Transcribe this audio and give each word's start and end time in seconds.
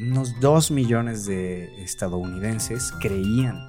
unos 0.00 0.38
2 0.40 0.70
millones 0.70 1.26
de 1.26 1.82
estadounidenses 1.82 2.92
creían 3.00 3.68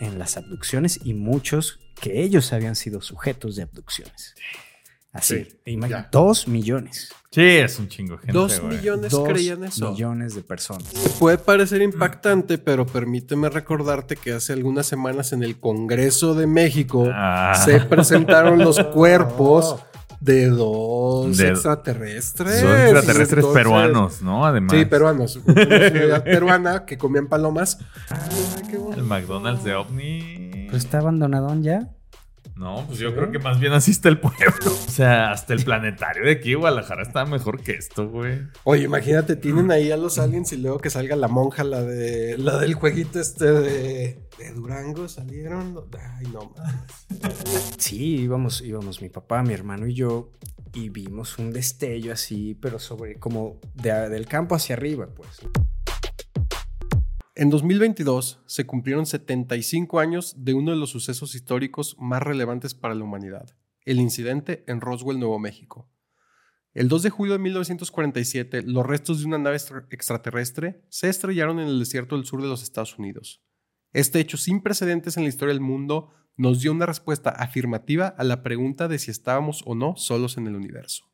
en 0.00 0.18
las 0.18 0.36
abducciones 0.36 1.00
y 1.04 1.14
muchos 1.14 1.78
que 2.00 2.22
ellos 2.22 2.52
habían 2.52 2.76
sido 2.76 3.00
sujetos 3.02 3.56
de 3.56 3.64
abducciones. 3.64 4.34
Así, 5.12 5.44
Sí, 5.44 5.58
imagina, 5.72 6.02
ya. 6.04 6.08
2 6.12 6.46
millones. 6.48 7.12
Sí, 7.32 7.42
es 7.42 7.78
un 7.78 7.88
chingo 7.88 8.12
de 8.14 8.18
gente. 8.18 8.32
Dos 8.32 8.60
güey. 8.60 8.76
millones 8.78 9.10
2 9.12 9.28
creían 9.28 9.64
eso. 9.64 9.90
millones 9.92 10.34
de 10.34 10.42
personas. 10.42 10.88
Puede 11.18 11.36
parecer 11.38 11.82
impactante, 11.82 12.58
pero 12.58 12.86
permíteme 12.86 13.48
recordarte 13.50 14.16
que 14.16 14.32
hace 14.32 14.52
algunas 14.52 14.86
semanas 14.86 15.32
en 15.32 15.42
el 15.42 15.58
Congreso 15.60 16.34
de 16.34 16.46
México 16.46 17.08
Ah. 17.12 17.60
se 17.64 17.80
presentaron 17.80 18.58
los 18.60 18.78
cuerpos 18.94 19.76
de 20.20 20.48
dos 20.48 21.36
De- 21.38 21.48
extraterrestres. 21.48 22.60
Son 22.60 22.70
extraterrestres 22.78 23.38
Entonces- 23.44 23.54
peruanos, 23.54 24.22
¿no? 24.22 24.46
Además. 24.46 24.76
Sí, 24.76 24.84
peruanos. 24.84 25.40
Una 25.44 25.64
ciudad 25.90 26.24
peruana 26.24 26.84
que 26.84 26.98
comían 26.98 27.26
palomas. 27.26 27.78
Ay, 28.10 28.62
qué 28.70 28.76
bueno. 28.78 28.96
El 29.00 29.04
McDonald's 29.08 29.64
de 29.64 29.74
OVNI. 29.74 30.50
Pero 30.66 30.76
está 30.76 30.98
abandonadón 30.98 31.62
ya. 31.62 31.88
No, 32.54 32.84
pues 32.86 32.98
yo 32.98 33.14
creo 33.14 33.30
que 33.32 33.38
más 33.38 33.58
bien 33.58 33.72
así 33.72 33.90
está 33.90 34.10
el 34.10 34.20
pueblo. 34.20 34.36
O 34.66 34.90
sea, 34.90 35.30
hasta 35.30 35.54
el 35.54 35.64
planetario 35.64 36.24
de 36.26 36.32
aquí, 36.32 36.52
Guadalajara, 36.52 37.02
está 37.02 37.24
mejor 37.24 37.62
que 37.62 37.72
esto, 37.72 38.06
güey. 38.10 38.42
Oye, 38.64 38.82
imagínate, 38.84 39.34
tienen 39.36 39.70
ahí 39.70 39.90
a 39.90 39.96
los 39.96 40.18
aliens 40.18 40.52
y 40.52 40.58
luego 40.58 40.76
que 40.78 40.90
salga 40.90 41.16
la 41.16 41.28
monja, 41.28 41.64
la 41.64 41.80
de 41.82 42.36
la 42.36 42.58
del 42.58 42.74
jueguito 42.74 43.18
este 43.18 43.46
de, 43.50 44.18
de 44.40 44.52
Durango, 44.52 45.08
salieron. 45.08 45.76
Ay, 46.16 46.26
no 46.32 46.52
mames. 46.56 47.74
Sí, 47.78 48.16
íbamos, 48.22 48.60
íbamos 48.62 49.00
mi 49.02 49.08
papá, 49.08 49.42
mi 49.42 49.52
hermano 49.52 49.86
y 49.86 49.94
yo, 49.94 50.32
y 50.72 50.88
vimos 50.88 51.38
un 51.38 51.52
destello 51.52 52.12
así, 52.12 52.54
pero 52.54 52.78
sobre 52.78 53.18
como 53.18 53.60
de- 53.74 54.08
del 54.08 54.26
campo 54.26 54.54
hacia 54.54 54.74
arriba, 54.76 55.08
pues. 55.14 55.40
En 57.34 57.48
2022 57.50 58.40
se 58.46 58.66
cumplieron 58.66 59.06
75 59.06 59.98
años 60.00 60.34
de 60.44 60.54
uno 60.54 60.72
de 60.72 60.76
los 60.76 60.90
sucesos 60.90 61.34
históricos 61.34 61.96
más 61.98 62.22
relevantes 62.22 62.74
para 62.74 62.94
la 62.94 63.04
humanidad, 63.04 63.56
el 63.84 64.00
incidente 64.00 64.64
en 64.66 64.80
Roswell, 64.80 65.18
Nuevo 65.18 65.38
México. 65.38 65.88
El 66.72 66.88
2 66.88 67.02
de 67.02 67.10
julio 67.10 67.32
de 67.32 67.38
1947, 67.40 68.62
los 68.62 68.86
restos 68.86 69.20
de 69.20 69.26
una 69.26 69.38
nave 69.38 69.56
extra- 69.56 69.86
extraterrestre 69.90 70.84
se 70.88 71.08
estrellaron 71.08 71.58
en 71.60 71.68
el 71.68 71.78
desierto 71.80 72.16
del 72.16 72.26
sur 72.26 72.42
de 72.42 72.48
los 72.48 72.62
Estados 72.62 72.96
Unidos. 72.98 73.42
Este 73.92 74.20
hecho 74.20 74.36
sin 74.36 74.62
precedentes 74.62 75.16
en 75.16 75.24
la 75.24 75.28
historia 75.28 75.52
del 75.52 75.62
mundo 75.62 76.10
nos 76.36 76.60
dio 76.60 76.70
una 76.72 76.86
respuesta 76.86 77.30
afirmativa 77.30 78.06
a 78.06 78.24
la 78.24 78.42
pregunta 78.42 78.86
de 78.86 78.98
si 78.98 79.10
estábamos 79.10 79.62
o 79.66 79.74
no 79.74 79.96
solos 79.96 80.36
en 80.38 80.46
el 80.46 80.54
universo. 80.54 81.10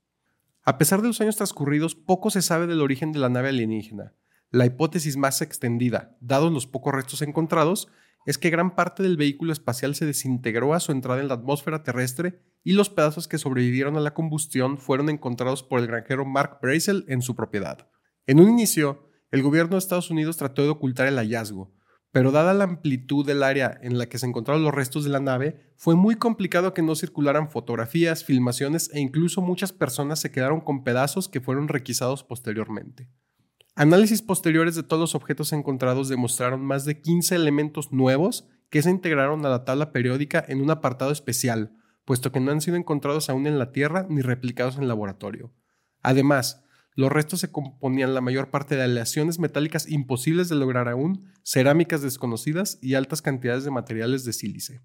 A 0.63 0.79
pesar 0.79 1.01
de 1.01 1.09
los 1.09 1.21
años 1.21 1.37
transcurridos, 1.37 1.95
poco 1.95 2.31
se 2.31 2.43
sabe 2.43 2.67
del 2.67 2.83
origen 2.83 3.13
de 3.13 3.19
la 3.19 3.29
nave 3.29 3.49
alienígena. 3.49 4.15
La 4.51 4.67
hipótesis 4.67 5.17
más 5.17 5.41
extendida, 5.41 6.17
dados 6.21 6.53
los 6.53 6.67
pocos 6.67 6.93
restos 6.93 7.23
encontrados, 7.23 7.89
es 8.27 8.39
que 8.39 8.51
gran 8.51 8.75
parte 8.75 9.03
del 9.03 9.17
vehículo 9.17 9.53
espacial 9.53 9.95
se 9.95 10.05
desintegró 10.05 10.75
a 10.75 10.81
su 10.81 10.93
entrada 10.93 11.21
en 11.21 11.29
la 11.29 11.35
atmósfera 11.35 11.83
terrestre 11.83 12.43
y 12.63 12.73
los 12.73 12.91
pedazos 12.91 13.29
que 13.29 13.39
sobrevivieron 13.39 13.97
a 13.97 14.01
la 14.01 14.13
combustión 14.13 14.77
fueron 14.77 15.09
encontrados 15.09 15.63
por 15.63 15.79
el 15.79 15.87
granjero 15.87 16.25
Mark 16.25 16.59
Brazel 16.61 17.05
en 17.09 17.23
su 17.23 17.37
propiedad. 17.37 17.89
En 18.27 18.41
un 18.41 18.51
inicio, 18.51 19.09
el 19.31 19.43
gobierno 19.43 19.73
de 19.73 19.79
Estados 19.79 20.11
Unidos 20.11 20.37
trató 20.37 20.63
de 20.63 20.71
ocultar 20.71 21.07
el 21.07 21.17
hallazgo, 21.17 21.76
pero 22.17 22.33
dada 22.33 22.55
la 22.55 22.65
amplitud 22.65 23.27
del 23.27 23.43
área 23.43 23.79
en 23.83 23.99
la 23.99 24.07
que 24.07 24.17
se 24.19 24.25
encontraron 24.25 24.65
los 24.65 24.73
restos 24.73 25.05
de 25.05 25.11
la 25.11 25.21
nave, 25.21 25.61
fue 25.77 25.97
muy 25.97 26.15
complicado 26.15 26.73
que 26.73 26.81
no 26.81 26.95
circularan 26.95 27.51
fotografías, 27.51 28.25
filmaciones 28.25 28.89
e 28.95 29.01
incluso 29.01 29.43
muchas 29.43 29.71
personas 29.71 30.19
se 30.19 30.31
quedaron 30.31 30.63
con 30.63 30.83
pedazos 30.83 31.29
que 31.29 31.43
fueron 31.43 31.69
requisados 31.69 32.25
posteriormente. 32.25 33.11
Análisis 33.75 34.23
posteriores 34.23 34.75
de 34.75 34.83
todos 34.83 34.99
los 34.99 35.15
objetos 35.15 35.53
encontrados 35.53 36.09
demostraron 36.09 36.65
más 36.65 36.87
de 36.87 37.03
15 37.03 37.35
elementos 37.35 37.93
nuevos 37.93 38.49
que 38.71 38.81
se 38.81 38.89
integraron 38.89 39.45
a 39.45 39.51
la 39.51 39.67
tabla 39.67 39.93
periódica 39.93 40.43
en 40.49 40.63
un 40.63 40.71
apartado 40.71 41.11
especial, 41.11 41.77
puesto 42.07 42.33
que 42.33 42.41
no 42.41 42.51
han 42.51 42.63
sido 42.63 42.79
encontrados 42.79 43.29
aún 43.29 43.47
en 43.47 43.59
la 43.59 43.73
Tierra 43.73 44.07
ni 44.09 44.23
replicados 44.23 44.79
en 44.79 44.89
laboratorio. 44.89 45.53
Además, 46.03 46.65
los 46.97 47.13
restos 47.13 47.41
se 47.41 47.53
componían 47.53 48.15
la 48.15 48.23
mayor 48.23 48.51
parte 48.51 48.75
de 48.75 48.83
aleaciones 48.83 49.39
metálicas 49.39 49.89
imposibles 49.89 50.49
de 50.49 50.57
lograr 50.57 50.89
aún, 50.89 51.31
cerámicas 51.45 52.01
desconocidas 52.01 52.79
y 52.81 52.95
altas 52.95 53.21
cantidades 53.21 53.65
de 53.65 53.71
materiales 53.71 54.25
de 54.25 54.33
sílice. 54.33 54.81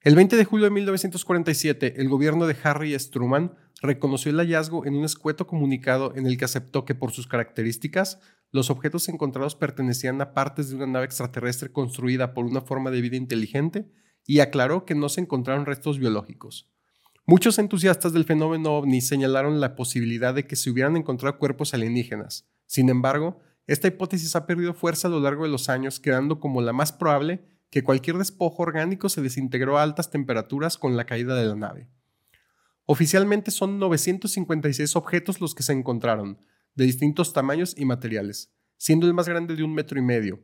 El 0.00 0.16
20 0.16 0.36
de 0.36 0.44
julio 0.44 0.64
de 0.64 0.70
1947, 0.70 2.00
el 2.00 2.08
gobierno 2.08 2.46
de 2.46 2.56
Harry. 2.62 2.96
Truman 3.10 3.54
reconoció 3.82 4.30
el 4.30 4.38
hallazgo 4.38 4.86
en 4.86 4.96
un 4.96 5.04
escueto 5.04 5.46
comunicado 5.46 6.14
en 6.16 6.26
el 6.26 6.38
que 6.38 6.46
aceptó 6.46 6.86
que 6.86 6.94
por 6.94 7.12
sus 7.12 7.26
características, 7.26 8.20
los 8.50 8.70
objetos 8.70 9.08
encontrados 9.10 9.54
pertenecían 9.54 10.20
a 10.22 10.32
partes 10.32 10.70
de 10.70 10.76
una 10.76 10.86
nave 10.86 11.04
extraterrestre 11.04 11.72
construida 11.72 12.32
por 12.32 12.46
una 12.46 12.62
forma 12.62 12.90
de 12.90 13.02
vida 13.02 13.16
inteligente 13.16 13.90
y 14.26 14.40
aclaró 14.40 14.86
que 14.86 14.94
no 14.94 15.10
se 15.10 15.20
encontraron 15.20 15.66
restos 15.66 15.98
biológicos. 15.98 16.73
Muchos 17.26 17.58
entusiastas 17.58 18.12
del 18.12 18.26
fenómeno 18.26 18.72
ovni 18.72 19.00
señalaron 19.00 19.58
la 19.58 19.76
posibilidad 19.76 20.34
de 20.34 20.46
que 20.46 20.56
se 20.56 20.68
hubieran 20.68 20.94
encontrado 20.94 21.38
cuerpos 21.38 21.72
alienígenas. 21.72 22.46
Sin 22.66 22.90
embargo, 22.90 23.40
esta 23.66 23.88
hipótesis 23.88 24.36
ha 24.36 24.44
perdido 24.44 24.74
fuerza 24.74 25.08
a 25.08 25.10
lo 25.10 25.20
largo 25.20 25.44
de 25.44 25.48
los 25.48 25.70
años, 25.70 26.00
quedando 26.00 26.38
como 26.38 26.60
la 26.60 26.74
más 26.74 26.92
probable 26.92 27.42
que 27.70 27.82
cualquier 27.82 28.18
despojo 28.18 28.62
orgánico 28.62 29.08
se 29.08 29.22
desintegró 29.22 29.78
a 29.78 29.82
altas 29.82 30.10
temperaturas 30.10 30.76
con 30.76 30.98
la 30.98 31.06
caída 31.06 31.34
de 31.34 31.46
la 31.46 31.54
nave. 31.54 31.88
Oficialmente 32.84 33.50
son 33.50 33.78
956 33.78 34.94
objetos 34.94 35.40
los 35.40 35.54
que 35.54 35.62
se 35.62 35.72
encontraron, 35.72 36.38
de 36.74 36.84
distintos 36.84 37.32
tamaños 37.32 37.74
y 37.78 37.86
materiales, 37.86 38.52
siendo 38.76 39.06
el 39.06 39.14
más 39.14 39.30
grande 39.30 39.56
de 39.56 39.64
un 39.64 39.72
metro 39.72 39.98
y 39.98 40.02
medio. 40.02 40.42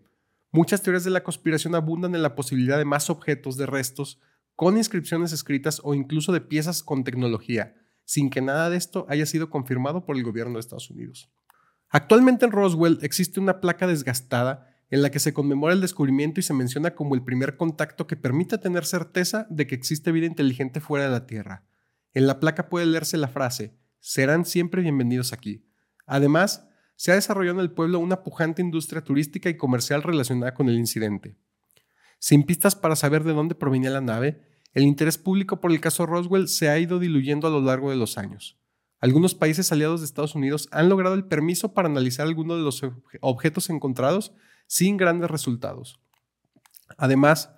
Muchas 0.50 0.80
teorías 0.80 1.04
de 1.04 1.10
la 1.10 1.22
conspiración 1.22 1.74
abundan 1.74 2.14
en 2.14 2.22
la 2.22 2.34
posibilidad 2.34 2.78
de 2.78 2.86
más 2.86 3.10
objetos 3.10 3.58
de 3.58 3.66
restos 3.66 4.18
con 4.60 4.76
inscripciones 4.76 5.32
escritas 5.32 5.80
o 5.84 5.94
incluso 5.94 6.32
de 6.32 6.42
piezas 6.42 6.82
con 6.82 7.02
tecnología, 7.02 7.76
sin 8.04 8.28
que 8.28 8.42
nada 8.42 8.68
de 8.68 8.76
esto 8.76 9.06
haya 9.08 9.24
sido 9.24 9.48
confirmado 9.48 10.04
por 10.04 10.18
el 10.18 10.22
gobierno 10.22 10.52
de 10.52 10.60
Estados 10.60 10.90
Unidos. 10.90 11.32
Actualmente 11.88 12.44
en 12.44 12.52
Roswell 12.52 12.98
existe 13.00 13.40
una 13.40 13.62
placa 13.62 13.86
desgastada 13.86 14.68
en 14.90 15.00
la 15.00 15.10
que 15.10 15.18
se 15.18 15.32
conmemora 15.32 15.72
el 15.72 15.80
descubrimiento 15.80 16.40
y 16.40 16.42
se 16.42 16.52
menciona 16.52 16.94
como 16.94 17.14
el 17.14 17.24
primer 17.24 17.56
contacto 17.56 18.06
que 18.06 18.16
permite 18.16 18.58
tener 18.58 18.84
certeza 18.84 19.46
de 19.48 19.66
que 19.66 19.74
existe 19.74 20.12
vida 20.12 20.26
inteligente 20.26 20.80
fuera 20.80 21.06
de 21.06 21.10
la 21.12 21.24
Tierra. 21.24 21.64
En 22.12 22.26
la 22.26 22.38
placa 22.38 22.68
puede 22.68 22.84
leerse 22.84 23.16
la 23.16 23.28
frase, 23.28 23.78
serán 23.98 24.44
siempre 24.44 24.82
bienvenidos 24.82 25.32
aquí. 25.32 25.64
Además, 26.04 26.68
se 26.96 27.12
ha 27.12 27.14
desarrollado 27.14 27.60
en 27.60 27.64
el 27.64 27.72
pueblo 27.72 27.98
una 27.98 28.22
pujante 28.22 28.60
industria 28.60 29.02
turística 29.02 29.48
y 29.48 29.56
comercial 29.56 30.02
relacionada 30.02 30.52
con 30.52 30.68
el 30.68 30.76
incidente. 30.76 31.38
Sin 32.18 32.42
pistas 32.42 32.76
para 32.76 32.94
saber 32.94 33.24
de 33.24 33.32
dónde 33.32 33.54
provenía 33.54 33.88
la 33.88 34.02
nave, 34.02 34.49
el 34.72 34.84
interés 34.84 35.18
público 35.18 35.60
por 35.60 35.72
el 35.72 35.80
caso 35.80 36.06
Roswell 36.06 36.48
se 36.48 36.68
ha 36.68 36.78
ido 36.78 36.98
diluyendo 36.98 37.46
a 37.48 37.50
lo 37.50 37.60
largo 37.60 37.90
de 37.90 37.96
los 37.96 38.18
años. 38.18 38.58
Algunos 39.00 39.34
países 39.34 39.72
aliados 39.72 40.00
de 40.00 40.06
Estados 40.06 40.34
Unidos 40.34 40.68
han 40.72 40.88
logrado 40.88 41.14
el 41.14 41.24
permiso 41.24 41.72
para 41.72 41.88
analizar 41.88 42.26
algunos 42.26 42.58
de 42.58 42.64
los 42.64 42.82
obje- 42.82 43.18
objetos 43.20 43.70
encontrados 43.70 44.32
sin 44.66 44.96
grandes 44.96 45.30
resultados. 45.30 46.00
Además, 46.98 47.50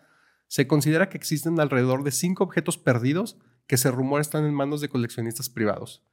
se 0.47 0.67
considera 0.67 1.09
que 1.09 1.17
existen 1.17 1.59
alrededor 1.61 2.05
de 2.05 2.13
cinco 2.13 2.45
objetos 2.45 2.79
perdidos 2.79 3.39
que 3.67 3.77
se 3.77 3.91
rumora 3.91 4.21
están 4.23 4.45
en 4.45 4.55
manos 4.55 4.81
de 4.81 4.89
coleccionistas 4.89 5.49
privados. 5.51 6.05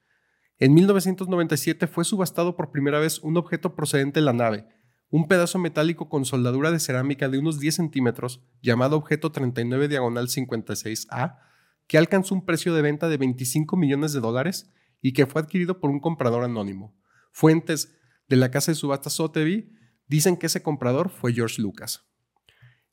En 0.57 0.73
1997 0.73 1.87
fue 1.87 2.03
subastado 2.05 2.55
por 2.55 2.71
primera 2.71 2.99
vez 2.99 3.19
un 3.19 3.37
objeto 3.37 3.75
procedente 3.75 4.19
de 4.19 4.25
la 4.25 4.33
nave, 4.33 4.67
un 5.09 5.27
pedazo 5.27 5.57
metálico 5.57 6.07
con 6.07 6.25
soldadura 6.25 6.71
de 6.71 6.79
cerámica 6.79 7.29
de 7.29 7.39
unos 7.39 7.59
10 7.59 7.75
centímetros, 7.75 8.41
llamado 8.61 8.95
objeto 8.95 9.31
39 9.31 9.87
diagonal 9.87 10.27
56A, 10.27 11.39
que 11.87 11.97
alcanzó 11.97 12.35
un 12.35 12.45
precio 12.45 12.73
de 12.75 12.83
venta 12.83 13.09
de 13.09 13.17
25 13.17 13.75
millones 13.75 14.13
de 14.13 14.19
dólares 14.19 14.69
y 15.01 15.13
que 15.13 15.25
fue 15.25 15.41
adquirido 15.41 15.79
por 15.79 15.89
un 15.89 15.99
comprador 15.99 16.43
anónimo. 16.43 16.95
Fuentes 17.31 17.95
de 18.27 18.35
la 18.35 18.51
casa 18.51 18.71
de 18.71 18.75
subastas 18.75 19.13
Sotheby's 19.13 19.65
dicen 20.07 20.37
que 20.37 20.45
ese 20.45 20.61
comprador 20.61 21.09
fue 21.09 21.33
George 21.33 21.61
Lucas. 21.61 22.05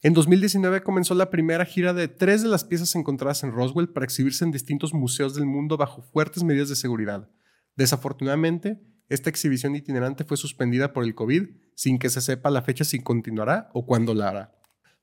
En 0.03 0.15
2019 0.15 0.83
comenzó 0.83 1.15
la 1.15 1.31
primera 1.31 1.65
gira 1.65 1.93
de 1.93 2.09
tres 2.09 2.43
de 2.43 2.49
las 2.49 2.65
piezas 2.65 2.95
encontradas 2.95 3.43
en 3.43 3.53
Roswell 3.53 3.89
para 3.89 4.05
exhibirse 4.05 4.45
en 4.45 4.53
distintos 4.53 4.95
museos 4.95 5.35
del 5.35 5.47
mundo 5.47 5.77
bajo 5.77 6.03
fuertes 6.03 6.45
medidas 6.45 6.69
de 6.69 6.77
seguridad. 6.77 7.31
Desafortunadamente, 7.77 8.81
esta 9.09 9.31
exhibición 9.31 9.77
itinerante 9.77 10.25
fue 10.25 10.37
suspendida 10.37 10.93
por 10.93 11.05
el 11.05 11.15
COVID 11.15 11.49
sin 11.75 11.99
que 11.99 12.11
se 12.11 12.21
sepa 12.21 12.51
la 12.51 12.63
fecha 12.63 12.85
si 12.85 13.01
continuará 13.01 13.71
o 13.73 13.87
cuándo 13.87 14.15
la 14.15 14.29
hará. 14.29 14.53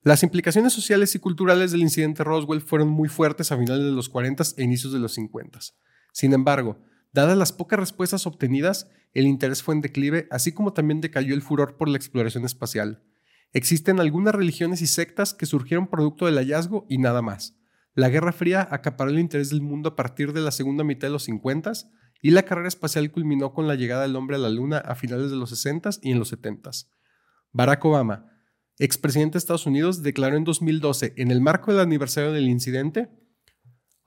Las 0.02 0.22
implicaciones 0.22 0.74
sociales 0.74 1.14
y 1.14 1.18
culturales 1.18 1.72
del 1.72 1.80
incidente 1.80 2.24
Roswell 2.24 2.60
fueron 2.60 2.88
muy 2.88 3.08
fuertes 3.08 3.50
a 3.50 3.56
finales 3.56 3.84
de 3.84 3.92
los 3.92 4.10
40 4.10 4.44
e 4.58 4.62
inicios 4.62 4.92
de 4.92 4.98
los 4.98 5.14
50. 5.14 5.60
Sin 6.12 6.34
embargo, 6.34 6.78
dadas 7.14 7.38
las 7.38 7.52
pocas 7.52 7.78
respuestas 7.78 8.26
obtenidas, 8.26 8.90
el 9.14 9.26
interés 9.26 9.62
fue 9.62 9.74
en 9.74 9.80
declive, 9.80 10.28
así 10.30 10.52
como 10.52 10.74
también 10.74 11.00
decayó 11.00 11.34
el 11.34 11.40
furor 11.40 11.78
por 11.78 11.88
la 11.88 11.96
exploración 11.96 12.44
espacial. 12.44 13.02
Existen 13.54 13.98
algunas 13.98 14.34
religiones 14.34 14.82
y 14.82 14.86
sectas 14.86 15.32
que 15.32 15.46
surgieron 15.46 15.86
producto 15.86 16.26
del 16.26 16.36
hallazgo 16.36 16.84
y 16.90 16.98
nada 16.98 17.22
más. 17.22 17.56
La 17.94 18.08
Guerra 18.10 18.32
Fría 18.32 18.68
acaparó 18.70 19.10
el 19.10 19.20
interés 19.20 19.50
del 19.50 19.62
mundo 19.62 19.90
a 19.90 19.96
partir 19.96 20.32
de 20.32 20.40
la 20.40 20.50
segunda 20.50 20.84
mitad 20.84 21.08
de 21.08 21.12
los 21.12 21.22
50 21.22 21.72
y 22.24 22.30
la 22.30 22.44
carrera 22.44 22.68
espacial 22.68 23.12
culminó 23.12 23.52
con 23.52 23.68
la 23.68 23.74
llegada 23.74 24.00
del 24.00 24.16
hombre 24.16 24.36
a 24.36 24.38
la 24.38 24.48
Luna 24.48 24.78
a 24.78 24.94
finales 24.94 25.30
de 25.30 25.36
los 25.36 25.52
60s 25.52 25.98
y 26.00 26.10
en 26.10 26.18
los 26.18 26.32
70s. 26.32 26.88
Barack 27.52 27.84
Obama, 27.84 28.32
expresidente 28.78 29.34
de 29.34 29.40
Estados 29.40 29.66
Unidos, 29.66 30.02
declaró 30.02 30.38
en 30.38 30.44
2012, 30.44 31.12
en 31.18 31.30
el 31.30 31.42
marco 31.42 31.70
del 31.70 31.82
aniversario 31.82 32.32
del 32.32 32.48
incidente, 32.48 33.10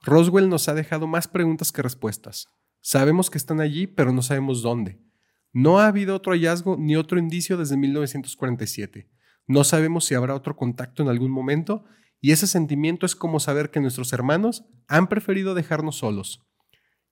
Roswell 0.02 0.48
nos 0.48 0.68
ha 0.68 0.74
dejado 0.74 1.06
más 1.06 1.28
preguntas 1.28 1.70
que 1.70 1.80
respuestas. 1.80 2.48
Sabemos 2.80 3.30
que 3.30 3.38
están 3.38 3.60
allí, 3.60 3.86
pero 3.86 4.12
no 4.12 4.22
sabemos 4.22 4.62
dónde. 4.62 5.00
No 5.52 5.78
ha 5.78 5.86
habido 5.86 6.16
otro 6.16 6.32
hallazgo 6.32 6.76
ni 6.76 6.96
otro 6.96 7.20
indicio 7.20 7.56
desde 7.56 7.76
1947. 7.76 9.08
No 9.46 9.62
sabemos 9.62 10.06
si 10.06 10.16
habrá 10.16 10.34
otro 10.34 10.56
contacto 10.56 11.04
en 11.04 11.08
algún 11.08 11.30
momento 11.30 11.84
y 12.20 12.32
ese 12.32 12.48
sentimiento 12.48 13.06
es 13.06 13.14
como 13.14 13.38
saber 13.38 13.70
que 13.70 13.78
nuestros 13.78 14.12
hermanos 14.12 14.64
han 14.88 15.08
preferido 15.08 15.54
dejarnos 15.54 15.98
solos. 15.98 16.47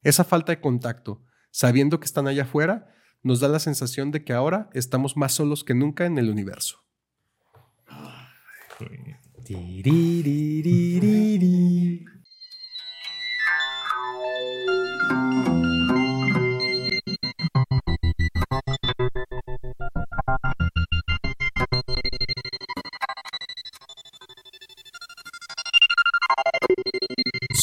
Esa 0.02 0.24
falta 0.24 0.52
de 0.52 0.60
contacto, 0.60 1.22
sabiendo 1.50 1.98
que 2.00 2.06
están 2.06 2.26
allá 2.26 2.42
afuera, 2.42 2.94
nos 3.22 3.40
da 3.40 3.48
la 3.48 3.58
sensación 3.58 4.10
de 4.12 4.24
que 4.24 4.32
ahora 4.32 4.70
estamos 4.72 5.16
más 5.16 5.32
solos 5.32 5.64
que 5.64 5.74
nunca 5.74 6.06
en 6.06 6.18
el 6.18 6.30
universo. 6.30 6.84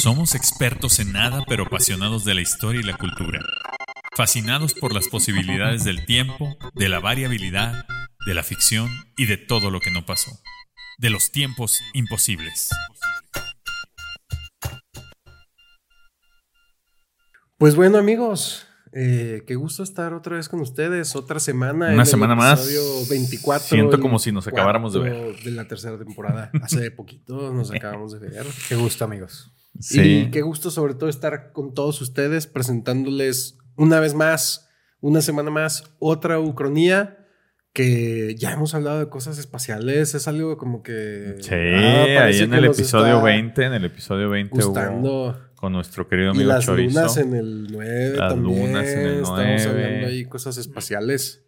Somos 0.03 0.35
expertos 0.35 0.99
en 0.99 1.13
nada 1.13 1.45
pero 1.47 1.63
apasionados 1.63 2.25
de 2.25 2.33
la 2.33 2.41
historia 2.41 2.81
y 2.81 2.83
la 2.83 2.97
cultura. 2.97 3.39
Fascinados 4.17 4.73
por 4.73 4.93
las 4.93 5.07
posibilidades 5.07 5.85
del 5.85 6.05
tiempo, 6.05 6.57
de 6.73 6.89
la 6.89 6.99
variabilidad, 6.99 7.85
de 8.25 8.33
la 8.33 8.43
ficción 8.43 8.89
y 9.15 9.27
de 9.27 9.37
todo 9.37 9.71
lo 9.71 9.79
que 9.79 9.91
no 9.91 10.05
pasó. 10.05 10.29
De 10.97 11.09
los 11.09 11.31
tiempos 11.31 11.79
imposibles. 11.93 12.67
Pues 17.57 17.77
bueno 17.77 17.97
amigos, 17.97 18.67
eh, 18.91 19.45
qué 19.47 19.55
gusto 19.55 19.83
estar 19.83 20.13
otra 20.13 20.35
vez 20.35 20.49
con 20.49 20.59
ustedes, 20.59 21.15
otra 21.15 21.39
semana. 21.39 21.93
Una 21.93 22.03
semana 22.03 22.35
más. 22.35 22.67
24. 23.09 23.69
Siento 23.69 24.01
como 24.01 24.19
si 24.19 24.33
nos 24.33 24.45
acabáramos 24.49 24.91
de 24.91 24.99
ver. 24.99 25.43
De 25.43 25.51
la 25.51 25.65
tercera 25.65 25.97
temporada. 25.97 26.51
Hace 26.61 26.91
poquito 26.91 27.53
nos 27.53 27.71
acabamos 27.73 28.11
de 28.11 28.19
ver. 28.19 28.45
Qué 28.67 28.75
gusto 28.75 29.05
amigos. 29.05 29.49
Y 29.91 30.29
qué 30.31 30.41
gusto 30.41 30.71
sobre 30.71 30.93
todo 30.93 31.09
estar 31.09 31.51
con 31.51 31.73
todos 31.73 32.01
ustedes 32.01 32.47
presentándoles 32.47 33.57
una 33.75 33.99
vez 33.99 34.13
más, 34.13 34.69
una 35.01 35.21
semana 35.21 35.49
más, 35.49 35.83
otra 35.99 36.39
Ucronía 36.39 37.19
que 37.73 38.35
ya 38.37 38.51
hemos 38.51 38.75
hablado 38.75 38.99
de 38.99 39.09
cosas 39.09 39.39
espaciales, 39.39 40.13
es 40.13 40.27
algo 40.27 40.57
como 40.57 40.83
que... 40.83 41.37
Sí, 41.39 41.55
ahí 41.55 42.39
en 42.39 42.53
el 42.53 42.65
episodio 42.65 43.19
20, 43.23 43.65
en 43.65 43.73
el 43.73 43.85
episodio 43.85 44.29
20 44.29 44.55
gustando. 44.55 45.39
con 45.55 45.73
nuestro 45.73 46.07
querido 46.07 46.29
amigo 46.29 46.43
y 46.43 46.47
las 46.47 46.65
Chorizo. 46.65 46.99
lunas 46.99 47.17
en 47.17 47.33
el 47.33 47.67
9 47.71 48.09
Las 48.15 48.29
también. 48.29 48.67
lunas 48.67 48.87
en 48.89 48.99
el 48.99 49.13
Estamos 49.21 49.39
9. 49.39 49.65
hablando 49.69 50.07
ahí 50.07 50.25
cosas 50.25 50.57
espaciales. 50.57 51.42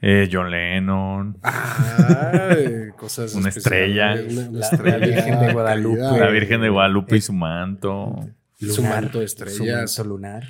Eh, 0.00 0.28
John 0.30 0.50
Lennon. 0.50 1.38
Ah, 1.42 2.54
cosas 2.96 3.34
Una 3.34 3.48
estrella. 3.48 4.14
Una, 4.30 4.48
una 4.48 4.58
La- 4.60 4.66
estrella. 4.66 4.98
la 4.98 5.06
Virgen 5.06 5.40
de 5.40 5.52
Guadalupe. 5.52 5.98
La 6.00 6.30
Virgen 6.30 6.60
de 6.60 6.68
Guadalupe 6.68 7.16
y 7.16 7.20
su 7.20 7.32
manto. 7.32 8.14
Su 8.60 8.82
manto 8.82 9.18
de 9.20 9.24
estrellas. 9.24 9.56
Su 9.56 9.64
manto 9.64 10.04
lunar. 10.04 10.44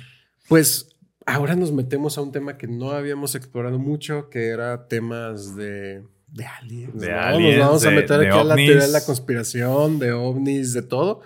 Pues 0.47 0.89
ahora 1.25 1.55
nos 1.55 1.71
metemos 1.71 2.17
a 2.17 2.21
un 2.21 2.31
tema 2.31 2.57
que 2.57 2.67
no 2.67 2.91
habíamos 2.91 3.35
explorado 3.35 3.79
mucho, 3.79 4.29
que 4.29 4.47
era 4.49 4.87
temas 4.87 5.55
de, 5.55 6.03
de 6.27 6.45
aliens. 6.45 6.99
De 7.01 7.11
¿no? 7.11 7.19
aliens, 7.19 7.57
Nos 7.57 7.67
vamos 7.67 7.85
a 7.85 7.89
de- 7.89 7.95
meter 7.95 8.19
de 8.19 8.27
aquí 8.27 8.37
a 8.37 8.43
la 8.43 8.53
ovnis. 8.53 8.67
teoría 8.67 8.85
de 8.87 8.91
la 8.93 9.05
conspiración, 9.05 9.99
de 9.99 10.11
ovnis, 10.11 10.73
de 10.73 10.81
todo. 10.83 11.21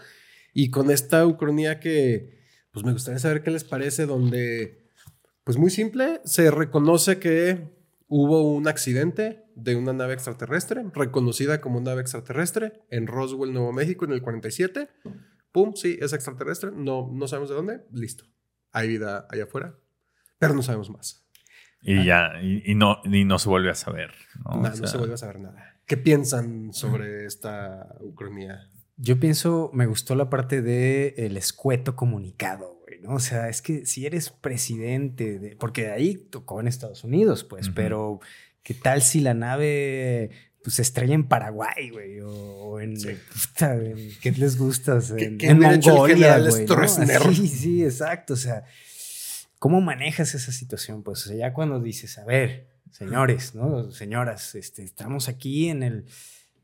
Y 0.54 0.70
con 0.70 0.92
esta 0.92 1.26
ucronía 1.26 1.80
que, 1.80 2.38
pues 2.72 2.86
me 2.86 2.92
gustaría 2.94 3.20
saber 3.20 3.44
qué 3.44 3.52
les 3.52 3.64
parece, 3.64 4.06
donde, 4.06 4.86
pues 5.44 5.58
muy 5.58 5.70
simple, 5.72 6.22
se 6.26 6.52
reconoce 6.52 7.18
que 7.20 7.73
hubo 8.16 8.44
un 8.44 8.68
accidente 8.68 9.44
de 9.56 9.76
una 9.76 9.92
nave 9.92 10.14
extraterrestre, 10.14 10.86
reconocida 10.94 11.60
como 11.62 11.82
nave 11.82 12.02
extraterrestre, 12.02 12.74
en 12.92 13.08
Roswell, 13.08 13.52
Nuevo 13.52 13.74
México, 13.74 14.06
en 14.06 14.12
el 14.12 14.22
47. 14.22 14.88
Pum, 15.52 15.74
sí, 15.74 15.98
es 16.00 16.14
extraterrestre, 16.14 16.70
no, 16.76 17.10
no 17.12 17.28
sabemos 17.28 17.50
de 17.50 17.56
dónde, 17.56 17.82
listo. 17.92 18.26
Hay 18.72 18.88
vida 18.88 19.26
allá 19.32 19.46
afuera, 19.46 19.80
pero 20.38 20.54
no 20.54 20.62
sabemos 20.62 20.92
más. 20.92 21.28
Y 21.82 22.06
ya, 22.06 22.34
y, 22.40 22.72
y 22.72 22.76
no, 22.76 23.00
y 23.04 23.26
no 23.26 23.40
se 23.40 23.50
vuelve 23.50 23.72
a 23.72 23.76
saber. 23.76 24.12
¿no? 24.46 24.62
Nah, 24.62 24.74
O 24.74 24.78
no 24.78 24.88
se 24.88 24.98
vuelve 25.00 25.16
a 25.16 25.18
saber 25.18 25.40
nada. 25.40 25.80
¿Qué 25.88 25.98
piensan 25.98 26.72
sobre 26.72 27.26
esta 27.26 27.96
ucronía? 28.00 28.70
Yo 28.96 29.20
pienso, 29.20 29.72
me 29.74 29.88
gustó 29.88 30.14
la 30.14 30.30
parte 30.30 30.62
de 30.62 31.16
el 31.18 31.36
escueto 31.36 31.96
comunicado, 31.96 32.73
¿no? 33.04 33.16
O 33.16 33.20
sea, 33.20 33.50
es 33.50 33.62
que 33.62 33.86
si 33.86 34.06
eres 34.06 34.30
presidente, 34.30 35.38
de, 35.40 35.56
porque 35.56 35.92
ahí 35.92 36.16
tocó 36.16 36.60
en 36.60 36.68
Estados 36.68 37.04
Unidos, 37.04 37.44
pues, 37.44 37.70
pero 37.70 38.20
¿qué 38.64 38.74
tal 38.74 39.02
si 39.02 39.20
la 39.20 39.34
nave 39.34 40.30
pues, 40.64 40.76
se 40.78 40.82
estrella 40.82 41.14
en 41.14 41.28
Paraguay, 41.28 41.90
güey? 41.92 42.20
O, 42.22 42.30
o 42.32 42.80
en, 42.80 42.98
Sí. 43.00 43.10
puta, 43.34 43.76
en- 43.76 44.10
¿qué 44.22 44.32
les 44.32 44.58
gusta? 44.58 44.96
O 44.96 45.02
sea, 45.02 45.18
¿Qué- 45.18 45.26
en, 45.26 45.60
Mongolia, 45.60 46.40
güey. 46.52 46.66
Sí, 47.36 47.48
sí, 47.48 47.84
exacto. 47.84 48.34
O 48.34 48.38
sea, 48.38 48.64
¿cómo 49.60 49.82
manejas 49.82 50.34
esa 50.36 50.52
situación? 50.52 51.04
Pues, 51.04 51.26
o 51.26 51.30
sea, 51.30 51.38
ya 51.38 51.54
cuando 51.54 51.80
dices, 51.82 52.18
a 52.18 52.26
ver, 52.26 52.68
señores, 52.92 53.56
¿no? 53.56 53.92
Señoras, 53.92 54.56
este, 54.56 54.84
estamos 54.84 55.28
aquí 55.28 55.68
en 55.70 55.84
el, 55.84 56.06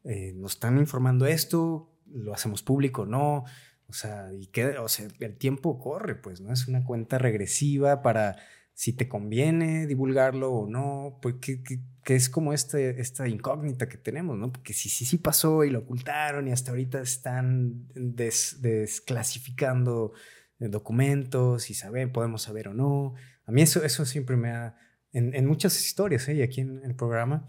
eh, 0.06 0.34
nos 0.36 0.54
están 0.54 0.78
informando 0.78 1.26
esto, 1.26 1.92
lo 2.12 2.34
hacemos 2.34 2.64
público, 2.64 3.06
no. 3.06 3.44
O 3.90 3.94
sea, 3.94 4.32
y 4.34 4.48
que, 4.48 4.78
o 4.78 4.88
sea, 4.88 5.08
el 5.20 5.38
tiempo 5.38 5.80
corre, 5.80 6.16
pues, 6.16 6.42
¿no? 6.42 6.54
Es 6.54 6.68
una 6.68 6.84
cuenta 6.84 7.18
regresiva 7.18 8.02
para 8.04 8.38
si 8.74 8.94
te 8.94 9.10
conviene 9.10 9.88
divulgarlo 9.88 10.52
o 10.54 10.70
no, 10.70 11.20
pues 11.22 11.36
que, 11.42 11.62
es 12.06 12.30
como 12.30 12.54
este, 12.54 13.02
esta 13.02 13.28
incógnita 13.28 13.90
que 13.90 13.98
tenemos, 13.98 14.38
¿no? 14.38 14.52
Porque 14.52 14.74
si 14.74 14.90
sí 14.90 15.06
sí 15.06 15.18
pasó 15.18 15.64
y 15.64 15.70
lo 15.70 15.80
ocultaron 15.80 16.48
y 16.48 16.52
hasta 16.52 16.72
ahorita 16.72 17.02
están 17.02 17.88
des- 17.94 18.62
desclasificando 18.62 20.14
eh, 20.60 20.68
documentos 20.70 21.70
y 21.70 21.74
saber, 21.74 22.12
podemos 22.12 22.44
saber 22.44 22.70
o 22.70 22.74
no. 22.74 23.16
A 23.46 23.52
mí 23.52 23.62
eso, 23.62 23.84
eso 23.84 24.06
siempre 24.06 24.38
me 24.38 24.52
ha, 24.52 24.76
en, 25.12 25.34
en 25.36 25.46
muchas 25.46 25.80
historias, 25.84 26.28
¿eh? 26.30 26.36
Y 26.36 26.42
aquí 26.42 26.62
en 26.62 26.82
el 26.86 26.96
programa, 26.96 27.48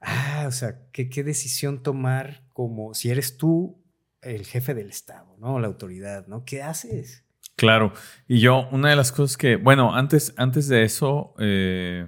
ah, 0.00 0.44
o 0.48 0.52
sea, 0.52 0.88
¿qué, 0.92 1.08
qué 1.08 1.24
decisión 1.24 1.82
tomar 1.82 2.44
como 2.52 2.94
si 2.94 3.10
eres 3.10 3.36
tú 3.36 3.81
el 4.22 4.44
jefe 4.46 4.74
del 4.74 4.88
Estado, 4.88 5.36
¿no? 5.40 5.58
La 5.60 5.66
autoridad, 5.66 6.26
¿no? 6.26 6.44
¿Qué 6.44 6.62
haces? 6.62 7.24
Claro. 7.56 7.92
Y 8.28 8.40
yo, 8.40 8.68
una 8.72 8.90
de 8.90 8.96
las 8.96 9.12
cosas 9.12 9.36
que, 9.36 9.56
bueno, 9.56 9.94
antes, 9.94 10.32
antes 10.36 10.68
de 10.68 10.84
eso, 10.84 11.34
eh, 11.38 12.06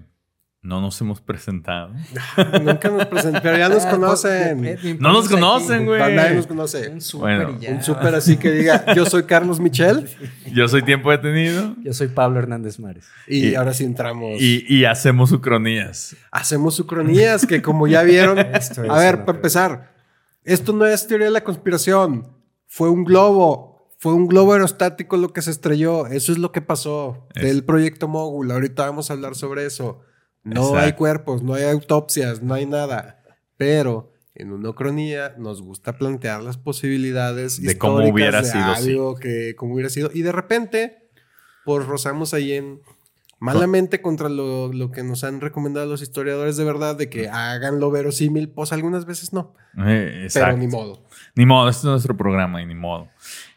no 0.63 0.81
nos 0.81 0.99
hemos 1.03 1.21
presentado. 1.21 1.93
Nunca 2.63 2.89
nos 2.89 3.05
presentaron, 3.07 3.43
pero 3.43 3.59
ya 3.59 3.69
nos 3.69 3.85
Ah, 3.85 3.91
conocen. 3.91 4.61
me 4.61 4.77
No 4.99 5.13
nos 5.13 5.29
conocen, 5.29 5.85
güey. 5.85 6.01
Nadie 6.15 6.37
nos 6.37 6.47
conoce. 6.47 6.89
Un 6.89 7.01
súper 7.03 7.47
Bueno. 7.49 7.59
Un 7.77 7.83
súper 7.83 8.15
así 8.15 8.39
que 8.39 8.51
diga, 8.53 8.95
yo 8.95 9.05
soy 9.05 9.25
Carlos 9.25 9.61
Michel 9.61 10.09
Yo 10.53 10.67
soy 10.69 10.83
tiempo 10.83 11.11
detenido 11.11 11.77
Yo 11.83 11.93
soy 11.93 12.09
Pablo 12.09 12.39
Hernández 12.39 12.79
Mares. 12.79 13.07
y, 13.27 13.49
Y- 13.51 13.55
ahora 13.57 13.75
sí 13.75 13.85
entramos. 13.85 14.41
y, 14.41 14.65
y 14.67 14.87
hacemos 14.87 15.31
ucronías. 15.33 16.17
Hacemos 16.31 16.81
ucronías 16.81 17.45
que 17.47 17.61
como 17.61 17.87
ya 17.87 18.03
vieron, 18.03 18.39
Esto 18.39 18.83
es 18.85 18.91
a 18.91 18.99
ver, 18.99 19.27
para 19.27 19.37
empezar, 19.37 19.94
esto 20.45 20.73
no 20.73 20.87
es 20.87 21.07
teoría 21.07 21.27
de 21.27 21.33
la 21.33 21.45
conspiración, 21.45 22.29
fue 22.67 22.91
un 22.91 23.05
globo, 23.05 23.89
fue 23.99 24.13
un 24.15 24.27
globo 24.29 24.53
aerostático 24.53 25.17
lo 25.17 25.33
que 25.33 25.43
se 25.43 25.51
estrelló, 25.51 26.07
eso 26.07 26.33
es 26.33 26.39
lo 26.39 26.53
que 26.53 26.61
pasó 26.63 27.27
Es- 27.35 27.43
del 27.43 27.65
proyecto 27.65 28.09
Mogul, 28.09 28.51
ahorita 28.51 28.85
vamos 28.87 29.11
a 29.11 29.15
hablar 29.15 29.35
sobre 29.35 29.65
eso. 29.67 30.01
No 30.43 30.61
Exacto. 30.61 30.79
hay 30.79 30.93
cuerpos, 30.93 31.43
no 31.43 31.55
hay 31.55 31.65
autopsias, 31.65 32.43
no 32.43 32.53
hay 32.55 32.67
nada, 32.67 33.23
pero 33.57 34.13
en 34.35 34.53
una 34.53 34.71
ucronía 34.71 35.35
nos 35.39 35.63
gusta 35.63 35.97
plantear 35.97 36.43
las 36.43 36.59
posibilidades 36.59 37.63
De 37.63 37.79
cómo 37.79 38.07
hubiera 38.07 38.43
de 38.43 38.49
sido, 38.51 38.75
sí. 38.77 38.91
algo 38.91 39.15
que 39.15 39.55
cómo 39.57 39.75
hubiera 39.75 39.89
sido 39.89 40.11
y 40.13 40.23
de 40.23 40.33
repente 40.33 41.09
pues 41.65 41.87
rozamos 41.87 42.35
ahí 42.35 42.53
en 42.53 42.81
malamente 43.45 44.01
contra 44.01 44.29
lo, 44.29 44.73
lo 44.73 44.91
que 44.91 45.03
nos 45.03 45.23
han 45.23 45.41
recomendado 45.41 45.87
los 45.87 46.01
historiadores 46.01 46.57
de 46.57 46.65
verdad 46.65 46.97
de 46.97 47.11
que 47.11 47.29
hagan 47.29 47.79
lo 47.79 47.91
verosímil, 47.91 48.49
pues 48.49 48.73
algunas 48.73 49.05
veces 49.05 49.33
no, 49.33 49.55
Eh, 49.85 50.29
pero 50.33 50.57
ni 50.57 50.67
modo. 50.67 51.05
Ni 51.35 51.45
modo, 51.45 51.69
este 51.69 51.81
es 51.81 51.91
nuestro 51.91 52.17
programa 52.17 52.63
y 52.63 52.67
ni 52.67 52.75
modo. 52.75 53.09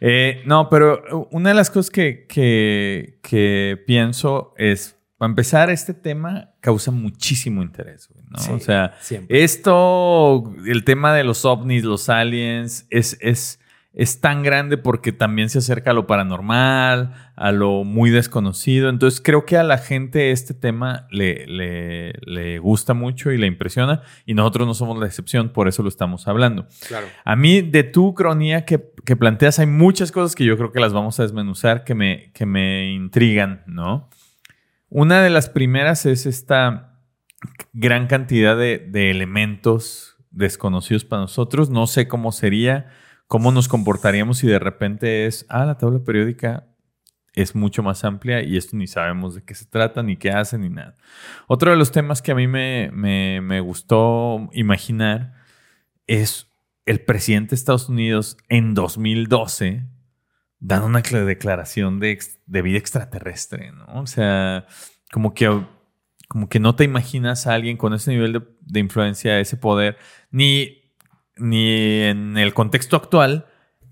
Eh, 0.01 0.41
no, 0.46 0.70
pero 0.70 1.27
una 1.32 1.50
de 1.50 1.56
las 1.56 1.70
cosas 1.70 1.89
que, 1.89 2.25
que, 2.27 3.20
que 3.22 3.82
pienso 3.88 4.53
es, 4.58 4.98
para 5.17 5.29
empezar, 5.29 5.70
este 5.70 5.94
tema 5.94 6.51
causa 6.60 6.91
muchísimo 6.91 7.63
interés, 7.63 8.10
¿no? 8.29 8.39
Sí, 8.39 8.51
o 8.51 8.60
sea, 8.60 8.96
siempre. 9.00 9.44
esto, 9.44 10.53
el 10.65 10.84
tema 10.84 11.13
de 11.13 11.24
los 11.24 11.46
ovnis, 11.46 11.84
los 11.84 12.10
aliens, 12.10 12.86
es, 12.89 13.17
es, 13.22 13.60
es 13.98 14.22
tan 14.22 14.44
grande 14.44 14.77
porque 14.77 15.12
también 15.12 15.50
se 15.50 15.58
acerca 15.58 15.89
a 15.89 15.94
lo 15.96 16.06
paranormal, 16.06 17.16
a 17.36 17.51
lo 17.51 17.84
muy 17.84 18.12
desconocido. 18.12 18.89
Entonces 18.89 19.20
creo 19.20 19.44
que 19.44 19.58
a 19.58 19.63
la 19.63 19.80
gente 19.80 20.30
este 20.30 20.54
tema 20.54 21.08
le, 21.10 21.48
le, 21.48 22.60
gusta 22.60 22.94
mucho 22.94 23.32
y 23.32 23.39
le 23.39 23.48
impresiona 23.48 24.04
y 24.27 24.36
nosotros 24.36 24.68
no 24.68 24.75
somos 24.75 25.00
la 25.00 25.08
excepción, 25.08 25.50
por 25.50 25.68
eso 25.68 25.82
lo 25.82 25.89
estamos 25.89 26.27
hablando. 26.27 26.68
Claro. 26.88 27.08
A 27.25 27.36
mí 27.36 27.62
de 27.62 27.84
tu 27.84 28.13
cronía 28.13 28.66
que, 28.66 28.94
que, 29.04 29.16
planteas 29.16 29.58
hay 29.58 29.66
muchas 29.66 30.12
cosas 30.12 30.36
que 30.36 30.46
yo 30.46 30.58
creo 30.58 30.72
que 30.72 30.80
las 30.80 30.94
vamos 30.94 31.20
a 31.20 31.24
desmenuzar 31.24 31.84
que 31.84 31.96
me, 31.96 32.32
que 32.34 32.46
me 32.46 32.92
intrigan, 32.92 33.63
¿no? 33.66 34.12
Una 34.89 35.24
de 35.24 35.32
las 35.32 35.50
primeras 35.50 36.06
es 36.06 36.27
esta 36.27 37.00
gran 37.74 38.06
cantidad 38.06 38.56
de, 38.56 38.77
de 38.77 39.10
elementos 39.10 40.18
desconocidos 40.30 41.04
para 41.04 41.24
nosotros. 41.24 41.72
No 41.72 41.88
sé 41.88 42.08
cómo 42.08 42.32
sería 42.32 42.92
cómo 43.27 43.51
nos 43.51 43.67
comportaríamos 43.67 44.39
si 44.39 44.48
de 44.48 44.60
repente 44.60 45.25
es, 45.25 45.46
ah, 45.50 45.65
la 45.65 45.77
tabla 45.77 46.00
periódica 46.00 46.67
es 47.34 47.53
mucho 47.53 47.84
más 47.84 48.03
amplia 48.03 48.41
y 48.41 48.57
esto 48.57 48.75
ni 48.75 48.88
sabemos 48.88 49.36
de 49.36 49.43
qué 49.43 49.53
se 49.53 49.65
trata, 49.65 50.01
ni 50.01 50.17
qué 50.17 50.31
hace, 50.31 50.57
ni 50.57 50.69
nada. 50.69 50.96
Otro 51.48 51.69
de 51.69 51.77
los 51.77 51.91
temas 51.91 52.24
que 52.24 52.31
a 52.31 52.36
mí 52.36 52.48
me, 52.48 52.89
me, 52.91 53.60
gustó 53.60 54.50
imaginar 54.53 55.36
es 56.07 56.48
el 56.88 57.01
presidente 57.01 57.51
de 57.51 57.57
Estados 57.57 57.89
Unidos 57.89 58.38
en 58.50 58.74
2012 58.74 59.86
dando 60.60 60.88
una 60.88 61.01
declaración 61.01 62.00
de, 62.00 62.17
de 62.48 62.62
vida 62.63 62.79
extraterrestre, 62.79 63.72
¿no? 63.72 64.01
O 64.01 64.07
sea, 64.07 64.65
como 65.12 65.36
que, 65.36 65.63
como 66.27 66.50
que 66.50 66.60
no 66.60 66.75
te 66.75 66.86
imaginas 66.86 67.46
a 67.46 67.53
alguien 67.53 67.77
con 67.77 67.93
ese 67.93 68.10
nivel 68.10 68.34
de, 68.34 68.41
de 68.62 68.79
influencia, 68.79 69.39
ese 69.39 69.57
poder, 69.57 69.98
ni 70.31 70.87
ni 71.39 72.01
en 72.01 72.38
el 72.38 72.53
contexto 72.53 72.96
actual 72.96 73.46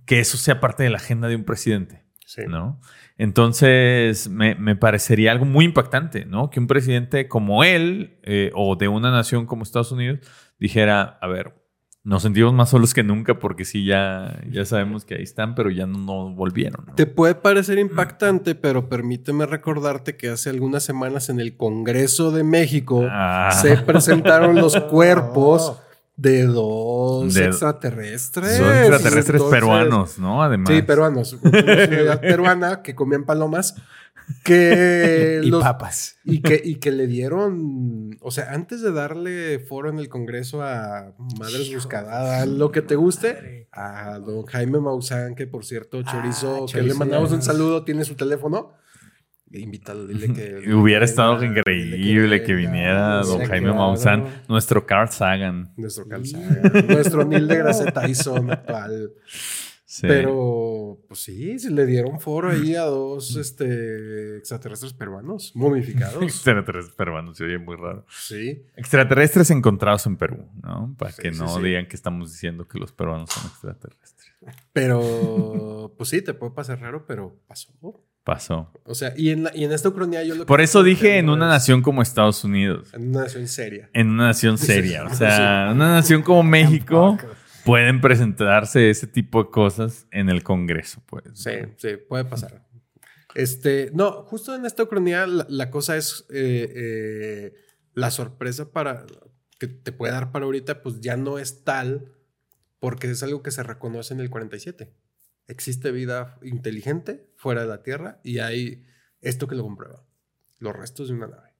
que 0.05 0.19
eso 0.19 0.37
sea 0.37 0.59
parte 0.59 0.83
de 0.83 0.89
la 0.89 0.97
agenda 0.97 1.27
de 1.27 1.35
un 1.35 1.43
presidente. 1.43 2.05
¿no? 2.47 2.79
Entonces, 3.17 4.29
me, 4.29 4.75
parecería 4.75 5.31
algo 5.31 5.45
muy 5.45 5.65
impactante, 5.65 6.25
¿no? 6.25 6.49
Que 6.49 6.59
un 6.59 6.67
presidente 6.67 7.27
como 7.27 7.63
él 7.63 8.19
eh, 8.23 8.51
o 8.53 8.75
de 8.75 8.87
una 8.87 9.11
nación 9.11 9.45
como 9.45 9.63
Estados 9.63 9.91
Unidos 9.91 10.19
dijera, 10.59 11.17
a 11.21 11.27
ver, 11.27 11.53
nos 12.03 12.21
sentimos 12.21 12.53
más 12.53 12.69
solos 12.69 12.93
que 12.93 13.03
nunca 13.03 13.39
porque 13.39 13.65
sí, 13.65 13.85
ya, 13.85 14.39
ya 14.51 14.65
sabemos 14.65 15.05
que 15.05 15.15
ahí 15.15 15.23
están, 15.23 15.55
pero 15.55 15.69
ya 15.71 15.87
no, 15.87 16.29
volvieron. 16.35 16.85
Te 16.95 17.05
puede 17.05 17.35
parecer 17.35 17.79
impactante, 17.79 18.53
pero 18.53 18.89
permíteme 18.89 19.45
recordarte 19.45 20.17
que 20.17 20.29
hace 20.29 20.49
algunas 20.49 20.83
semanas 20.83 21.29
en 21.29 21.39
el 21.39 21.55
Congreso 21.57 22.31
de 22.31 22.43
México 22.43 23.07
ah. 23.09 23.49
se 23.59 23.77
presentaron 23.77 24.55
los 24.55 24.79
cuerpos 24.91 25.81
de 26.17 26.45
dos 26.45 27.35
extraterrestres. 27.35 28.57
Son 28.57 28.75
extraterrestres 28.75 29.41
peruanos, 29.43 30.17
¿no? 30.17 30.43
Además. 30.43 30.73
Sí, 30.73 30.81
peruanos. 30.81 31.37
Una 31.41 32.21
peruana 32.21 32.81
que 32.81 32.95
comían 32.95 33.25
palomas. 33.25 33.75
Que 34.43 35.41
y 35.43 35.51
papas. 35.51 36.17
Y 36.23 36.41
que, 36.41 36.59
y 36.63 36.75
que 36.75 36.91
le 36.91 37.07
dieron. 37.07 38.17
O 38.21 38.31
sea, 38.31 38.53
antes 38.53 38.81
de 38.81 38.91
darle 38.91 39.59
foro 39.59 39.89
en 39.89 39.99
el 39.99 40.09
Congreso 40.09 40.63
a 40.63 41.13
Madres 41.37 41.73
Buscadas, 41.73 42.47
lo 42.47 42.71
que 42.71 42.81
te 42.81 42.95
guste, 42.95 43.67
a 43.71 44.19
don 44.19 44.45
Jaime 44.45 44.79
Maussan, 44.79 45.35
que 45.35 45.47
por 45.47 45.65
cierto, 45.65 46.01
ah, 46.05 46.11
Chorizo, 46.11 46.65
que 46.71 46.81
le 46.81 46.93
mandamos 46.93 47.31
un 47.33 47.41
saludo, 47.41 47.83
tiene 47.83 48.05
su 48.05 48.15
teléfono 48.15 48.73
invítalo, 49.59 50.07
dile 50.07 50.33
que... 50.33 50.73
Hubiera 50.73 51.05
estado 51.05 51.43
increíble 51.43 52.43
que, 52.43 52.53
viniera 52.53 53.21
don 53.21 53.43
Jaime 53.45 53.73
Maussan, 53.73 54.25
nuestro 54.47 54.85
Carl 54.85 55.09
Sagan. 55.09 55.71
Nuestro 55.77 56.07
Carl 56.07 56.25
Sagan, 56.25 56.87
nuestro 56.87 57.25
Neil 57.25 57.47
deGrasse 57.47 57.91
Tyson 57.91 58.51
actual. 58.51 59.11
Pero, 60.01 60.99
pues 61.07 61.21
sí, 61.21 61.59
se 61.59 61.71
le 61.71 61.85
dieron 61.85 62.19
foro 62.19 62.49
ahí 62.49 62.75
a 62.75 62.83
dos 62.83 63.35
este, 63.35 64.37
extraterrestres 64.37 64.93
peruanos, 64.93 65.51
momificados. 65.55 66.21
extraterrestres 66.23 66.95
peruanos, 66.95 67.37
se 67.37 67.45
oye 67.45 67.57
muy 67.57 67.75
raro. 67.75 68.05
Sí. 68.09 68.63
Extraterrestres 68.75 69.51
encontrados 69.51 70.05
en 70.07 70.17
Perú, 70.17 70.49
¿no? 70.61 70.95
Para 70.97 71.13
que 71.13 71.31
no 71.31 71.59
digan 71.59 71.87
que 71.87 71.95
estamos 71.95 72.31
diciendo 72.31 72.67
que 72.67 72.79
los 72.79 72.91
peruanos 72.91 73.29
son 73.29 73.45
extraterrestres. 73.45 74.33
Pero, 74.73 75.93
pues 75.97 76.09
sí, 76.09 76.21
te 76.21 76.33
puede 76.33 76.51
pasar 76.51 76.79
raro, 76.81 77.05
pero 77.05 77.39
pasó. 77.47 77.69
Pasó. 78.25 78.71
O 78.85 78.95
sea, 78.95 79.13
y 79.15 79.29
en, 79.29 79.47
y 79.53 79.65
en 79.65 79.71
esta 79.71 79.89
ucronía 79.89 80.23
yo 80.23 80.33
lo 80.33 80.47
Por 80.47 80.59
eso 80.59 80.81
dije 80.81 81.19
en 81.19 81.29
una 81.29 81.47
nación 81.47 81.83
como 81.83 82.01
Estados 82.01 82.43
Unidos. 82.43 82.91
En 82.91 83.09
una 83.09 83.21
nación 83.21 83.47
seria. 83.47 83.91
En 83.93 84.09
una 84.09 84.25
nación 84.25 84.57
seria. 84.57 85.05
O 85.05 85.13
sea, 85.13 85.69
una 85.71 85.91
nación 85.91 86.23
como 86.23 86.41
México 86.41 87.19
pueden 87.65 88.01
presentarse 88.01 88.89
ese 88.89 89.05
tipo 89.05 89.43
de 89.43 89.51
cosas 89.51 90.07
en 90.09 90.29
el 90.29 90.41
Congreso, 90.41 91.03
pues. 91.05 91.23
Sí, 91.35 91.51
sí, 91.77 91.97
puede 92.09 92.25
pasar. 92.25 92.65
Este, 93.35 93.91
no, 93.93 94.23
justo 94.23 94.55
en 94.55 94.65
esta 94.65 94.81
ucronía 94.81 95.27
la, 95.27 95.69
cosa 95.69 95.95
es 95.95 96.25
eh, 96.31 96.73
eh, 96.75 97.53
la 97.93 98.09
sorpresa 98.09 98.71
para 98.71 99.05
que 99.59 99.67
te 99.67 99.91
puede 99.91 100.13
dar 100.13 100.31
para 100.31 100.45
ahorita, 100.45 100.81
pues 100.81 100.99
ya 100.99 101.15
no 101.15 101.37
es 101.37 101.63
tal 101.63 102.11
porque 102.79 103.11
es 103.11 103.21
algo 103.21 103.43
que 103.43 103.51
se 103.51 103.61
reconoce 103.61 104.15
en 104.15 104.19
el 104.19 104.31
47 104.31 104.91
existe 105.47 105.91
vida 105.91 106.37
inteligente 106.43 107.29
fuera 107.35 107.61
de 107.61 107.67
la 107.67 107.83
Tierra 107.83 108.19
y 108.23 108.39
hay 108.39 108.85
esto 109.21 109.47
que 109.47 109.55
lo 109.55 109.63
comprueba, 109.63 110.03
los 110.59 110.75
restos 110.75 111.07
de 111.07 111.15
una 111.15 111.27
nave. 111.27 111.53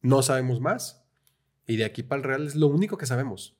No 0.00 0.22
sabemos 0.22 0.60
más 0.60 1.04
y 1.66 1.76
de 1.76 1.84
aquí 1.84 2.02
para 2.02 2.20
el 2.20 2.28
real 2.28 2.46
es 2.46 2.54
lo 2.54 2.68
único 2.68 2.98
que 2.98 3.06
sabemos. 3.06 3.56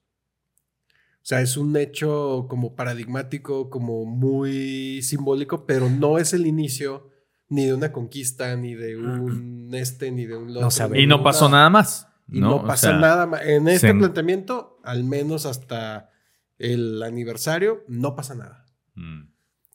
O 0.89 1.27
sea, 1.27 1.41
es 1.41 1.57
un 1.57 1.75
hecho 1.77 2.47
como 2.51 2.77
paradigmático, 2.77 3.71
como 3.71 4.05
muy 4.05 5.01
simbólico, 5.03 5.65
pero 5.65 5.89
no 5.89 6.19
es 6.19 6.35
el 6.35 6.47
inicio 6.47 7.11
ni 7.49 7.65
de 7.65 7.75
una 7.75 7.93
conquista, 7.93 8.55
ni 8.57 8.75
de 8.75 8.97
un 8.99 9.71
este, 9.73 10.11
ni 10.11 10.27
de 10.27 10.37
un 10.37 10.53
no 10.53 10.69
y 10.95 11.07
no 11.07 11.23
pasó 11.23 11.49
nada 11.49 11.71
más. 11.71 12.09
Y 12.29 12.41
no, 12.41 12.65
pasa 12.65 12.99
nada 12.99 13.27
más. 13.27 13.43
En 13.45 13.69
este 13.69 13.95
planteamiento, 13.95 14.81
al 14.83 15.05
menos 15.05 15.47
hasta 15.47 16.11
el 16.59 17.03
aniversario, 17.03 17.85
no 17.89 18.15
pasa 18.15 18.35
nada. 18.35 18.67
Mm. 18.95 19.34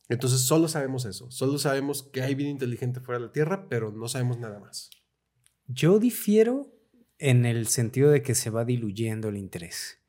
Entonces 0.10 0.42
solo 0.42 0.68
sabemos 0.68 1.06
eso, 1.06 1.30
solo 1.30 1.60
sabemos 1.60 2.02
que 2.02 2.24
hay 2.24 2.34
vida 2.34 2.50
inteligente 2.50 3.00
fuera 3.00 3.20
de 3.20 3.28
la 3.28 3.32
Tierra, 3.32 3.68
pero 3.70 3.92
no 3.92 4.08
sabemos 4.08 4.40
nada 4.40 4.60
más. 4.60 4.90
Yo 5.68 6.00
difiero 6.00 6.74
en 7.20 7.46
el 7.46 7.68
sentido 7.68 8.10
de 8.10 8.24
que 8.24 8.34
se 8.34 8.50
va 8.50 8.66
diluyendo 8.66 9.30
el 9.30 9.38
interés, 9.38 10.00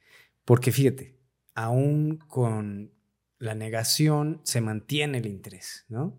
porque 0.47 0.73
fíjate, 0.73 1.21
aún 1.55 2.17
con 2.17 2.93
la 3.39 3.55
negación 3.55 4.41
se 4.43 4.63
mantiene 4.63 5.19
el 5.19 5.27
interés, 5.27 5.85
¿no? 5.89 6.19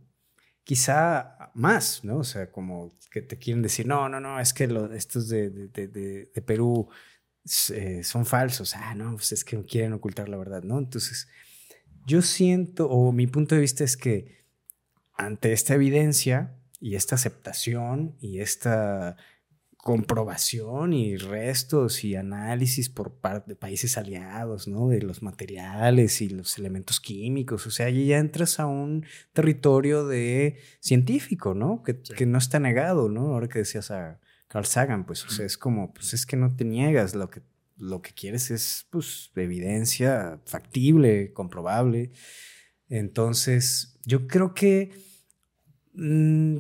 Quizá 0.63 1.51
más, 1.55 2.03
¿no? 2.03 2.17
O 2.17 2.23
sea, 2.23 2.51
como 2.51 2.95
que 3.09 3.23
te 3.23 3.39
quieren 3.39 3.63
decir, 3.63 3.87
no, 3.87 4.07
no, 4.09 4.19
no, 4.19 4.39
es 4.39 4.53
que 4.53 4.69
estos 4.93 5.27
de, 5.27 5.49
de, 5.49 6.41
Perú 6.45 6.87
eh, 7.73 8.03
son 8.03 8.27
falsos, 8.27 8.75
ah, 8.75 8.93
no, 8.93 9.15
pues 9.15 9.31
es 9.31 9.43
que 9.43 9.63
quieren 9.65 9.93
ocultar 9.93 10.29
la 10.29 10.37
verdad, 10.37 10.61
¿no? 10.61 10.77
Entonces 10.77 11.27
yo 12.05 12.21
siento, 12.21 12.89
o 12.89 13.11
mi 13.11 13.27
punto 13.27 13.55
de 13.55 13.61
vista 13.61 13.83
es 13.83 13.97
que 13.97 14.45
ante 15.13 15.53
esta 15.53 15.75
evidencia 15.75 16.55
y 16.79 16.95
esta 16.95 17.15
aceptación 17.15 18.15
y 18.19 18.39
esta 18.39 19.17
comprobación 19.77 20.93
y 20.93 21.17
restos 21.17 22.03
y 22.03 22.15
análisis 22.15 22.89
por 22.89 23.15
parte 23.15 23.51
de 23.51 23.55
países 23.55 23.97
aliados, 23.97 24.67
¿no? 24.67 24.89
De 24.89 25.01
los 25.01 25.23
materiales 25.23 26.21
y 26.21 26.29
los 26.29 26.57
elementos 26.59 26.99
químicos. 26.99 27.65
O 27.65 27.71
sea, 27.71 27.87
allí 27.87 28.05
ya 28.05 28.19
entras 28.19 28.59
a 28.59 28.67
un 28.67 29.05
territorio 29.33 30.05
de 30.05 30.59
científico, 30.79 31.55
¿no? 31.55 31.81
Que, 31.81 31.99
que, 31.99 32.27
no 32.27 32.37
está 32.37 32.59
negado, 32.59 33.09
¿no? 33.09 33.33
Ahora 33.33 33.47
que 33.47 33.59
decías 33.59 33.89
a 33.89 34.19
Carl 34.47 34.65
Sagan, 34.65 35.05
pues, 35.05 35.25
o 35.25 35.29
sea, 35.29 35.45
es 35.45 35.57
como, 35.57 35.93
pues 35.93 36.13
es 36.13 36.27
que 36.27 36.37
no 36.37 36.55
te 36.55 36.63
niegas 36.63 37.15
lo 37.15 37.29
que 37.31 37.41
lo 37.81 38.01
que 38.01 38.13
quieres 38.13 38.51
es 38.51 38.87
pues 38.89 39.31
evidencia 39.35 40.39
factible, 40.45 41.33
comprobable. 41.33 42.11
Entonces, 42.87 43.99
yo 44.05 44.27
creo 44.27 44.53
que 44.53 44.91
mm, 45.93 46.57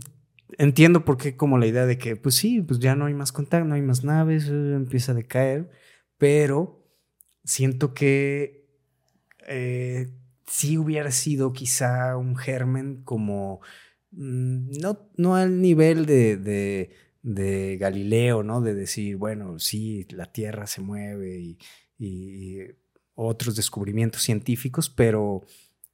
entiendo 0.57 1.05
por 1.05 1.17
qué 1.17 1.37
como 1.37 1.57
la 1.57 1.67
idea 1.67 1.85
de 1.85 1.97
que 1.97 2.15
pues 2.15 2.35
sí, 2.35 2.61
pues 2.61 2.79
ya 2.79 2.95
no 2.95 3.05
hay 3.05 3.13
más 3.13 3.31
contacto, 3.31 3.67
no 3.67 3.75
hay 3.75 3.81
más 3.81 4.03
naves, 4.03 4.47
eh, 4.47 4.73
empieza 4.75 5.11
a 5.11 5.15
decaer, 5.15 5.69
pero 6.17 6.83
siento 7.43 7.93
que 7.93 8.67
eh, 9.47 10.09
sí 10.47 10.77
hubiera 10.77 11.11
sido 11.11 11.53
quizá 11.53 12.17
un 12.17 12.35
germen 12.35 13.03
como 13.03 13.61
mm, 14.11 14.79
no, 14.81 15.09
no 15.17 15.35
al 15.35 15.61
nivel 15.61 16.05
de 16.05 16.37
de 16.37 16.91
Galileo, 17.23 18.43
¿no? 18.43 18.61
De 18.61 18.73
decir, 18.73 19.17
bueno, 19.17 19.59
sí, 19.59 20.05
la 20.11 20.31
Tierra 20.31 20.67
se 20.67 20.81
mueve 20.81 21.57
y, 21.99 22.59
otros 23.13 23.55
descubrimientos 23.55 24.23
científicos, 24.23 24.89
pero 24.89 25.45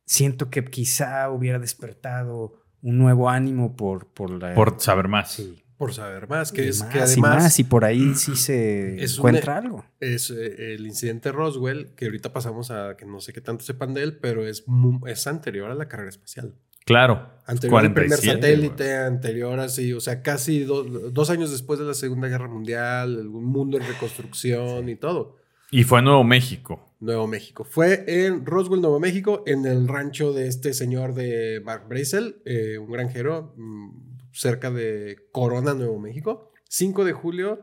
siento 0.05 0.49
que 0.49 0.63
quizá 0.63 1.29
hubiera 1.29 1.59
despertado 1.59 2.61
un 2.81 2.97
nuevo 2.97 3.29
ánimo 3.29 3.75
por, 3.75 4.07
por, 4.13 4.39
por 4.53 4.79
saber 4.79 5.07
más. 5.09 5.33
Sí, 5.33 5.61
Por 5.77 5.93
saber 5.93 6.29
más, 6.29 6.51
que 6.53 6.63
Y 6.65 6.67
es 6.69 6.79
más 6.79 6.89
que 6.89 6.99
y 6.99 7.01
además 7.01 7.43
más, 7.43 7.59
y 7.59 7.63
por 7.65 7.83
ahí 7.83 8.15
sí 8.15 8.35
se 8.37 9.03
es 9.03 9.17
un- 9.17 9.27
encuentra 9.27 9.57
algo. 9.57 9.83
es 9.99 10.29
eh, 10.29 10.75
el 10.75 10.85
incidente 10.85 11.31
Roswell, 11.33 11.93
que 11.95 12.05
ahorita 12.05 12.31
pasamos 12.31 12.71
a 12.71 12.95
que 12.95 13.05
no 13.05 13.19
sé 13.19 13.33
qué 13.33 13.41
tanto 13.41 13.65
sepan 13.65 13.93
de 13.93 14.03
él, 14.03 14.17
pero 14.19 14.45
es, 14.47 14.63
es 15.07 15.27
anterior 15.27 15.69
a 15.69 15.75
la 15.75 15.89
carrera 15.89 16.09
espacial. 16.09 16.55
Claro. 16.87 17.29
Anterior 17.45 17.79
al 17.79 17.93
primer 17.93 18.19
47, 18.19 18.41
satélite, 18.41 18.95
anterior 18.95 19.59
así, 19.59 19.93
o 19.93 20.01
sea, 20.01 20.21
casi 20.21 20.61
do- 20.65 20.83
dos 20.83 21.29
años 21.29 21.51
después 21.51 21.79
de 21.79 21.85
la 21.85 21.93
Segunda 21.93 22.27
Guerra 22.27 22.47
Mundial, 22.49 23.27
un 23.27 23.45
mundo 23.45 23.77
en 23.77 23.85
reconstrucción 23.87 24.89
y 24.89 24.95
todo. 24.95 25.37
Y 25.71 25.83
fue 25.83 26.01
Nuevo 26.01 26.23
México. 26.23 26.93
Nuevo 26.99 27.27
México. 27.27 27.63
Fue 27.63 28.03
en 28.25 28.45
Roswell, 28.45 28.81
Nuevo 28.81 28.99
México, 28.99 29.43
en 29.45 29.65
el 29.65 29.87
rancho 29.87 30.33
de 30.33 30.47
este 30.47 30.73
señor 30.73 31.13
de 31.13 31.61
Mark 31.63 31.85
Brazel, 31.87 32.41
eh, 32.45 32.77
un 32.79 32.91
granjero 32.91 33.53
mm, 33.55 33.89
cerca 34.31 34.71
de 34.71 35.17
Corona, 35.31 35.73
Nuevo 35.73 35.99
México. 35.99 36.51
5 36.69 37.05
de 37.05 37.13
julio 37.13 37.61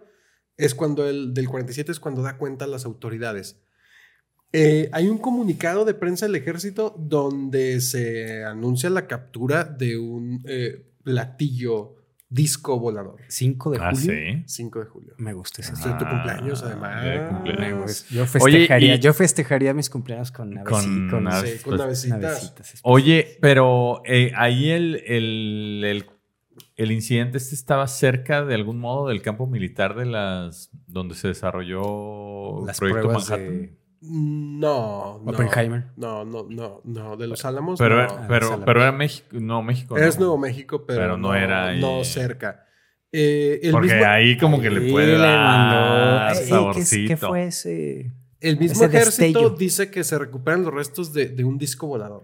es 0.56 0.74
cuando 0.74 1.06
el 1.08 1.34
del 1.34 1.48
47 1.48 1.92
es 1.92 2.00
cuando 2.00 2.22
da 2.22 2.38
cuenta 2.38 2.64
a 2.64 2.68
las 2.68 2.84
autoridades. 2.86 3.60
Eh, 4.56 4.88
hay 4.92 5.08
un 5.08 5.18
comunicado 5.18 5.84
de 5.84 5.94
prensa 5.94 6.26
del 6.26 6.36
ejército 6.36 6.94
donde 6.96 7.80
se 7.80 8.44
anuncia 8.44 8.88
la 8.88 9.08
captura 9.08 9.64
de 9.64 9.98
un 9.98 10.42
eh, 10.46 10.86
platillo 11.02 11.96
disco 12.28 12.78
volador. 12.78 13.16
5 13.28 13.70
de 13.72 13.78
Ah, 13.80 13.90
julio. 13.92 14.12
sí. 14.12 14.42
5 14.46 14.78
de 14.80 14.86
julio. 14.86 15.14
Me 15.18 15.32
gusta 15.32 15.60
ese. 15.60 15.72
Es 15.72 15.78
de 15.84 15.90
tu 15.90 16.04
Ah, 16.04 16.10
cumpleaños, 16.10 16.60
de 16.62 16.66
además. 16.68 17.30
cumpleaños. 17.30 17.60
Me 17.60 17.82
gusta. 17.82 18.14
Yo 18.14 18.26
festejaría, 18.26 18.94
y- 18.94 18.98
yo 19.00 19.12
festejaría 19.12 19.74
mis 19.74 19.90
cumpleaños 19.90 20.30
con 20.30 20.52
naveci- 20.52 20.64
Con 20.70 21.10
con, 21.10 21.24
naves. 21.24 21.50
Sí, 21.50 21.58
con 21.58 21.70
pues, 21.72 21.80
navecitas. 21.80 22.20
navecitas. 22.20 22.80
Oye, 22.84 23.38
pero 23.40 24.02
eh, 24.04 24.30
ahí 24.36 24.70
el, 24.70 25.02
el, 25.06 25.82
el, 25.84 26.06
el 26.76 26.92
incidente 26.92 27.38
este 27.38 27.56
estaba 27.56 27.86
cerca 27.88 28.44
de 28.44 28.54
algún 28.54 28.78
modo 28.78 29.08
del 29.08 29.20
campo 29.20 29.46
militar 29.48 29.96
de 29.96 30.06
las 30.06 30.70
donde 30.86 31.14
se 31.16 31.28
desarrolló 31.28 32.60
el 32.60 32.66
las 32.66 32.78
proyecto 32.78 33.02
pruebas 33.02 33.30
Manhattan. 33.30 33.60
de 33.62 33.83
No, 34.10 35.20
no. 35.24 35.30
Oppenheimer. 35.32 35.86
No, 35.96 36.24
no, 36.24 36.46
no, 36.48 36.80
no. 36.84 37.16
De 37.16 37.26
los 37.26 37.44
Álamos. 37.44 37.78
Pero, 37.78 37.96
no. 37.96 38.02
Ah, 38.12 38.24
pero, 38.28 38.46
Álamos. 38.48 38.64
pero 38.66 38.82
era 38.82 38.92
México, 38.92 39.26
no 39.32 39.62
México. 39.62 39.96
Es 39.96 40.14
no. 40.16 40.20
Nuevo 40.26 40.38
México, 40.38 40.84
pero, 40.86 41.00
Pero 41.00 41.16
no 41.16 41.28
no, 41.28 41.34
era 41.34 41.68
ahí. 41.68 41.80
No 41.80 42.04
cerca. 42.04 42.66
Eh, 43.12 43.60
el, 43.62 43.70
Porque 43.72 43.94
mismo, 43.94 44.06
ahí 44.10 44.36
como 44.36 44.60
que 44.60 44.70
le 44.70 44.90
puede 44.90 45.16
dar 45.16 45.38
mandó- 45.38 46.28
Ey, 46.28 46.28
ey, 46.28 46.34
¿qué 46.34 46.42
es- 46.42 46.48
saborcito. 46.48 47.08
¿Qué, 47.08 47.16
fue 47.16 47.44
ese? 47.44 48.12
el 48.40 48.58
mismo 48.58 48.84
ese 48.84 48.96
ejército 48.96 49.24
destello? 49.40 49.50
dice 49.50 49.90
que 49.90 50.04
se 50.04 50.18
recuperan 50.18 50.64
los 50.64 50.74
restos 50.74 51.12
de, 51.12 51.28
de 51.28 51.44
un 51.44 51.56
disco 51.56 51.86
volador. 51.86 52.22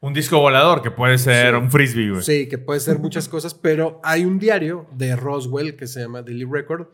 Un 0.00 0.14
disco 0.14 0.40
volador 0.40 0.80
que 0.82 0.90
puede 0.90 1.18
ser 1.18 1.54
Sí. 1.54 1.60
un 1.60 1.70
frisbee, 1.70 2.10
güey. 2.10 2.22
Sí, 2.22 2.48
que 2.48 2.56
puede 2.56 2.80
ser 2.80 2.98
muchas 2.98 3.28
cosas, 3.28 3.52
pero 3.54 4.00
hay 4.02 4.24
un 4.24 4.38
diario 4.38 4.86
de 4.92 5.14
Roswell 5.14 5.76
que 5.76 5.86
se 5.86 6.00
llama 6.00 6.22
Daily 6.22 6.46
Record 6.50 6.88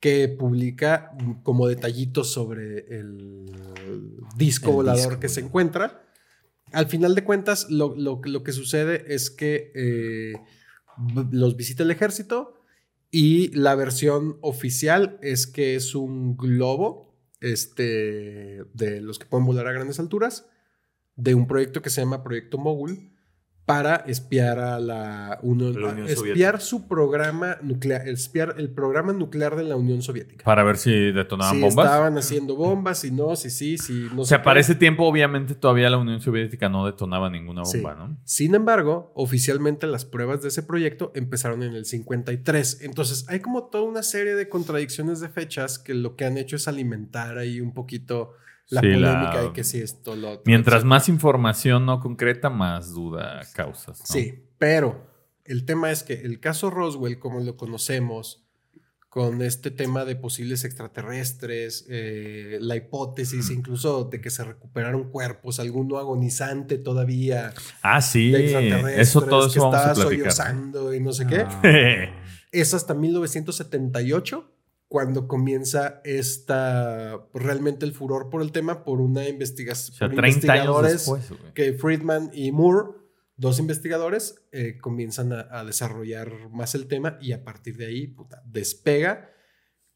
que 0.00 0.28
publica 0.28 1.12
como 1.42 1.66
detallitos 1.66 2.30
sobre 2.32 2.80
el 2.98 3.46
disco 4.36 4.68
El 4.70 4.74
volador 4.74 4.96
disco 5.08 5.20
que 5.20 5.28
se 5.28 5.40
encuentra. 5.40 6.02
Al 6.72 6.86
final 6.86 7.14
de 7.14 7.24
cuentas, 7.24 7.70
lo, 7.70 7.94
lo- 7.96 8.20
lo 8.24 8.42
que 8.42 8.52
sucede 8.52 9.04
es 9.14 9.30
que 9.30 9.72
eh, 9.74 10.32
los 11.30 11.56
visita 11.56 11.82
el 11.82 11.90
ejército 11.90 12.60
y 13.10 13.48
la 13.56 13.74
versión 13.76 14.38
oficial 14.40 15.18
es 15.22 15.46
que 15.46 15.76
es 15.76 15.94
un 15.94 16.36
globo 16.36 17.14
este, 17.40 18.64
de 18.74 19.00
los 19.00 19.18
que 19.18 19.26
pueden 19.26 19.46
volar 19.46 19.66
a 19.68 19.72
grandes 19.72 20.00
alturas 20.00 20.46
de 21.16 21.34
un 21.34 21.46
proyecto 21.46 21.80
que 21.80 21.90
se 21.90 22.00
llama 22.00 22.24
Proyecto 22.24 22.58
Mogul 22.58 23.12
para 23.66 23.96
espiar 24.06 24.58
a 24.58 24.78
la 24.78 25.38
Unión, 25.42 25.80
La 25.80 25.88
Unión 25.88 26.06
espiar 26.06 26.60
Soviética. 26.60 26.60
su 26.60 26.86
programa 26.86 27.56
nuclear, 27.62 28.06
espiar 28.08 28.56
el 28.58 28.68
programa 28.68 29.14
nuclear 29.14 29.56
de 29.56 29.64
la 29.64 29.74
Unión 29.76 30.02
Soviética. 30.02 30.44
Para 30.44 30.62
ver 30.64 30.76
si 30.76 31.12
detonaban 31.12 31.54
si 31.54 31.62
bombas. 31.62 31.86
estaban 31.86 32.18
haciendo 32.18 32.56
bombas, 32.56 32.98
si 32.98 33.10
no, 33.10 33.34
si 33.36 33.48
sí, 33.48 33.78
si 33.78 34.08
no 34.14 34.20
O 34.22 34.24
sea, 34.26 34.38
sé 34.38 34.44
para 34.44 34.60
ese 34.60 34.74
tiempo, 34.74 35.04
obviamente, 35.06 35.54
todavía 35.54 35.88
la 35.88 35.96
Unión 35.96 36.20
Soviética 36.20 36.68
no 36.68 36.84
detonaba 36.84 37.30
ninguna 37.30 37.64
Sí. 37.64 37.78
bomba, 37.78 37.94
¿no? 37.94 38.18
Sin 38.24 38.54
embargo, 38.54 39.12
oficialmente 39.14 39.86
las 39.86 40.04
pruebas 40.04 40.42
de 40.42 40.48
ese 40.48 40.62
proyecto 40.62 41.10
empezaron 41.14 41.62
en 41.62 41.72
el 41.74 41.86
53. 41.86 42.80
Entonces, 42.82 43.24
hay 43.28 43.40
como 43.40 43.64
toda 43.64 43.84
una 43.84 44.02
serie 44.02 44.34
de 44.34 44.48
contradicciones 44.48 45.20
de 45.20 45.30
fechas 45.30 45.78
que 45.78 45.94
lo 45.94 46.16
que 46.16 46.26
han 46.26 46.36
hecho 46.36 46.56
es 46.56 46.68
alimentar 46.68 47.38
ahí 47.38 47.62
un 47.62 47.72
poquito 47.72 48.32
la 48.68 48.80
Sí, 48.80 48.86
la- 48.88 49.12
polémica 49.12 49.42
de 49.42 49.52
que 49.52 49.64
si 49.64 49.78
esto, 49.80 50.16
lo 50.16 50.30
otro. 50.32 50.42
Mientras 50.46 50.76
etcétera. 50.76 50.88
más 50.88 51.08
información 51.08 51.86
no 51.86 52.00
concreta, 52.00 52.50
más 52.50 52.92
duda 52.94 53.42
causas. 53.54 54.00
¿no? 54.00 54.06
Sí, 54.06 54.44
pero 54.58 55.06
el 55.44 55.64
tema 55.64 55.90
es 55.90 56.02
que 56.02 56.14
el 56.14 56.40
caso 56.40 56.70
Roswell, 56.70 57.18
como 57.18 57.40
lo 57.40 57.56
conocemos, 57.56 58.40
con 59.10 59.42
este 59.42 59.70
tema 59.70 60.04
de 60.04 60.16
posibles 60.16 60.64
extraterrestres, 60.64 61.86
eh, 61.88 62.58
la 62.60 62.74
hipótesis 62.74 63.48
incluso 63.50 64.04
de 64.06 64.20
que 64.20 64.28
se 64.28 64.42
recuperaron 64.42 65.08
cuerpos, 65.10 65.60
alguno 65.60 65.98
agonizante 65.98 66.78
todavía, 66.78 67.54
Ah, 67.82 68.00
sí. 68.02 68.32
de 68.32 68.40
extraterrestres, 68.42 69.08
Eso 69.08 69.22
todo 69.22 69.42
que 69.42 69.46
eso 69.52 69.60
vamos 69.60 69.74
a 69.76 69.78
estaba 69.92 69.94
platicar. 70.08 70.32
sollozando 70.32 70.92
y 70.94 71.00
no 71.00 71.12
sé 71.12 71.26
qué. 71.26 71.44
Ah. 71.46 71.60
Es 72.50 72.72
hasta 72.72 72.94
1978 72.94 74.50
cuando 74.94 75.26
comienza 75.26 76.00
esta 76.04 77.26
realmente 77.34 77.84
el 77.84 77.92
furor 77.92 78.30
por 78.30 78.42
el 78.42 78.52
tema 78.52 78.84
por 78.84 79.00
una 79.00 79.22
O 79.22 79.28
investigación 79.28 79.96
sea, 79.96 80.06
por 80.06 80.18
30 80.18 80.22
años 80.22 80.36
investigadores 80.36 80.92
después, 80.92 81.30
güey. 81.30 81.52
que 81.52 81.72
Friedman 81.72 82.30
y 82.32 82.52
Moore, 82.52 82.90
dos 83.36 83.58
investigadores, 83.58 84.46
eh, 84.52 84.78
comienzan 84.80 85.32
a, 85.32 85.48
a 85.50 85.64
desarrollar 85.64 86.48
más 86.50 86.76
el 86.76 86.86
tema 86.86 87.18
y 87.20 87.32
a 87.32 87.42
partir 87.42 87.76
de 87.76 87.86
ahí 87.86 88.06
puta, 88.06 88.40
despega 88.46 89.32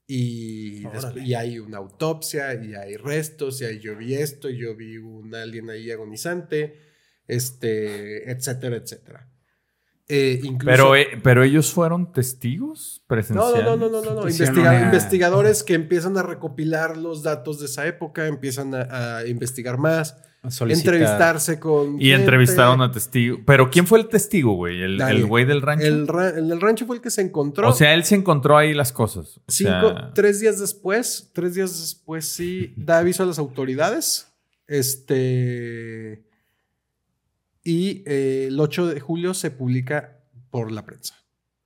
y, 0.04 0.82
y 1.24 1.34
hay 1.34 1.60
una 1.60 1.78
autopsia 1.78 2.52
y 2.54 2.74
hay 2.74 2.96
restos 2.96 3.60
y 3.60 3.66
ahí 3.66 3.78
yo 3.78 3.96
vi 3.96 4.14
esto, 4.14 4.50
yo 4.50 4.74
vi 4.74 4.98
un 4.98 5.32
alien 5.32 5.70
ahí 5.70 5.92
agonizante, 5.92 6.76
este, 7.28 8.28
etcétera, 8.32 8.74
etcétera. 8.74 9.30
Eh, 10.10 10.40
incluso, 10.42 10.64
Pero, 10.74 10.96
eh, 10.96 11.06
pero 11.22 11.42
ellos 11.44 11.70
fueron 11.70 12.12
testigos 12.12 13.00
no, 13.02 13.08
presenciales. 13.08 13.64
no, 13.64 13.76
no, 13.76 13.90
no, 13.90 14.00
no, 14.02 14.14
no, 14.14 14.22
investiga- 14.22 14.70
una- 14.70 14.82
investigadores 14.84 15.62
que 15.62 15.74
empiezan 15.74 16.16
a 16.16 16.22
recopilar 16.22 16.96
los 16.96 17.22
datos 17.22 17.60
de 17.60 17.66
esa 17.66 17.86
época, 17.86 18.26
empiezan 18.26 18.74
a, 18.74 19.18
a 19.18 19.26
investigar 19.26 19.76
más, 19.76 20.16
entrevistarse 20.42 21.60
con 21.60 22.00
Y 22.00 22.06
gente. 22.06 22.14
entrevistaron 22.22 22.80
a 22.80 22.90
testigos. 22.90 23.40
Pero 23.44 23.68
¿quién 23.68 23.86
fue 23.86 23.98
el 23.98 24.08
testigo, 24.08 24.54
güey? 24.54 24.80
¿El, 24.80 25.26
güey 25.26 25.44
del 25.44 25.60
rancho? 25.60 25.84
El, 25.84 26.08
ra- 26.08 26.30
el 26.30 26.48
del 26.48 26.60
rancho 26.62 26.86
fue 26.86 26.96
el 26.96 27.02
que 27.02 27.10
se 27.10 27.20
encontró. 27.20 27.68
o 27.68 27.72
sea, 27.74 27.92
él 27.92 28.04
se 28.04 28.14
encontró 28.14 28.56
ahí 28.56 28.72
las 28.72 28.92
cosas. 28.92 29.36
O 29.36 29.42
Cinco, 29.48 29.90
sea, 29.90 30.12
tres 30.14 30.40
días 30.40 30.58
después, 30.58 31.30
tres 31.34 31.54
días 31.54 31.78
después 31.78 32.24
sí 32.26 32.72
da 32.78 32.98
aviso 33.00 33.24
a 33.24 33.26
las 33.26 33.38
autoridades. 33.38 34.32
Este. 34.68 36.24
Y 37.68 38.02
eh, 38.06 38.46
el 38.48 38.58
8 38.58 38.86
de 38.86 38.98
julio 38.98 39.34
se 39.34 39.50
publica 39.50 40.22
por 40.50 40.72
la 40.72 40.86
prensa. 40.86 41.14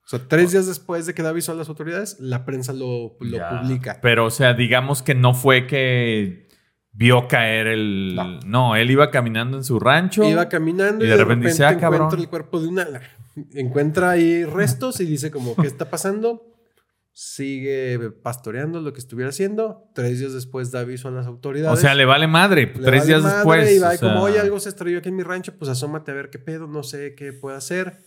O 0.05 0.09
sea, 0.09 0.19
tres 0.27 0.51
días 0.51 0.67
después 0.67 1.07
de 1.07 1.15
que 1.15 1.23
da 1.23 1.29
aviso 1.29 1.53
a 1.53 1.55
las 1.55 1.69
autoridades, 1.69 2.17
la 2.19 2.45
prensa 2.45 2.73
lo, 2.73 3.17
lo 3.21 3.37
ya. 3.39 3.61
publica. 3.61 4.01
Pero, 4.03 4.27
o 4.27 4.31
sea, 4.31 4.53
digamos 4.53 5.01
que 5.01 5.15
no 5.15 5.33
fue 5.33 5.69
que 5.69 6.49
vio 6.91 7.29
caer 7.29 7.69
el. 7.69 8.17
No. 8.17 8.41
No, 8.41 8.75
él 8.75 8.91
iba 8.91 9.13
caminando 9.13 9.57
en 9.57 9.63
su 9.63 9.79
rancho. 9.79 10.25
Iba 10.25 10.49
caminando 10.49 11.05
Y 11.05 11.07
y, 11.07 11.11
de 11.11 11.17
repente 11.17 11.35
repente, 11.35 11.49
dice, 11.51 11.65
"Ah, 11.67 11.71
encuentra 11.71 11.99
cabrón". 12.01 12.21
el 12.21 12.29
cuerpo 12.29 12.61
de 12.61 12.67
una. 12.67 12.87
Encuentra 13.55 14.11
ahí 14.11 14.45
restos 14.45 14.99
y 14.99 15.07
dice 15.07 15.31
como, 15.31 15.55
¿qué 15.55 15.69
está 15.69 15.89
pasando? 15.89 16.52
Sigue 17.15 18.11
pastoreando 18.23 18.81
lo 18.81 18.93
que 18.95 18.99
estuviera 19.01 19.29
haciendo. 19.29 19.91
Tres 19.95 20.19
días 20.19 20.33
después 20.33 20.71
da 20.71 20.81
aviso 20.81 21.09
a 21.09 21.11
las 21.11 21.27
o 21.27 21.31
autoridades. 21.31 21.79
sea, 21.81 21.95
le 21.95 22.07
vale 22.07 22.27
madre. 22.27 22.67
Le 22.67 22.73
tres 22.73 22.85
vale 23.03 23.05
días 23.07 23.23
madre 23.23 23.37
después. 23.37 23.73
Y 23.77 23.79
va 23.79 23.89
o 23.89 23.91
sea, 23.91 23.99
como, 24.09 24.23
oye, 24.23 24.39
algo 24.41 24.59
se 24.59 24.71
estrelló 24.71 24.99
aquí 24.99 25.11
en 25.11 25.17
mi 25.17 25.23
rancho, 25.23 25.55
pues 25.59 25.71
asómate 25.71 26.11
a 26.11 26.15
ver 26.15 26.31
qué 26.31 26.39
pedo, 26.39 26.67
no 26.67 26.83
sé 26.83 27.15
qué 27.15 27.33
puede 27.35 27.57
hacer. 27.59 28.01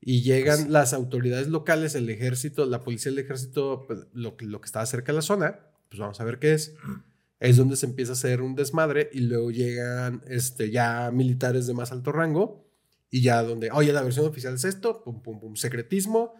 Y 0.00 0.22
llegan 0.22 0.56
Pues 0.60 0.70
las 0.70 0.92
autoridades 0.94 1.48
locales, 1.48 1.94
el 1.94 2.08
ejército, 2.08 2.64
la 2.64 2.80
policía 2.82 3.12
del 3.12 3.18
ejército, 3.18 3.84
pues, 3.86 4.06
lo, 4.14 4.36
que- 4.38 4.46
lo 4.46 4.60
que 4.62 4.66
estaba 4.66 4.86
cerca 4.86 5.12
de 5.12 5.16
la 5.16 5.22
zona, 5.22 5.60
pues 5.90 6.00
vamos 6.00 6.18
a 6.20 6.24
ver 6.24 6.38
qué 6.38 6.54
es. 6.54 6.74
Es 7.40 7.56
donde 7.56 7.76
se 7.76 7.86
empieza 7.86 8.12
a 8.12 8.16
hacer 8.16 8.42
un 8.42 8.54
desmadre 8.54 9.08
y 9.14 9.20
luego 9.20 9.50
llegan 9.50 10.20
este, 10.28 10.70
ya 10.70 11.10
militares 11.10 11.66
de 11.66 11.72
más 11.72 11.90
alto 11.90 12.12
rango 12.12 12.68
y 13.10 13.22
ya 13.22 13.42
donde, 13.42 13.70
oye, 13.72 13.94
la 13.94 14.02
versión 14.02 14.26
oficial 14.26 14.52
es 14.56 14.64
esto, 14.64 15.02
pum, 15.02 15.22
pum, 15.22 15.40
pum, 15.40 15.56
secretismo, 15.56 16.34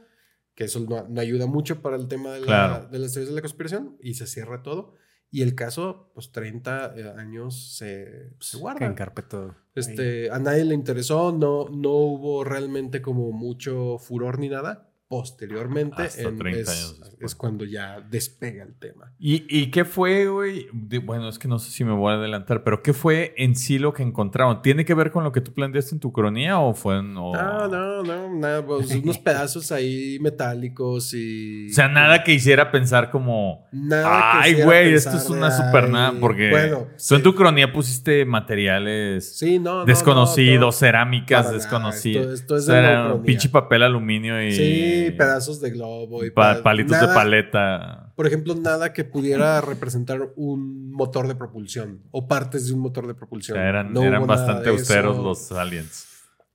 que 0.61 0.65
eso 0.67 0.81
no, 0.81 1.09
no 1.09 1.21
ayuda 1.23 1.47
mucho 1.47 1.81
para 1.81 1.97
el 1.97 2.07
tema 2.07 2.33
de, 2.33 2.41
la- 2.41 2.47
Claro. 2.47 2.87
de 2.89 2.99
las 2.99 3.15
teorías 3.15 3.31
de 3.31 3.35
la 3.35 3.41
conspiración 3.41 3.97
y 4.03 4.13
se 4.13 4.27
cierra 4.27 4.63
todo. 4.63 4.95
Y 5.31 5.41
el 5.41 5.55
caso, 5.55 6.11
pues 6.13 6.33
30 6.33 6.93
eh, 6.99 7.15
años 7.17 7.77
se, 7.79 8.35
se 8.41 8.59
guarda. 8.59 8.85
encarpetó. 8.85 9.55
Este, 9.75 10.31
a 10.31 10.39
nadie 10.39 10.67
le 10.67 10.75
interesó, 10.75 11.33
no, 11.33 11.71
no 11.71 11.93
hubo 11.93 12.45
realmente 12.45 13.01
como 13.01 13.33
mucho 13.33 13.97
furor 13.99 14.39
ni 14.39 14.51
nada. 14.51 14.90
Posteriormente 15.11 16.03
en- 16.19 16.39
30 16.39 16.61
es, 16.73 17.01
es 17.21 17.35
cuando 17.35 17.65
ya 17.65 18.01
despega 18.01 18.63
el 18.63 18.75
tema. 18.77 19.13
¿Y, 19.19 19.45
y 19.49 19.71
qué 19.73 19.85
fue, 19.85 20.29
güey? 20.29 20.69
Bueno, 21.03 21.29
es 21.29 21.37
que 21.37 21.49
no 21.49 21.59
sé 21.59 21.73
si 21.73 21.83
me 21.83 21.93
voy 21.93 22.13
a 22.13 22.15
adelantar, 22.15 22.63
pero 22.63 22.81
¿qué 22.81 22.93
fue 22.93 23.35
en 23.37 23.57
sí 23.57 23.81
lo 23.81 23.93
que 23.93 24.05
encontraron? 24.05 24.63
¿Tiene 24.63 24.85
que 24.85 24.95
ver 24.95 25.11
con 25.11 25.25
lo 25.25 25.33
que 25.33 25.41
tú 25.41 25.53
planteaste 25.53 25.97
en 25.97 26.01
tu 26.01 26.13
cronía 26.13 26.61
o 26.61 26.75
fue 26.75 26.99
en... 26.99 27.17
o- 27.17 27.33
No, 27.35 27.67
no, 27.67 28.03
no, 28.05 28.35
nada, 28.39 28.65
pues, 28.65 28.89
unos 29.03 29.19
pedazos 29.19 29.73
ahí 29.73 30.17
metálicos 30.21 31.13
y... 31.13 31.69
O 31.71 31.75
sea, 31.75 31.89
nada 31.89 32.23
que 32.23 32.33
hiciera 32.33 32.71
pensar 32.71 33.11
como... 33.11 33.67
Nada 33.73 34.41
Ay, 34.43 34.63
güey, 34.63 34.95
esto 34.95 35.17
es 35.17 35.29
una 35.29 35.51
super 35.51 35.89
nada. 35.91 36.15
Porque 36.21 36.51
Bueno, 36.51 36.87
tú 37.09 37.15
en 37.17 37.23
tu 37.25 37.35
cronía 37.35 37.73
pusiste 37.73 38.25
materiales 38.25 39.37
Sí, 39.37 39.59
no, 39.59 39.81
no, 39.81 39.85
desconocidos, 39.87 40.61
no, 40.61 40.67
no. 40.67 40.73
cerámicas 40.73 41.53
desconocidas. 41.53 42.27
esto- 42.27 42.35
esto 42.35 42.57
es 42.59 42.63
O 42.63 42.67
sea, 42.67 42.75
de 42.77 42.81
era 42.81 42.99
neucronía. 43.03 43.27
pinche 43.27 43.49
papel 43.49 43.83
aluminio 43.83 44.41
y... 44.47 44.53
Sí, 44.53 45.00
pedazos 45.11 45.61
de 45.61 45.71
globo 45.71 46.25
y 46.25 46.31
pa- 46.31 46.57
pa- 46.57 46.63
palitos 46.63 47.01
de 47.01 47.07
paleta. 47.09 48.13
Por 48.17 48.27
ejemplo, 48.27 48.55
nada 48.55 48.93
que 48.93 49.05
pudiera 49.05 49.61
representar 49.61 50.33
un 50.37 50.91
motor 50.93 51.27
de 51.29 51.35
propulsión 51.35 52.03
o 52.11 52.29
partes 52.29 52.67
de 52.67 52.75
un 52.75 52.81
motor 52.81 53.07
de 53.07 53.13
O 53.13 53.17
propulsión. 53.17 53.57
sea, 53.57 53.69
eran, 53.69 53.93
No 53.93 54.03
eran 54.03 54.27
bastante 54.27 54.69
austeros 54.69 55.15
eso. 55.17 55.23
los 55.25 55.53
aliens. 55.53 56.07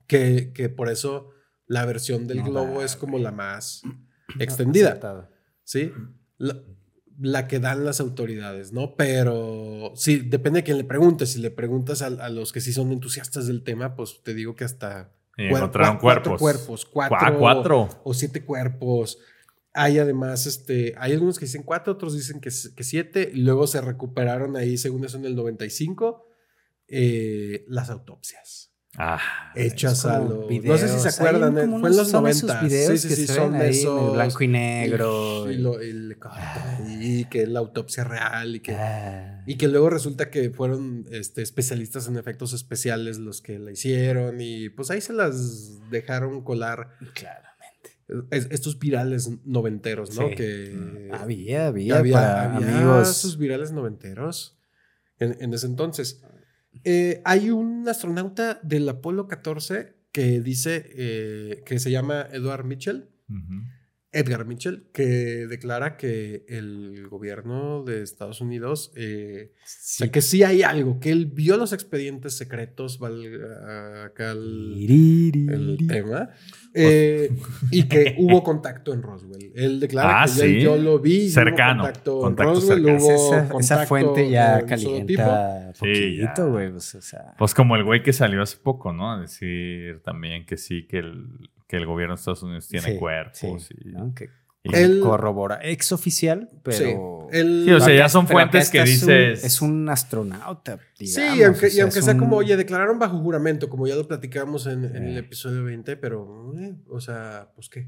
Que, 0.08 0.51
que 0.53 0.69
por 0.69 0.89
eso 0.89 1.29
la 1.65 1.84
versión 1.86 2.27
del 2.27 2.38
No 2.39 2.45
globo 2.45 2.84
es 2.84 2.95
como 2.95 3.17
la 3.17 3.31
más 3.31 3.81
extendida. 4.39 5.29
¿sí? 5.63 5.91
La, 6.38 6.58
la 7.19 7.47
que 7.47 7.60
dan 7.60 7.86
las 7.86 7.99
autoridades, 8.01 8.73
¿no? 8.73 8.95
Pero 8.95 9.93
sí, 9.95 10.17
depende 10.17 10.60
de 10.60 10.63
quién 10.63 10.77
le 10.77 10.84
preguntes. 10.84 11.31
Si 11.31 11.39
le 11.39 11.49
preguntas 11.49 12.01
a, 12.01 12.08
a 12.08 12.29
los 12.29 12.51
que 12.51 12.60
sí 12.62 12.73
son 12.73 12.91
entusiastas 12.91 13.47
del 13.47 13.63
tema, 13.63 13.95
pues 13.95 14.21
te 14.21 14.34
digo 14.34 14.55
que 14.55 14.65
hasta 14.65 15.12
Y 15.38 15.48
encontraron 15.48 15.98
cua- 15.98 16.02
cuatro 16.02 16.38
cuerpos. 16.38 16.39
cuerpos, 16.39 16.86
cuatro, 16.86 17.17
Ah, 17.19 17.36
cuatro. 17.38 17.89
o 18.04 18.13
siete 18.13 18.43
cuerpos. 18.45 19.19
Hay 19.74 20.00
además, 20.00 20.45
este, 20.45 20.93
hay 20.98 21.12
algunos 21.13 21.38
que 21.38 21.45
dicen 21.45 21.63
cuatro, 21.63 21.93
otros 21.93 22.13
dicen 22.13 22.39
que 22.39 22.50
siete, 22.52 23.30
y 23.34 23.41
luego 23.41 23.67
se 23.67 23.82
recuperaron 23.82 24.56
ahí, 24.56 24.78
según 24.78 25.04
eso, 25.04 25.17
en 25.17 25.26
el 25.26 25.36
95, 25.36 26.28
eh, 26.88 27.65
las 27.67 27.89
autopsias. 27.89 28.71
Ah, 28.97 29.19
Hechas 29.55 30.05
a 30.05 30.19
los... 30.19 30.29
no 30.29 30.47
videos, 30.47 30.79
sé 30.79 30.88
si 30.88 30.99
se 30.99 31.10
acuerdan, 31.10 31.58
eh, 31.58 31.67
fue 31.79 31.89
en 31.89 31.97
los 31.97 32.10
son 32.10 32.23
90. 32.23 32.29
esos 32.29 32.62
videos 32.62 33.01
sí, 33.01 33.08
que 33.10 33.15
sí, 33.15 33.27
sí, 33.27 33.34
son 33.34 33.55
ahí 33.55 33.62
en 33.62 33.67
esos... 33.69 34.13
blanco 34.13 34.43
y 34.43 34.47
negro. 34.47 35.51
Y, 35.51 35.58
lo- 35.58 35.84
y 35.84 37.25
que 37.25 37.45
la 37.47 37.60
autopsia 37.60 38.03
real 38.05 38.55
y 38.55 38.60
que... 38.62 38.73
Ah. 38.73 39.43
Y 39.45 39.55
que 39.55 39.67
luego 39.67 39.89
resulta 39.89 40.29
que 40.29 40.49
fueron 40.49 41.05
este, 41.12 41.41
especialistas 41.41 42.08
en 42.08 42.17
efectos 42.17 42.53
especiales 42.53 43.17
los 43.17 43.41
que 43.41 43.60
la 43.60 43.71
hicieron 43.71 44.39
y 44.39 44.69
pues 44.69 44.89
ahí 44.91 45.01
se 45.01 45.13
las 45.13 45.89
dejaron 45.89 46.41
colar 46.43 46.91
Claramente. 47.13 48.27
es- 48.31 48.47
estos 48.51 48.79
virales 48.79 49.29
noventeros, 49.45 50.15
¿no? 50.15 50.29
Sí. 50.29 50.36
Que 50.36 51.10
Había, 51.13 51.67
había, 51.67 51.97
había, 51.97 52.13
para 52.13 52.55
había 52.55 52.77
amigos. 52.77 53.10
esos 53.10 53.38
virales 53.38 53.71
noventeros 53.71 54.58
en, 55.19 55.36
en 55.41 55.53
ese 55.53 55.67
entonces. 55.67 56.21
Eh, 56.86 57.21
hay 57.26 57.50
un 57.50 57.88
astronauta 57.89 58.60
del 58.63 58.88
Apolo 58.88 59.28
14 59.28 59.95
que 60.12 60.39
dice 60.39 60.84
que 60.95 61.63
que 61.65 61.80
se 61.80 61.91
llama 61.91 62.28
Edward 62.32 62.63
Mitchell. 62.63 63.10
ujú. 63.28 63.74
Edgar 64.15 64.45
Mitchell, 64.45 64.86
que 64.93 65.04
declara 65.47 65.97
que 65.97 66.45
el 66.47 67.08
gobierno 67.10 67.84
de 67.84 68.01
Estados 68.01 68.39
Unidos, 68.41 68.91
eh, 68.95 69.51
o 69.54 69.58
sea, 69.65 70.10
que 70.10 70.21
sí 70.21 70.43
hay 70.43 70.63
algo, 70.63 70.99
que 70.99 71.12
él 71.12 71.25
vio 71.25 71.58
los 71.58 71.73
expedientes 71.73 72.38
secretos, 72.38 72.97
valga 72.97 74.06
acá 74.06 74.32
el, 74.32 74.86
el 75.49 75.88
tema, 75.88 76.30
eh, 76.73 77.30
y 77.71 77.84
que 77.84 78.15
hubo 78.17 78.41
contacto 78.43 78.93
en 78.93 79.01
Roswell. 79.01 79.51
Él 79.56 79.80
declara 79.80 80.23
Ah, 80.23 80.25
que 80.25 80.32
yo- 80.32 80.45
sí. 80.45 80.62
yo, 80.62 80.78
lo 80.78 80.99
vi, 80.99 81.17
y 81.17 81.25
hubo 81.28 81.34
Cercano, 81.34 81.84
contacto, 81.84 82.19
contacto 82.19 82.51
en 82.51 82.56
Roswell, 82.56 82.84
cercano. 82.86 83.06
hubo 83.49 83.60
esa, 83.60 83.86
fuente 83.86 84.30
ya 84.30 84.65
calienta 84.65 85.71
poquito, 85.78 86.51
güey. 86.51 86.71
pues, 86.71 86.95
o 86.95 87.01
sea, 87.01 87.34
Pues 87.38 87.54
como 87.54 87.75
el 87.75 87.84
güey 87.84 88.01
que 88.01 88.13
salió 88.13 88.41
hace 88.41 88.58
poco, 88.58 88.93
¿no? 88.93 89.12
A 89.12 89.19
decir 89.21 89.99
también 90.04 90.45
que 90.45 90.58
sí, 90.58 90.88
que 90.88 90.99
el, 90.99 91.28
que 91.67 91.78
el 91.78 91.86
gobierno 91.86 92.15
de 92.15 92.19
Estados 92.19 92.43
Unidos 92.43 92.67
tiene 92.67 92.93
sí, 92.93 92.97
cuerpos. 92.99 93.63
sí, 93.63 93.75
y, 93.84 93.89
¿no? 93.91 94.13
Que 94.13 94.30
y- 94.63 94.75
Él- 94.75 94.99
corrobora. 95.01 95.60
Ex 95.62 95.91
oficial, 95.91 96.49
pero. 96.63 96.78
Sí, 97.32 97.38
él- 97.38 97.63
Sí, 97.65 97.71
o 97.71 97.80
sea, 97.80 97.95
ya 97.95 98.10
son 98.10 98.28
fuentes 98.28 98.69
que 98.71 98.80
está, 98.80 98.89
es 98.91 99.04
un- 99.04 99.08
dices- 99.10 99.43
Es 99.43 99.62
un 99.62 99.88
astronauta. 99.89 100.80
Sí, 100.95 101.06
digamos, 101.06 101.38
y 101.38 101.43
aunque, 101.43 101.65
o 101.65 101.67
y 101.67 101.71
sea, 101.71 101.84
aunque 101.84 102.01
sea 102.01 102.13
un- 102.13 102.19
como, 102.19 102.38
oye, 102.38 102.58
declararon 102.58 102.97
bajo 102.97 103.17
juramento, 103.19 103.69
como 103.69 103.88
ya 103.88 103.95
lo 103.95 104.08
platicamos 104.08 104.65
en, 104.67 104.86
en 104.86 105.04
el 105.08 105.17
episodio 105.17 105.63
20, 105.63 105.97
pero, 105.97 106.54
eh, 106.60 106.75
o 106.89 106.99
sea, 106.99 107.51
pues 107.56 107.69
qué. 107.69 107.82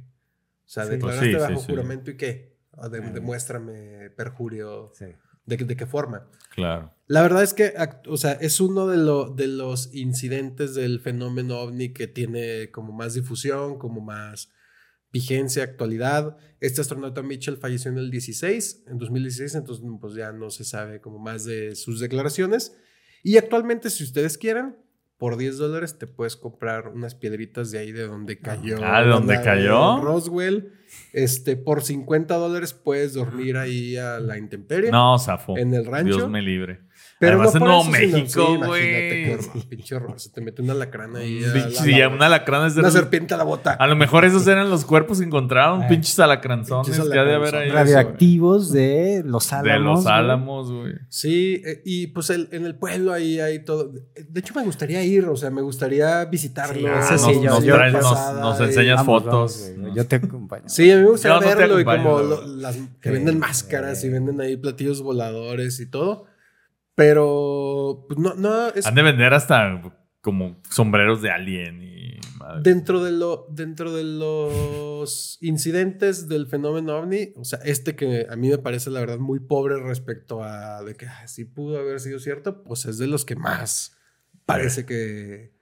O 0.65 0.69
sea, 0.69 0.83
Sí. 0.85 0.91
declaraste 0.91 1.25
Pues 1.31 1.33
sí, 1.41 1.45
sí, 1.45 1.51
bajo 1.53 1.61
sí. 1.65 1.71
juramento 1.71 2.11
y 2.11 2.17
qué. 2.17 2.57
Ah, 2.73 2.89
de- 2.89 2.99
Eh. 2.99 3.11
demuéstrame 3.11 4.11
perjurio. 4.11 4.91
Sí. 4.93 5.05
¿De, 5.47 5.57
qué- 5.57 5.65
de 5.65 5.75
qué 5.75 5.87
forma? 5.87 6.29
Claro. 6.53 6.93
La 7.07 7.21
verdad 7.23 7.41
es 7.41 7.53
que, 7.55 7.73
o 8.07 8.17
sea, 8.17 8.33
es 8.33 8.59
uno 8.59 8.85
de, 8.87 8.97
lo- 8.97 9.29
de 9.33 9.47
los 9.47 9.93
incidentes 9.95 10.75
del 10.75 10.99
fenómeno 10.99 11.59
ovni 11.61 11.93
que 11.93 12.07
tiene 12.07 12.69
como 12.69 12.91
más 12.93 13.15
difusión, 13.15 13.79
como 13.79 14.01
más 14.01 14.49
vigencia, 15.11 15.63
actualidad. 15.63 16.37
Este 16.59 16.81
astronauta 16.81 17.21
Mitchell 17.23 17.57
falleció 17.57 17.89
en 17.91 17.97
el 17.97 18.11
16, 18.11 18.83
en 18.87 18.97
2016, 18.99 19.55
entonces 19.55 19.85
pues 20.01 20.13
ya 20.15 20.31
no 20.33 20.49
se 20.49 20.63
sabe 20.65 20.99
como 21.01 21.17
más 21.17 21.45
de 21.45 21.75
sus 21.75 21.99
declaraciones. 21.99 22.75
Y 23.23 23.37
actualmente, 23.37 23.89
si 23.89 24.03
ustedes 24.03 24.37
quieren, 24.37 24.75
por 25.17 25.37
10 25.37 25.57
dólares 25.57 25.97
te 25.97 26.07
puedes 26.07 26.35
comprar 26.35 26.89
unas 26.89 27.15
piedritas 27.15 27.71
de 27.71 27.79
ahí 27.79 27.91
de 27.91 28.07
donde 28.07 28.39
cayó. 28.39 28.77
Ah, 28.83 29.01
¿de 29.01 29.09
donde 29.09 29.41
cayó? 29.41 29.99
Roswell. 29.99 30.73
Este, 31.11 31.57
por 31.57 31.81
50 31.83 32.35
dólares 32.35 32.73
puedes 32.73 33.13
dormir 33.13 33.57
ahí 33.57 33.97
a 33.97 34.19
la 34.19 34.37
intemperie. 34.37 34.91
No, 34.91 35.17
zafo. 35.17 35.57
En 35.57 35.73
el 35.73 35.85
rancho. 35.85 36.17
Dios 36.17 36.29
me 36.29 36.41
libre. 36.41 36.81
Pero 37.19 37.41
Además, 37.41 37.53
no 37.55 37.57
en 37.57 37.59
por 37.59 37.67
Nuevo 37.67 37.83
México, 37.85 38.45
sí, 38.47 38.57
güey. 38.57 39.33
horror, 39.33 39.67
pinche 39.69 39.95
horror. 39.95 40.19
Se 40.19 40.29
te 40.29 40.39
mete 40.39 40.61
una 40.61 40.75
lacrana 40.75 41.19
ahí. 41.19 41.39
la- 41.39 41.69
sí, 41.71 41.91
la- 41.93 42.09
una 42.09 42.27
alacrán 42.27 42.67
es 42.67 42.75
de 42.75 42.81
una 42.81 42.91
serpiente 42.91 43.33
a 43.33 43.37
la 43.37 43.43
bota. 43.43 43.73
A 43.73 43.87
lo 43.87 43.95
mejor 43.95 44.23
esos 44.23 44.45
eran 44.45 44.69
los 44.69 44.85
cuerpos 44.85 45.17
que 45.17 45.25
encontraron, 45.25 45.81
Eh. 45.81 45.85
pinches 45.89 46.19
alacranzones 46.19 46.87
Pinches 46.91 47.09
que 47.11 47.17
ha 47.17 47.23
de 47.23 47.33
haber 47.33 47.55
ahí. 47.55 47.69
alacranzones. 47.69 47.93
Radioactivos 47.95 48.71
de 48.71 49.23
los 49.25 49.51
álamos. 49.51 49.71
De 49.73 49.79
los 49.79 50.05
álamos, 50.05 50.71
güey. 50.71 50.93
Sí, 51.09 51.61
eh, 51.65 51.81
y 51.85 52.07
pues 52.07 52.29
el- 52.29 52.49
en 52.51 52.65
el 52.65 52.75
pueblo 52.75 53.11
ahí 53.13 53.39
hay 53.39 53.65
todo. 53.65 53.91
De 53.91 54.39
hecho, 54.39 54.53
me 54.53 54.63
gustaría 54.63 55.03
ir, 55.03 55.25
o 55.25 55.35
sea, 55.35 55.49
me 55.49 55.63
gustaría 55.63 56.23
visitarlo. 56.25 56.87
Sí, 56.87 56.93
Ah, 57.09 57.17
sí, 57.17 57.31
yo- 57.41 57.49
nos 57.49 57.63
yo 57.63 57.77
nos- 57.77 57.93
pasada 57.93 58.41
nos 58.41 58.59
enseñas 58.61 58.97
Vamos, 58.97 59.23
fotos. 59.23 59.71
Yo 59.95 60.05
te 60.05 60.17
acompaño. 60.17 60.65
Sí, 60.69 60.91
a 60.91 60.97
mí 60.97 61.01
me 61.01 61.09
gustaría 61.09 61.39
no 61.39 61.57
verlo 61.57 61.79
y 61.79 61.81
acompaño, 61.81 62.03
como 62.03 62.19
lo- 62.19 62.47
las 62.57 62.75
que 62.75 63.09
Sí, 63.09 63.09
venden 63.09 63.39
máscaras 63.39 64.03
y 64.03 64.09
venden 64.09 64.39
ahí 64.39 64.55
platillos 64.55 65.01
voladores 65.01 65.79
y 65.79 65.87
todo. 65.89 66.25
Pero, 66.97 68.05
pues 68.07 68.17
no, 68.17 68.33
no, 68.33 68.69
es 68.69 68.87
Han 68.87 68.95
de 68.95 69.03
vender 69.03 69.31
hasta 69.31 69.83
como 70.19 70.59
sombreros 70.67 71.21
de 71.21 71.29
alien 71.29 71.83
y 71.83 72.17
madre. 72.39 72.63
Dentro 72.63 73.03
de, 73.03 73.11
lo, 73.11 73.45
dentro 73.51 73.93
de 73.93 74.03
los 74.03 75.37
incidentes 75.41 76.27
del 76.27 76.47
fenómeno 76.47 76.97
ovni, 76.97 77.33
o 77.35 77.45
sea, 77.45 77.59
este 77.65 77.95
que 77.95 78.25
a 78.27 78.35
mí 78.35 78.49
me 78.49 78.57
parece 78.57 78.89
la 78.89 78.99
verdad 78.99 79.19
muy 79.19 79.39
pobre 79.39 79.77
respecto 79.79 80.43
a 80.43 80.81
de 80.81 80.95
que 80.95 81.05
ah, 81.05 81.27
sí 81.27 81.45
pudo 81.45 81.77
haber 81.77 81.99
sido 81.99 82.17
cierto, 82.17 82.63
pues 82.63 82.85
es 82.85 82.97
de 82.97 83.05
los 83.05 83.25
que 83.25 83.35
más 83.35 83.95
parece 84.47 84.87
que... 84.87 85.55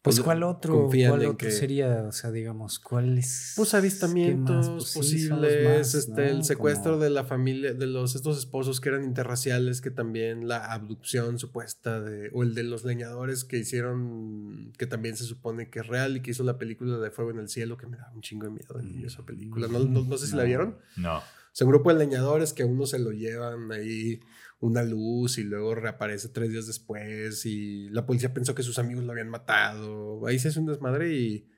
Pues, 0.00 0.20
¿cuál 0.20 0.42
otro? 0.44 0.88
¿Cuál 0.88 1.20
otro 1.20 1.36
que- 1.36 1.50
sería? 1.50 2.04
O 2.08 2.12
sea, 2.12 2.30
digamos, 2.30 2.78
¿cuál 2.78 3.18
es? 3.18 3.52
Pues 3.56 3.74
avistamientos 3.74 4.68
más? 4.68 4.74
Pues 4.76 4.94
posibles, 4.94 5.64
más, 5.78 5.94
este, 5.94 6.12
¿no? 6.12 6.22
el 6.22 6.44
secuestro 6.44 6.92
Como- 6.92 7.04
de 7.04 7.10
la 7.10 7.24
familia, 7.24 7.74
de 7.74 7.86
los 7.86 8.14
estos 8.14 8.38
esposos 8.38 8.80
que 8.80 8.90
eran 8.90 9.04
interraciales, 9.04 9.80
que 9.80 9.90
también 9.90 10.46
la 10.48 10.72
abducción 10.72 11.38
supuesta 11.38 12.00
de, 12.00 12.30
o 12.32 12.42
el 12.44 12.54
de 12.54 12.62
los 12.62 12.84
leñadores 12.84 13.44
que 13.44 13.58
hicieron, 13.58 14.72
que 14.78 14.86
también 14.86 15.16
se 15.16 15.24
supone 15.24 15.68
que 15.68 15.80
es 15.80 15.86
real 15.88 16.16
y 16.16 16.20
que 16.22 16.30
hizo 16.30 16.44
la 16.44 16.58
película 16.58 16.98
de 16.98 17.10
Fuego 17.10 17.32
en 17.32 17.40
el 17.40 17.48
Cielo, 17.48 17.76
que 17.76 17.86
me 17.86 17.96
da 17.96 18.10
un 18.14 18.20
chingo 18.22 18.44
de 18.46 18.52
miedo 18.52 18.80
niño 18.80 19.06
esa 19.08 19.24
película. 19.26 19.66
No, 19.68 19.80
no- 19.80 20.04
no 20.04 20.16
sé 20.16 20.28
si 20.28 20.36
la 20.36 20.44
vieron. 20.44 20.78
No. 20.96 21.18
O 21.18 21.22
sea, 21.58 21.66
un 21.66 21.72
grupo 21.72 21.92
de 21.92 21.98
leñadores 21.98 22.52
que 22.52 22.62
a 22.62 22.66
uno 22.66 22.86
se 22.86 23.00
lo 23.00 23.10
llevan 23.10 23.72
ahí 23.72 24.20
una 24.60 24.82
luz 24.82 25.38
y 25.38 25.44
luego 25.44 25.74
reaparece 25.74 26.28
tres 26.30 26.50
días 26.50 26.66
después 26.66 27.46
y 27.46 27.88
la 27.90 28.04
policía 28.06 28.34
pensó 28.34 28.54
que 28.54 28.62
sus 28.62 28.78
amigos 28.78 29.04
lo 29.04 29.12
habían 29.12 29.28
matado. 29.28 30.26
Ahí 30.26 30.38
se 30.38 30.48
hace 30.48 30.58
un 30.60 30.66
desmadre 30.66 31.14
y 31.14 31.48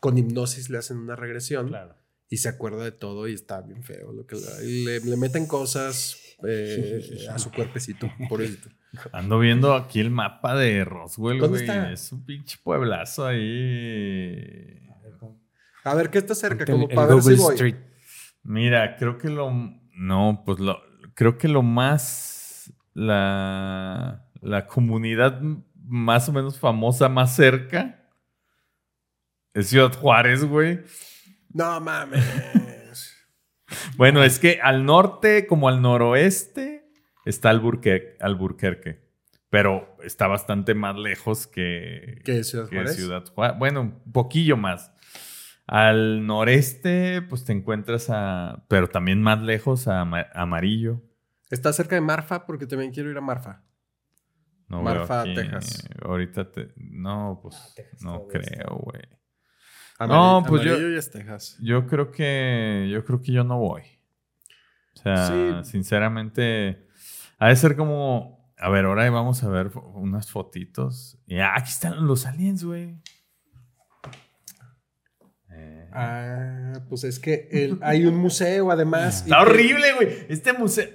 con 0.00 0.16
hipnosis 0.18 0.68
le 0.70 0.78
hacen 0.78 0.98
una 0.98 1.16
regresión 1.16 1.68
Claro. 1.68 1.96
y 2.28 2.36
se 2.38 2.48
acuerda 2.50 2.84
de 2.84 2.92
todo 2.92 3.26
y 3.28 3.32
está 3.34 3.60
bien 3.62 3.82
feo. 3.82 4.12
Lo 4.12 4.26
que 4.26 4.36
le, 4.36 4.66
y 4.66 4.84
le, 4.84 5.00
le 5.00 5.16
meten 5.16 5.46
cosas 5.46 6.18
eh, 6.46 7.26
a 7.30 7.38
su 7.38 7.50
cuerpecito, 7.50 8.10
por 8.28 8.42
eso. 8.42 8.68
Ando 9.12 9.38
viendo 9.38 9.74
aquí 9.74 10.00
el 10.00 10.10
mapa 10.10 10.56
de 10.56 10.84
Roswell, 10.84 11.38
¿Dónde 11.38 11.58
güey. 11.58 11.68
está? 11.70 11.92
Es 11.92 12.10
un 12.12 12.24
pinche 12.26 12.58
pueblazo 12.62 13.24
ahí. 13.26 14.78
A 15.84 15.94
ver, 15.94 16.10
¿qué 16.10 16.18
está 16.18 16.34
cerca? 16.34 16.64
Como 16.66 16.88
para 16.88 17.14
ver 17.14 17.22
si 17.22 17.34
voy. 17.36 17.54
Street. 17.54 17.76
Mira, 18.42 18.96
creo 18.96 19.16
que 19.16 19.28
lo. 19.28 19.50
No, 19.94 20.42
pues 20.44 20.58
lo. 20.60 20.78
Creo 21.14 21.38
que 21.38 21.48
lo 21.48 21.62
más. 21.62 22.72
La. 22.94 24.26
La 24.40 24.66
comunidad 24.66 25.40
más 25.84 26.28
o 26.28 26.32
menos 26.32 26.58
famosa 26.58 27.08
más 27.08 27.36
cerca. 27.36 28.08
Es 29.52 29.68
Ciudad 29.68 29.92
Juárez, 29.92 30.44
güey. 30.44 30.80
No 31.52 31.80
mames. 31.80 32.24
Bueno, 33.96 34.24
es 34.24 34.40
que 34.40 34.58
al 34.60 34.84
norte 34.84 35.46
como 35.46 35.68
al 35.68 35.80
noroeste 35.80 36.90
está 37.24 37.50
Alburquerque, 37.50 38.16
Alburquerque 38.18 39.10
pero 39.50 39.96
está 40.04 40.28
bastante 40.28 40.74
más 40.74 40.96
lejos 40.96 41.48
que, 41.48 42.22
¿Qué 42.24 42.44
Ciudad 42.44 42.68
que 42.68 42.76
Juárez? 42.76 42.96
Ciudad 42.96 43.24
Juárez. 43.34 43.58
Bueno, 43.58 43.80
un 43.80 44.12
poquillo 44.12 44.56
más. 44.56 44.92
Al 45.72 46.26
noreste, 46.26 47.22
pues 47.22 47.44
te 47.44 47.52
encuentras 47.52 48.08
a, 48.10 48.64
pero 48.66 48.88
también 48.88 49.22
más 49.22 49.40
lejos 49.40 49.86
a 49.86 50.00
Ama- 50.00 50.26
Amarillo. 50.34 51.00
Está 51.48 51.72
cerca 51.72 51.94
de 51.94 52.00
Marfa 52.00 52.44
porque 52.44 52.66
también 52.66 52.90
quiero 52.92 53.08
ir 53.08 53.16
a 53.16 53.20
Marfa. 53.20 53.62
No 54.66 54.82
Marfa, 54.82 55.22
veo 55.22 55.34
Texas. 55.34 55.88
Ahorita 56.02 56.50
te, 56.50 56.72
no, 56.76 57.38
pues 57.40 57.72
Texas 57.76 58.02
no 58.02 58.26
creo, 58.26 58.78
güey. 58.82 59.02
No, 60.00 60.42
pues 60.44 60.62
yo- 60.64 60.70
Amarillo 60.72 60.90
ya 60.92 60.98
es 60.98 61.10
Texas. 61.12 61.56
Yo 61.62 61.86
creo 61.86 62.10
que 62.10 62.88
yo 62.92 63.04
creo 63.04 63.22
que 63.22 63.30
yo 63.30 63.44
no 63.44 63.58
voy. 63.60 63.82
O 64.96 65.02
sea, 65.02 65.28
Sí. 65.62 65.70
sinceramente, 65.70 66.88
ha 67.38 67.46
de 67.48 67.54
ser 67.54 67.76
como, 67.76 68.52
a 68.58 68.68
ver, 68.70 68.86
ahora 68.86 69.08
vamos 69.10 69.44
a 69.44 69.48
ver 69.48 69.70
unas 69.94 70.32
fotitos. 70.32 71.16
Y 71.28 71.38
ah, 71.38 71.52
aquí 71.56 71.70
están 71.70 72.08
los 72.08 72.26
aliens, 72.26 72.64
güey. 72.64 72.96
Ah, 75.92 76.80
pues 76.88 77.04
es 77.04 77.18
que 77.18 77.48
el- 77.52 77.78
hay 77.82 78.04
un 78.06 78.16
museo 78.16 78.70
además. 78.70 79.22
Está 79.22 79.40
horrible, 79.42 79.92
güey. 79.96 80.08
Este 80.28 80.52
museo, 80.52 80.86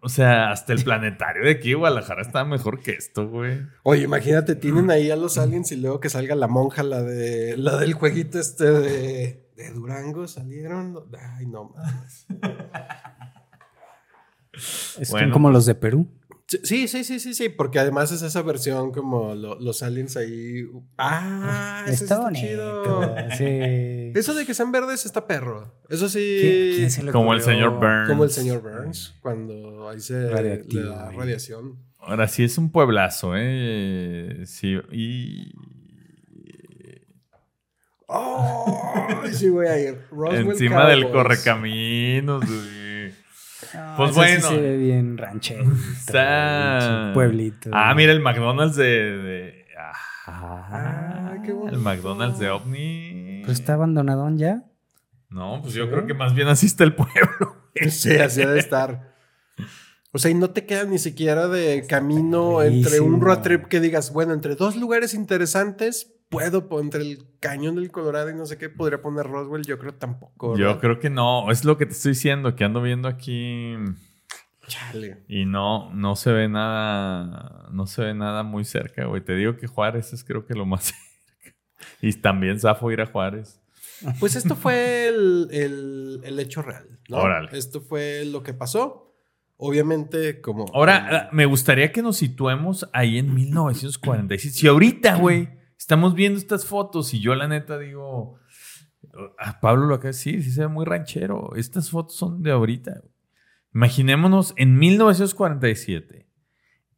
o 0.00 0.08
sea, 0.08 0.50
hasta 0.50 0.72
el 0.72 0.82
planetario 0.82 1.44
de 1.44 1.52
aquí 1.52 1.68
de 1.70 1.74
Guadalajara 1.76 2.22
está 2.22 2.44
mejor 2.44 2.80
que 2.82 2.92
esto, 2.92 3.28
güey. 3.28 3.60
Oye, 3.84 4.02
imagínate, 4.02 4.54
tienen 4.56 4.90
ahí 4.90 5.10
a 5.10 5.16
los 5.16 5.38
aliens 5.38 5.70
y 5.72 5.76
luego 5.76 6.00
que 6.00 6.08
salga 6.10 6.34
la 6.34 6.48
monja, 6.48 6.82
la 6.82 7.02
de 7.02 7.56
la 7.56 7.76
del 7.78 7.92
jueguito 7.94 8.38
este 8.40 8.64
de, 8.70 9.46
de 9.56 9.70
Durango, 9.72 10.26
salieron. 10.26 10.98
Ay, 11.38 11.46
no 11.46 11.72
mames. 11.76 12.26
Bueno. 15.10 15.32
como 15.32 15.50
los 15.50 15.64
de 15.64 15.74
Perú. 15.74 16.06
Sí, 16.48 16.86
sí, 16.88 17.02
sí, 17.04 17.18
sí, 17.18 17.32
sí, 17.34 17.48
porque 17.48 17.78
además 17.78 18.12
es 18.12 18.20
esa 18.22 18.42
versión 18.42 18.92
como 18.92 19.34
lo- 19.34 19.58
los 19.58 19.82
aliens 19.82 20.16
ahí. 20.16 20.66
Ah, 20.98 21.82
eso 21.86 22.04
Está 22.04 22.14
está 22.16 22.18
bonito. 22.20 22.40
chido. 22.42 23.14
Sí. 23.38 24.12
Eso 24.18 24.34
de 24.34 24.44
que 24.44 24.52
sean 24.52 24.70
verdes 24.72 25.06
está 25.06 25.26
perro. 25.26 25.72
Eso 25.88 26.08
sí. 26.08 26.38
¿Quién- 26.40 26.76
quién 26.76 26.90
se 26.90 27.02
le 27.04 27.12
Como 27.12 27.32
el 27.32 27.40
señor 27.40 27.78
Burns. 27.78 28.08
Como 28.08 28.24
el 28.24 28.30
señor 28.30 28.60
Burns, 28.62 29.14
cuando 29.22 29.88
ahí 29.88 30.00
se 30.00 30.28
güey. 30.28 30.58
radiación. 31.16 31.78
Ahora 31.98 32.28
sí 32.28 32.44
es 32.44 32.58
un 32.58 32.70
pueblazo, 32.70 33.32
¿eh? 33.36 34.42
Sí, 34.46 34.76
y... 34.90 35.52
¡Oh! 38.08 39.22
sí, 39.32 39.48
voy 39.48 39.66
a 39.66 39.78
ir. 39.78 39.98
Roswell 40.10 40.50
Encima 40.50 40.86
del 40.88 41.10
correcaminos, 41.10 42.44
güey. 42.44 42.81
No, 43.74 43.94
Pues 43.96 44.14
bueno. 44.14 44.48
Sí 44.48 44.54
se 44.54 44.60
ve 44.60 44.76
bien 44.76 45.16
ranchero. 45.18 45.64
Está... 45.98 47.10
Pueblito. 47.14 47.70
Ah, 47.72 47.94
mira 47.94 48.12
el 48.12 48.20
McDonald's 48.20 48.76
de... 48.76 48.84
de- 48.84 49.64
Ah, 49.78 51.32
Ah, 51.34 51.34
qué 51.44 51.52
bonito. 51.52 51.74
El 51.76 51.80
McDonald's 51.82 52.38
de 52.38 52.50
OVNI. 52.50 53.38
Pero 53.42 53.52
está 53.52 53.74
abandonadón 53.74 54.38
ya. 54.38 54.62
No, 55.30 55.60
pues 55.62 55.74
yo 55.74 55.88
creo 55.90 56.06
que 56.06 56.14
más 56.14 56.34
bien 56.34 56.48
así 56.48 56.66
está 56.66 56.84
el 56.84 56.94
pueblo. 56.94 57.56
Sí, 57.90 58.16
así 58.16 58.42
ha 58.42 58.50
de 58.50 58.58
estar. 58.60 59.14
O 60.12 60.18
sea, 60.18 60.30
y 60.30 60.34
no 60.34 60.50
te 60.50 60.66
queda 60.66 60.84
ni 60.84 60.98
siquiera 60.98 61.48
de 61.48 61.86
camino 61.88 62.62
entre 62.62 63.00
un 63.00 63.20
road 63.20 63.40
trip 63.40 63.64
que 63.64 63.80
digas, 63.80 64.12
bueno, 64.12 64.34
entre 64.34 64.54
dos 64.56 64.76
lugares 64.76 65.14
interesantes, 65.14 66.11
puedo, 66.32 66.66
entre 66.80 67.02
el 67.02 67.24
cañón 67.38 67.76
del 67.76 67.92
Colorado 67.92 68.30
y 68.30 68.34
no 68.34 68.46
sé 68.46 68.58
qué, 68.58 68.68
podría 68.68 69.00
poner 69.00 69.26
Roswell, 69.26 69.62
yo 69.64 69.78
creo 69.78 69.94
tampoco. 69.94 70.56
Yo 70.56 70.80
creo 70.80 70.98
que 70.98 71.10
no. 71.10 71.50
Es 71.52 71.64
lo 71.64 71.76
que 71.78 71.86
te 71.86 71.92
estoy 71.92 72.12
diciendo, 72.12 72.56
que 72.56 72.64
ando 72.64 72.82
viendo 72.82 73.06
aquí 73.06 73.74
Chale. 74.66 75.22
y 75.28 75.44
no, 75.44 75.92
no 75.94 76.16
se 76.16 76.32
ve 76.32 76.48
nada, 76.48 77.68
no 77.70 77.86
se 77.86 78.02
ve 78.02 78.14
nada 78.14 78.42
muy 78.42 78.64
cerca, 78.64 79.04
güey. 79.04 79.22
Te 79.22 79.34
digo 79.36 79.56
que 79.56 79.66
Juárez 79.66 80.12
es 80.12 80.24
creo 80.24 80.46
que 80.46 80.54
lo 80.54 80.66
más 80.66 80.84
cerca. 81.42 81.56
Y 82.00 82.12
también 82.14 82.58
Zafo 82.58 82.90
ir 82.90 83.00
a 83.00 83.06
Juárez. 83.06 83.60
Pues 84.18 84.34
esto 84.34 84.56
fue 84.56 85.06
el, 85.08 85.48
el- 85.52 86.20
el 86.24 86.40
hecho 86.40 86.62
real, 86.62 86.98
¿no? 87.08 87.18
Órale. 87.18 87.56
Esto 87.56 87.80
fue 87.80 88.24
lo 88.24 88.42
que 88.42 88.52
pasó. 88.52 89.14
Obviamente, 89.58 90.40
como... 90.40 90.64
Ahora, 90.74 91.28
me 91.30 91.46
gustaría 91.46 91.92
que 91.92 92.02
nos 92.02 92.16
situemos 92.16 92.88
ahí 92.92 93.18
en 93.18 93.32
1946. 93.32 94.56
Si 94.56 94.66
ahorita, 94.66 95.14
güey, 95.16 95.48
estamos 95.82 96.14
viendo 96.14 96.38
estas 96.38 96.64
fotos 96.64 97.12
y 97.12 97.18
yo 97.18 97.34
la 97.34 97.48
neta 97.48 97.76
digo, 97.76 98.38
a 99.36 99.58
Pablo 99.58 99.86
lo 99.86 99.96
acaba 99.96 100.10
de 100.10 100.16
decir, 100.16 100.42
sí 100.44 100.52
se 100.52 100.60
ve 100.60 100.68
muy 100.68 100.84
ranchero. 100.84 101.56
Estas 101.56 101.90
fotos 101.90 102.16
son 102.16 102.40
de 102.40 102.52
ahorita. 102.52 103.02
Imaginémonos 103.74 104.54
en 104.56 104.78
1947, 104.78 106.28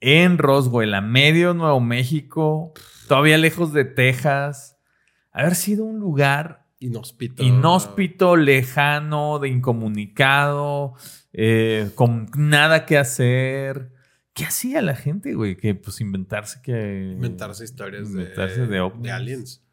en 0.01 0.37
Roswell, 0.37 0.93
a 0.93 1.01
medio 1.01 1.55
Nuevo 1.55 1.81
México, 1.81 2.75
todavía 3.09 3.39
lejos 3.39 3.73
de 3.73 3.87
Texas, 3.87 4.77
haber 5.33 5.55
sido 5.55 5.87
un 5.87 5.99
lugar 5.99 6.67
Inhóspito. 6.79 7.43
inhóspito, 7.43 8.37
lejano, 8.37 9.39
de 9.39 9.49
incomunicado, 9.49 10.93
eh, 11.33 11.91
con 11.95 12.29
nada 12.37 12.85
que 12.85 12.99
hacer. 12.99 13.94
¿Qué 14.35 14.45
hacía 14.45 14.83
la 14.83 14.95
gente, 14.97 15.35
güey? 15.35 15.57
Que 15.57 15.75
pues 15.75 16.01
inventarse 16.01 16.61
que... 16.63 17.13
Inventarse 17.15 17.65
historias 17.65 18.09
Inventarse 18.11 18.63
de, 18.63 18.67
de 18.67 18.81
ovnis. 18.81 19.03
de 19.05 19.11
aliens. 19.13 19.65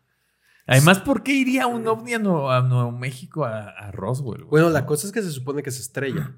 Además, 0.67 0.99
¿por 0.99 1.23
qué 1.23 1.33
iría 1.33 1.65
un 1.67 1.85
ovni 1.87 2.13
a 2.13 2.19
Nuevo, 2.19 2.51
a 2.51 2.61
Nuevo 2.61 2.91
México 2.91 3.43
a, 3.43 3.69
a 3.69 3.91
Roswell? 3.91 4.41
güey? 4.43 4.49
Bueno, 4.49 4.69
la 4.69 4.85
cosa 4.85 5.07
es 5.07 5.13
que 5.13 5.21
se 5.23 5.31
supone 5.31 5.63
que 5.63 5.71
se 5.71 5.81
estrella. 5.81 6.31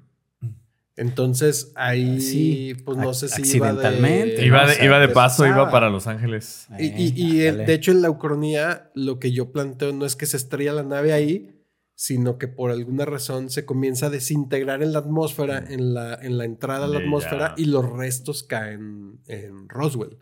Entonces 0.96 1.72
ahí, 1.74 2.20
Sí, 2.20 2.76
pues 2.84 2.96
no 2.96 3.12
sé 3.14 3.28
si 3.28 3.56
iba 3.56 3.72
de, 3.72 3.72
accidentalmente, 3.86 4.46
iba, 4.46 4.64
de, 4.64 4.72
o 4.72 4.74
sea, 4.76 4.84
iba 4.84 4.98
de 5.00 5.08
paso, 5.08 5.44
iba 5.46 5.68
para 5.70 5.90
Los 5.90 6.06
Ángeles. 6.06 6.68
Y, 6.78 6.86
y- 6.86 7.08
Eh, 7.08 7.12
y 7.16 7.64
de 7.64 7.74
hecho 7.74 7.90
en 7.90 8.00
la 8.00 8.10
ucronía 8.10 8.90
lo 8.94 9.18
que 9.18 9.32
yo 9.32 9.50
planteo 9.50 9.92
no 9.92 10.06
es 10.06 10.14
que 10.14 10.26
se 10.26 10.36
estrella 10.36 10.72
la 10.72 10.84
nave 10.84 11.12
ahí, 11.12 11.53
sino 11.94 12.38
que 12.38 12.48
por 12.48 12.70
alguna 12.70 13.04
razón 13.04 13.50
se 13.50 13.64
comienza 13.64 14.06
a 14.06 14.10
desintegrar 14.10 14.82
en 14.82 14.92
la 14.92 14.98
atmósfera, 15.00 15.58
en 15.58 15.94
la, 15.94 16.14
en 16.14 16.38
la 16.38 16.44
entrada 16.44 16.86
a 16.86 16.88
la 16.88 16.98
atmósfera 16.98 17.54
y 17.56 17.66
los 17.66 17.88
restos 17.88 18.42
caen 18.42 19.20
en 19.26 19.68
Roswell. 19.68 20.18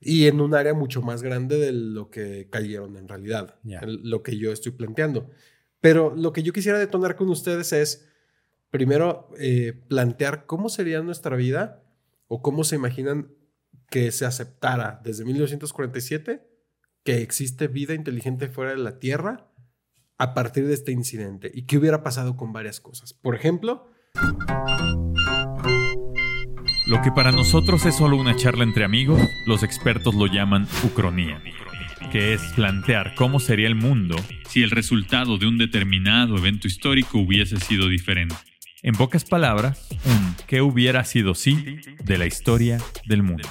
Y 0.00 0.26
en 0.26 0.40
un 0.40 0.54
área 0.54 0.74
mucho 0.74 1.02
más 1.02 1.22
grande 1.22 1.58
de 1.58 1.72
lo 1.72 2.10
que 2.10 2.48
cayeron 2.50 2.96
en 2.96 3.08
realidad, 3.08 3.58
lo 3.64 4.22
que 4.22 4.36
yo 4.38 4.52
estoy 4.52 4.72
planteando. 4.72 5.30
Pero 5.80 6.14
lo 6.14 6.32
que 6.32 6.42
yo 6.42 6.52
quisiera 6.52 6.78
detonar 6.78 7.16
con 7.16 7.30
ustedes 7.30 7.72
es, 7.72 8.08
primero, 8.70 9.30
eh, 9.38 9.72
plantear 9.88 10.46
cómo 10.46 10.68
sería 10.68 11.00
nuestra 11.02 11.34
vida 11.34 11.82
o 12.28 12.42
cómo 12.42 12.62
se 12.62 12.76
imaginan 12.76 13.32
que 13.90 14.12
se 14.12 14.26
aceptara 14.26 15.00
desde 15.02 15.24
1947 15.24 16.46
que 17.02 17.22
existe 17.22 17.68
vida 17.68 17.94
inteligente 17.94 18.48
fuera 18.48 18.72
de 18.72 18.76
la 18.76 18.98
Tierra 18.98 19.50
a 20.18 20.34
partir 20.34 20.66
de 20.66 20.74
este 20.74 20.92
incidente 20.92 21.50
y 21.52 21.62
qué 21.62 21.78
hubiera 21.78 22.02
pasado 22.02 22.36
con 22.36 22.52
varias 22.52 22.80
cosas. 22.80 23.14
Por 23.14 23.34
ejemplo, 23.34 23.90
Lo 26.86 27.02
que 27.02 27.12
para 27.12 27.32
nosotros 27.32 27.84
es 27.84 27.96
solo 27.96 28.16
una 28.16 28.34
charla 28.34 28.64
entre 28.64 28.84
amigos, 28.84 29.20
los 29.46 29.62
expertos 29.62 30.14
lo 30.14 30.26
llaman 30.26 30.66
ucronía, 30.84 31.42
que 32.10 32.32
es 32.32 32.40
plantear 32.56 33.14
cómo 33.14 33.40
sería 33.40 33.68
el 33.68 33.74
mundo 33.74 34.16
si 34.48 34.62
el 34.62 34.70
resultado 34.70 35.36
de 35.36 35.46
un 35.46 35.58
determinado 35.58 36.36
evento 36.38 36.66
histórico 36.66 37.18
hubiese 37.18 37.58
sido 37.60 37.88
diferente. 37.88 38.34
En 38.82 38.94
pocas 38.94 39.24
palabras, 39.24 39.88
un 40.06 40.34
qué 40.46 40.62
hubiera 40.62 41.04
sido 41.04 41.34
sí 41.34 41.78
de 42.02 42.16
la 42.18 42.26
historia 42.26 42.78
del 43.06 43.22
mundo. 43.22 43.46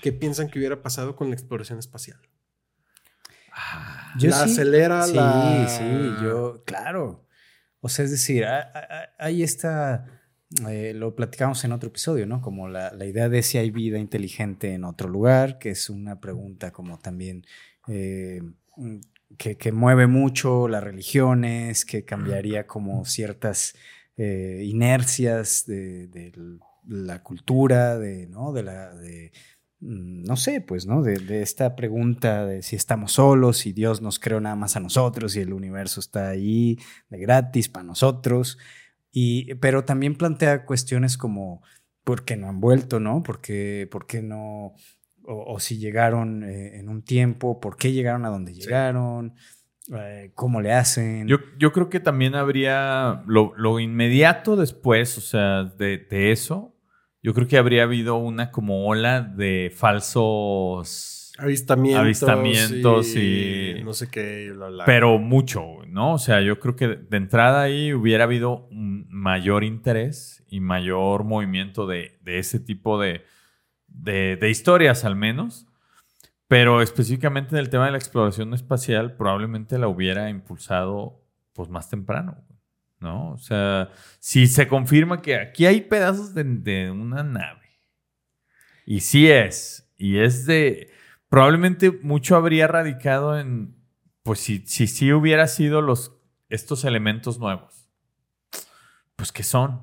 ¿qué 0.00 0.12
piensan 0.12 0.48
que 0.48 0.58
hubiera 0.60 0.80
pasado 0.80 1.16
con 1.16 1.28
la 1.28 1.34
exploración 1.34 1.78
espacial? 1.78 2.20
Yo 4.18 4.30
la 4.30 4.44
sí- 4.44 4.52
acelera, 4.52 5.02
sí, 5.04 5.14
la... 5.14 5.66
Sí, 5.68 6.24
yo, 6.24 6.62
claro. 6.64 7.26
O 7.80 7.88
sea, 7.88 8.04
es 8.04 8.10
decir, 8.10 8.44
ahí 9.18 9.42
está, 9.42 10.04
eh, 10.68 10.92
lo 10.94 11.14
platicamos 11.14 11.64
en 11.64 11.72
otro 11.72 11.88
episodio, 11.88 12.26
¿no? 12.26 12.40
Como 12.40 12.68
la, 12.68 12.92
la 12.92 13.06
idea 13.06 13.28
de 13.28 13.42
si 13.42 13.58
hay 13.58 13.70
vida 13.70 13.98
inteligente 13.98 14.72
en 14.74 14.84
otro 14.84 15.08
lugar, 15.08 15.58
que 15.58 15.70
es 15.70 15.88
una 15.88 16.20
pregunta 16.20 16.72
como 16.72 16.98
también 16.98 17.44
eh, 17.86 18.42
que, 19.36 19.56
que 19.56 19.72
mueve 19.72 20.06
mucho 20.08 20.66
las 20.68 20.82
religiones, 20.82 21.84
que 21.84 22.04
cambiaría 22.04 22.66
como 22.66 23.04
ciertas 23.04 23.74
eh, 24.16 24.62
inercias 24.64 25.64
de, 25.66 26.08
de 26.08 26.32
la 26.86 27.22
cultura, 27.22 27.96
de, 27.98 28.26
¿no? 28.26 28.52
De 28.52 28.62
la... 28.64 28.94
De, 28.94 29.30
no 29.80 30.36
sé, 30.36 30.60
pues, 30.60 30.86
¿no? 30.86 31.02
De, 31.02 31.18
de 31.18 31.42
esta 31.42 31.76
pregunta 31.76 32.44
de 32.46 32.62
si 32.62 32.74
estamos 32.76 33.12
solos, 33.12 33.58
si 33.58 33.72
Dios 33.72 34.02
nos 34.02 34.18
creó 34.18 34.40
nada 34.40 34.56
más 34.56 34.76
a 34.76 34.80
nosotros, 34.80 35.32
si 35.32 35.40
el 35.40 35.52
universo 35.52 36.00
está 36.00 36.28
ahí 36.28 36.78
de 37.10 37.18
gratis 37.18 37.68
para 37.68 37.84
nosotros. 37.84 38.58
Y, 39.12 39.54
pero 39.54 39.84
también 39.84 40.16
plantea 40.16 40.64
cuestiones 40.64 41.16
como 41.16 41.62
por 42.04 42.24
qué 42.24 42.36
no 42.36 42.48
han 42.48 42.60
vuelto, 42.60 43.00
¿no? 43.00 43.22
¿Por 43.22 43.40
qué, 43.40 43.88
por 43.90 44.06
qué 44.06 44.22
no? 44.22 44.74
O, 45.24 45.54
o 45.54 45.60
si 45.60 45.78
llegaron 45.78 46.42
eh, 46.42 46.78
en 46.78 46.88
un 46.88 47.02
tiempo, 47.02 47.60
¿por 47.60 47.76
qué 47.76 47.92
llegaron 47.92 48.24
a 48.24 48.30
donde 48.30 48.54
llegaron? 48.54 49.34
Eh, 49.94 50.32
¿Cómo 50.34 50.60
le 50.60 50.72
hacen? 50.72 51.28
Yo, 51.28 51.38
yo 51.58 51.72
creo 51.72 51.88
que 51.88 52.00
también 52.00 52.34
habría 52.34 53.22
lo, 53.26 53.52
lo 53.56 53.78
inmediato 53.78 54.56
después, 54.56 55.16
o 55.18 55.20
sea, 55.20 55.64
de, 55.64 55.98
de 55.98 56.32
eso, 56.32 56.74
yo 57.22 57.34
creo 57.34 57.46
que 57.48 57.58
habría 57.58 57.82
habido 57.84 58.16
una 58.16 58.50
como 58.50 58.86
ola 58.86 59.20
de 59.22 59.72
falsos 59.74 61.32
Avistamientos. 61.40 62.00
Avistamientos 62.02 63.14
y- 63.14 63.80
No 63.84 63.92
sé 63.92 64.08
qué. 64.10 64.50
bla, 64.52 64.68
bla. 64.70 64.84
Pero 64.84 65.18
mucho, 65.18 65.64
¿no? 65.86 66.14
O 66.14 66.18
sea, 66.18 66.40
yo 66.40 66.58
creo 66.58 66.74
que 66.74 66.88
de 66.88 67.16
entrada 67.16 67.62
ahí 67.62 67.92
hubiera 67.92 68.24
habido 68.24 68.66
un 68.72 69.06
mayor 69.08 69.62
interés 69.62 70.42
y 70.48 70.58
mayor 70.58 71.22
movimiento 71.22 71.86
de, 71.86 72.18
de 72.22 72.38
ese 72.40 72.58
tipo 72.58 73.00
de, 73.00 73.22
de- 73.86 74.36
de 74.36 74.50
historias, 74.50 75.04
al 75.04 75.14
menos. 75.14 75.66
Pero 76.48 76.82
específicamente 76.82 77.54
en 77.54 77.60
el 77.60 77.68
tema 77.70 77.84
de 77.86 77.92
la 77.92 77.98
exploración 77.98 78.52
espacial, 78.54 79.14
probablemente 79.16 79.78
la 79.78 79.86
hubiera 79.86 80.30
impulsado 80.30 81.22
pues 81.52 81.68
más 81.68 81.88
temprano, 81.88 82.38
¿no? 83.00 83.32
O 83.32 83.38
sea, 83.38 83.90
si 84.18 84.46
se 84.46 84.68
confirma 84.68 85.22
que 85.22 85.36
aquí 85.36 85.66
hay 85.66 85.82
pedazos 85.82 86.34
de, 86.34 86.44
de 86.44 86.90
una 86.90 87.22
nave, 87.22 87.80
y 88.84 89.00
sí 89.00 89.30
es, 89.30 89.92
y 89.96 90.18
es 90.18 90.46
de, 90.46 90.90
probablemente 91.28 91.90
mucho 92.02 92.36
habría 92.36 92.66
radicado 92.66 93.38
en, 93.38 93.76
pues 94.22 94.40
si, 94.40 94.66
si 94.66 94.86
sí 94.86 95.12
hubiera 95.12 95.46
sido 95.46 95.82
los, 95.82 96.16
estos 96.48 96.84
elementos 96.84 97.38
nuevos, 97.38 97.90
pues 99.16 99.32
qué 99.32 99.42
son, 99.42 99.82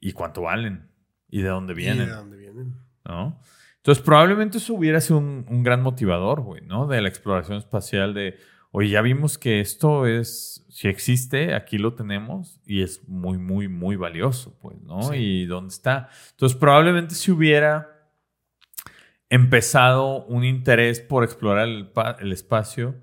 y 0.00 0.12
cuánto 0.12 0.42
valen, 0.42 0.90
y 1.28 1.42
de 1.42 1.48
dónde 1.48 1.72
¿Y 1.72 1.76
vienen. 1.76 2.06
de 2.06 2.12
dónde 2.12 2.36
vienen? 2.36 2.74
¿no? 3.04 3.40
Entonces, 3.76 4.04
probablemente 4.04 4.58
eso 4.58 4.74
hubiera 4.74 5.00
sido 5.00 5.18
un, 5.18 5.44
un 5.48 5.62
gran 5.62 5.82
motivador, 5.82 6.40
güey, 6.40 6.62
¿no? 6.62 6.86
De 6.86 7.00
la 7.00 7.08
exploración 7.08 7.58
espacial 7.58 8.14
de, 8.14 8.38
oye, 8.72 8.88
ya 8.88 9.02
vimos 9.02 9.38
que 9.38 9.60
esto 9.60 10.06
es, 10.06 10.66
si 10.68 10.88
existe, 10.88 11.54
aquí 11.54 11.78
lo 11.78 11.94
tenemos 11.94 12.60
y 12.66 12.82
es 12.82 13.06
muy, 13.06 13.38
muy, 13.38 13.68
muy 13.68 13.96
valioso, 13.96 14.58
pues, 14.60 14.80
¿no? 14.82 15.02
Sí. 15.02 15.16
Y 15.16 15.46
dónde 15.46 15.68
está. 15.68 16.08
Entonces, 16.30 16.58
probablemente 16.58 17.14
si 17.14 17.30
hubiera 17.30 18.10
empezado 19.28 20.24
un 20.24 20.44
interés 20.44 21.00
por 21.00 21.22
explorar 21.22 21.68
el, 21.68 21.90
el 22.18 22.32
espacio 22.32 22.96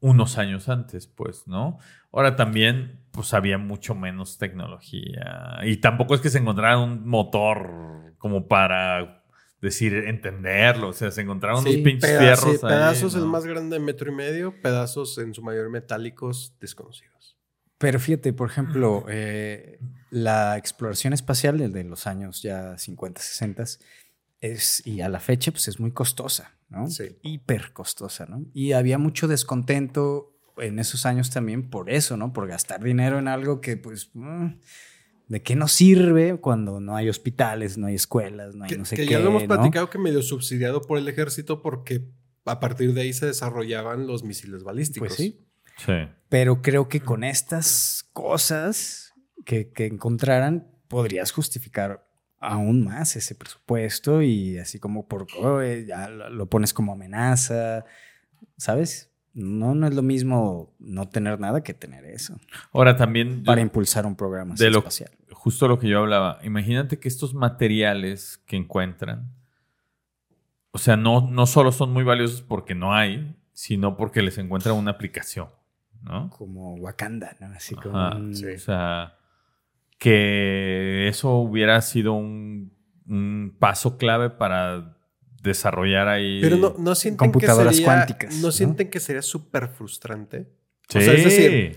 unos 0.00 0.36
años 0.36 0.68
antes, 0.68 1.06
pues, 1.06 1.46
¿no? 1.46 1.78
Ahora 2.12 2.36
también, 2.36 3.00
pues 3.10 3.34
había 3.34 3.56
mucho 3.56 3.94
menos 3.94 4.36
tecnología. 4.38 5.58
Y 5.62 5.78
tampoco 5.78 6.14
es 6.14 6.20
que 6.20 6.28
se 6.28 6.38
encontrara 6.38 6.78
un 6.78 7.08
motor 7.08 8.14
como 8.18 8.46
para 8.46 9.23
decir, 9.64 9.94
entenderlo. 9.94 10.88
O 10.88 10.92
sea, 10.92 11.10
se 11.10 11.22
encontraron 11.22 11.62
Sí, 11.64 11.70
unos 11.70 11.82
pinches 11.82 12.10
peda- 12.10 12.20
fierros. 12.20 12.44
sí, 12.44 12.50
ahí, 12.66 12.72
pedazos 12.72 13.14
¿no? 13.16 13.22
el 13.22 13.26
más 13.28 13.44
grande 13.46 13.76
de 13.78 13.80
metro 13.84 14.12
y 14.12 14.14
medio, 14.14 14.54
pedazos 14.62 15.18
en 15.18 15.34
su 15.34 15.42
mayor 15.42 15.68
metálicos 15.70 16.54
desconocidos. 16.60 17.36
Pero 17.78 17.98
fíjate, 17.98 18.32
por 18.32 18.48
ejemplo, 18.48 19.04
eh, 19.08 19.80
la 20.10 20.56
exploración 20.56 21.12
espacial 21.12 21.58
desde 21.58 21.82
los 21.84 22.06
años 22.06 22.40
ya 22.42 22.78
50, 22.78 23.20
60 23.20 23.64
es, 24.40 24.86
y 24.86 25.00
a 25.00 25.08
la 25.08 25.18
fecha, 25.20 25.50
pues 25.50 25.66
es 25.68 25.80
muy 25.80 25.90
costosa, 25.90 26.56
¿no? 26.68 26.88
Sí. 26.88 27.16
Hiper 27.22 27.72
costosa, 27.72 28.26
¿no? 28.26 28.44
Y 28.54 28.72
había 28.72 28.98
mucho 28.98 29.26
descontento 29.26 30.30
en 30.58 30.78
esos 30.78 31.04
años 31.04 31.30
también 31.30 31.68
por 31.68 31.90
eso, 31.90 32.16
¿no? 32.16 32.32
Por 32.32 32.46
gastar 32.46 32.82
dinero 32.82 33.18
en 33.18 33.26
algo 33.26 33.60
que, 33.60 33.76
pues, 33.76 34.10
mm, 34.14 34.46
¿de 35.28 35.42
qué 35.42 35.56
nos 35.56 35.72
sirve 35.72 36.38
cuando 36.38 36.80
no 36.80 36.96
hay 36.96 37.08
hospitales, 37.08 37.78
no 37.78 37.86
hay 37.86 37.94
escuelas, 37.94 38.54
no 38.54 38.64
hay 38.64 38.70
Que, 38.70 38.78
no 38.78 38.84
sé 38.84 38.96
que 38.96 39.06
qué? 39.06 39.12
ya 39.12 39.18
lo 39.20 39.28
hemos 39.28 39.42
¿no? 39.42 39.48
platicado 39.48 39.90
que 39.90 39.98
medio 39.98 40.22
subsidiado 40.22 40.82
por 40.82 40.98
el 40.98 41.08
ejército 41.08 41.62
porque 41.62 42.06
a 42.44 42.60
partir 42.60 42.92
de 42.92 43.02
ahí 43.02 43.12
se 43.12 43.26
desarrollaban 43.26 44.06
los 44.06 44.22
misiles 44.22 44.64
balísticos. 44.64 45.08
Pues 45.08 45.16
sí. 45.16 45.40
Sí. 45.78 45.92
Pero 46.28 46.62
creo 46.62 46.88
que 46.88 47.00
con 47.00 47.24
estas 47.24 48.08
cosas 48.12 49.12
que, 49.44 49.70
que 49.72 49.86
encontraran, 49.86 50.68
podrías 50.88 51.32
justificar 51.32 52.06
aún 52.38 52.84
más 52.84 53.16
ese 53.16 53.34
presupuesto 53.34 54.22
y 54.22 54.58
así 54.58 54.78
como 54.78 55.08
por 55.08 55.26
oh, 55.38 55.62
ya 55.62 56.08
lo 56.08 56.30
lo 56.30 56.46
pones 56.46 56.72
como 56.72 56.92
amenaza, 56.92 57.84
¿sabes? 58.56 59.10
No, 59.34 59.74
no 59.74 59.86
es 59.88 59.94
lo 59.94 60.02
mismo 60.02 60.72
no 60.78 61.08
tener 61.08 61.40
nada 61.40 61.62
que 61.64 61.74
tener 61.74 62.04
eso 62.04 62.36
Ahora 62.72 62.96
también, 62.96 63.42
para 63.42 63.60
impulsar 63.60 64.06
un 64.06 64.14
programa 64.14 64.54
de 64.54 64.70
lo- 64.70 64.78
espacial. 64.78 65.10
justo 65.32 65.66
lo 65.68 65.78
que 65.78 65.88
yo 65.88 65.98
hablaba, 65.98 66.38
imagínate 66.44 66.98
que 67.00 67.08
estos 67.08 67.34
materiales 67.34 68.38
que 68.46 68.56
encuentran, 68.56 69.32
o 70.70 70.78
sea, 70.78 70.96
no, 70.96 71.28
no 71.30 71.46
solo 71.46 71.72
son 71.72 71.92
muy 71.92 72.04
valiosos 72.04 72.42
porque 72.42 72.74
no 72.74 72.94
hay, 72.94 73.36
sino 73.52 73.96
porque 73.96 74.22
les 74.22 74.38
encuentran 74.38 74.76
una 74.76 74.92
aplicación, 74.92 75.48
¿no? 76.02 76.30
Como 76.30 76.74
Wakanda, 76.76 77.36
¿no? 77.40 77.46
Así 77.54 77.74
como 77.74 77.96
Ajá, 77.98 78.16
un- 78.16 78.34
sí. 78.34 78.46
O 78.46 78.58
sea, 78.58 79.16
que 79.98 81.08
eso 81.08 81.36
hubiera 81.38 81.80
sido 81.80 82.12
un, 82.14 82.72
un 83.06 83.56
paso 83.58 83.96
clave 83.96 84.30
para 84.30 84.93
desarrollar 85.44 86.08
ahí. 86.08 86.40
Pero 86.40 86.56
no, 86.56 86.74
no 86.78 86.94
sienten 86.96 87.18
Computadoras 87.18 87.68
que 87.72 87.76
sería, 87.76 87.86
cuánticas, 87.86 88.34
¿no, 88.36 88.42
¿no? 88.42 88.52
sienten 88.52 88.90
que 88.90 88.98
sería 89.00 89.22
súper 89.22 89.68
frustrante. 89.68 90.46
Sí. 90.88 90.98
O 90.98 91.00
sea, 91.00 91.12
es 91.14 91.24
decir, 91.24 91.76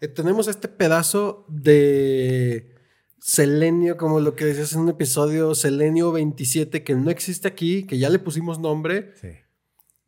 Eh, 0.00 0.08
tenemos 0.08 0.46
este 0.48 0.68
pedazo 0.68 1.44
de 1.48 2.74
selenio, 3.20 3.96
como 3.96 4.20
lo 4.20 4.36
que 4.36 4.44
decías 4.44 4.72
en 4.72 4.80
un 4.80 4.88
episodio, 4.90 5.54
selenio 5.56 6.12
27, 6.12 6.84
que 6.84 6.94
no 6.94 7.10
existe 7.10 7.48
aquí, 7.48 7.84
que 7.84 7.98
ya 7.98 8.08
le 8.08 8.20
pusimos 8.20 8.60
nombre 8.60 9.12
Sí. 9.20 9.28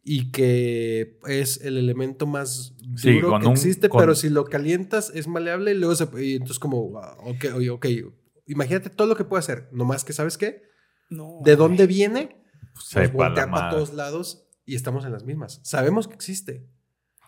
y 0.04 0.30
que 0.30 1.18
es 1.26 1.60
el 1.62 1.76
elemento 1.76 2.26
más 2.26 2.74
Sí, 2.96 3.14
duro 3.14 3.30
con 3.30 3.40
que 3.42 3.46
un- 3.48 3.52
existe, 3.54 3.88
con- 3.88 4.00
pero 4.00 4.14
si 4.14 4.28
lo 4.28 4.44
calientas 4.44 5.10
es 5.14 5.26
maleable 5.26 5.72
y 5.72 5.74
luego 5.74 5.94
se... 5.96 6.06
Y 6.24 6.32
entonces 6.34 6.58
como, 6.60 6.98
ah, 7.00 7.16
ok, 7.24 7.46
oye, 7.56 7.70
ok, 7.70 7.86
imagínate 8.46 8.90
todo 8.90 9.08
lo 9.08 9.16
que 9.16 9.24
puede 9.24 9.40
hacer, 9.40 9.68
nomás 9.72 10.04
que, 10.04 10.12
¿sabes 10.12 10.38
qué? 10.38 10.62
No, 11.10 11.40
¿De 11.44 11.56
dónde 11.56 11.86
viene? 11.88 12.36
Sepa 12.80 13.02
Nos 13.06 13.12
voltea 13.12 13.50
para 13.50 13.70
todos 13.70 13.92
lados 13.94 14.44
y 14.64 14.74
estamos 14.74 15.04
en 15.04 15.12
las 15.12 15.24
mismas. 15.24 15.60
Sabemos 15.62 16.08
que 16.08 16.14
existe. 16.14 16.66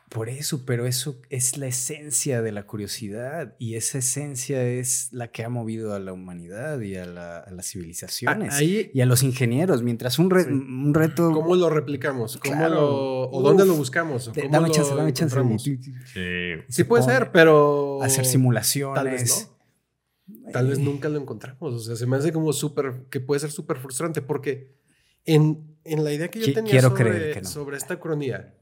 Por 0.09 0.29
eso, 0.29 0.67
pero 0.67 0.85
eso 0.85 1.23
es 1.31 1.57
la 1.57 1.69
esencia 1.69 2.43
de 2.43 2.53
la 2.53 2.67
curiosidad 2.67 3.57
y 3.59 3.77
esa 3.77 3.97
esencia 3.97 4.63
es 4.63 5.09
la 5.11 5.29
que 5.29 5.43
ha 5.43 5.49
movido 5.49 5.95
a 5.95 5.99
la 6.01 6.13
humanidad 6.13 6.79
y 6.83 6.97
a, 6.97 7.07
la- 7.07 7.39
a 7.39 7.51
las 7.51 7.67
civilizaciones 7.71 8.53
Ah, 8.53 8.57
Ahí, 8.59 8.91
y 8.93 9.01
a 9.01 9.07
los 9.07 9.23
ingenieros. 9.23 9.83
Mientras 9.83 10.19
un, 10.19 10.29
re- 10.29 10.45
Sí. 10.45 10.51
un 10.51 10.93
reto... 10.93 11.31
¿Cómo 11.33 11.57
lo 11.57 11.71
replicamos? 11.71 12.37
¿Cómo 12.37 12.55
Claro. 12.55 12.75
lo, 12.75 13.23
¿O 13.31 13.39
Uf. 13.39 13.43
dónde 13.43 13.65
lo 13.65 13.75
buscamos? 13.75 14.29
¿O 14.29 14.33
de- 14.33 14.43
cómo 14.43 14.53
dame 14.53 14.69
lo 14.69 14.75
chance, 14.75 14.95
dame 14.95 15.13
chance. 15.15 15.59
Sí, 15.59 15.79
Sí. 16.69 16.85
Puede 16.85 17.05
ser, 17.05 17.33
pero... 17.33 18.03
Hacer 18.03 18.27
simulaciones. 18.27 18.95
Tal 19.03 19.11
vez 19.11 19.49
Tal 20.53 20.67
vez 20.69 20.79
nunca 20.79 21.09
lo 21.09 21.19
encontramos. 21.19 21.73
O 21.75 21.79
sea, 21.79 21.97
se 21.97 22.05
me 22.07 22.17
hace 22.17 22.33
como 22.35 22.53
súper... 22.53 23.07
Que 23.09 23.21
puede 23.21 23.41
ser 23.41 23.51
súper 23.51 23.79
frustrante 23.79 24.21
porque 24.21 24.75
en, 25.25 25.77
en 25.85 26.05
la 26.05 26.13
idea 26.13 26.29
que 26.29 26.41
yo 26.41 26.53
tenía 26.53 26.71
quiero 26.71 26.91
sobre, 26.91 27.05
creer 27.05 27.35
que 27.35 27.43
no. 27.43 27.49
sobre 27.49 27.77
esta 27.77 27.99
cronía, 27.99 28.55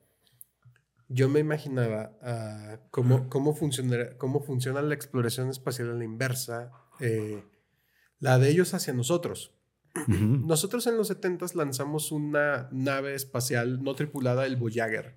yo 1.08 1.28
me 1.28 1.40
imaginaba 1.40 2.12
ah, 2.22 2.78
cómo, 2.90 3.28
cómo, 3.28 3.56
cómo 4.18 4.40
funciona 4.40 4.82
la 4.82 4.94
exploración 4.94 5.50
espacial 5.50 5.90
a 5.90 5.94
la 5.94 6.04
inversa, 6.04 6.70
eh, 7.00 7.42
la 8.20 8.38
de 8.38 8.50
ellos 8.50 8.74
hacia 8.74 8.92
nosotros. 8.92 9.52
Nosotros 10.06 10.86
en 10.86 10.96
los 10.96 11.08
70 11.08 11.46
lanzamos 11.54 12.12
una 12.12 12.68
nave 12.70 13.16
espacial 13.16 13.82
no 13.82 13.94
tripulada, 13.94 14.46
el 14.46 14.56
Voyager. 14.56 15.16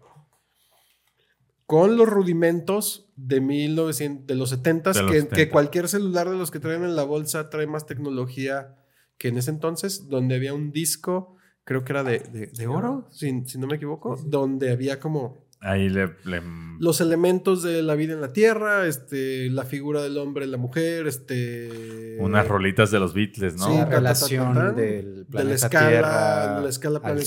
Con 1.68 1.96
los 1.96 2.10
rudimentos 2.10 3.12
de, 3.16 3.40
1900, 3.40 4.26
de 4.26 4.36
los 4.36 4.50
70 4.50 4.94
De 4.94 5.02
los 5.02 5.12
que, 5.12 5.18
70. 5.18 5.36
que 5.36 5.50
cualquier 5.50 5.88
celular 5.88 6.28
de 6.28 6.38
los 6.38 6.50
que 6.50 6.60
traen 6.60 6.84
en 6.84 6.96
la 6.96 7.04
bolsa 7.04 7.52
trae 7.52 7.68
más 7.68 7.86
tecnología 7.86 8.76
que 9.24 9.30
en 9.30 9.38
ese 9.38 9.52
entonces, 9.52 10.10
donde 10.10 10.36
había 10.36 10.54
un 10.54 10.74
disco, 10.74 11.38
creo 11.64 11.86
que 11.86 11.94
era 11.94 12.04
de, 12.04 12.20
de- 12.20 12.48
de 12.48 12.68
oro, 12.68 13.08
si, 13.10 13.46
si 13.46 13.58
no 13.58 13.68
me 13.68 13.78
equivoco, 13.78 14.18
donde 14.26 14.70
había 14.70 15.00
como 15.00 15.48
Ahí 15.62 15.88
le, 15.88 16.08
le- 16.26 16.42
los 16.82 17.00
elementos 17.00 17.64
de 17.64 17.82
la 17.84 17.96
vida 17.96 18.12
en 18.16 18.20
la 18.20 18.34
Tierra, 18.34 18.86
este, 18.86 19.50
la 19.50 19.64
figura 19.64 20.02
del 20.04 20.18
hombre, 20.18 20.46
la 20.46 20.58
mujer, 20.58 21.08
este... 21.08 22.18
unas 22.20 22.46
rolitas 22.50 22.92
de 22.92 23.00
los 23.00 23.14
Beatles, 23.14 23.56
¿no? 23.56 23.68
Sí, 23.68 23.78
la 23.78 23.78
ta, 23.78 23.86
ta, 23.86 23.92
ta, 23.92 23.96
relación 24.00 24.54
ta, 24.56 24.72
del 24.74 25.06
de 25.16 25.20
la 25.22 25.26
planeta 25.30 25.56
escala, 25.68 25.88
Tierra 25.90 26.56
de 26.58 26.64
la 26.64 26.70
escala 26.70 26.98
al 26.98 27.02
planetaria 27.02 27.26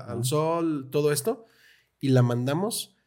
Sol, 0.00 0.10
al 0.18 0.24
sol, 0.26 0.88
todo 0.90 1.10
esto, 1.10 1.46
y 2.00 2.10
la 2.10 2.20
mandamos. 2.20 2.97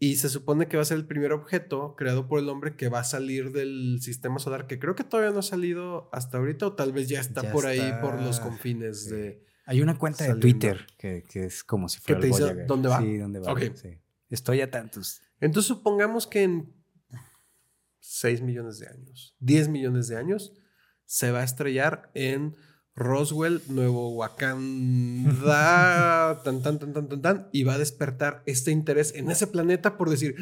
Y 0.00 0.16
se 0.16 0.28
supone 0.28 0.68
que 0.68 0.76
va 0.76 0.82
a 0.82 0.86
ser 0.86 0.96
el 0.98 1.06
primer 1.06 1.32
objeto 1.32 1.94
creado 1.96 2.28
por 2.28 2.38
el 2.38 2.48
hombre 2.48 2.76
que 2.76 2.88
va 2.88 3.00
a 3.00 3.04
salir 3.04 3.50
del 3.52 3.98
sistema 4.00 4.38
solar, 4.38 4.66
que 4.68 4.78
creo 4.78 4.94
que 4.94 5.02
todavía 5.04 5.32
no 5.32 5.40
ha 5.40 5.42
salido 5.42 6.08
hasta 6.12 6.38
ahorita, 6.38 6.66
o 6.68 6.72
tal 6.74 6.92
vez 6.92 7.08
ya 7.08 7.20
está 7.20 7.42
Ya 7.42 7.52
por 7.52 7.66
ahí, 7.66 7.92
por 8.00 8.20
los 8.22 8.38
confines 8.40 9.04
Sí. 9.04 9.10
de... 9.10 9.44
Hay 9.66 9.82
una 9.82 9.98
cuenta 9.98 10.24
de. 10.24 10.34
Twitter 10.40 10.86
que, 10.96 11.24
que 11.28 11.44
es 11.44 11.62
como 11.62 11.88
si 11.90 12.00
fuera 12.00 12.20
te 12.20 12.26
el 12.26 12.32
dice 12.32 12.42
Voyager. 12.44 12.66
dónde 12.66 12.88
va? 12.88 13.00
Sí, 13.00 13.16
dónde 13.18 13.40
va. 13.40 13.52
Ok. 13.52 13.60
sí. 13.74 13.98
Estoy 14.30 14.60
a 14.62 14.70
tantos. 14.70 15.20
Entonces 15.40 15.66
supongamos 15.68 16.26
que 16.26 16.42
en 16.44 16.72
6 18.00 18.40
millones 18.42 18.78
de 18.78 18.86
años, 18.88 19.36
10 19.40 19.68
millones 19.68 20.08
de 20.08 20.16
años, 20.16 20.52
se 21.04 21.30
va 21.32 21.40
a 21.40 21.44
estrellar 21.44 22.10
en 22.14 22.54
Roswell, 22.98 23.62
Nuevo 23.68 24.10
Wakanda, 24.10 25.52
tan, 26.44 26.62
tan, 26.62 26.78
tan, 26.78 26.92
tan, 26.92 27.08
tan, 27.08 27.22
tan, 27.22 27.48
y 27.52 27.64
va 27.64 27.74
a 27.74 27.78
despertar 27.78 28.42
este 28.46 28.70
interés 28.70 29.14
en 29.14 29.30
ese 29.30 29.46
planeta 29.46 29.96
por 29.96 30.10
decir, 30.10 30.34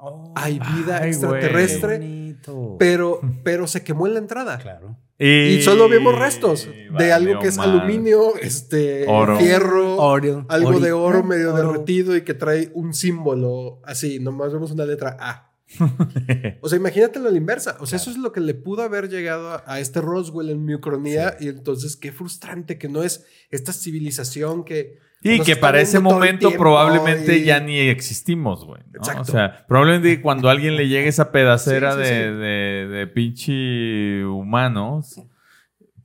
Oh, 0.00 0.32
hay 0.36 0.60
vida 0.60 1.00
ay, 1.02 1.08
extraterrestre, 1.08 2.36
pero, 2.78 3.20
pero 3.42 3.66
se 3.66 3.82
quemó 3.82 4.06
en 4.06 4.12
la 4.14 4.20
entrada. 4.20 4.58
Claro. 4.58 4.96
Y 5.18 5.60
solo 5.62 5.88
vemos 5.88 6.16
restos 6.16 6.68
de 6.96 7.12
algo 7.12 7.40
que 7.40 7.48
es 7.48 7.58
aluminio, 7.58 8.36
este, 8.40 9.04
Oro. 9.08 9.36
fierro, 9.36 9.96
Oro. 9.96 10.46
algo 10.48 10.78
de 10.78 10.92
oro 10.92 11.24
medio 11.24 11.52
oro. 11.52 11.72
derretido 11.72 12.16
y 12.16 12.22
que 12.22 12.34
trae 12.34 12.70
un 12.74 12.94
símbolo 12.94 13.80
así, 13.82 14.20
nomás 14.20 14.52
vemos 14.52 14.70
una 14.70 14.84
letra 14.84 15.16
A. 15.18 15.47
O 16.60 16.68
sea, 16.68 16.78
imagínatelo 16.78 17.28
a 17.28 17.30
la 17.32 17.36
inversa. 17.38 17.76
O 17.80 17.86
sea, 17.86 17.96
eso 17.96 18.10
es 18.10 18.16
lo 18.18 18.32
que 18.32 18.40
le 18.40 18.54
pudo 18.54 18.82
haber 18.82 19.08
llegado 19.08 19.50
a, 19.50 19.64
a 19.66 19.80
este 19.80 20.00
Roswell 20.00 20.50
en 20.50 20.64
mi 20.64 20.74
ucronía. 20.74 21.36
Y 21.40 21.48
entonces, 21.48 21.96
qué 21.96 22.12
frustrante 22.12 22.78
que 22.78 22.88
no 22.88 23.02
es 23.02 23.26
esta 23.50 23.72
civilización 23.72 24.64
que. 24.64 24.98
Y 25.20 25.40
que 25.40 25.56
para 25.56 25.80
ese 25.80 25.98
momento 25.98 26.52
probablemente 26.52 27.38
y- 27.38 27.44
ya 27.44 27.58
ni 27.60 27.78
existimos, 27.80 28.64
güey. 28.64 28.80
¿no? 28.92 28.98
Exacto. 29.00 29.22
O 29.22 29.24
sea, 29.24 29.64
probablemente 29.66 30.22
cuando 30.22 30.48
a 30.48 30.52
alguien 30.52 30.76
le 30.76 30.86
llegue 30.88 31.08
esa 31.08 31.32
pedacera 31.32 31.92
Sí, 31.96 32.04
sí, 32.04 32.08
de, 32.14 32.32
de, 32.34 32.88
de 32.88 33.06
pinche 33.08 34.24
humanos, 34.24 35.20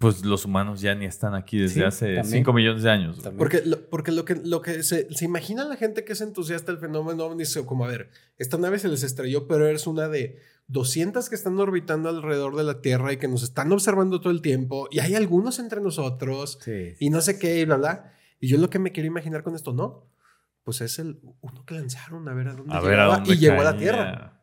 pues 0.04 0.26
los 0.26 0.44
humanos 0.44 0.82
ya 0.82 0.94
ni 0.96 1.06
están 1.06 1.34
aquí 1.34 1.60
desde 1.60 1.76
Sí, 1.76 1.84
hace 1.84 2.16
también. 2.16 2.44
5 2.44 2.52
millones 2.52 2.84
de 2.84 2.92
años. 2.92 3.18
Porque, 3.38 3.62
lo, 3.66 3.80
porque 3.90 4.12
lo 4.12 4.26
que, 4.26 4.36
lo 4.36 4.62
que 4.62 4.84
se, 4.84 5.08
se 5.14 5.24
imagina 5.24 5.64
la 5.64 5.78
gente 5.78 6.04
que 6.04 6.12
es 6.12 6.20
entusiasta 6.20 6.74
del 6.74 6.82
fenómeno 6.82 7.24
ovni, 7.24 7.44
dice 7.44 7.66
como, 7.66 7.86
a 7.86 7.88
ver, 7.88 8.10
esta 8.38 8.58
nave 8.58 8.80
se 8.80 8.90
les 8.90 9.02
estrelló, 9.04 9.48
pero 9.48 9.66
es 9.66 9.88
una 9.88 10.10
de 10.10 10.42
200 10.68 11.30
que 11.30 11.36
están 11.36 11.58
orbitando 11.58 12.10
alrededor 12.10 12.58
de 12.58 12.66
la 12.66 12.82
Tierra 12.82 13.14
y 13.14 13.18
que 13.18 13.30
nos 13.30 13.44
están 13.44 13.72
observando 13.72 14.20
todo 14.20 14.34
el 14.34 14.42
tiempo. 14.42 14.90
Y 14.92 15.00
hay 15.00 15.16
algunos 15.16 15.58
entre 15.60 15.80
nosotros. 15.80 16.60
Sí. 16.62 16.96
y 17.00 17.10
no 17.10 17.22
sé 17.22 17.40
qué, 17.40 17.62
y 17.62 17.66
bla, 17.66 17.78
bla. 17.78 18.14
Y 18.42 18.50
yo 18.50 18.58
lo 18.58 18.70
que 18.70 18.80
me 18.80 18.92
quiero 18.92 19.08
imaginar 19.08 19.42
con 19.42 19.56
esto, 19.56 19.72
no. 19.72 20.10
Pues 20.66 20.82
es 20.82 21.00
el 21.00 21.22
uno 21.40 21.66
que 21.66 21.76
lanzaron 21.76 22.28
a 22.28 22.34
ver 22.34 22.50
a 22.50 22.54
dónde 22.56 22.76
A 22.76 22.82
ver 22.82 23.00
a 23.00 23.04
llegaba 23.04 23.16
dónde 23.16 23.34
y 23.34 23.38
llegó 23.38 23.62
a 23.62 23.64
la. 23.64 23.78
Tierra. 23.78 24.43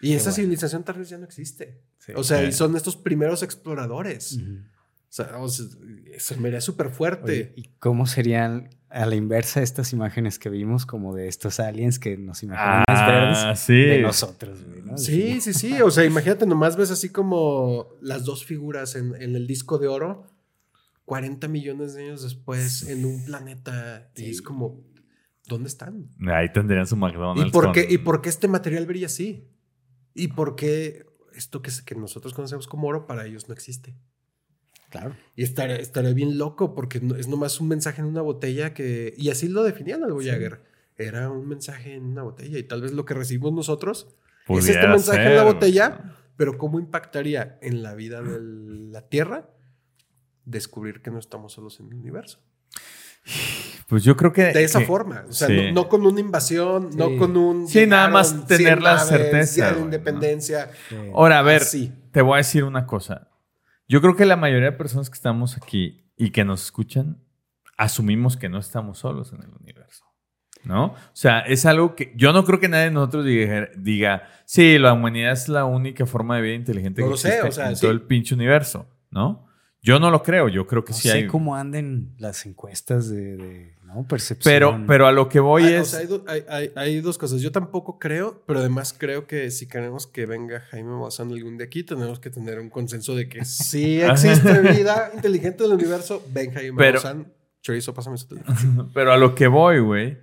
Y 0.00 0.12
esa 0.14 0.24
bueno. 0.30 0.34
civilización 0.36 0.84
tal 0.84 0.98
vez 0.98 1.08
ya 1.10 1.18
no 1.18 1.24
existe. 1.24 1.80
Sí. 1.98 2.12
O 2.16 2.24
sea, 2.24 2.42
y 2.42 2.52
son 2.52 2.76
estos 2.76 2.96
primeros 2.96 3.42
exploradores. 3.42 4.38
O 4.38 5.12
sea, 5.12 5.38
o 5.38 5.48
sea, 5.48 5.66
eso 6.14 6.36
me 6.38 6.48
haría 6.48 6.60
súper 6.60 6.90
fuerte. 6.90 7.32
Oye, 7.32 7.52
¿Y 7.56 7.64
cómo 7.78 8.06
serían 8.06 8.70
a 8.88 9.06
la 9.06 9.14
inversa 9.16 9.60
estas 9.62 9.92
imágenes 9.92 10.38
que 10.38 10.48
vimos 10.48 10.86
como 10.86 11.14
de 11.14 11.28
estos 11.28 11.60
aliens 11.60 11.98
que 11.98 12.16
nos 12.16 12.42
imaginamos 12.42 12.84
Ah, 12.88 13.06
verdes 13.06 13.60
sí. 13.60 13.74
de 13.74 14.02
nosotros? 14.02 14.64
güey, 14.64 14.82
¿no? 14.82 14.96
Sí, 14.98 15.40
sí, 15.40 15.52
sí. 15.52 15.80
O 15.82 15.90
sea, 15.90 16.04
imagínate, 16.04 16.46
nomás 16.46 16.76
ves 16.76 16.90
así 16.90 17.08
como 17.10 17.88
las 18.00 18.24
dos 18.24 18.44
figuras 18.44 18.94
en, 18.96 19.14
en 19.20 19.34
el 19.36 19.46
disco 19.46 19.78
de 19.78 19.88
oro, 19.88 20.26
40 21.04 21.48
millones 21.48 21.94
de 21.94 22.04
años 22.04 22.22
después, 22.22 22.88
en 22.88 23.04
un 23.04 23.24
planeta. 23.24 24.10
Y 24.16 24.30
es 24.30 24.40
como, 24.42 24.80
¿dónde 25.48 25.68
están? 25.68 26.08
Ahí 26.28 26.52
tendrían 26.52 26.86
su 26.86 26.96
McDonald's. 26.96 27.48
¿Y 27.48 27.50
por, 27.50 27.64
con- 27.64 27.72
qué, 27.74 27.86
¿Y 27.90 27.98
por 27.98 28.22
qué 28.22 28.28
este 28.28 28.46
material 28.48 28.86
brilla 28.86 29.06
así? 29.06 29.48
¿Y 30.14 30.28
por 30.28 30.56
qué 30.56 31.06
esto 31.34 31.62
que, 31.62 31.70
que 31.84 31.94
nosotros 31.94 32.34
conocemos 32.34 32.66
como 32.66 32.88
oro 32.88 33.06
para 33.06 33.26
ellos 33.26 33.48
no 33.48 33.54
existe? 33.54 33.94
Claro. 34.90 35.14
Y 35.36 35.44
estaría, 35.44 35.76
estaría 35.76 36.12
bien 36.12 36.36
loco 36.36 36.74
porque 36.74 37.00
no- 37.00 37.14
es 37.16 37.28
nomás 37.28 37.60
un 37.60 37.68
mensaje 37.68 38.00
en 38.00 38.08
una 38.08 38.22
botella 38.22 38.74
que... 38.74 39.14
Y 39.16 39.30
así 39.30 39.48
lo 39.48 39.62
definían 39.62 40.02
al 40.02 40.12
Voyager. 40.12 40.62
Era 40.96 41.30
un 41.30 41.48
mensaje 41.48 41.94
en 41.94 42.04
una 42.06 42.22
botella 42.24 42.58
y 42.58 42.62
tal 42.64 42.82
vez 42.82 42.92
lo 42.92 43.04
que 43.04 43.14
recibimos 43.14 43.52
nosotros 43.52 44.08
es 44.48 44.68
este 44.68 44.86
mensaje 44.88 45.28
en 45.28 45.36
la 45.36 45.44
botella, 45.44 46.16
pero 46.36 46.58
¿cómo 46.58 46.80
impactaría 46.80 47.58
en 47.62 47.82
la 47.82 47.94
vida 47.94 48.20
de 48.20 48.38
la 48.40 49.08
Tierra 49.08 49.48
descubrir 50.44 51.00
que 51.02 51.10
no 51.10 51.18
estamos 51.18 51.52
solos 51.52 51.78
en 51.80 51.86
el 51.86 51.94
universo? 51.94 52.40
Pues 53.90 54.02
yo 54.04 54.16
creo 54.16 54.32
que. 54.32 54.44
De 54.44 54.64
esa 54.64 54.78
que- 54.78 54.86
forma, 54.86 55.24
o 55.28 55.32
sea, 55.32 55.48
sí. 55.48 55.56
no, 55.56 55.72
no 55.82 55.88
con 55.88 56.06
una 56.06 56.18
invasión, 56.20 56.88
no 56.96 57.08
Sí. 57.08 57.16
con 57.18 57.36
un... 57.36 57.68
Sí, 57.68 57.86
nada 57.86 58.08
más 58.08 58.46
tener 58.46 58.66
100 58.78 58.82
la 58.82 58.94
naves, 58.94 59.08
certeza, 59.08 59.54
Día 59.56 59.64
de 59.66 59.70
güey, 59.72 59.80
¿no? 59.80 59.84
independencia. 59.86 60.70
Sí. 60.88 60.96
Ahora, 61.14 61.40
a 61.40 61.42
ver, 61.42 61.60
Así. 61.62 61.92
te 62.12 62.22
voy 62.22 62.34
a 62.34 62.36
decir 62.38 62.64
una 62.64 62.86
cosa. 62.86 63.28
Yo 63.88 64.00
creo 64.00 64.16
que 64.16 64.24
la 64.24 64.36
mayoría 64.36 64.70
de 64.70 64.76
personas 64.76 65.10
que 65.10 65.14
estamos 65.16 65.56
aquí 65.58 66.10
y 66.16 66.30
que 66.30 66.44
nos 66.44 66.64
escuchan, 66.64 67.18
asumimos 67.76 68.36
que 68.36 68.48
no 68.48 68.58
estamos 68.58 68.98
solos 68.98 69.32
en 69.32 69.42
el 69.42 69.50
universo. 69.60 70.04
¿No? 70.62 70.88
O 70.88 70.94
sea, 71.14 71.40
es 71.40 71.64
algo 71.64 71.94
que 71.96 72.12
yo 72.16 72.34
no 72.34 72.44
creo 72.44 72.60
que 72.60 72.68
nadie 72.68 72.84
de 72.84 72.90
nosotros 72.90 73.24
diga, 73.24 73.68
diga 73.78 74.24
sí, 74.44 74.78
la 74.78 74.92
humanidad 74.92 75.32
es 75.32 75.48
la 75.48 75.64
única 75.64 76.04
forma 76.04 76.36
de 76.36 76.42
vida 76.42 76.54
inteligente 76.54 77.00
No 77.00 77.06
que 77.06 77.10
lo 77.12 77.16
sé, 77.16 77.28
existe 77.28 77.48
o 77.48 77.52
sea, 77.52 77.68
en 77.70 77.76
sí. 77.76 77.80
todo 77.80 77.90
el 77.92 78.02
pinche 78.02 78.34
universo, 78.34 78.86
¿no? 79.10 79.46
Yo 79.82 79.98
no 79.98 80.10
lo 80.10 80.22
creo, 80.22 80.48
yo 80.48 80.66
creo 80.66 80.84
que 80.84 80.92
No 80.92 80.98
sí 80.98 81.08
sé 81.08 81.14
hay. 81.14 81.26
cómo 81.26 81.56
anden 81.56 82.14
las 82.18 82.44
encuestas 82.44 83.08
de, 83.08 83.36
de, 83.38 83.74
¿no? 83.84 84.06
percepción. 84.06 84.52
Pero, 84.52 84.84
pero 84.86 85.06
a 85.06 85.12
lo 85.12 85.28
que 85.30 85.40
voy 85.40 85.62
Hay, 85.64 85.74
o 85.74 85.80
es. 85.80 85.88
sea, 85.88 86.00
hay, 86.00 86.06
do- 86.06 86.24
hay- 86.28 86.44
hay- 86.48 86.70
hay 86.76 87.00
dos 87.00 87.16
cosas. 87.16 87.40
Yo 87.40 87.50
tampoco 87.50 87.98
creo, 87.98 88.42
pero 88.46 88.58
además 88.60 88.94
creo 88.96 89.26
que 89.26 89.50
si 89.50 89.66
queremos 89.66 90.06
que 90.06 90.26
venga 90.26 90.60
Jaime 90.70 90.90
Maussan 90.90 91.30
algún 91.32 91.56
día 91.56 91.64
aquí, 91.66 91.82
tenemos 91.82 92.20
que 92.20 92.28
tener 92.28 92.58
un 92.60 92.68
consenso 92.68 93.14
de 93.14 93.28
que 93.28 93.42
si 93.46 94.00
existe 94.02 94.60
vida 94.60 95.10
inteligente 95.14 95.64
en 95.64 95.70
el 95.70 95.76
universo, 95.76 96.22
ven 96.30 96.52
Jaime 96.52 96.76
Pero- 96.76 96.94
Maussan. 97.02 97.32
Chorizo, 97.62 97.92
pásame 97.94 98.16
su 98.18 98.26
teléfono. 98.28 98.90
Pero 98.94 99.12
a 99.12 99.16
lo 99.18 99.34
que 99.34 99.46
voy, 99.46 99.80
güey, 99.80 100.18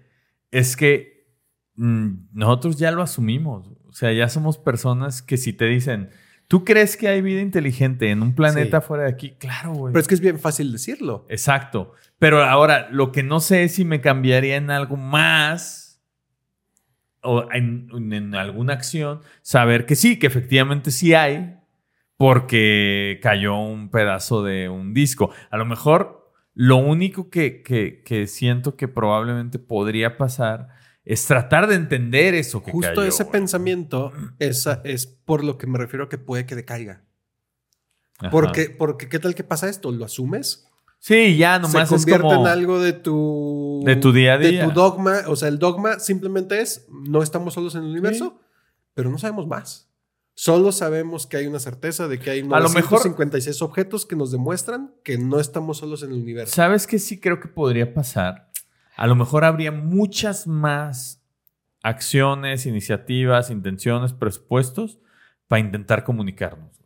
es 0.51 0.75
que 0.75 1.27
mm, 1.75 2.29
nosotros 2.33 2.77
ya 2.77 2.91
lo 2.91 3.01
asumimos. 3.01 3.67
O 3.87 3.93
sea, 3.93 4.11
ya 4.13 4.29
somos 4.29 4.57
personas 4.59 5.21
que 5.23 5.37
si 5.37 5.53
te 5.53 5.65
dicen, 5.65 6.09
¿tú 6.47 6.63
crees 6.65 6.97
que 6.97 7.07
hay 7.07 7.21
vida 7.21 7.41
inteligente 7.41 8.09
en 8.11 8.21
un 8.21 8.33
planeta 8.35 8.81
Sí. 8.81 8.87
fuera 8.87 9.03
de 9.03 9.09
aquí? 9.09 9.31
Claro, 9.39 9.73
güey. 9.73 9.91
Pero 9.93 10.01
es 10.01 10.07
que 10.07 10.13
es 10.15 10.21
bien 10.21 10.39
fácil 10.39 10.71
decirlo. 10.71 11.25
Exacto. 11.29 11.93
Pero 12.19 12.43
ahora, 12.43 12.87
lo 12.91 13.11
que 13.11 13.23
no 13.23 13.39
sé 13.39 13.63
es 13.63 13.75
si 13.75 13.85
me 13.85 14.01
cambiaría 14.01 14.55
en 14.55 14.71
algo 14.71 14.95
más 14.97 16.01
o 17.21 17.45
en, 17.51 17.89
en 18.13 18.35
alguna 18.35 18.73
acción, 18.73 19.21
saber 19.41 19.85
que 19.85 19.95
sí, 19.95 20.17
que 20.17 20.27
efectivamente 20.27 20.91
sí 20.91 21.13
hay, 21.13 21.55
porque 22.15 23.19
cayó 23.21 23.55
un 23.57 23.89
pedazo 23.89 24.43
de 24.43 24.69
un 24.69 24.93
disco. 24.93 25.31
A 25.51 25.57
lo 25.57 25.65
mejor 25.65 26.31
lo 26.53 26.77
único 26.77 27.29
que, 27.29 27.61
que- 27.61 28.01
que 28.03 28.25
siento 28.27 28.75
que 28.75 28.87
probablemente 28.87 29.59
podría 29.59 30.17
pasar 30.17 30.69
es 31.09 31.25
tratar 31.25 31.67
de 31.67 31.75
entender 31.75 32.33
eso 32.35 32.61
que 32.63 32.71
Justo 32.71 32.89
cayó, 32.95 33.03
ese 33.03 33.23
güey. 33.23 33.31
pensamiento 33.31 34.11
esa 34.39 34.81
es 34.83 35.05
por 35.07 35.43
lo 35.43 35.57
que 35.57 35.67
me 35.67 35.77
refiero 35.77 36.05
a 36.05 36.09
que 36.09 36.17
puede 36.17 36.45
que 36.45 36.55
decaiga. 36.55 37.03
Ajá. 38.19 38.29
Porque, 38.31 38.69
porque 38.69 39.09
¿qué 39.09 39.19
tal 39.19 39.35
que 39.35 39.43
pasa 39.43 39.69
esto? 39.69 39.91
¿Lo 39.91 40.05
asumes? 40.05 40.67
Sí, 40.99 41.37
ya 41.37 41.59
nomás 41.59 41.89
se 41.89 41.95
es 41.95 42.01
convierte 42.01 42.23
como... 42.27 42.41
en 42.41 42.47
algo 42.47 42.79
de 42.81 42.93
tu 42.93 43.83
De 43.85 43.95
tu 43.95 44.11
día 44.11 44.33
a 44.33 44.37
de 44.39 44.49
día. 44.49 44.65
tu 44.65 44.71
dogma 44.71 45.21
o 45.27 45.35
sea 45.35 45.47
el 45.47 45.59
dogma 45.59 45.99
simplemente 45.99 46.59
es 46.59 46.87
no 46.89 47.21
estamos 47.21 47.53
solos 47.53 47.75
en 47.75 47.83
el 47.83 47.91
universo 47.91 48.39
pero 48.95 49.11
no 49.11 49.19
sabemos 49.19 49.45
más 49.45 49.91
solo 50.33 50.71
sabemos 50.71 51.27
que 51.27 51.37
hay 51.37 51.45
una 51.45 51.59
certeza 51.59 52.07
de 52.07 52.17
que 52.17 52.31
hay 52.31 52.39
A 52.39 52.43
lo 52.59 52.69
mejor- 52.69 52.99
956 52.99 53.61
objetos 53.61 54.07
que 54.07 54.15
nos 54.15 54.31
demuestran 54.31 54.95
que 55.03 55.19
no 55.19 55.39
estamos 55.39 55.77
solos 55.77 56.01
en 56.01 56.11
el 56.13 56.17
universo 56.23 56.55
¿Sabes 56.55 56.87
qué 56.87 56.97
sí 56.97 57.19
creo 57.19 57.39
que 57.39 57.47
podría 57.47 57.93
pasar? 57.93 58.49
A 58.97 59.07
lo 59.07 59.15
mejor 59.15 59.45
habría 59.45 59.71
muchas 59.71 60.47
más 60.47 61.23
acciones, 61.83 62.65
iniciativas, 62.65 63.51
intenciones, 63.51 64.13
presupuestos 64.13 64.99
para 65.47 65.59
intentar 65.59 66.03
comunicarnos. 66.03 66.81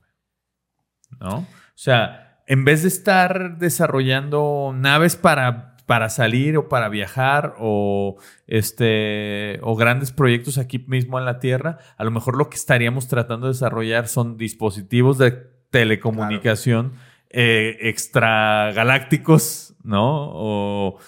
¿No? 1.19 1.37
O 1.37 1.47
sea, 1.73 2.41
en 2.47 2.65
vez 2.65 2.81
de 2.81 2.89
estar 2.89 3.57
desarrollando 3.57 4.73
naves 4.75 5.15
para, 5.15 5.77
para 5.85 6.09
salir 6.09 6.57
o 6.57 6.67
para 6.67 6.89
viajar 6.89 7.55
o, 7.57 8.17
este, 8.45 9.59
o 9.61 9.77
grandes 9.77 10.11
proyectos 10.11 10.57
aquí 10.57 10.79
mismo 10.79 11.17
en 11.17 11.25
la 11.25 11.39
Tierra, 11.39 11.77
a 11.97 12.03
lo 12.03 12.11
mejor 12.11 12.37
lo 12.37 12.49
que 12.49 12.57
estaríamos 12.57 13.07
tratando 13.07 13.47
de 13.47 13.53
desarrollar 13.53 14.09
son 14.09 14.37
dispositivos 14.37 15.17
de 15.17 15.31
telecomunicación 15.69 16.93
eh, 17.29 17.77
extragalácticos, 17.81 19.75
¿no? 19.83 20.29
O 20.33 20.99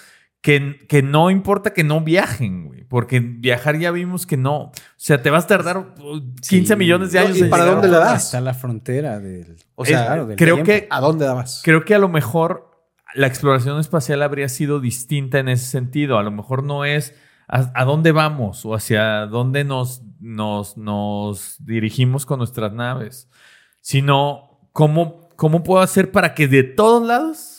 que, 0.44 0.84
que 0.90 1.02
no 1.02 1.30
importa 1.30 1.72
que 1.72 1.84
no 1.84 2.02
viajen, 2.02 2.66
güey, 2.66 2.84
porque 2.84 3.18
viajar 3.18 3.78
ya 3.78 3.90
vimos 3.90 4.26
que 4.26 4.36
no. 4.36 4.56
O 4.64 4.72
sea, 4.98 5.22
te 5.22 5.30
vas 5.30 5.44
a 5.44 5.46
tardar 5.46 5.78
uh, 5.78 6.20
15 6.46 6.66
Sí. 6.74 6.76
millones 6.76 7.12
de 7.12 7.18
años. 7.18 7.38
¿y 7.38 7.44
para 7.44 7.64
dónde 7.64 7.88
le 7.88 7.96
das? 7.96 8.26
Está 8.26 8.42
la 8.42 8.52
frontera 8.52 9.18
del. 9.20 9.56
O 9.74 9.86
sea, 9.86 10.00
Es- 10.00 10.06
claro, 10.06 10.26
del 10.26 10.36
creo 10.36 10.56
tiempo. 10.56 10.66
que 10.70 10.86
a 10.90 11.00
dónde 11.00 11.24
dabas 11.24 11.62
Creo 11.64 11.86
que 11.86 11.94
a 11.94 11.98
lo 11.98 12.10
mejor 12.10 12.70
la 13.14 13.26
exploración 13.26 13.80
espacial 13.80 14.22
habría 14.22 14.50
sido 14.50 14.80
distinta 14.80 15.38
en 15.38 15.48
ese 15.48 15.64
sentido. 15.64 16.18
A 16.18 16.22
lo 16.22 16.30
mejor 16.30 16.62
no 16.62 16.84
es 16.84 17.14
a, 17.48 17.70
a 17.74 17.84
dónde 17.86 18.12
vamos 18.12 18.66
o 18.66 18.74
hacia 18.74 19.24
dónde 19.24 19.64
nos, 19.64 20.02
nos, 20.20 20.76
nos 20.76 21.56
dirigimos 21.64 22.26
con 22.26 22.36
nuestras 22.36 22.70
naves, 22.74 23.30
sino 23.80 24.60
cómo, 24.72 25.30
cómo 25.36 25.62
puedo 25.62 25.82
hacer 25.82 26.12
para 26.12 26.34
que 26.34 26.48
de 26.48 26.64
todos 26.64 27.06
lados 27.06 27.53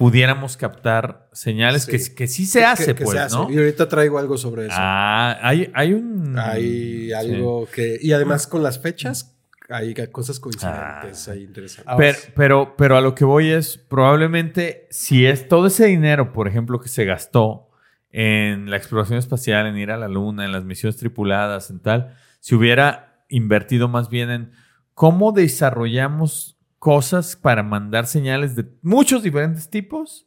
pudiéramos 0.00 0.56
captar 0.56 1.28
señales 1.32 1.84
Sí. 1.84 1.92
que, 1.92 2.14
que 2.14 2.26
sí 2.26 2.46
se 2.46 2.60
Que- 2.60 2.64
hace, 2.64 2.94
que 2.94 3.04
pues, 3.04 3.16
se 3.18 3.22
hace. 3.22 3.36
¿no? 3.36 3.50
y 3.50 3.56
ahorita 3.58 3.86
traigo 3.86 4.18
algo 4.18 4.36
sobre 4.38 4.64
eso 4.66 4.74
Ah, 4.76 5.38
hay, 5.42 5.70
hay 5.74 5.92
un... 5.92 6.38
hay 6.38 7.08
sí. 7.08 7.12
algo 7.12 7.68
que 7.72 7.98
y 8.00 8.12
además 8.12 8.46
con 8.46 8.62
las 8.62 8.78
fechas 8.78 9.36
hay 9.68 9.94
cosas 10.10 10.40
coincidentes 10.40 11.28
Ah. 11.28 11.32
ahí 11.32 11.42
interesantes. 11.44 11.86
Ahora 11.86 11.98
Pero, 11.98 12.18
pero, 12.34 12.74
pero 12.76 12.96
a 12.96 13.00
lo 13.02 13.14
que 13.14 13.24
voy 13.24 13.50
es, 13.50 13.76
probablemente, 13.78 14.88
si 14.90 15.26
es 15.26 15.46
todo 15.46 15.66
ese 15.68 15.86
dinero, 15.86 16.32
por 16.32 16.48
ejemplo, 16.48 16.80
que 16.80 16.88
se 16.88 17.04
gastó 17.04 17.68
en 18.10 18.68
la 18.70 18.76
exploración 18.78 19.18
espacial, 19.20 19.66
en 19.68 19.76
ir 19.76 19.90
a 19.92 19.96
la 19.96 20.08
Luna, 20.08 20.44
en 20.44 20.50
las 20.52 20.64
misiones 20.64 20.96
tripuladas, 20.96 21.70
en 21.70 21.78
tal, 21.78 22.16
si 22.40 22.56
hubiera 22.56 23.22
invertido 23.28 23.86
más 23.86 24.08
bien 24.08 24.30
en 24.30 24.50
cómo 24.94 25.30
desarrollamos 25.30 26.56
cosas 26.80 27.36
para 27.36 27.62
mandar 27.62 28.06
señales 28.08 28.56
de 28.56 28.66
muchos 28.82 29.22
diferentes 29.22 29.70
tipos, 29.70 30.26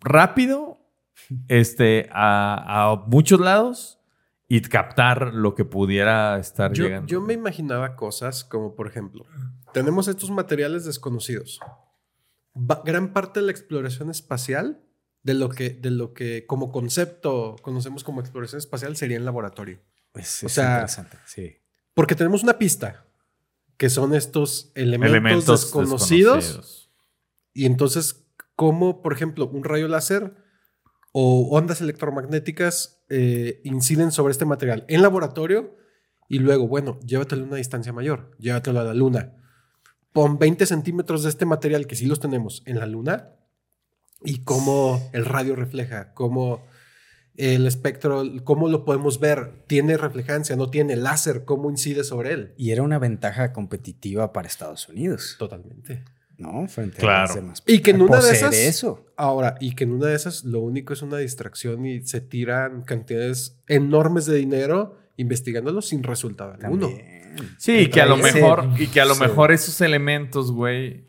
rápido, 0.00 0.78
este, 1.48 2.08
a, 2.12 2.90
a 2.92 2.96
muchos 3.06 3.40
lados 3.40 3.98
y 4.46 4.60
captar 4.62 5.34
lo 5.34 5.54
que 5.54 5.64
pudiera 5.64 6.38
estar 6.38 6.72
Yo, 6.72 6.84
llegando. 6.84 7.08
yo 7.08 7.20
me 7.20 7.34
imaginaba 7.34 7.96
cosas 7.96 8.44
como, 8.44 8.74
por 8.74 8.86
ejemplo, 8.86 9.24
tenemos 9.72 10.08
estos 10.08 10.30
materiales 10.30 10.84
desconocidos. 10.84 11.58
Va- 12.56 12.82
gran 12.84 13.12
parte 13.12 13.40
de 13.40 13.46
la 13.46 13.52
exploración 13.52 14.10
espacial, 14.10 14.82
de 15.22 15.34
lo, 15.34 15.48
que, 15.48 15.70
de 15.70 15.90
lo 15.90 16.14
que 16.14 16.46
como 16.46 16.70
concepto 16.70 17.56
conocemos 17.62 18.04
como 18.04 18.20
exploración 18.20 18.58
espacial, 18.58 18.96
sería 18.96 19.16
en 19.16 19.24
laboratorio. 19.24 19.80
Es, 20.14 20.42
o 20.42 20.46
es 20.46 20.52
sea, 20.52 20.74
interesante, 20.76 21.18
sí. 21.26 21.56
Porque 21.92 22.14
tenemos 22.14 22.42
una 22.42 22.56
pista, 22.56 23.04
que 23.78 23.88
son 23.88 24.14
estos 24.14 24.72
elementos, 24.74 25.16
Elementos 25.16 25.60
desconocidos, 25.62 26.36
desconocidos. 26.36 26.90
Y 27.54 27.64
entonces, 27.64 28.26
¿cómo, 28.56 29.00
por 29.02 29.12
ejemplo, 29.12 29.48
un 29.48 29.64
rayo 29.64 29.88
láser 29.88 30.34
o 31.12 31.48
ondas 31.56 31.80
electromagnéticas 31.80 33.04
eh, 33.08 33.60
inciden 33.64 34.12
sobre 34.12 34.32
este 34.32 34.44
material 34.44 34.84
en 34.88 35.00
laboratorio? 35.00 35.76
Y 36.28 36.40
luego, 36.40 36.66
bueno, 36.68 36.98
llévatelo 37.00 37.44
a 37.44 37.46
una 37.46 37.56
distancia 37.56 37.92
mayor, 37.92 38.36
llévatelo 38.38 38.80
a 38.80 38.84
la 38.84 38.94
luna. 38.94 39.32
Pon 40.12 40.38
20 40.38 40.66
centímetros 40.66 41.22
de 41.22 41.30
este 41.30 41.46
material, 41.46 41.86
que 41.86 41.96
sí 41.96 42.04
los 42.06 42.20
tenemos, 42.20 42.62
en 42.66 42.80
la 42.80 42.86
luna. 42.86 43.30
Y 44.24 44.42
cómo 44.42 45.08
el 45.12 45.24
radio 45.24 45.54
refleja, 45.54 46.12
cómo 46.14 46.66
el 47.38 47.66
espectro, 47.66 48.22
cómo 48.44 48.68
lo 48.68 48.84
podemos 48.84 49.20
ver, 49.20 49.52
tiene 49.66 49.96
reflejancia, 49.96 50.56
no 50.56 50.68
tiene 50.70 50.96
láser, 50.96 51.44
cómo 51.44 51.70
incide 51.70 52.04
sobre 52.04 52.32
él. 52.32 52.52
Y 52.58 52.72
era 52.72 52.82
una 52.82 52.98
ventaja 52.98 53.52
competitiva 53.52 54.32
para 54.32 54.48
Estados 54.48 54.88
Unidos, 54.88 55.36
Totalmente. 55.38 56.02
¿no? 56.36 56.66
Frente 56.68 56.96
a 56.98 57.00
Claro. 57.00 57.26
las 57.28 57.34
demás. 57.36 57.62
Y 57.66 57.78
que 57.80 57.92
en 57.92 58.02
una 58.02 58.20
de 58.20 58.32
esas- 58.32 58.54
eso. 58.54 59.06
Ahora, 59.16 59.56
y 59.60 59.74
que 59.74 59.84
en 59.84 59.92
una 59.92 60.06
de 60.08 60.16
esas 60.16 60.44
lo 60.44 60.60
único 60.60 60.92
es 60.92 61.00
una 61.02 61.16
distracción 61.18 61.86
y 61.86 62.02
se 62.04 62.20
tiran 62.20 62.82
cantidades 62.82 63.56
enormes 63.68 64.26
de 64.26 64.36
dinero 64.36 64.98
investigándolo 65.16 65.80
sin 65.82 66.02
resultado 66.02 66.54
alguno. 66.60 66.90
Sí, 67.56 67.72
y 67.72 67.86
que 67.88 68.00
a 68.00 68.06
lo 68.06 68.16
mejor, 68.16 68.68
y 68.78 68.88
que 68.88 69.00
a 69.00 69.04
lo 69.04 69.14
sí. 69.14 69.20
mejor 69.20 69.52
esos 69.52 69.80
elementos, 69.80 70.50
güey, 70.50 71.04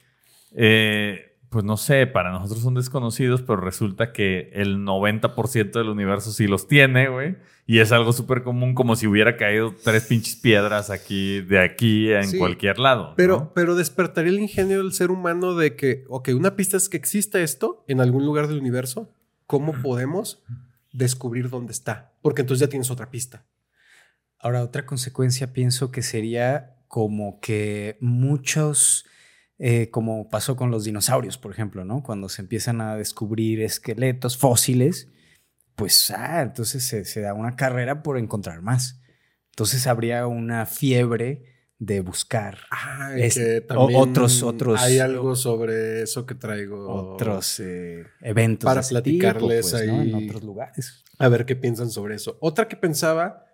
eh, 0.55 1.28
pues 1.49 1.65
no 1.65 1.77
sé, 1.77 2.05
para 2.07 2.31
nosotros 2.31 2.61
son 2.61 2.75
desconocidos, 2.75 3.41
pero 3.41 3.57
resulta 3.59 4.11
que 4.13 4.49
el 4.53 4.77
90% 4.85 5.71
del 5.71 5.89
universo 5.89 6.31
sí 6.31 6.47
los 6.47 6.67
tiene, 6.67 7.09
güey. 7.09 7.37
Y 7.65 7.79
es 7.79 7.91
algo 7.91 8.13
súper 8.13 8.43
común, 8.43 8.73
como 8.73 8.95
si 8.95 9.07
hubiera 9.07 9.37
caído 9.37 9.73
tres 9.83 10.05
pinches 10.05 10.35
piedras 10.35 10.89
aquí, 10.89 11.41
de 11.41 11.59
aquí, 11.59 12.11
en 12.11 12.27
Sí, 12.27 12.37
cualquier 12.37 12.79
lado. 12.79 13.13
Pero, 13.15 13.37
¿no? 13.37 13.53
pero 13.53 13.75
despertaría 13.75 14.31
el 14.31 14.39
ingenio 14.39 14.79
del 14.79 14.91
ser 14.93 15.11
humano 15.11 15.55
de 15.55 15.75
que, 15.75 16.03
ok, 16.09 16.29
una 16.35 16.55
pista 16.55 16.77
es 16.77 16.89
que 16.89 16.97
existe 16.97 17.43
esto 17.43 17.83
en 17.87 18.01
algún 18.01 18.25
lugar 18.25 18.47
del 18.47 18.59
universo. 18.59 19.11
¿Cómo 19.45 19.73
podemos 19.81 20.43
descubrir 20.93 21.49
dónde 21.49 21.71
está? 21.71 22.13
Porque 22.21 22.41
entonces 22.41 22.61
ya 22.61 22.69
tienes 22.69 22.89
otra 22.91 23.09
pista. 23.11 23.45
Ahora, 24.39 24.63
otra 24.63 24.85
consecuencia 24.85 25.53
pienso 25.53 25.91
que 25.91 26.01
sería 26.01 26.75
como 26.87 27.39
que 27.39 27.97
muchos, 27.99 29.05
eh, 29.59 29.89
como 29.91 30.29
pasó 30.29 30.55
con 30.55 30.71
los 30.71 30.85
dinosaurios, 30.85 31.37
por 31.37 31.51
ejemplo, 31.51 31.83
¿no? 31.85 32.01
Cuando 32.01 32.29
se 32.29 32.41
empiezan 32.41 32.79
a 32.81 32.95
descubrir 32.95 33.61
esqueletos 33.61 34.37
fósiles, 34.37 35.09
pues, 35.75 36.11
ah, 36.11 36.41
entonces 36.41 36.85
se, 36.85 37.05
se 37.05 37.21
da 37.21 37.33
una 37.33 37.55
carrera 37.55 38.01
por 38.01 38.17
encontrar 38.17 38.61
más. 38.61 39.01
Entonces 39.51 39.85
habría 39.87 40.25
una 40.27 40.65
fiebre 40.65 41.43
de 41.77 42.01
buscar 42.01 42.57
Ah, 42.71 43.11
Es- 43.17 43.35
que 43.35 43.65
o- 43.75 43.97
otros- 44.01 44.43
otros- 44.43 44.81
Hay 44.81 44.99
algo 44.99 45.35
sobre 45.35 46.01
eso 46.03 46.25
que 46.25 46.35
traigo. 46.35 47.13
otros 47.13 47.59
eh, 47.61 48.05
eventos 48.21 48.65
Para 48.65 48.81
tipo, 48.81 48.89
platicarles 48.91 49.71
pues, 49.71 49.87
¿no? 49.87 50.01
en 50.01 50.15
ahí. 50.15 50.27
otros 50.27 50.43
lugares. 50.43 51.03
A 51.17 51.27
ver 51.29 51.45
qué 51.45 51.55
piensan 51.55 51.89
sobre 51.89 52.15
eso. 52.15 52.37
Otra 52.41 52.67
que 52.67 52.75
pensaba, 52.75 53.45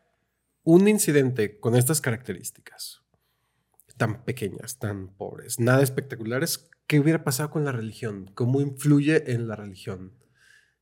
un 0.64 0.88
incidente 0.88 1.60
con 1.60 1.76
estas 1.76 2.02
características, 2.02 3.02
tan 3.98 4.24
pequeñas, 4.24 4.78
tan 4.80 5.08
pobres, 5.08 5.60
nada 5.60 5.82
espectaculares, 5.84 6.70
¿qué 6.88 7.00
hubiera 7.00 7.24
pasado 7.24 7.50
con 7.50 7.66
la 7.66 7.72
religión? 7.72 8.30
¿Cómo 8.36 8.62
influye 8.62 9.32
en 9.34 9.48
la 9.48 9.56
religión? 9.56 10.14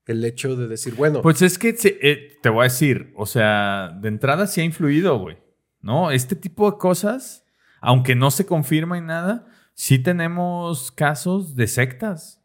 El 0.06 0.26
hecho 0.26 0.56
de 0.56 0.68
decir, 0.68 0.96
bueno, 0.96 1.22
Pues 1.22 1.42
es 1.42 1.58
que 1.58 1.76
se- 1.76 1.98
eh, 2.02 2.38
te 2.42 2.50
voy 2.50 2.62
a 2.62 2.64
decir, 2.64 3.14
o 3.16 3.26
sea, 3.26 3.98
de 4.02 4.10
entrada 4.10 4.48
sí 4.48 4.62
ha 4.62 4.64
influido, 4.66 5.18
güey. 5.20 5.38
¿No? 5.82 6.12
Este 6.12 6.36
tipo 6.36 6.70
de 6.72 6.78
cosas, 6.78 7.46
aunque 7.82 8.16
no 8.16 8.32
se 8.32 8.46
confirma 8.46 8.98
en 8.98 9.06
nada, 9.08 9.48
sí 9.74 10.00
tenemos 10.00 10.92
casos 10.92 11.56
de 11.56 11.68
sectas. 11.68 12.40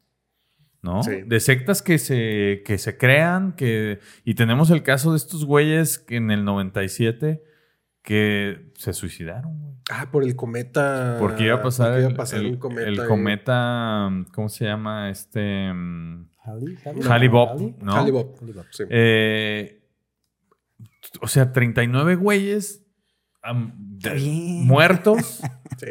¿no? 0.82 1.02
Sí. 1.02 1.22
De 1.26 1.40
sectas 1.40 1.82
que 1.82 1.98
se, 1.98 2.62
que 2.64 2.78
se 2.78 2.96
crean, 2.96 3.54
que... 3.56 3.98
Y 4.24 4.34
tenemos 4.34 4.70
el 4.70 4.84
caso 4.84 5.10
de 5.10 5.16
estos 5.18 5.44
güeyes 5.44 5.98
que 5.98 6.16
en 6.16 6.30
el 6.30 6.44
97 6.44 7.42
que 8.08 8.72
se 8.74 8.94
suicidaron, 8.94 9.58
güey. 9.60 9.74
ah, 9.90 10.08
por 10.10 10.24
el 10.24 10.34
cometa. 10.34 11.16
Porque 11.20 11.44
iba 11.44 11.56
a 11.56 11.62
pasar, 11.62 11.98
iba 11.98 12.08
el, 12.08 12.14
a 12.14 12.16
pasar 12.16 12.40
el- 12.40 12.46
un 12.46 12.56
cometa. 12.56 12.88
el 12.88 12.94
y- 12.94 13.06
cometa, 13.06 14.08
¿cómo 14.32 14.48
se 14.48 14.64
llama? 14.64 15.10
Este... 15.10 15.70
mm, 15.70 16.26
Bob, 17.28 17.74
¿no? 17.82 17.92
Halley 17.94 18.10
Bob, 18.12 18.34
sí. 18.70 18.84
Eh, 18.88 19.82
o 21.20 21.28
sea, 21.28 21.52
39 21.52 22.14
güeyes 22.16 22.82
Está 23.34 23.52
de- 23.54 24.20
muertos 24.64 25.40
Sí. 25.78 25.86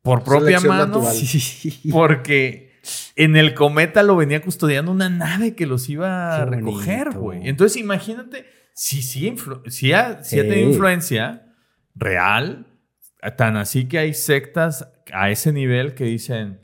por 0.00 0.24
propia 0.24 0.58
Selección 0.60 0.76
mano. 0.76 1.02
Sí. 1.10 1.90
porque 1.92 2.72
en 3.14 3.36
el 3.36 3.52
cometa 3.52 4.02
lo 4.02 4.16
venía 4.16 4.40
custodiando 4.40 4.90
una 4.90 5.10
nave 5.10 5.54
que 5.54 5.66
los 5.66 5.86
iba 5.90 6.34
a 6.36 6.44
Qué 6.46 6.50
recoger, 6.56 7.10
güey. 7.10 7.46
Entonces 7.46 7.76
imagínate 7.76 8.46
si 8.74 9.02
si 9.02 9.92
ha, 9.92 10.24
si 10.24 10.40
ha 10.40 10.42
tenido 10.48 10.70
influencia 10.70 11.44
real, 11.98 12.66
tan 13.36 13.56
así 13.56 13.86
que 13.88 13.98
hay 13.98 14.14
sectas 14.14 14.88
a 15.12 15.30
ese 15.30 15.52
nivel 15.52 15.94
que 15.94 16.04
dicen, 16.04 16.60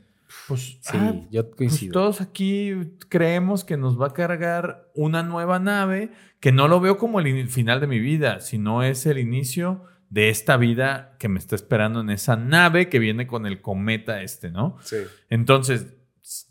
pues, 0.47 0.77
Sí, 0.81 0.91
ah, 0.97 1.13
yo 1.31 1.43
pues 1.45 1.55
coincido. 1.57 1.93
todos 1.93 2.21
aquí 2.21 2.71
creemos 3.09 3.63
que 3.63 3.77
nos 3.77 3.99
va 3.99 4.07
a 4.07 4.13
cargar 4.13 4.89
una 4.95 5.23
nueva 5.23 5.59
nave 5.59 6.11
que 6.39 6.51
no 6.51 6.67
lo 6.67 6.79
veo 6.79 6.97
como 6.97 7.19
el 7.19 7.27
in- 7.27 7.49
final 7.49 7.79
de 7.79 7.87
mi 7.87 7.99
vida, 7.99 8.39
sino 8.39 8.83
es 8.83 9.05
el 9.05 9.17
inicio 9.17 9.83
de 10.09 10.29
esta 10.29 10.55
vida 10.57 11.15
que 11.19 11.27
me 11.27 11.39
está 11.39 11.55
esperando 11.55 12.01
en 12.01 12.09
esa 12.11 12.35
nave 12.35 12.89
que 12.89 12.99
viene 12.99 13.25
con 13.27 13.45
el 13.47 13.61
cometa 13.61 14.21
este, 14.21 14.51
¿no? 14.51 14.77
Sí. 14.81 14.97
Entonces, 15.29 15.87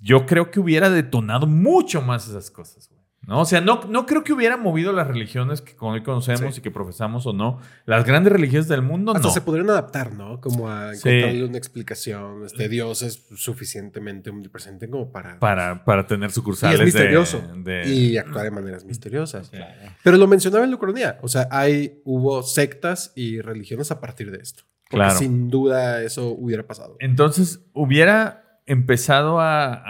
yo 0.00 0.26
creo 0.26 0.50
que 0.50 0.60
hubiera 0.60 0.90
detonado 0.90 1.46
mucho 1.46 2.02
más 2.02 2.28
esas 2.28 2.50
cosas. 2.50 2.90
¿No? 3.26 3.40
O 3.40 3.44
sea, 3.44 3.60
no, 3.60 3.80
no 3.88 4.04
creo 4.06 4.22
que 4.22 4.32
hubiera 4.32 4.56
movido 4.56 4.92
las 4.92 5.06
religiones 5.06 5.60
que 5.62 5.74
hoy 5.80 6.02
conocemos 6.02 6.54
Sí. 6.54 6.60
y 6.60 6.62
que 6.62 6.70
profesamos 6.70 7.26
o 7.26 7.32
no. 7.32 7.58
Las 7.86 8.04
grandes 8.04 8.32
religiones 8.32 8.68
del 8.68 8.82
mundo, 8.82 9.12
Hasta 9.12 9.28
no. 9.28 9.34
se 9.34 9.40
podrían 9.40 9.70
adaptar, 9.70 10.12
¿no? 10.12 10.40
Como 10.40 10.70
a 10.70 10.94
Sí. 10.94 11.08
encontrarle 11.08 11.44
una 11.44 11.58
explicación. 11.58 12.44
Este 12.44 12.68
Dios 12.68 13.02
es 13.02 13.26
suficientemente 13.36 14.30
omnipresente 14.30 14.88
como 14.90 15.10
para. 15.10 15.38
Para, 15.38 15.84
para 15.84 16.06
tener 16.06 16.30
y 16.30 16.32
sucursales 16.32 16.78
es 16.80 16.84
misterioso. 16.84 17.40
de... 17.64 17.72
de- 17.84 17.88
Y 17.88 18.16
actuar 18.18 18.44
de 18.44 18.50
maneras 18.50 18.84
misteriosas. 18.84 19.46
Sí. 19.48 19.58
Pero 20.02 20.16
lo 20.16 20.26
mencionaba 20.26 20.64
en 20.64 20.70
la 20.70 20.76
cronía. 20.78 21.18
O 21.22 21.28
sea, 21.28 21.48
hay, 21.50 22.00
hubo 22.04 22.42
sectas 22.42 23.12
y 23.14 23.40
religiones 23.40 23.90
a 23.90 24.00
partir 24.00 24.30
de 24.30 24.38
esto. 24.38 24.64
Porque 24.90 24.96
Claro. 25.06 25.18
sin 25.18 25.48
duda 25.48 26.02
eso 26.02 26.28
hubiera 26.28 26.66
pasado. 26.66 26.96
Entonces, 27.00 27.60
hubiera 27.72 28.60
empezado 28.66 29.40
a, 29.40 29.72
a- 29.72 29.80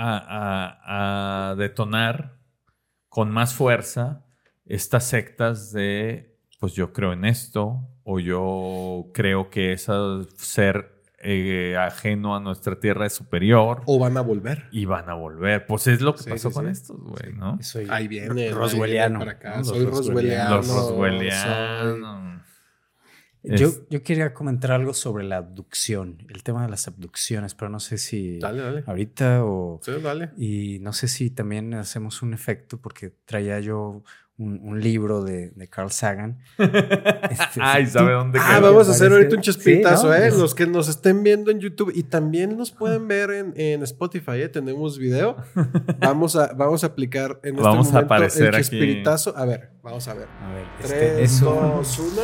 a- 0.85 1.51
a 1.51 1.55
detonar 1.57 2.39
con 3.15 3.31
más 3.31 3.55
fuerza 3.55 4.25
estas 4.67 5.05
sectas 5.05 5.71
de, 5.73 6.37
pues 6.59 6.73
yo 6.73 6.93
creo 6.93 7.13
en 7.13 7.25
esto, 7.25 7.87
o 8.03 8.19
yo 8.19 9.07
creo 9.15 9.51
que 9.51 9.73
ese 9.73 9.93
ser 10.37 10.91
eh, 11.27 11.77
ajeno 11.79 12.35
a 12.35 12.41
nuestra 12.41 12.81
tierra 12.81 13.07
es 13.07 13.13
superior, 13.13 13.83
O 13.87 14.01
van 14.01 14.17
a 14.17 14.21
volver. 14.21 14.65
y 14.73 14.85
van 14.85 15.09
a 15.09 15.15
volver. 15.15 15.65
Pues 15.67 15.87
es 15.87 16.01
lo 16.01 16.15
que 16.17 16.25
Sí, 16.25 16.31
pasó 16.31 16.49
sí, 16.51 16.55
con 16.55 16.65
sí. 16.67 16.73
estos, 16.73 17.01
güey, 17.01 17.33
¿no? 17.35 17.57
Soy 17.63 17.87
Ahí 17.89 18.09
viene. 18.09 18.51
Roswelliano. 18.51 19.21
Para 19.21 19.31
acá. 19.33 19.63
Soy 19.63 19.85
roswelliano. 19.87 20.57
Los 20.57 20.67
soy- 20.67 20.77
roswellianos. 20.91 22.34
Yo, 23.45 23.71
yo 23.91 24.03
quería 24.03 24.33
comentar 24.33 24.73
algo 24.73 24.95
sobre 24.95 25.25
la 25.25 25.37
abducción, 25.37 26.19
el 26.31 26.43
tema 26.43 26.63
de 26.63 26.71
las 26.71 26.89
abducciones, 26.89 27.55
pero 27.55 27.69
no 27.69 27.79
sé 27.79 27.99
si 27.99 28.39
Dale, 28.39 28.63
dale. 28.63 28.85
ahorita 28.87 29.45
o... 29.45 29.81
Sí, 29.83 29.93
dale. 30.03 30.31
Y 30.39 30.79
no 30.81 30.95
sé 30.95 31.09
si 31.09 31.29
también 31.29 31.75
hacemos 31.75 32.23
un 32.23 32.33
efecto 32.33 32.79
porque 32.79 33.13
traía 33.27 33.61
yo 33.61 34.03
un, 34.37 34.61
un 34.65 34.81
libro 34.81 35.23
de, 35.23 35.51
de 35.51 35.69
Carl 35.69 35.91
Sagan. 35.93 36.39
Este, 36.59 37.61
Ay, 37.61 37.87
¿sabe 37.87 38.13
dónde 38.13 38.39
Ah, 38.43 38.61
vamos 38.61 38.89
a 38.89 38.93
hacer 38.93 39.11
ahorita 39.13 39.37
un 39.37 39.43
Sí, 39.43 39.81
¿no? 39.83 40.13
¿eh? 40.15 40.31
Los 40.31 40.55
que 40.55 40.67
nos 40.67 40.89
estén 40.89 41.23
viendo 41.23 41.51
en 41.51 41.59
YouTube 41.61 41.91
y 41.95 42.03
también 42.05 42.57
nos 42.57 42.71
pueden 42.71 43.07
ver 43.09 43.31
en, 43.31 43.53
en 43.57 43.83
Spotify, 43.83 44.33
¿eh? 44.43 44.49
Tenemos 44.49 44.99
video. 44.99 45.37
Vamos 46.01 46.37
a, 46.37 46.53
vamos 46.53 46.85
a 46.85 46.89
aplicar 46.89 47.41
en 47.43 47.55
este 47.55 47.63
Vamos 47.63 47.89
a 47.89 47.93
momento 47.93 48.15
aparecer 48.15 48.49
el 48.49 48.55
aquí. 48.55 48.63
chespiritazo. 48.63 49.37
A 49.37 49.45
ver, 49.47 49.71
vamos 49.83 50.07
a 50.09 50.15
ver. 50.15 50.29
A 50.43 50.53
ver, 50.53 50.65
este, 50.83 50.97
3, 51.15 51.19
eso- 51.33 51.55
2, 51.77 51.99
1. 51.99 52.23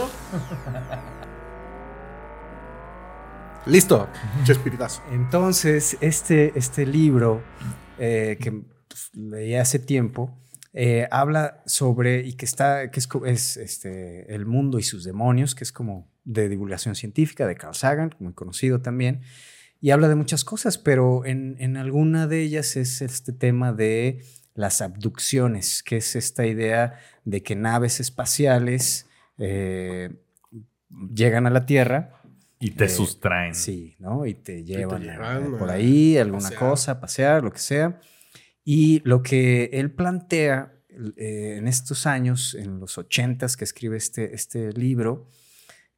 Listo. 3.66 4.08
Chespiritazo. 4.44 5.02
Entonces, 5.12 5.96
este, 6.00 6.52
este 6.58 6.86
libro 6.86 7.42
eh, 7.98 8.38
que 8.40 8.52
pues, 8.52 9.10
leí 9.14 9.54
hace 9.54 9.78
tiempo 9.78 10.36
eh, 10.72 11.08
habla 11.10 11.62
sobre 11.66 12.20
y 12.26 12.34
que 12.34 12.44
está, 12.44 12.90
que 12.90 13.00
es, 13.00 13.08
es, 13.26 13.56
este, 13.56 14.32
el 14.34 14.46
mundo 14.46 14.78
y 14.78 14.82
sus 14.82 15.04
demonios, 15.04 15.54
que 15.54 15.64
es 15.64 15.72
como 15.72 16.08
de 16.24 16.48
divulgación 16.48 16.94
científica 16.94 17.46
de 17.46 17.56
Carl 17.56 17.74
Sagan, 17.74 18.14
muy 18.20 18.32
conocido 18.34 18.80
también, 18.80 19.22
y 19.80 19.90
habla 19.90 20.08
de 20.08 20.14
muchas 20.14 20.44
cosas, 20.44 20.78
pero 20.78 21.24
en, 21.24 21.56
en 21.58 21.76
alguna 21.76 22.26
de 22.26 22.42
ellas 22.42 22.76
es 22.76 23.00
este 23.02 23.32
tema 23.32 23.72
de 23.72 24.22
las 24.54 24.80
abducciones, 24.82 25.82
que 25.82 25.96
es 25.96 26.14
esta 26.16 26.46
idea 26.46 26.98
de 27.24 27.42
que 27.42 27.56
naves 27.56 27.98
espaciales 27.98 29.06
eh, 29.38 30.10
llegan 31.14 31.46
a 31.46 31.50
la 31.50 31.66
Tierra 31.66 32.20
Y 32.62 32.72
te 32.72 32.84
Eh, 32.84 32.88
sustraen. 32.90 33.54
Sí, 33.54 33.96
¿no? 33.98 34.26
Y 34.26 34.34
te 34.34 34.64
llevan, 34.64 35.08
a- 35.08 35.12
llevan 35.12 35.58
por 35.58 35.70
a 35.70 35.74
ahí, 35.74 36.18
alguna 36.18 36.42
pasear. 36.50 36.58
cosa, 36.60 37.00
pasear, 37.00 37.42
lo 37.42 37.50
que 37.52 37.58
sea. 37.58 37.98
Y 38.64 39.00
lo 39.04 39.22
que 39.22 39.70
él 39.72 39.90
plantea 39.90 40.72
eh, 41.16 41.56
en 41.58 41.66
estos 41.68 42.06
años, 42.06 42.54
en 42.54 42.80
los 42.80 42.98
ochentas 42.98 43.56
que 43.56 43.64
escribe 43.64 43.96
este, 43.96 44.34
este 44.34 44.72
libro, 44.72 45.28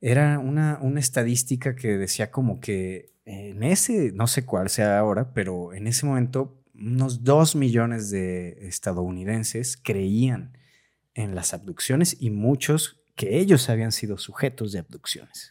era 0.01 0.39
una, 0.39 0.79
una 0.83 1.01
estadística 1.01 1.75
que 1.75 1.97
decía 1.97 2.31
como 2.31 2.61
que 2.61 3.13
en 3.25 3.63
ese, 3.63 4.11
no 4.13 4.27
sé 4.27 4.45
cuál 4.45 4.69
sea 4.69 4.99
ahora, 4.99 5.33
pero 5.33 5.73
en 5.75 5.87
ese 5.87 6.07
momento 6.07 6.61
unos 6.75 7.23
dos 7.23 7.55
millones 7.55 8.11
de 8.11 8.67
estadounidenses 8.67 9.77
creían 9.77 10.59
en 11.15 11.35
las 11.35 11.55
abducciones 11.55 12.17
y 12.19 12.31
muchos 12.31 13.01
que 13.15 13.39
ellos 13.39 13.69
habían 13.69 13.93
sido 13.93 14.19
sujetos 14.19 14.73
de 14.73 14.79
abducciones. 14.81 15.51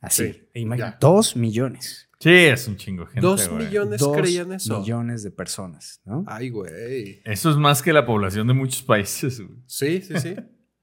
Así, 0.00 0.32
Sí, 0.54 0.60
imag- 0.60 0.78
ya. 0.78 0.98
dos 1.00 1.34
millones. 1.34 2.03
Sí, 2.24 2.30
es 2.30 2.66
un 2.68 2.76
chingo 2.78 3.04
de 3.04 3.08
gente. 3.10 3.20
Dos 3.20 3.50
güey. 3.50 3.66
millones 3.66 4.00
Dos 4.00 4.16
creían 4.16 4.50
eso. 4.54 4.80
millones 4.80 5.22
de 5.22 5.30
personas, 5.30 6.00
¿no? 6.06 6.24
Ay, 6.26 6.48
güey. 6.48 7.20
Eso 7.22 7.50
es 7.50 7.58
más 7.58 7.82
que 7.82 7.92
la 7.92 8.06
población 8.06 8.46
de 8.46 8.54
muchos 8.54 8.82
países. 8.82 9.40
güey. 9.40 9.58
Sí, 9.66 10.00
sí, 10.00 10.18
sí. 10.18 10.34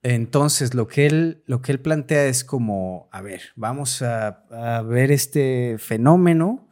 Entonces, 0.04 0.76
lo 0.76 0.88
que 0.88 1.08
él, 1.08 1.42
lo 1.48 1.64
que 1.64 1.72
él 1.72 1.80
plantea 1.80 2.26
es 2.28 2.44
como, 2.44 3.10
a 3.12 3.22
ver, 3.24 3.42
vamos 3.56 4.04
a, 4.04 4.46
a 4.52 4.84
ver 4.84 5.12
este 5.12 5.78
fenómeno, 5.80 6.70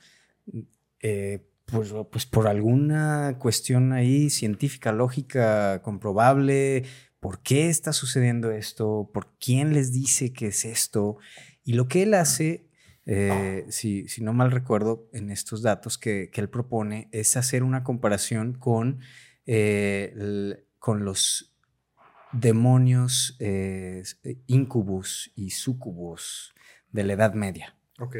eh, 1.00 1.48
pues, 1.66 1.92
pues 2.12 2.28
por 2.28 2.48
alguna 2.48 3.38
cuestión 3.40 3.92
ahí 3.92 4.30
científica, 4.30 4.92
lógica, 4.92 5.82
comprobable, 5.82 6.84
¿por 7.20 7.42
qué 7.42 7.70
está 7.70 7.92
sucediendo 7.92 8.52
esto? 8.52 9.10
¿Por 9.12 9.36
quién 9.40 9.74
les 9.74 9.92
dice 9.92 10.32
que 10.32 10.48
es 10.50 10.64
esto? 10.64 11.18
Y 11.64 11.74
lo 11.74 11.88
que 11.88 12.04
él 12.04 12.14
hace, 12.14 12.69
eh, 13.12 13.66
si, 13.70 14.08
si 14.08 14.24
no 14.24 14.34
mal 14.34 14.52
recuerdo, 14.52 15.10
en 15.14 15.32
estos 15.32 15.64
datos 15.64 15.98
que, 15.98 16.30
que 16.32 16.42
él 16.42 16.50
propone, 16.50 17.10
es 17.12 17.36
hacer 17.38 17.64
una 17.64 17.84
comparación 17.84 18.54
con, 18.54 19.00
eh, 19.48 20.14
el- 20.16 20.66
con 20.78 21.04
los 21.06 21.56
demonios 22.32 23.36
eh, 23.40 24.04
incubus 24.48 25.32
y 25.36 25.50
sucubus 25.52 26.54
de 26.92 27.04
la 27.04 27.14
Edad 27.14 27.34
Media. 27.34 27.76
Ok. 28.00 28.16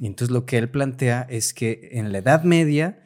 Y 0.00 0.06
entonces 0.06 0.32
lo 0.32 0.46
que 0.46 0.58
él 0.58 0.70
plantea 0.70 1.26
es 1.28 1.52
que 1.52 1.88
en 1.92 2.12
la 2.12 2.18
Edad 2.18 2.44
Media, 2.44 3.04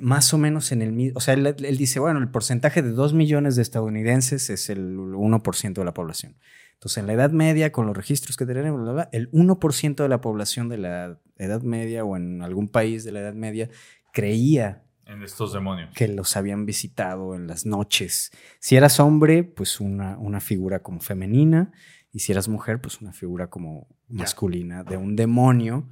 más 0.00 0.32
o 0.32 0.38
menos 0.38 0.70
en 0.70 0.82
el 0.82 0.92
mismo, 0.92 1.18
o 1.18 1.20
sea, 1.20 1.34
él, 1.34 1.46
él 1.46 1.76
dice, 1.76 1.98
bueno, 1.98 2.20
el 2.20 2.30
porcentaje 2.30 2.82
de 2.82 2.90
2 2.92 3.12
millones 3.14 3.56
de 3.56 3.62
estadounidenses 3.62 4.48
es 4.50 4.70
el 4.70 4.96
1% 4.96 5.80
de 5.80 5.84
la 5.84 5.94
población. 5.94 6.36
Entonces, 6.78 6.98
en 6.98 7.08
la 7.08 7.14
Edad 7.14 7.32
Media, 7.32 7.72
con 7.72 7.86
los 7.88 7.96
registros 7.96 8.36
que 8.36 8.46
tenemos, 8.46 8.80
bla, 8.80 8.92
bla, 8.92 9.08
el 9.10 9.28
1% 9.32 9.96
de 9.96 10.08
la 10.08 10.20
población 10.20 10.68
de 10.68 10.78
la 10.78 11.18
Edad 11.36 11.62
Media 11.62 12.04
o 12.04 12.16
en 12.16 12.40
algún 12.40 12.68
país 12.68 13.02
de 13.02 13.10
la 13.10 13.18
Edad 13.18 13.34
Media 13.34 13.68
creía 14.12 14.84
En 15.04 15.24
estos 15.24 15.52
demonios. 15.52 15.92
que 15.96 16.06
los 16.06 16.36
habían 16.36 16.66
visitado 16.66 17.34
en 17.34 17.48
las 17.48 17.66
noches. 17.66 18.30
Si 18.60 18.76
eras 18.76 19.00
hombre, 19.00 19.42
pues 19.42 19.80
una, 19.80 20.16
una 20.18 20.38
figura 20.38 20.80
como 20.80 21.00
femenina, 21.00 21.72
y 22.12 22.20
si 22.20 22.30
eras 22.30 22.46
mujer, 22.46 22.80
pues 22.80 23.00
una 23.00 23.12
figura 23.12 23.50
como 23.50 23.88
masculina 24.06 24.84
de 24.84 24.96
un 24.96 25.16
demonio, 25.16 25.88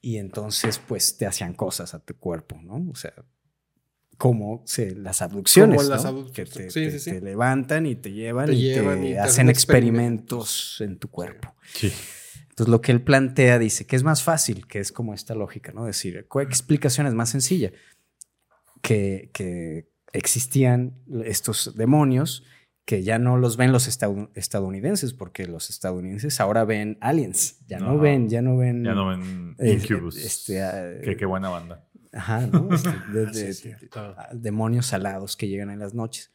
y 0.00 0.16
entonces 0.16 0.78
pues 0.78 1.18
te 1.18 1.26
hacían 1.26 1.52
cosas 1.52 1.92
a 1.92 2.02
tu 2.02 2.16
cuerpo, 2.16 2.58
¿no? 2.62 2.90
O 2.90 2.94
sea, 2.94 3.12
como 4.18 4.62
se, 4.66 4.94
las 4.94 5.20
abducciones, 5.22 5.76
Como 5.78 5.88
las 5.90 6.04
¿no? 6.04 6.10
abdu- 6.26 6.32
que 6.32 6.44
te, 6.46 6.70
sí, 6.70 6.80
te- 6.84 6.90
sí, 6.92 6.98
sí. 6.98 7.10
te 7.10 7.20
levantan 7.20 7.86
y 7.86 7.96
te 7.96 8.12
llevan 8.12 8.46
Te 8.46 8.54
y 8.54 8.62
llevan 8.62 9.00
te 9.02 9.08
y 9.10 9.12
te 9.12 9.18
hacen 9.18 9.30
hacen 9.30 9.48
experimentos 9.50 10.80
en 10.80 10.98
tu 10.98 11.08
cuerpo. 11.08 11.54
Sí. 11.74 11.92
Entonces, 12.48 12.70
lo 12.70 12.80
que 12.80 12.92
él 12.92 13.02
plantea 13.02 13.58
dice 13.58 13.86
que 13.86 13.96
es 13.96 14.02
más 14.02 14.22
fácil, 14.22 14.66
que 14.66 14.78
es 14.78 14.90
como 14.90 15.12
esta 15.12 15.34
lógica, 15.34 15.72
¿no? 15.72 15.84
Decir, 15.84 16.26
¿cuál 16.28 16.46
explicación 16.46 17.06
es 17.06 17.12
más 17.12 17.28
sencilla? 17.28 17.70
Que, 18.82 19.30
que 19.34 19.90
existían 20.12 20.94
estos 21.24 21.74
demonios 21.76 22.44
que 22.86 23.02
ya 23.02 23.18
no 23.18 23.36
los 23.36 23.56
ven 23.56 23.72
los 23.72 23.88
estadounidenses, 23.88 25.12
porque 25.12 25.46
los 25.46 25.70
estadounidenses 25.70 26.38
ahora 26.40 26.64
ven 26.64 26.96
aliens, 27.00 27.58
ya 27.66 27.80
no, 27.80 27.98
ven, 27.98 28.28
ya 28.28 28.42
no 28.42 28.56
ven... 28.56 28.84
Ya 28.84 28.92
no 28.94 29.08
ven 29.08 29.56
eh, 29.58 29.72
Incubus. 29.82 30.16
este, 30.16 30.62
ah, 30.62 30.92
Qué, 31.02 31.16
qué 31.16 31.26
buena 31.26 31.48
banda. 31.48 31.85
Ajá, 32.16 32.46
¿no? 32.46 32.72
Este, 32.74 32.90
de- 33.12 33.26
de- 33.26 33.52
Sí, 33.54 33.72
sí. 33.80 33.88
a- 33.94 34.28
demonios 34.32 34.92
alados 34.92 35.36
que 35.36 35.48
llegan 35.48 35.70
en 35.70 35.78
las 35.78 35.94
noches. 35.94 36.32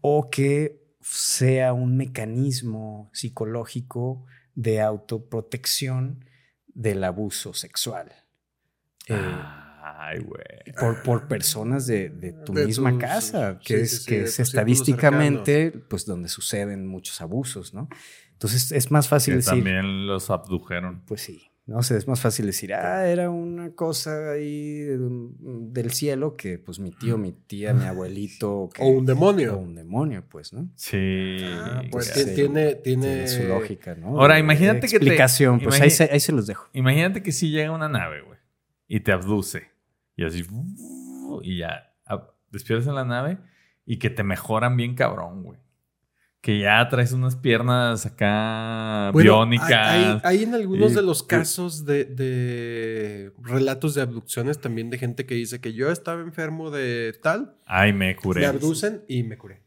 O 0.00 0.30
que 0.30 0.80
sea 1.00 1.72
un 1.72 1.96
mecanismo 1.96 3.10
psicológico 3.12 4.26
de 4.54 4.80
autoprotección 4.80 6.24
del 6.66 7.02
abuso 7.04 7.54
sexual. 7.54 8.12
Eh, 9.08 9.14
Ay, 9.82 10.20
güey. 10.20 10.74
por, 10.78 11.02
por 11.02 11.26
personas 11.28 11.86
de, 11.86 12.10
de 12.10 12.32
tu 12.32 12.52
De 12.52 12.66
misma 12.66 12.98
casa, 12.98 13.54
sí, 13.54 13.66
que 13.66 13.76
sí, 13.78 13.82
es, 13.82 14.02
sí, 14.04 14.08
que 14.08 14.22
es 14.22 14.40
estadísticamente, 14.40 15.70
pues 15.72 16.04
donde 16.06 16.28
suceden 16.28 16.86
muchos 16.86 17.20
abusos, 17.20 17.72
¿no? 17.74 17.88
Entonces 18.32 18.72
es 18.72 18.90
más 18.90 19.08
fácil 19.08 19.32
Que 19.32 19.36
decir, 19.38 19.52
también 19.54 20.06
los 20.06 20.30
abdujeron. 20.30 21.02
pues 21.06 21.22
sí, 21.22 21.49
no 21.66 21.82
sé, 21.82 21.96
es 21.96 22.08
más 22.08 22.20
fácil 22.20 22.46
decir, 22.46 22.74
ah, 22.74 23.06
era 23.06 23.30
una 23.30 23.70
cosa 23.74 24.32
ahí 24.32 24.82
del 24.88 25.90
cielo 25.92 26.36
que 26.36 26.58
pues 26.58 26.80
mi 26.80 26.90
tío, 26.90 27.16
mi 27.18 27.32
tía, 27.32 27.72
mi 27.72 27.84
abuelito, 27.84 28.68
que- 28.74 28.82
O 28.82 28.88
un 28.88 29.06
demonio. 29.06 29.54
o 29.54 29.58
un 29.58 29.74
demonio, 29.74 30.24
pues, 30.28 30.52
¿no? 30.52 30.68
Sí. 30.74 31.38
Ah, 31.44 31.82
pues 31.90 32.06
Sí. 32.06 32.24
ti- 32.24 32.34
tiene, 32.34 32.74
tiene, 32.76 33.06
Tiene 33.06 33.28
su 33.28 33.44
lógica, 33.44 33.94
¿no? 33.94 34.18
Ahora, 34.20 34.38
imagínate 34.38 34.80
que 34.80 34.88
te- 34.88 34.96
explicación, 34.96 35.60
pues 35.60 35.80
ahí 35.80 35.90
se, 35.90 36.04
ahí 36.04 36.18
se 36.20 36.32
los 36.32 36.46
dejo. 36.46 36.68
Imagínate 36.72 37.22
que 37.22 37.30
si 37.32 37.50
llega 37.50 37.70
una 37.70 37.88
nave, 37.88 38.22
güey, 38.22 38.38
y 38.88 39.00
te 39.00 39.12
abduce. 39.12 39.68
Y 40.16 40.24
así, 40.24 40.44
y 41.42 41.58
ya 41.58 41.94
despiertas 42.50 42.88
en 42.88 42.94
la 42.96 43.04
nave 43.04 43.38
y 43.86 43.98
que 44.00 44.10
te 44.10 44.24
mejoran 44.24 44.76
bien 44.76 44.94
cabrón, 44.96 45.44
güey. 45.44 45.58
Que 46.40 46.58
ya 46.60 46.88
traes 46.88 47.12
unas 47.12 47.36
piernas 47.36 48.06
acá 48.06 49.10
Bueno, 49.12 49.34
biónicas. 49.40 50.24
Hay, 50.24 50.42
en 50.44 50.54
algunos 50.54 50.92
Y- 50.92 50.94
de 50.94 51.02
los 51.02 51.22
casos 51.22 51.84
de, 51.84 52.06
de 52.06 53.32
relatos 53.42 53.94
de 53.94 54.00
abducciones 54.02 54.58
también 54.58 54.88
de 54.88 54.96
gente 54.96 55.26
que 55.26 55.34
dice 55.34 55.60
que 55.60 55.74
yo 55.74 55.90
estaba 55.90 56.22
enfermo 56.22 56.70
de 56.70 57.14
tal, 57.22 57.54
Ay, 57.66 57.92
me 57.92 58.16
curé. 58.16 58.40
me 58.40 58.46
abducen 58.46 59.02
y 59.06 59.22
me 59.22 59.36
curé. 59.36 59.60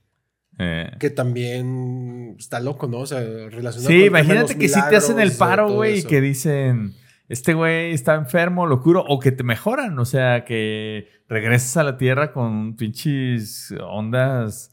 Eh, 0.57 0.89
Que 0.99 1.11
también 1.11 2.35
está 2.39 2.59
loco, 2.59 2.87
¿no? 2.87 2.99
O 2.99 3.05
sea, 3.05 3.19
relacionado 3.21 3.89
Sí, 3.89 3.97
con 3.99 4.07
imagínate 4.07 4.57
que 4.57 4.67
sí 4.67 4.79
te 4.89 4.95
hacen 4.95 5.19
el 5.19 5.31
paro, 5.31 5.71
güey, 5.71 5.99
y 5.99 6.03
que 6.03 6.21
dicen, 6.21 6.93
este 7.29 7.53
güey 7.53 7.91
está 7.93 8.15
enfermo, 8.15 8.65
lo 8.65 8.81
curo, 8.81 9.03
o 9.07 9.19
que 9.19 9.31
te 9.31 9.43
mejoran, 9.43 9.97
o 9.99 10.05
sea, 10.05 10.43
que 10.45 11.07
regresas 11.29 11.77
a 11.77 11.83
la 11.83 11.97
tierra 11.97 12.31
con 12.33 12.75
pinches 12.75 13.73
ondas 13.81 14.71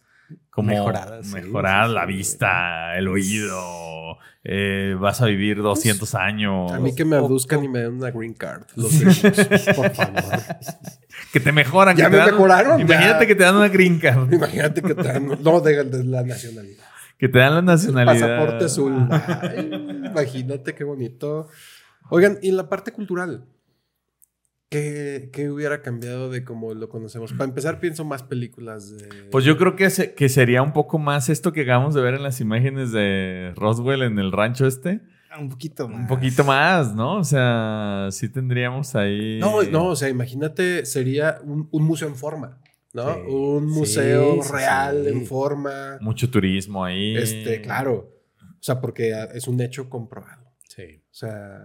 como 0.51 0.69
Mejoradas, 0.69 1.27
sí, 1.27 1.35
mejorar 1.35 1.89
sí, 1.89 1.95
la 1.95 2.07
sí. 2.07 2.13
vista, 2.13 2.97
el 2.99 3.09
oído, 3.09 4.19
eh, 4.45 4.97
vas 4.99 5.21
a 5.21 5.27
vivir 5.27 5.63
200 5.63 6.15
años. 6.15 6.73
A 6.73 6.81
mí 6.81 6.95
que 6.95 7.05
me 7.05 7.17
abduzcan 7.17 7.63
y 7.65 7.69
me 7.69 7.81
den 7.81 7.95
una 7.95 8.11
green 8.11 8.35
card. 8.35 8.65
Los 8.77 8.93
por 9.77 9.91
favor. 9.95 10.23
Que 11.33 11.41
te 11.41 11.53
mejoran. 11.53 11.97
Ya 11.97 12.05
que 12.07 12.11
te 12.11 12.17
me 12.17 12.17
dan- 12.19 12.31
mejoraron, 12.33 12.81
Imagínate 12.81 13.21
ya. 13.21 13.27
que 13.27 13.35
te 13.35 13.45
dan 13.45 13.57
una 13.57 13.69
green 13.69 13.99
card. 13.99 14.33
Imagínate 14.33 14.83
que 14.83 14.95
te 14.95 15.03
dan, 15.03 15.29
no, 15.43 15.61
de, 15.61 15.85
de 15.85 16.05
la 16.05 16.23
nacionalidad. 16.23 16.85
Que 17.19 17.29
te 17.29 17.39
dan 17.39 17.55
la 17.55 17.63
nacionalidad. 17.63 18.39
Pasaporte 18.39 18.65
azul. 18.65 19.09
Ay, 19.11 19.71
imagínate 20.07 20.75
qué 20.75 20.85
bonito. 20.85 21.49
Oigan, 22.09 22.39
y 22.43 22.49
en 22.49 22.57
la 22.57 22.69
parte 22.69 22.93
cultural, 22.93 23.45
¿Qué, 24.71 25.31
qué 25.33 25.51
hubiera 25.51 25.83
cambiado 25.83 26.31
de 26.31 26.45
como 26.45 26.75
lo 26.75 26.89
conocemos? 26.89 27.33
Para 27.33 27.45
empezar, 27.49 27.81
pienso 27.81 28.05
más 28.05 28.23
películas 28.23 28.97
de... 28.97 29.09
Pues 29.31 29.45
yo 29.45 29.59
creo 29.59 29.75
que, 29.75 29.91
se- 29.91 30.15
que 30.15 30.29
sería 30.29 30.63
un 30.63 30.73
poco 30.73 30.99
más 31.01 31.29
esto 31.29 31.53
que 31.53 31.63
acabamos 31.63 31.93
de 31.95 32.03
ver 32.03 32.15
en 32.15 32.23
las 32.23 32.41
imágenes 32.41 32.93
de 32.93 33.53
Roswell 33.57 34.03
en 34.03 34.21
el 34.21 34.31
rancho 34.31 34.69
este. 34.69 35.01
Un 35.39 35.49
poquito 35.49 35.89
más. 35.89 35.99
Un 36.01 36.07
poquito 36.07 36.45
más, 36.45 36.95
¿no? 36.95 37.17
O 37.17 37.25
sea, 37.25 38.09
sí 38.13 38.29
tendríamos 38.29 38.95
ahí. 38.95 39.41
No, 39.41 39.61
no, 39.65 39.87
o 39.89 39.97
sea, 39.97 40.09
imagínate, 40.09 40.87
sería 40.87 41.39
un, 41.43 41.69
un 41.73 41.83
museo 41.85 42.07
en 42.07 42.15
forma, 42.15 42.61
¿no? 42.93 43.15
Sí. 43.15 43.21
Un 43.29 43.67
museo 43.67 44.41
sí, 44.43 44.53
real 44.53 45.03
sí. 45.05 45.11
en 45.11 45.27
forma. 45.27 45.99
Mucho 46.01 46.31
turismo 46.31 46.85
ahí. 46.85 47.17
Este, 47.17 47.61
claro. 47.61 48.09
O 48.41 48.63
sea, 48.63 48.81
porque 48.81 49.15
ah, 49.15 49.29
es 49.35 49.49
un 49.49 49.61
hecho 49.61 49.91
comprobado. 49.91 50.45
Sí. 50.69 51.03
O 51.11 51.15
sea, 51.15 51.59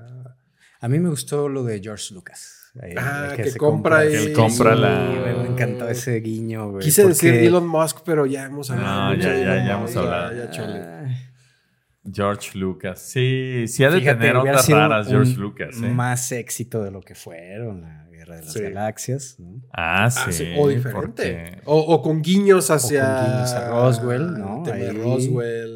A 0.81 0.87
mí 0.87 0.97
me 0.99 1.09
gustó 1.09 1.49
lo 1.49 1.63
de 1.63 1.79
George 1.81 2.13
Lucas. 2.15 2.64
Ahí, 2.81 2.93
Ah, 2.97 3.27
el 3.31 3.35
que 3.37 3.49
se 3.51 3.57
compra 3.57 4.01
Que 4.01 4.17
él 4.17 4.33
compra 4.33 4.75
la- 4.75 5.07
Sí, 5.13 5.19
güey, 5.19 5.35
me 5.43 5.47
encantó 5.49 5.87
ese 5.87 6.19
guiño, 6.19 6.71
güey. 6.71 6.83
quise 6.83 7.07
decir 7.07 7.31
porque- 7.31 7.45
Elon 7.47 7.67
Musk, 7.67 7.99
pero 8.05 8.25
ya 8.25 8.45
hemos 8.45 8.69
hablado. 8.69 9.13
No, 9.15 9.21
ya, 9.21 9.33
ya, 9.37 9.65
ya 9.65 9.73
hemos 9.77 9.95
hablado. 9.95 10.31
ya. 10.51 11.01
Ay, 11.05 11.15
George 12.13 12.57
Lucas. 12.57 12.99
Sí, 13.01 13.65
sí 13.67 13.83
ha 13.83 13.89
de 13.89 13.99
fíjate, 13.99 14.27
tener 14.27 14.59
sido 14.59 14.77
raras, 14.77 15.07
George 15.07 15.33
un 15.33 15.39
Lucas. 15.41 15.75
¿eh? 15.81 15.87
Más 15.89 16.31
éxito 16.31 16.83
de 16.83 16.91
lo 16.91 17.01
que 17.01 17.15
fueron 17.15 17.81
la 17.81 18.05
Guerra 18.11 18.35
de 18.35 18.41
las 18.43 18.53
Sí. 18.53 18.61
Galaxias, 18.61 19.35
¿no? 19.39 19.61
Ah, 19.73 20.09
sí. 20.11 20.19
Ah, 20.25 20.31
sí, 20.31 20.53
o 20.57 20.67
diferente. 20.67 20.99
porque- 21.01 21.61
O, 21.65 21.79
o 21.79 22.01
con 22.01 22.21
guiños 22.21 22.69
hacia. 22.71 23.03
con 23.05 23.25
guiños 23.33 23.51
a 23.53 23.69
Roswell, 23.69 24.33
¿no? 24.37 24.63
Ahí- 24.71 24.89
Roswell. 24.91 25.74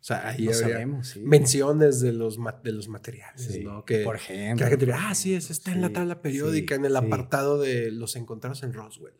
O 0.00 0.02
sea, 0.02 0.28
ahí 0.28 0.44
No 0.46 0.52
habría 0.52 0.68
sabemos, 0.68 1.08
sí. 1.08 1.20
menciones 1.20 2.00
de 2.00 2.12
los, 2.14 2.38
ma- 2.38 2.58
de 2.64 2.72
los 2.72 2.88
materiales, 2.88 3.44
Sí, 3.44 3.62
¿no? 3.62 3.84
Que, 3.84 3.98
por 4.02 4.16
que 4.16 4.22
ejemplo. 4.32 4.64
la 4.64 4.70
gente 4.70 4.86
diría, 4.86 5.08
ah, 5.10 5.14
sí, 5.14 5.34
eso 5.34 5.52
está 5.52 5.72
en 5.72 5.82
la 5.82 5.88
Sí, 5.88 5.92
tabla 5.92 6.22
periódica, 6.22 6.74
sí, 6.74 6.78
en 6.78 6.84
el 6.86 6.92
sí. 6.92 6.98
apartado 6.98 7.58
de 7.60 7.90
los 7.90 8.16
encontrados 8.16 8.62
en 8.62 8.72
Roswell. 8.72 9.12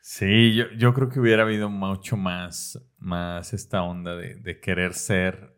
Sí, 0.00 0.54
yo, 0.56 0.64
yo 0.76 0.92
creo 0.94 1.08
que 1.08 1.20
hubiera 1.20 1.42
habido 1.44 1.70
mucho 1.70 2.16
más, 2.16 2.80
más 2.98 3.52
esta 3.54 3.82
onda 3.82 4.16
de, 4.16 4.34
de 4.34 4.60
querer 4.60 4.94
ser 4.94 5.54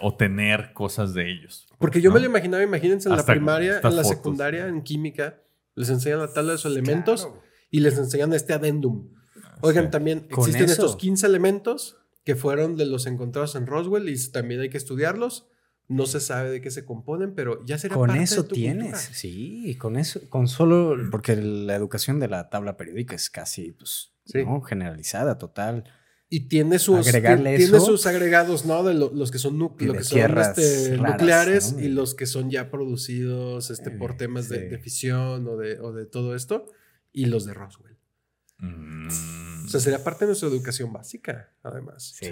o 0.00 0.16
tener 0.16 0.72
cosas 0.74 1.14
de 1.14 1.30
ellos. 1.30 1.66
Porque 1.78 2.00
yo 2.00 2.10
me 2.10 2.16
¿no? 2.16 2.20
lo 2.26 2.30
imaginaba, 2.30 2.62
imagínense 2.62 3.08
en 3.08 3.14
Hasta 3.14 3.32
la 3.32 3.34
primaria, 3.38 3.76
en 3.76 3.82
la 3.96 4.02
fotos. 4.02 4.08
secundaria, 4.08 4.68
en 4.68 4.82
química, 4.82 5.40
les 5.74 5.88
enseñan 5.88 6.18
la 6.18 6.32
tabla 6.32 6.52
de 6.52 6.58
sus 6.58 6.70
elementos 6.70 7.22
Claro. 7.24 7.42
y 7.70 7.80
les 7.80 7.96
enseñan 7.96 8.32
este 8.34 8.52
adendum. 8.52 9.14
Oigan, 9.62 9.86
Sí. 9.86 9.90
también 9.90 10.26
existen 10.30 10.64
eso. 10.64 10.72
estos 10.72 10.96
15 10.96 11.26
elementos 11.26 11.97
que 12.28 12.36
fueron 12.36 12.76
de 12.76 12.84
los 12.84 13.06
encontrados 13.06 13.54
en 13.54 13.66
Roswell 13.66 14.06
y 14.06 14.30
también 14.30 14.60
hay 14.60 14.68
que 14.68 14.76
estudiarlos. 14.76 15.46
No 15.88 16.04
se 16.04 16.20
sabe 16.20 16.50
de 16.50 16.60
qué 16.60 16.70
se 16.70 16.84
componen, 16.84 17.34
pero 17.34 17.64
ya 17.64 17.78
será 17.78 17.94
Con 17.94 18.08
parte 18.08 18.22
eso 18.22 18.42
de 18.42 18.48
tu 18.50 18.54
tienes, 18.54 18.90
cultura. 18.90 19.14
sí, 19.14 19.74
con 19.80 19.96
eso, 19.96 20.20
con 20.28 20.46
solo, 20.46 20.94
porque 21.10 21.36
la 21.36 21.74
educación 21.74 22.20
de 22.20 22.28
la 22.28 22.50
tabla 22.50 22.76
periódica 22.76 23.16
es 23.16 23.30
casi, 23.30 23.72
pues, 23.72 24.12
Sí. 24.26 24.44
¿no? 24.44 24.60
generalizada, 24.60 25.38
total. 25.38 25.84
Y 26.28 26.48
tiene 26.48 26.78
sus, 26.78 26.98
Agregarle 27.08 27.56
tiene 27.56 27.78
eso. 27.78 27.80
sus 27.86 28.04
agregados, 28.06 28.66
¿no? 28.66 28.82
De 28.84 28.92
lo- 28.92 29.10
los 29.14 29.30
que 29.30 29.38
son, 29.38 29.58
lo 29.58 29.74
que 29.74 29.86
son 29.86 29.96
este, 30.18 30.26
raras, 30.28 30.58
nucleares 31.00 31.72
¿no? 31.72 31.80
y 31.80 31.88
los 31.88 32.14
que 32.14 32.26
son 32.26 32.50
ya 32.50 32.70
producidos 32.70 33.70
este, 33.70 33.90
por 33.90 34.10
Eh, 34.10 34.16
temas 34.18 34.50
de, 34.50 34.68
de 34.68 34.78
fisión 34.78 35.48
o 35.48 35.56
de, 35.56 35.80
o 35.80 35.94
de 35.94 36.04
todo 36.04 36.34
esto, 36.34 36.66
y 37.10 37.24
los 37.24 37.46
de 37.46 37.54
Roswell. 37.54 37.97
Mm, 38.58 39.08
O 39.66 39.68
sea, 39.70 39.80
sería 39.80 40.02
parte 40.02 40.24
de 40.24 40.28
nuestra 40.30 40.48
educación 40.48 40.92
básica, 40.92 41.50
además. 41.62 42.12
sí. 42.16 42.24
O 42.24 42.28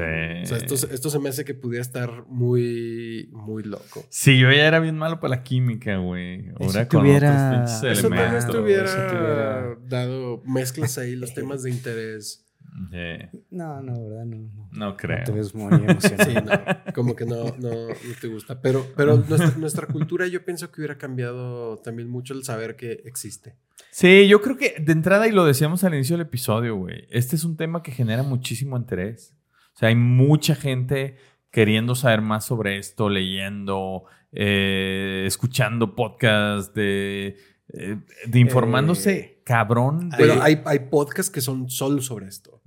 sea, 0.46 0.56
esto, 0.56 0.74
esto 0.74 1.10
se 1.10 1.18
me 1.18 1.28
hace 1.28 1.44
que 1.44 1.52
pudiera 1.54 1.82
estar 1.82 2.24
muy, 2.28 3.28
muy 3.32 3.62
loco. 3.62 4.04
Sí, 4.08 4.38
yo 4.38 4.50
ya 4.50 4.66
era 4.66 4.80
bien 4.80 4.96
malo 4.96 5.20
para 5.20 5.36
la 5.36 5.42
química, 5.42 5.98
güey. 5.98 6.48
Ahora 6.58 6.88
con 6.88 7.06
otros 7.06 7.30
pinches 7.30 7.98
Eso 7.98 8.08
tal 8.08 8.18
vez 8.18 8.34
elementos. 8.44 8.44
eso 8.54 8.62
hubiera- 8.62 9.76
dado 9.86 10.42
mezclas 10.46 10.96
ahí, 10.98 11.14
los 11.14 11.34
temas 11.34 11.62
de 11.62 11.70
interés. 11.70 12.45
Sí, 12.90 13.38
No, 13.50 13.80
no, 13.80 13.92
¿verdad? 14.08 14.24
No, 14.26 14.36
no. 14.36 14.68
no 14.72 14.96
creo. 14.96 15.18
No 15.18 15.24
te 15.24 15.32
ves 15.32 15.54
muy 15.54 15.72
emocionado. 15.74 16.24
Sí, 16.24 16.34
no, 16.34 16.92
como 16.94 17.16
que 17.16 17.24
no, 17.24 17.44
no, 17.58 17.88
no 17.88 18.14
te 18.20 18.28
gusta. 18.28 18.60
Pero, 18.60 18.86
pero 18.96 19.16
nuestra, 19.16 19.52
nuestra 19.56 19.86
cultura 19.86 20.26
yo 20.26 20.44
pienso 20.44 20.70
que 20.70 20.80
hubiera 20.80 20.98
cambiado 20.98 21.78
también 21.78 22.08
mucho 22.08 22.34
el 22.34 22.44
saber 22.44 22.76
que 22.76 23.02
existe. 23.04 23.56
Sí, 23.90 24.28
yo 24.28 24.42
creo 24.42 24.56
que 24.56 24.74
de 24.78 24.92
entrada, 24.92 25.26
y 25.26 25.32
lo 25.32 25.44
decíamos 25.44 25.84
al 25.84 25.94
inicio 25.94 26.16
del 26.16 26.26
episodio, 26.26 26.76
güey, 26.76 27.06
este 27.10 27.36
es 27.36 27.44
un 27.44 27.56
tema 27.56 27.82
que 27.82 27.92
genera 27.92 28.22
muchísimo 28.22 28.76
interés. 28.76 29.34
O 29.74 29.78
sea, 29.78 29.88
hay 29.88 29.96
mucha 29.96 30.54
gente 30.54 31.16
queriendo 31.50 31.94
saber 31.94 32.20
más 32.20 32.44
sobre 32.44 32.76
esto, 32.78 33.08
leyendo, 33.08 34.04
eh, 34.32 35.24
escuchando 35.26 35.94
podcasts, 35.94 36.74
de, 36.74 37.36
eh, 37.72 37.96
de 38.26 38.38
informándose 38.38 39.18
Eh, 39.18 39.35
cabrón. 39.46 40.10
de- 40.10 40.16
Pero 40.16 40.42
hay, 40.42 40.60
hay 40.66 40.80
podcasts 40.90 41.30
que 41.30 41.40
son 41.40 41.70
solo 41.70 42.02
sobre 42.02 42.26
esto. 42.26 42.60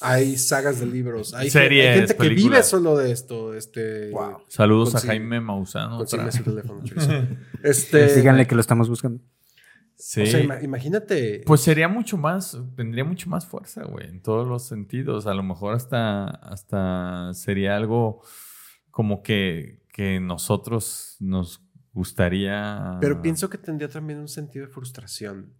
Hay 0.00 0.36
sagas 0.36 0.80
de 0.80 0.86
libros. 0.86 1.32
Hay, 1.32 1.48
Series, 1.48 1.86
hay 1.88 1.98
gente 2.00 2.16
que 2.16 2.28
vive 2.30 2.62
solo 2.64 2.96
de 2.96 3.12
esto. 3.12 3.54
Este, 3.54 4.10
Wow. 4.10 4.38
Saludos 4.48 4.90
Consigue- 4.92 5.10
a 5.10 5.12
Jaime 5.12 5.40
Mausano. 5.40 6.04
Su 6.04 6.16
teléfono. 6.16 6.82
Este, 7.62 8.16
Díganle 8.16 8.46
que 8.48 8.56
lo 8.56 8.60
estamos 8.60 8.88
buscando. 8.88 9.22
Sí. 9.96 10.22
O 10.22 10.26
sea, 10.26 10.40
ima- 10.42 10.60
imagínate. 10.64 11.42
Pues 11.46 11.60
sería 11.60 11.86
mucho 11.86 12.16
más, 12.16 12.58
tendría 12.74 13.04
mucho 13.04 13.30
más 13.30 13.46
fuerza, 13.46 13.84
güey, 13.84 14.08
en 14.08 14.20
todos 14.20 14.48
los 14.48 14.66
sentidos. 14.66 15.28
A 15.28 15.34
lo 15.34 15.44
mejor 15.44 15.74
hasta, 15.76 16.24
hasta 16.26 17.32
sería 17.34 17.76
algo 17.76 18.22
como 18.90 19.22
que, 19.22 19.84
que 19.92 20.18
nosotros 20.18 21.16
nos 21.20 21.62
gustaría. 21.92 22.98
pero 23.00 23.22
pienso 23.22 23.48
que 23.48 23.58
tendría 23.58 23.88
también 23.88 24.18
un 24.18 24.26
sentido 24.28 24.66
de 24.66 24.72
frustración. 24.72 25.52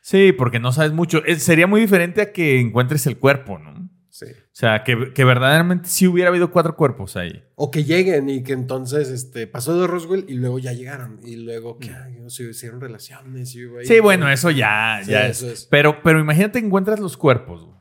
Sí, 0.00 0.32
porque 0.32 0.58
no 0.60 0.72
sabes 0.72 0.92
mucho. 0.92 1.22
Eh, 1.26 1.36
sería 1.36 1.66
muy 1.66 1.80
diferente 1.80 2.20
a 2.22 2.32
que 2.32 2.58
encuentres 2.60 3.06
el 3.06 3.18
cuerpo, 3.18 3.58
¿no? 3.58 3.88
Sí. 4.08 4.26
O 4.26 4.48
sea, 4.52 4.82
que, 4.84 5.12
que 5.14 5.24
verdaderamente 5.24 5.88
sí 5.88 6.06
hubiera 6.06 6.28
habido 6.30 6.50
cuatro 6.50 6.76
cuerpos 6.76 7.16
ahí. 7.16 7.42
O 7.54 7.70
que 7.70 7.84
lleguen 7.84 8.28
y 8.28 8.42
que 8.42 8.52
entonces 8.52 9.08
este, 9.08 9.46
pasó 9.46 9.80
de 9.80 9.86
Roswell 9.86 10.26
y 10.28 10.34
luego 10.34 10.58
ya 10.58 10.72
llegaron. 10.72 11.20
Y 11.22 11.36
luego 11.36 11.78
que 11.78 11.90
no 12.20 12.28
sé, 12.28 12.50
hicieron 12.50 12.80
relaciones. 12.80 13.54
Y 13.54 13.60
ahí- 13.60 13.86
Sí, 13.86 14.00
bueno, 14.00 14.28
eso 14.30 14.50
ya, 14.50 15.00
Sí, 15.04 15.12
ya 15.12 15.26
eso 15.26 15.46
es. 15.46 15.52
es. 15.60 15.66
Pero, 15.70 16.02
pero 16.02 16.20
imagínate 16.20 16.60
que 16.60 16.66
encuentras 16.66 16.98
los 17.00 17.16
cuerpos. 17.16 17.64
güey. 17.64 17.78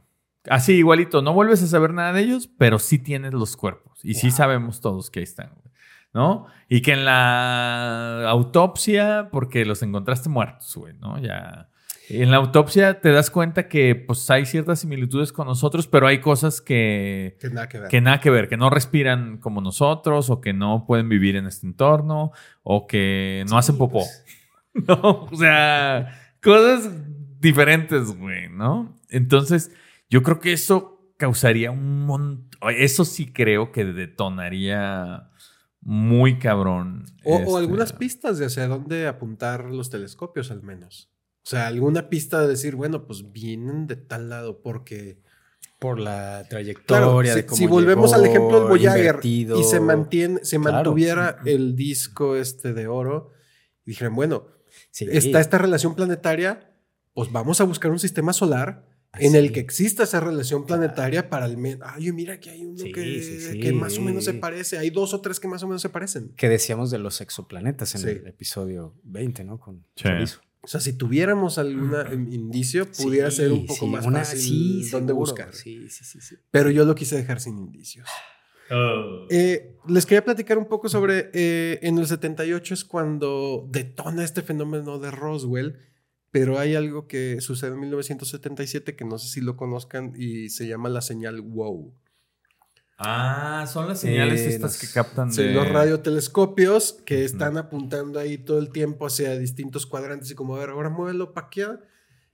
Así, 0.50 0.74
igualito. 0.76 1.22
No 1.22 1.34
vuelves 1.34 1.62
a 1.64 1.68
saber 1.68 1.94
nada 1.94 2.14
de 2.14 2.22
ellos, 2.22 2.48
pero 2.58 2.80
sí 2.80 3.00
tienes 3.00 3.34
los 3.34 3.58
cuerpos. 3.58 4.00
Y 4.06 4.14
sí 4.14 4.32
sabemos 4.32 4.80
todos 4.80 5.10
que 5.10 5.20
ahí 5.20 5.24
están. 5.24 5.50
güey. 5.56 5.74
¿No? 6.14 6.46
Y 6.70 6.82
que 6.82 6.94
en 6.94 7.06
la 7.06 8.30
autopsia, 8.30 9.30
porque 9.32 9.66
los 9.66 9.84
encontraste 9.84 10.30
muertos, 10.30 10.74
güey, 10.76 10.94
¿no? 10.98 11.20
Ya. 11.20 11.70
En 12.10 12.32
la 12.32 12.38
autopsia 12.38 13.02
te 13.02 13.12
das 13.12 13.30
cuenta 13.30 13.68
que 13.68 13.96
pues 13.96 14.30
hay 14.30 14.46
ciertas 14.46 14.80
similitudes 14.80 15.32
con 15.32 15.48
nosotros, 15.48 15.88
pero 15.88 16.08
hay 16.08 16.20
cosas 16.20 16.60
que, 16.60 17.38
Que 17.40 17.50
nada 17.50 17.70
que 17.70 17.80
ver. 17.80 17.90
que 17.90 18.02
nada 18.02 18.20
que 18.20 18.30
ver, 18.30 18.50
que 18.50 18.58
no 18.58 18.70
respiran 18.70 19.38
como 19.38 19.62
nosotros, 19.62 20.30
o 20.30 20.42
que 20.42 20.54
no 20.54 20.86
pueden 20.88 21.08
vivir 21.08 21.36
en 21.36 21.46
este 21.46 21.68
entorno, 21.68 22.32
o 22.64 22.88
que 22.88 23.46
no 23.50 23.58
hacen 23.58 23.78
popó. 23.78 24.00
pues. 24.00 24.26
No, 24.88 25.28
o 25.32 25.36
sea, 25.36 26.36
cosas 26.44 26.92
diferentes, 27.40 28.16
güey, 28.16 28.50
¿no? 28.50 28.96
Entonces, 29.10 29.72
yo 30.10 30.22
creo 30.22 30.40
que 30.40 30.54
eso 30.54 31.12
causaría 31.18 31.72
un 31.72 32.06
montón. 32.06 32.60
Eso 32.78 33.04
sí 33.04 33.34
creo 33.34 33.72
que 33.72 33.84
detonaría 33.84 35.30
muy 35.82 36.38
cabrón. 36.38 37.06
O, 37.24 37.36
o 37.36 37.40
este, 37.40 37.58
algunas 37.58 37.94
pistas 37.94 38.38
de 38.38 38.46
hacia 38.46 38.68
dónde 38.68 39.08
apuntar 39.08 39.66
los 39.66 39.90
telescopios, 39.90 40.52
al 40.52 40.62
menos. 40.62 41.10
O 41.44 41.50
sea, 41.50 41.68
alguna 41.68 42.10
pista 42.10 42.42
de 42.42 42.48
decir, 42.48 42.76
bueno, 42.76 43.06
pues 43.08 43.32
vienen 43.32 43.88
de 43.88 43.96
tal 43.96 44.30
lado, 44.30 44.62
porque. 44.62 45.20
Por 45.80 45.98
la 45.98 46.44
Claro, 46.50 46.50
trayectoria 46.50 47.34
si, 47.34 47.40
de 47.40 47.46
cómo 47.46 47.58
si 47.58 47.66
volvemos 47.68 48.12
al 48.14 48.26
ejemplo 48.26 48.60
del 48.60 48.68
Voyager 48.70 49.00
invertido. 49.00 49.58
y 49.60 49.64
se 49.64 49.80
mantiene, 49.80 50.40
se 50.44 50.58
Claro. 50.60 50.74
mantuviera 50.76 51.38
el 51.46 51.74
disco 51.78 52.36
este 52.36 52.74
de 52.74 52.88
oro, 52.88 53.32
y 53.86 53.92
dijeran, 53.92 54.14
bueno, 54.14 54.48
Sí. 54.92 55.08
está 55.10 55.40
esta 55.40 55.58
relación 55.58 55.96
planetaria, 55.96 56.70
pues 57.14 57.32
vamos 57.32 57.62
a 57.62 57.64
buscar 57.64 57.92
un 57.92 58.00
sistema 58.00 58.34
solar 58.34 58.86
Así. 59.14 59.28
en 59.28 59.36
el 59.36 59.54
que 59.54 59.62
exista 59.62 60.04
esa 60.04 60.20
relación 60.20 60.66
planetaria 60.66 61.30
para 61.30 61.46
el 61.46 61.56
menos. 61.56 61.88
Ay, 61.90 62.12
mira 62.12 62.42
que 62.42 62.50
hay 62.50 62.66
uno 62.66 62.78
Sí, 62.78 62.92
que, 62.92 63.02
sí, 63.24 63.40
sí. 63.40 63.60
que 63.62 63.72
más 63.72 63.98
o 63.98 64.02
menos 64.02 64.26
se 64.26 64.34
parece. 64.34 64.78
Hay 64.78 64.90
dos 64.90 65.14
o 65.14 65.22
tres 65.22 65.40
que 65.40 65.48
más 65.48 65.64
o 65.64 65.68
menos 65.68 65.82
se 65.82 65.88
parecen. 65.90 66.34
Que 66.36 66.50
decíamos 66.50 66.92
de 66.92 66.98
los 67.00 67.22
exoplanetas 67.22 67.96
en 67.96 68.02
Sí. 68.02 68.08
el 68.10 68.28
episodio 68.28 68.96
20, 69.04 69.46
¿no? 69.46 69.58
Con. 69.60 69.86
Chorizo. 69.96 70.42
O 70.62 70.68
sea, 70.68 70.82
si 70.82 70.94
tuviéramos 70.94 71.58
algún 71.58 71.94
indicio, 72.32 72.86
pudiera 72.92 73.32
ser 73.32 73.52
un 73.52 73.66
poco 73.66 73.86
sí, 73.86 73.92
más 73.92 74.06
una- 74.06 74.20
fácil 74.20 74.40
sí, 74.84 74.90
dónde 74.92 75.14
buscar. 75.14 75.54
Sí, 75.54 75.90
sí, 75.90 76.04
sí, 76.04 76.20
sí. 76.22 76.36
Pero 76.52 76.70
yo 76.70 76.84
lo 76.86 76.96
quise 76.96 77.16
dejar 77.16 77.40
sin 77.40 77.58
indicios. 77.58 78.08
Oh. 78.72 79.26
Eh, 79.30 79.78
les 79.88 80.06
quería 80.06 80.24
platicar 80.24 80.58
un 80.58 80.68
poco 80.68 80.90
sobre, 80.90 81.32
eh, 81.34 81.80
en 81.82 81.98
el 81.98 82.06
78 82.08 82.74
es 82.74 82.86
cuando 82.86 83.68
detona 83.72 84.24
este 84.24 84.42
fenómeno 84.42 85.00
de 85.00 85.10
Roswell, 85.12 85.78
pero 86.30 86.60
hay 86.60 86.76
algo 86.76 87.08
que 87.08 87.42
sucede 87.42 87.72
en 87.72 87.80
1977 87.80 88.96
que 88.96 89.06
no 89.06 89.18
sé 89.18 89.28
si 89.30 89.42
lo 89.42 89.56
conozcan 89.58 90.14
y 90.16 90.50
se 90.50 90.68
llama 90.68 90.90
la 90.90 91.02
señal 91.02 91.42
WOW. 91.42 91.96
Ah, 93.02 93.66
son 93.72 93.88
las 93.88 94.02
señales 94.02 94.42
Eh, 94.42 94.50
estas 94.50 94.74
los- 94.74 94.78
que 94.82 94.88
captan 94.94 95.32
Sí, 95.32 95.42
de... 95.44 95.54
los 95.54 95.70
radiotelescopios 95.70 96.94
que 97.06 97.24
están 97.24 97.58
apuntando 97.58 98.20
ahí 98.20 98.38
todo 98.38 98.60
el 98.60 98.70
tiempo 98.72 99.06
hacia 99.08 99.38
distintos 99.38 99.86
cuadrantes 99.86 100.30
y 100.32 100.36
como, 100.36 100.56
a 100.56 100.60
ver, 100.60 100.70
ahora 100.72 100.90
muévelo 100.90 101.34
para 101.34 101.48
aquí 101.48 101.62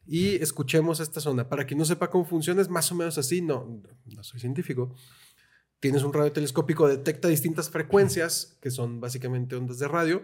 y 0.08 0.36
escuchemos 0.42 1.00
esta 1.00 1.20
zona. 1.22 1.50
Para 1.50 1.66
quien 1.66 1.78
no 1.78 1.86
sepa 1.86 2.10
cómo 2.10 2.26
funciona, 2.26 2.62
es 2.62 2.70
más 2.70 2.92
o 2.92 2.96
menos 2.96 3.18
así. 3.20 3.42
No, 3.42 3.82
no 4.06 4.24
soy 4.24 4.40
científico. 4.40 4.96
Tienes 5.80 6.02
un 6.04 6.14
radiotelescópico, 6.14 6.88
detecta 6.88 7.28
distintas 7.28 7.70
frecuencias, 7.70 8.58
que 8.60 8.72
son 8.72 9.00
básicamente 9.00 9.56
ondas 9.56 9.78
de 9.78 9.88
radio. 9.88 10.24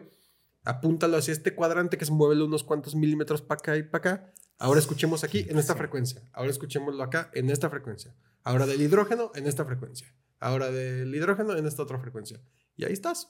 Apúntalo 0.63 1.17
hacia 1.17 1.33
este 1.33 1.53
cuadrante 1.53 1.97
que 1.97 2.03
es 2.03 2.09
muévelo 2.11 2.45
unos 2.45 2.63
cuantos 2.63 2.95
milímetros 2.95 3.41
para 3.43 3.59
acá 3.59 3.77
y 3.77 3.83
para 3.83 3.97
acá. 4.11 4.33
Ahora 4.57 4.79
escuchemos 4.79 5.23
aquí 5.23 5.45
en 5.49 5.57
esta 5.59 5.75
frecuencia. 5.75 6.21
Ahora 6.33 6.49
escuchémoslo 6.51 7.03
acá 7.03 7.29
en 7.33 7.49
esta 7.51 7.69
frecuencia. 7.69 8.15
Ahora 8.43 8.65
del 8.65 8.81
hidrógeno 8.81 9.31
en 9.35 9.45
esta 9.47 9.65
frecuencia. 9.65 10.07
Ahora 10.41 10.71
del 10.71 11.15
hidrógeno 11.15 11.55
en 11.55 11.65
esta 11.65 11.83
otra 11.83 11.99
frecuencia. 11.99 12.41
Y 12.75 12.83
ahí 12.83 12.93
estás. 12.93 13.29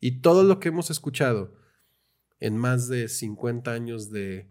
Y 0.00 0.20
todo 0.20 0.44
lo 0.44 0.60
que 0.60 0.68
hemos 0.68 0.88
escuchado 0.90 1.56
en 2.40 2.56
más 2.56 2.88
de 2.88 3.08
50 3.08 3.72
años 3.72 4.10
de 4.10 4.48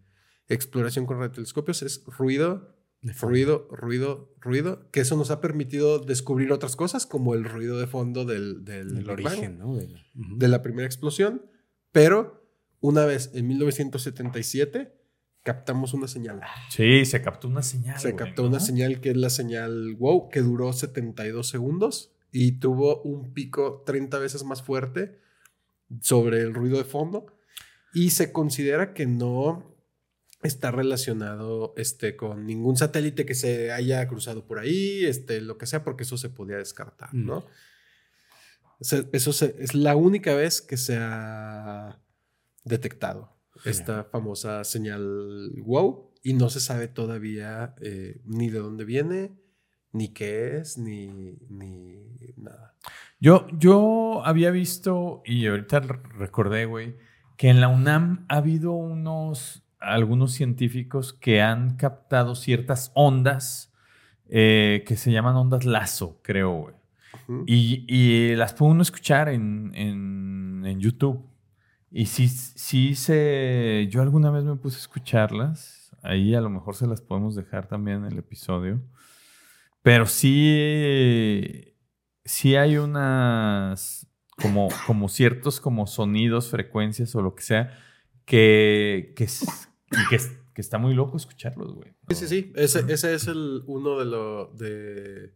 exploración 0.50 1.06
con 1.06 1.18
radiotelescopios 1.18 1.82
es 1.82 2.04
ruido, 2.06 2.76
ruido, 3.02 3.70
ruido, 3.72 4.36
ruido, 4.40 4.90
que 4.92 5.00
eso 5.00 5.16
nos 5.16 5.32
ha 5.32 5.40
permitido 5.40 6.00
descubrir 6.00 6.52
otras 6.52 6.76
cosas 6.76 7.06
como 7.06 7.34
el 7.34 7.46
ruido 7.46 7.80
de 7.80 7.88
fondo 7.88 8.26
del, 8.26 8.66
del 8.66 9.10
origen, 9.10 9.60
de 10.14 10.48
la 10.48 10.62
primera 10.62 10.86
explosión, 10.86 11.46
pero 11.92 12.46
una 12.80 13.06
vez 13.06 13.32
en 13.34 13.48
1977 13.48 14.94
captamos 15.48 15.93
una 15.93 16.08
señal. 16.10 16.41
Sí, 16.70 17.06
se 17.06 17.22
captó 17.22 17.48
una 17.48 17.64
señal. 17.64 17.98
Se 18.00 18.12
güey, 18.12 18.26
captó 18.26 18.41
¿no? 18.43 18.50
una 18.50 18.60
señal 18.60 19.00
que 19.00 19.12
es 19.12 19.18
la 19.18 19.30
señal 19.30 19.95
WOW, 19.95 20.28
que 20.30 20.41
duró 20.41 20.74
72 20.74 21.48
segundos 21.48 22.12
y 22.34 22.60
tuvo 22.60 23.02
un 23.04 23.34
pico 23.34 23.84
30 23.86 24.20
veces 24.20 24.43
más 24.43 24.62
fuerte 24.62 25.20
sobre 26.02 26.41
el 26.41 26.54
ruido 26.54 26.78
de 26.78 26.84
fondo. 26.84 27.28
Y 27.93 28.10
se 28.10 28.34
considera 28.34 28.93
que 28.93 29.06
no 29.06 29.74
está 30.43 30.70
relacionado 30.72 31.74
este, 31.78 32.18
con 32.18 32.45
ningún 32.45 32.76
satélite 32.76 33.26
que 33.26 33.34
se 33.34 33.72
haya 33.72 34.06
cruzado 34.10 34.45
por 34.45 34.60
ahí, 34.60 35.06
este, 35.06 35.39
lo 35.39 35.58
que 35.58 35.66
sea, 35.66 35.84
porque 35.86 36.04
eso 36.04 36.18
se 36.18 36.30
podía 36.30 36.58
descartar, 36.58 37.14
Mm. 37.14 37.26
¿no? 37.26 37.45
Se- 38.82 39.08
Eso 39.14 39.32
se- 39.34 39.56
es 39.60 39.74
la 39.74 39.95
única 39.95 40.36
vez 40.36 40.62
que 40.62 40.76
se 40.78 40.98
ha 41.00 42.00
detectado 42.66 43.37
esta 43.66 44.03
famosa 44.05 44.64
señal 44.64 45.51
wow 45.64 46.12
y 46.24 46.34
no 46.34 46.49
se 46.49 46.60
sabe 46.60 46.88
todavía 46.88 47.76
eh, 47.82 48.22
ni 48.26 48.49
de 48.49 48.60
dónde 48.60 48.86
viene, 48.86 49.32
ni 49.91 50.10
qué 50.10 50.58
es, 50.58 50.78
ni, 50.78 51.08
ni 51.49 52.03
nada. 52.36 52.76
Yo, 53.20 53.47
yo 53.58 54.22
había 54.26 54.51
visto, 54.51 55.22
y 55.26 55.47
ahorita 55.47 55.80
re- 55.80 56.01
recordé, 56.18 56.66
güey, 56.66 56.97
que 57.38 57.49
en 57.49 57.62
la 57.62 57.68
UNAM 57.68 58.26
ha 58.30 58.38
habido 58.38 58.72
unos, 58.74 59.64
algunos 59.80 60.34
científicos 60.34 61.14
que 61.14 61.41
han 61.41 61.78
captado 61.78 62.36
ciertas 62.36 62.91
ondas 62.93 63.74
eh, 64.30 64.84
que 64.86 64.95
se 64.97 65.12
llaman 65.12 65.36
ondas 65.36 65.66
lazo, 65.66 66.20
creo, 66.24 66.51
güey. 66.53 66.76
Y, 67.45 67.86
y 67.88 68.36
las 68.36 68.53
puede 68.53 68.72
uno 68.72 68.82
escuchar 68.82 69.30
en, 69.30 69.72
en, 69.74 70.64
en 70.66 70.80
YouTube. 70.80 71.26
Y 71.92 72.06
sí, 72.08 72.28
sí 72.28 72.96
se... 72.96 73.88
Yo 73.90 74.02
alguna 74.02 74.30
vez 74.32 74.44
me 74.44 74.56
puse 74.56 74.78
a 74.78 74.80
escucharlas. 74.82 75.96
Ahí 76.04 76.36
a 76.36 76.42
lo 76.42 76.50
mejor 76.50 76.76
se 76.76 76.86
las 76.88 77.02
podemos 77.02 77.36
dejar 77.36 77.68
también 77.68 78.06
en 78.06 78.12
el 78.12 78.18
episodio. 78.20 78.82
Pero 79.82 80.06
sí... 80.06 81.74
Sí 82.26 82.56
hay 82.56 82.78
unas... 82.78 84.06
Como, 84.40 84.68
como 84.86 85.10
ciertos 85.10 85.60
como 85.60 85.88
sonidos, 85.88 86.50
frecuencias 86.52 87.16
o 87.16 87.24
lo 87.24 87.34
que 87.34 87.42
sea, 87.42 87.76
que, 88.24 89.14
que, 89.16 89.26
que, 90.10 90.16
es- 90.16 90.38
que 90.54 90.62
está 90.62 90.78
muy 90.78 90.94
loco 90.94 91.18
escucharlos, 91.18 91.74
güey. 91.74 91.96
Sí, 92.10 92.16
sí, 92.16 92.28
sí. 92.28 92.54
Ese, 92.56 92.86
ese 92.88 93.16
es 93.16 93.26
el 93.26 93.64
uno 93.66 93.98
de 93.98 94.06
lo 94.06 94.46
de 94.54 95.34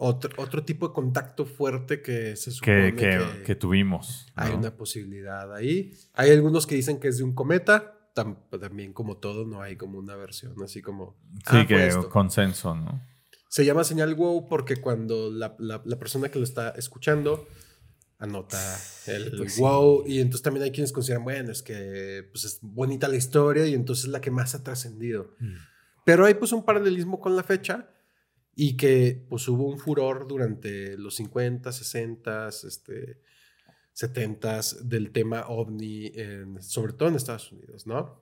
otro, 0.00 0.30
otro 0.42 0.64
tipo 0.64 0.88
de 0.88 0.94
contacto 0.94 1.44
fuerte 1.44 2.00
que 2.02 2.36
se 2.36 2.50
supone 2.52 2.94
Que, 2.94 2.96
que, 2.96 3.18
que, 3.18 3.42
que 3.42 3.54
tuvimos. 3.56 4.26
hay 4.36 4.52
¿no? 4.52 4.58
una 4.58 4.76
posibilidad 4.76 5.52
ahí. 5.54 5.92
Hay 6.14 6.30
algunos 6.30 6.66
que 6.66 6.74
dicen 6.76 6.98
que 7.00 7.08
es 7.08 7.18
de 7.18 7.24
un 7.24 7.34
cometa. 7.34 7.94
Tam- 8.14 8.38
también 8.60 8.92
como 8.92 9.18
todo 9.18 9.44
no 9.44 9.60
hay 9.62 9.76
como 9.76 9.98
una 9.98 10.16
versión 10.16 10.54
así 10.64 10.82
como 10.82 11.16
Sí, 11.50 11.56
ah, 11.58 11.66
que 11.68 11.90
consenso, 12.10 12.74
¿no? 12.74 13.00
Se 13.48 13.64
llama 13.64 13.84
señal 13.84 14.14
wow 14.14 14.48
porque 14.48 14.76
cuando 14.76 15.30
la, 15.30 15.54
la- 15.58 15.82
la 15.84 15.98
persona 15.98 16.28
que 16.28 16.38
lo 16.38 16.44
está 16.44 16.70
escuchando 16.70 17.46
anota 18.18 18.58
el 19.06 19.30
Pues 19.38 19.54
sí. 19.54 19.60
wow 19.60 20.04
y 20.06 20.20
entonces 20.20 20.42
también 20.42 20.64
hay 20.64 20.70
quienes 20.72 20.92
consideran, 20.92 21.24
bueno, 21.24 21.52
es 21.52 21.62
que 21.62 22.28
pues 22.32 22.44
es 22.44 22.58
bonita 22.62 23.08
la 23.08 23.16
historia 23.16 23.66
y 23.66 23.74
entonces 23.74 24.06
es 24.06 24.10
la 24.10 24.20
que 24.20 24.30
más 24.30 24.54
ha 24.54 24.62
trascendido. 24.64 25.34
Mm. 25.38 25.54
Pero 26.04 26.24
hay 26.26 26.34
pues 26.34 26.52
un 26.52 26.64
paralelismo 26.64 27.20
con 27.20 27.36
la 27.36 27.42
fecha 27.42 27.88
y 28.60 28.76
que 28.76 29.24
pues 29.28 29.46
hubo 29.46 29.68
un 29.68 29.78
furor 29.78 30.26
durante 30.26 30.98
los 30.98 31.14
50, 31.14 31.70
60, 31.70 32.48
este, 32.48 33.20
70 33.92 34.60
del 34.82 35.12
tema 35.12 35.44
ovni, 35.46 36.10
en- 36.14 36.60
sobre 36.60 36.92
todo 36.92 37.08
en 37.08 37.14
Estados 37.14 37.52
Unidos, 37.52 37.86
¿no? 37.86 38.20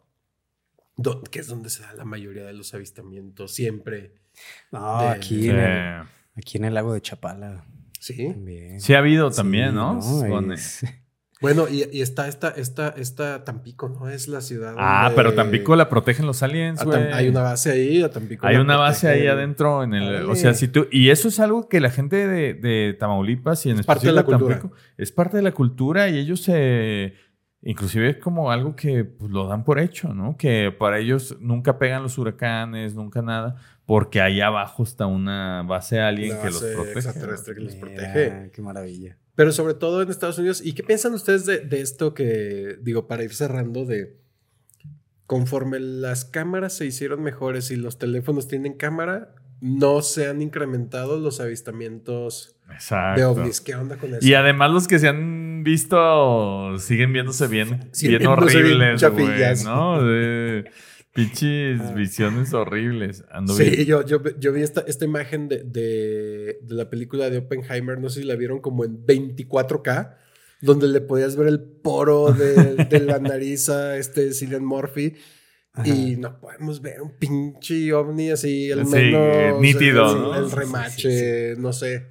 Do- 0.99 1.23
que 1.23 1.39
es 1.39 1.47
donde 1.47 1.71
se 1.71 1.83
da 1.83 1.95
la 1.95 2.05
mayoría 2.05 2.45
de 2.45 2.53
los 2.53 2.75
avistamientos, 2.75 3.53
siempre. 3.55 4.15
No, 4.73 5.01
De- 5.01 5.09
aquí, 5.09 5.41
Sí. 5.43 5.49
en 5.49 5.57
el, 5.57 6.03
aquí 6.37 6.59
en 6.59 6.65
el 6.67 6.75
lago 6.75 6.93
de 6.93 7.01
Chapala 7.01 7.65
Sí. 7.99 8.29
también. 8.29 8.79
Sí 8.81 8.93
ha 8.93 8.99
habido 8.99 9.31
también, 9.31 9.71
Sí, 9.71 9.75
¿no? 9.75 10.53
Es- 10.53 10.85
Bueno, 11.41 11.67
y, 11.69 11.85
y 11.93 12.01
está 12.01 12.29
esta, 12.29 12.49
esta, 12.49 12.89
esta 12.97 13.45
Tampico, 13.45 13.89
¿no? 13.91 14.09
Es 14.09 14.27
la 14.27 14.41
ciudad. 14.41 14.75
Ah, 14.79 15.03
donde- 15.05 15.17
pero 15.17 15.35
Tampico 15.35 15.77
la 15.77 15.89
protegen 15.91 16.25
los 16.27 16.43
aliens, 16.43 16.81
a 16.81 16.85
güey. 16.85 17.13
Hay 17.13 17.29
una 17.29 17.43
base 17.43 17.71
ahí, 17.73 18.03
a 18.03 18.11
Tampico. 18.11 18.47
Hay 18.47 18.57
una 18.57 18.77
base 18.77 19.07
ahí 19.09 19.27
adentro 19.27 19.83
en 19.85 19.93
el, 19.95 20.25
o 20.31 20.35
sea, 20.35 20.55
si 20.55 20.69
tú 20.69 20.87
y 20.91 21.11
eso 21.11 21.29
es 21.29 21.39
algo 21.39 21.69
que 21.69 21.81
la 21.81 21.91
gente 21.91 22.27
de, 22.27 22.55
de 22.55 22.97
Tamaulipas 22.99 23.67
y 23.67 23.71
en 23.71 23.81
Es 23.81 23.87
parte 23.87 24.07
de 24.07 24.13
la 24.13 24.21
especial 24.23 24.41
cultura. 24.41 24.61
Tampico 24.61 24.77
es 24.97 25.13
parte 25.13 25.37
de 25.37 25.43
la 25.43 25.53
cultura 25.53 26.09
y 26.09 26.19
ellos 26.19 26.41
se 26.41 27.15
inclusive 27.63 28.11
es 28.11 28.17
como 28.19 28.51
algo 28.51 28.75
que 28.77 29.05
pues, 29.05 29.31
lo 29.31 29.47
dan 29.49 29.65
por 29.65 29.79
hecho, 29.79 30.15
¿no? 30.15 30.37
Que 30.39 30.73
para 30.77 30.99
ellos 31.01 31.37
nunca 31.41 31.79
pegan 31.79 32.03
los 32.03 32.17
huracanes, 32.17 32.95
nunca 32.95 33.21
nada, 33.23 33.57
porque 33.85 34.21
ahí 34.23 34.41
abajo 34.41 34.85
está 34.85 35.07
una 35.07 35.63
base 35.65 36.01
alien 36.01 36.39
que 36.39 36.47
los 36.47 36.63
base 36.63 36.75
protege. 36.75 36.99
extraterrestre 36.99 37.55
que 37.57 37.61
los 37.61 37.75
Mira, 37.75 37.87
protege. 37.89 38.51
Qué 38.55 38.63
maravilla. 38.63 39.19
Pero 39.37 39.53
sobre 39.53 39.75
todo 39.75 40.03
en 40.03 40.11
Estados 40.11 40.39
Unidos. 40.39 40.61
¿Y 40.65 40.73
qué 40.73 40.83
piensan 40.83 41.15
ustedes 41.15 41.47
de, 41.47 41.61
de 41.61 41.81
esto 41.81 42.15
que, 42.15 42.79
digo, 42.83 43.07
para 43.07 43.23
ir 43.23 43.35
cerrando, 43.35 43.85
de 43.85 44.17
conforme 45.27 45.79
las 45.79 46.25
cámaras 46.25 46.77
se 46.77 46.87
hicieron 46.87 47.23
mejores 47.23 47.71
y 47.71 47.77
los 47.77 47.99
teléfonos 47.99 48.49
tienen 48.49 48.75
cámara, 48.75 49.35
no 49.61 50.03
se 50.03 50.29
han 50.29 50.43
incrementado 50.43 51.19
los 51.19 51.41
avistamientos 51.41 52.57
Exacto. 52.73 53.21
de 53.21 53.27
ovnis? 53.27 53.61
¿Qué 53.61 53.75
onda 53.75 53.97
con 53.97 54.15
eso? 54.15 54.27
Y 54.27 54.35
además 54.35 54.71
los 54.71 54.89
que 54.89 54.99
se 54.99 55.09
han 55.09 55.63
visto 55.65 56.79
siguen 56.79 57.13
viéndose 57.13 57.47
bien, 57.47 57.89
Siguen 57.93 58.19
bien 58.19 58.31
horribles, 58.31 59.03
güey. 59.11 59.65
¿no? 59.65 60.01
Pinches 61.17 61.81
Ah. 61.81 61.93
visiones 61.95 62.53
horribles. 62.55 63.25
Ando 63.31 63.55
Sí, 63.55 63.65
bien- 63.71 63.85
yo, 63.87 64.05
yo, 64.05 64.23
yo 64.39 64.53
vi 64.53 64.63
esta, 64.63 64.83
esta 64.87 65.05
imagen 65.05 65.49
de, 65.49 65.65
de, 65.65 66.59
de 66.63 66.75
la 66.75 66.89
película 66.91 67.29
de 67.31 67.39
Oppenheimer, 67.39 67.99
no 67.99 68.09
sé 68.11 68.21
si 68.21 68.27
la 68.27 68.37
vieron 68.37 68.61
como 68.61 68.85
en 68.85 69.05
24K, 69.05 70.17
donde 70.61 70.89
le 70.89 71.01
podías 71.01 71.37
ver 71.37 71.49
el 71.49 71.61
poro 71.61 72.33
de, 72.33 72.85
de 72.85 73.01
la 73.01 73.19
nariz 73.19 73.69
a 73.69 73.97
este 73.97 74.33
Cillian 74.33 74.65
Murphy. 74.65 75.15
Ajá. 75.73 75.89
Y 75.89 76.17
no 76.17 76.41
podemos 76.41 76.81
ver 76.81 77.03
un 77.03 77.19
pinche 77.19 77.93
ovni 77.93 78.31
así, 78.31 78.73
al 78.73 78.87
Sí, 78.87 78.93
menos. 78.93 79.61
nítido, 79.61 80.13
el, 80.17 80.23
¿no? 80.23 80.35
el 80.37 80.45
Sí, 80.45 80.51
sí, 80.51 80.57
remache, 80.57 81.57
no 81.59 81.73
sé. 81.73 82.07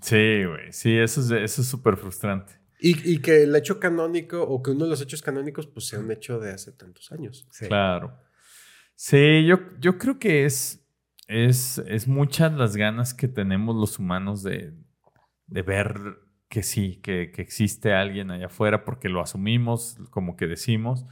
Sí, 0.00 0.44
güey. 0.44 0.72
Sí, 0.72 0.96
eso 0.96 1.20
es 1.20 1.30
eso 1.30 1.62
es 1.62 1.68
súper 1.68 1.96
frustrante. 1.96 2.54
Y, 2.80 3.10
y 3.14 3.18
que 3.20 3.42
el 3.42 3.54
hecho 3.56 3.80
canónico, 3.80 4.42
o 4.42 4.62
que 4.62 4.70
uno 4.70 4.84
de 4.84 4.90
los 4.90 5.00
hechos 5.02 5.20
canónicos, 5.22 5.66
pues 5.66 5.86
sea 5.88 5.98
un 5.98 6.10
hecho 6.10 6.38
de 6.38 6.50
hace 6.52 6.72
tantos 6.72 7.10
años. 7.12 7.46
Sí. 7.50 7.66
Claro. 7.66 8.14
Sí, 8.96 9.44
yo, 9.46 9.58
yo 9.78 9.98
creo 9.98 10.18
que 10.18 10.46
es, 10.46 10.82
es, 11.28 11.78
es 11.78 12.08
muchas 12.08 12.52
las 12.52 12.76
ganas 12.76 13.12
que 13.14 13.28
tenemos 13.28 13.76
los 13.76 13.98
humanos 13.98 14.42
de, 14.42 14.72
de 15.46 15.62
ver 15.62 15.94
que 16.48 16.62
sí, 16.62 16.96
que, 17.02 17.30
que 17.32 17.42
existe 17.42 17.92
alguien 17.92 18.30
allá 18.30 18.46
afuera, 18.46 18.84
porque 18.84 19.08
lo 19.10 19.20
asumimos, 19.20 19.98
como 20.10 20.36
que 20.36 20.46
decimos, 20.46 21.04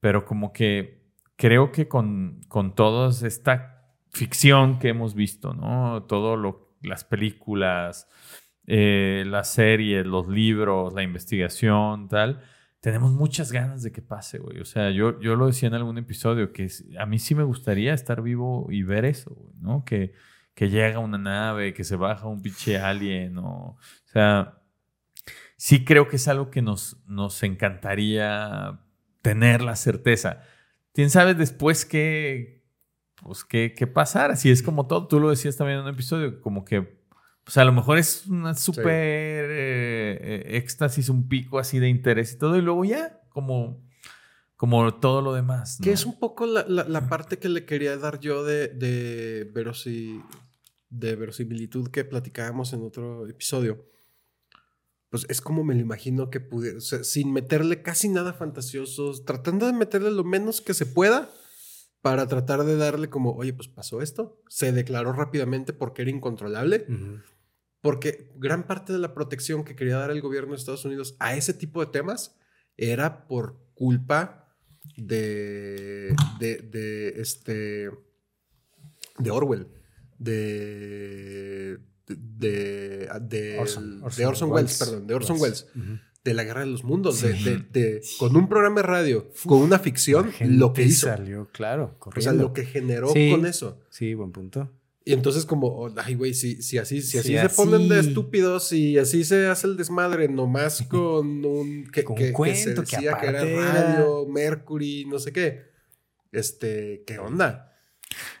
pero 0.00 0.24
como 0.24 0.52
que 0.52 1.04
creo 1.36 1.70
que 1.72 1.88
con, 1.88 2.40
con 2.48 2.74
toda 2.74 3.10
esta 3.26 3.94
ficción 4.10 4.78
que 4.80 4.88
hemos 4.88 5.14
visto, 5.14 5.54
¿no? 5.54 6.04
Todo 6.04 6.36
lo, 6.36 6.76
las 6.82 7.04
películas, 7.04 8.08
eh, 8.66 9.24
las 9.26 9.52
series, 9.52 10.06
los 10.06 10.28
libros, 10.28 10.94
la 10.94 11.02
investigación, 11.04 12.08
tal, 12.08 12.42
tenemos 12.84 13.12
muchas 13.12 13.50
ganas 13.50 13.82
de 13.82 13.92
que 13.92 14.02
pase, 14.02 14.36
güey. 14.36 14.60
O 14.60 14.66
sea, 14.66 14.90
yo, 14.90 15.18
yo 15.18 15.36
lo 15.36 15.46
decía 15.46 15.68
en 15.68 15.74
algún 15.74 15.96
episodio, 15.96 16.52
que 16.52 16.68
a 16.98 17.06
mí 17.06 17.18
sí 17.18 17.34
me 17.34 17.42
gustaría 17.42 17.94
estar 17.94 18.20
vivo 18.20 18.66
y 18.68 18.82
ver 18.82 19.06
eso, 19.06 19.30
güey, 19.30 19.54
¿no? 19.58 19.86
Que, 19.86 20.12
que 20.52 20.68
llega 20.68 20.98
una 20.98 21.16
nave, 21.16 21.72
que 21.72 21.82
se 21.82 21.96
baja 21.96 22.26
un 22.26 22.42
pinche 22.42 22.76
alien, 22.76 23.38
o, 23.38 23.68
o 23.68 23.78
sea, 24.04 24.58
sí 25.56 25.86
creo 25.86 26.08
que 26.08 26.16
es 26.16 26.28
algo 26.28 26.50
que 26.50 26.60
nos, 26.60 26.98
nos 27.06 27.42
encantaría 27.42 28.78
tener 29.22 29.62
la 29.62 29.76
certeza. 29.76 30.42
¿Quién 30.92 31.08
sabe 31.08 31.32
después 31.32 31.86
qué, 31.86 32.66
pues, 33.22 33.44
qué, 33.44 33.72
qué 33.74 33.86
pasar? 33.86 34.30
Así 34.30 34.50
es 34.50 34.62
como 34.62 34.86
todo, 34.86 35.08
tú 35.08 35.20
lo 35.20 35.30
decías 35.30 35.56
también 35.56 35.78
en 35.78 35.84
un 35.86 35.94
episodio, 35.94 36.38
como 36.42 36.66
que, 36.66 37.02
pues 37.44 37.56
a 37.58 37.64
lo 37.64 37.72
mejor 37.72 37.98
es 37.98 38.26
una 38.26 38.54
súper 38.54 38.86
eh, 38.86 40.18
eh, 40.20 40.56
éxtasis, 40.56 41.08
un 41.08 41.28
pico 41.28 41.58
así 41.58 41.78
de 41.78 41.88
interés 41.88 42.32
y 42.32 42.38
todo, 42.38 42.56
y 42.56 42.62
luego 42.62 42.84
ya, 42.84 43.20
como 43.28 43.84
como 44.56 44.94
todo 44.94 45.20
lo 45.20 45.34
demás. 45.34 45.78
Que 45.82 45.92
es 45.92 46.06
un 46.06 46.18
poco 46.18 46.46
la, 46.46 46.64
la, 46.66 47.08
parte 47.08 47.38
que 47.38 47.50
le 47.50 47.66
quería 47.66 47.98
dar 47.98 48.20
yo 48.20 48.44
de, 48.44 48.68
de, 48.68 49.52
de 50.88 51.16
verosimilitud 51.16 51.88
que 51.88 52.04
platicábamos 52.04 52.72
en 52.72 52.82
otro 52.82 53.28
episodio. 53.28 53.84
Pues 55.10 55.26
es 55.28 55.40
como 55.40 55.64
me 55.64 55.74
lo 55.74 55.80
imagino 55.80 56.30
que 56.30 56.40
pudiera, 56.40 56.78
o 56.78 56.80
sea, 56.80 57.04
sin 57.04 57.32
meterle 57.32 57.82
casi 57.82 58.08
nada 58.08 58.32
fantasioso, 58.32 59.12
tratando 59.24 59.66
de 59.66 59.72
meterle 59.72 60.10
lo 60.10 60.24
menos 60.24 60.60
que 60.60 60.72
se 60.72 60.86
pueda 60.86 61.30
para 62.00 62.26
tratar 62.26 62.64
de 62.64 62.76
darle 62.76 63.08
como, 63.08 63.32
oye, 63.32 63.52
pues 63.52 63.68
pasó 63.68 64.02
esto, 64.02 64.40
se 64.48 64.72
declaró 64.72 65.12
rápidamente 65.12 65.72
porque 65.72 66.02
era 66.02 66.10
incontrolable, 66.10 66.86
porque 67.84 68.32
gran 68.36 68.66
parte 68.66 68.94
de 68.94 68.98
la 68.98 69.12
protección 69.12 69.62
que 69.62 69.76
quería 69.76 69.98
dar 69.98 70.10
el 70.10 70.22
gobierno 70.22 70.52
de 70.52 70.56
Estados 70.56 70.86
Unidos 70.86 71.16
a 71.18 71.36
ese 71.36 71.52
tipo 71.52 71.84
de 71.84 71.92
temas 71.92 72.34
era 72.78 73.26
por 73.26 73.60
culpa 73.74 74.48
de, 74.96 76.16
de, 76.40 76.56
de, 76.62 77.08
este, 77.20 77.90
de 79.18 79.30
Orwell, 79.30 79.68
de, 80.18 81.78
de, 82.06 83.06
de, 83.20 83.58
Orson, 83.58 84.50
Welles, 84.50 84.78
perdón, 84.78 85.06
de 85.06 85.14
Orson 85.14 85.38
Welles. 85.38 85.66
De 86.24 86.32
la 86.32 86.44
guerra 86.44 86.60
de 86.60 86.68
los 86.68 86.84
mundos, 86.84 87.20
de, 87.20 88.00
con 88.18 88.34
un 88.34 88.48
programa 88.48 88.76
de 88.76 88.86
radio, 88.86 89.30
con 89.44 89.58
una 89.58 89.78
ficción, 89.78 90.32
lo 90.40 90.72
que 90.72 90.84
hizo. 90.84 91.08
salió, 91.08 91.50
claro, 91.52 91.98
O 92.00 92.18
sea, 92.18 92.32
lo 92.32 92.54
que 92.54 92.64
generó 92.64 93.08
con 93.08 93.44
eso. 93.44 93.82
Sí, 93.90 94.14
buen 94.14 94.32
punto. 94.32 94.70
Y 95.06 95.12
entonces 95.12 95.44
como, 95.44 95.66
oh, 95.66 95.92
ay, 96.02 96.14
güey, 96.14 96.32
si, 96.32 96.62
si 96.62 96.78
así, 96.78 97.02
si 97.02 97.18
así 97.18 97.36
se 97.36 97.48
ponen 97.50 97.90
de 97.90 98.00
estúpidos 98.00 98.72
y 98.72 98.98
así 98.98 99.22
se 99.24 99.48
hace 99.48 99.66
el 99.66 99.76
desmadre, 99.76 100.28
nomás 100.28 100.82
con 100.88 101.44
un... 101.44 101.90
Que, 101.92 102.04
con 102.04 102.16
que, 102.16 102.32
cuento, 102.32 102.80
que, 102.80 102.86
se 102.86 102.96
decía 102.96 103.18
que, 103.18 103.26
era 103.26 103.44
radio, 103.44 104.26
Mercury, 104.26 105.04
no 105.04 105.18
sé 105.18 105.32
qué. 105.32 105.74
Este, 106.32 107.04
¿qué 107.06 107.18
onda? 107.18 107.70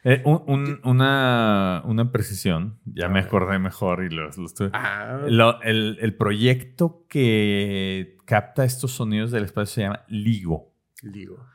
Eh, 0.04 0.22
una, 0.24 1.82
una, 1.84 2.12
precisión, 2.12 2.78
ya 2.86 3.08
me 3.08 3.20
acordé 3.20 3.58
mejor 3.58 4.02
y 4.02 4.08
lo, 4.08 4.30
estoy... 4.30 4.70
Ah. 4.72 5.26
el, 5.62 5.98
el, 6.00 6.16
proyecto 6.16 7.04
que 7.08 8.16
capta 8.24 8.64
estos 8.64 8.92
sonidos 8.92 9.32
del 9.32 9.44
espacio 9.44 9.74
se 9.74 9.80
llama 9.82 10.04
LIGO. 10.08 10.72
LIGO. 11.02 11.46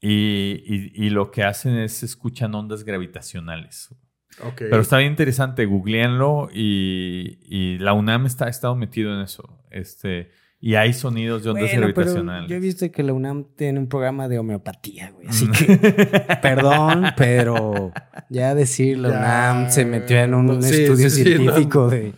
Y, 0.00 0.62
y, 0.66 1.06
y 1.06 1.10
lo 1.10 1.30
que 1.30 1.44
hacen 1.44 1.74
es 1.76 2.02
escuchan 2.02 2.54
ondas 2.54 2.84
gravitacionales. 2.84 3.94
Pero 4.56 4.80
está 4.80 4.98
bien 4.98 5.10
interesante, 5.10 5.66
googleenlo 5.66 6.48
y, 6.52 7.38
y, 7.42 7.78
la 7.78 7.92
UNAM 7.92 8.26
está, 8.26 8.46
ha 8.46 8.50
estado 8.50 8.76
metido 8.76 9.12
en 9.12 9.20
eso. 9.20 9.58
Este, 9.70 10.30
y 10.60 10.74
hay 10.74 10.92
sonidos 10.92 11.44
de 11.44 11.50
ondas 11.50 11.72
gravitacionales. 11.72 12.50
yo 12.50 12.56
he 12.56 12.60
visto 12.60 12.90
que 12.90 13.02
la 13.02 13.12
UNAM 13.12 13.46
tiene 13.56 13.78
un 13.78 13.88
programa 13.88 14.28
de 14.28 14.38
homeopatía, 14.38 15.10
güey. 15.12 15.28
Así 15.28 15.46
mm. 15.46 15.52
que, 15.52 16.38
perdón, 16.42 17.06
pero 17.16 17.92
ya 18.28 18.54
decir 18.54 18.98
la 18.98 19.10
UNAM 19.10 19.70
se 19.70 19.84
metió 19.84 20.18
en 20.18 20.34
un 20.34 20.58
estudio 20.64 21.10
científico 21.10 21.88
de... 21.88 22.12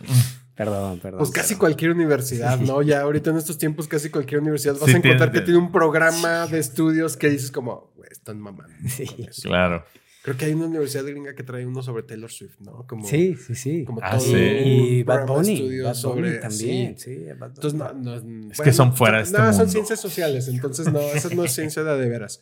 Perdón, 0.55 0.99
perdón. 0.99 1.19
Pues 1.19 1.31
casi 1.31 1.55
cualquier 1.55 1.91
universidad, 1.91 2.59
¿no? 2.59 2.83
Ya 2.83 3.01
ahorita 3.01 3.31
en 3.31 3.37
estos 3.37 3.57
tiempos 3.57 3.87
casi 3.87 4.11
cualquier 4.11 4.41
universidad 4.41 4.75
vas 4.79 4.93
a 4.93 4.97
encontrar 4.97 5.31
que 5.31 5.41
tiene 5.41 5.57
un 5.57 5.71
programa 5.71 6.45
de 6.45 6.59
estudios 6.59 7.17
que 7.17 7.29
dices 7.29 7.51
como, 7.51 7.91
güey, 7.95 8.09
están 8.11 8.39
mamando. 8.39 8.71
Sí, 8.87 9.07
claro. 9.43 9.83
Creo 10.23 10.37
que 10.37 10.45
hay 10.45 10.53
una 10.53 10.67
universidad 10.67 11.03
gringa 11.03 11.33
que 11.33 11.41
trae 11.41 11.65
uno 11.65 11.81
sobre 11.81 12.03
Taylor 12.03 12.31
Swift, 12.31 12.59
¿no? 12.59 12.85
Como, 12.85 13.07
sí, 13.07 13.35
sí, 13.35 13.55
sí. 13.55 13.83
Como 13.85 14.01
ah, 14.03 14.11
todo 14.11 14.21
sí. 14.21 14.35
Y 14.35 15.03
Bad 15.03 15.25
Bunny. 15.25 15.79
Bad 15.79 15.95
sobre, 15.95 16.37
también. 16.37 16.97
Sí, 16.99 17.25
Entonces, 17.27 17.73
no, 17.73 17.91
no, 17.93 18.51
es 18.51 18.61
que 18.61 18.71
son 18.71 18.95
fuera 18.95 19.17
de 19.17 19.23
este 19.23 19.37
No, 19.37 19.51
son 19.51 19.69
ciencias 19.69 19.99
sociales. 19.99 20.47
Entonces, 20.47 20.91
no, 20.91 20.99
esa 20.99 21.29
no 21.29 21.43
es 21.43 21.53
ciencia 21.53 21.83
de, 21.83 21.97
de 21.97 22.07
veras. 22.07 22.39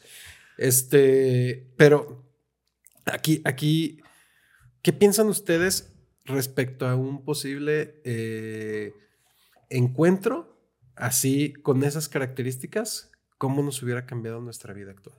Este, 0.58 1.72
pero 1.78 2.26
aquí, 3.06 3.42
aquí, 3.46 4.02
¿qué 4.82 4.92
piensan 4.92 5.28
ustedes 5.28 5.94
respecto 6.26 6.86
a 6.86 6.96
un 6.96 7.24
posible 7.24 8.02
eh, 8.04 8.94
encuentro 9.70 10.60
así, 10.96 11.54
con 11.54 11.84
esas 11.84 12.10
características? 12.10 13.10
¿Cómo 13.38 13.64
nos 13.64 13.82
hubiera 13.82 14.06
cambiado 14.06 14.42
nuestra 14.42 14.74
vida 14.74 14.92
actual? 14.92 15.16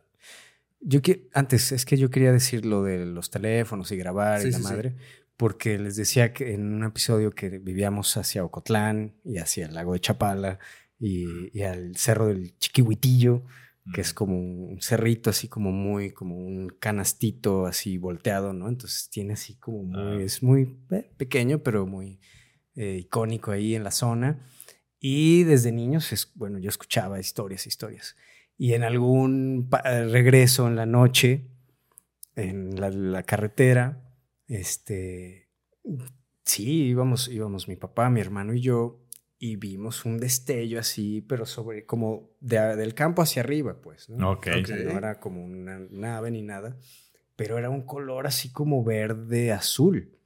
Yo 0.81 1.03
que 1.03 1.28
antes 1.35 1.72
es 1.72 1.85
que 1.85 1.99
yo 1.99 2.11
quería 2.11 2.33
decir 2.33 2.64
lo 2.64 2.83
de 2.83 3.05
los 3.05 3.31
teléfonos 3.31 3.93
y 3.93 3.97
grabar 3.97 4.47
y 4.47 4.51
la 4.51 4.59
madre, 4.61 4.97
porque 5.37 5.78
les 5.78 5.97
decía 5.97 6.33
que 6.33 6.55
en 6.55 6.72
un 6.72 6.85
episodio 6.85 7.33
que 7.33 7.59
vivíamos 7.59 8.16
hacia 8.16 8.45
Ocotlán 8.45 9.14
y 9.24 9.39
hacia 9.39 9.66
el 9.66 9.74
lago 9.74 9.93
de 9.93 10.01
Chapala 10.01 10.59
y, 10.99 11.61
al 11.62 11.97
cerro 11.97 12.28
del 12.28 12.59
Chiquihuitillo, 12.59 13.45
que 13.95 14.01
es 14.01 14.14
como 14.14 14.39
un 14.39 14.81
cerrito 14.81 15.31
así 15.31 15.49
como 15.49 15.70
muy, 15.70 16.12
como 16.12 16.37
un 16.37 16.68
canastito 16.78 17.66
así 17.66 17.99
volteado, 17.99 18.53
¿no? 18.53 18.68
Entonces 18.68 19.11
tiene 19.11 19.35
así 19.35 19.57
como 19.57 19.83
muy, 19.83 20.22
ah. 20.22 20.24
es 20.24 20.43
muy 20.43 20.78
eh, 20.91 21.11
pequeño, 21.16 21.62
pero 21.62 21.87
muy 21.87 22.20
eh, 22.74 22.99
icónico 23.01 23.51
ahí 23.51 23.74
en 23.74 23.85
la 23.85 23.91
zona. 23.91 24.47
Y 24.99 25.45
desde 25.45 25.72
niños, 25.72 26.12
es, 26.12 26.31
bueno, 26.35 26.59
yo 26.59 26.68
escuchaba 26.68 27.18
historias, 27.18 27.66
historias 27.66 28.16
y 28.61 28.74
en 28.74 28.84
algún 28.84 29.70
regreso 29.70 30.68
en 30.68 30.76
la 30.76 30.84
noche, 30.84 31.46
en 32.36 32.78
la, 32.78 33.22
carretera, 33.22 34.02
este, 34.48 35.48
sí, 36.44 36.88
íbamos, 36.88 37.28
íbamos 37.28 37.68
mi 37.68 37.76
papá, 37.76 38.11
mi 38.11 38.20
hermano 38.20 38.52
y 38.52 38.61
yo, 38.61 39.00
y 39.38 39.56
vimos 39.56 40.04
un 40.04 40.18
destello 40.18 40.78
así, 40.78 41.22
pero 41.22 41.46
sobre, 41.46 41.86
como 41.86 42.32
del 42.38 42.92
campo 42.92 43.22
hacia 43.22 43.40
arriba, 43.40 43.80
pues, 43.80 44.11
¿no? 44.11 44.34
no 44.34 44.98
era 44.98 45.20
como 45.20 45.42
una 45.42 45.78
nave 45.78 46.30
ni 46.30 46.42
nada, 46.42 46.76
pero 47.36 47.56
era 47.56 47.70
un 47.70 47.86
color 47.86 48.26
así 48.26 48.52
como 48.52 48.84
verde 48.84 49.52
azul 49.52 50.19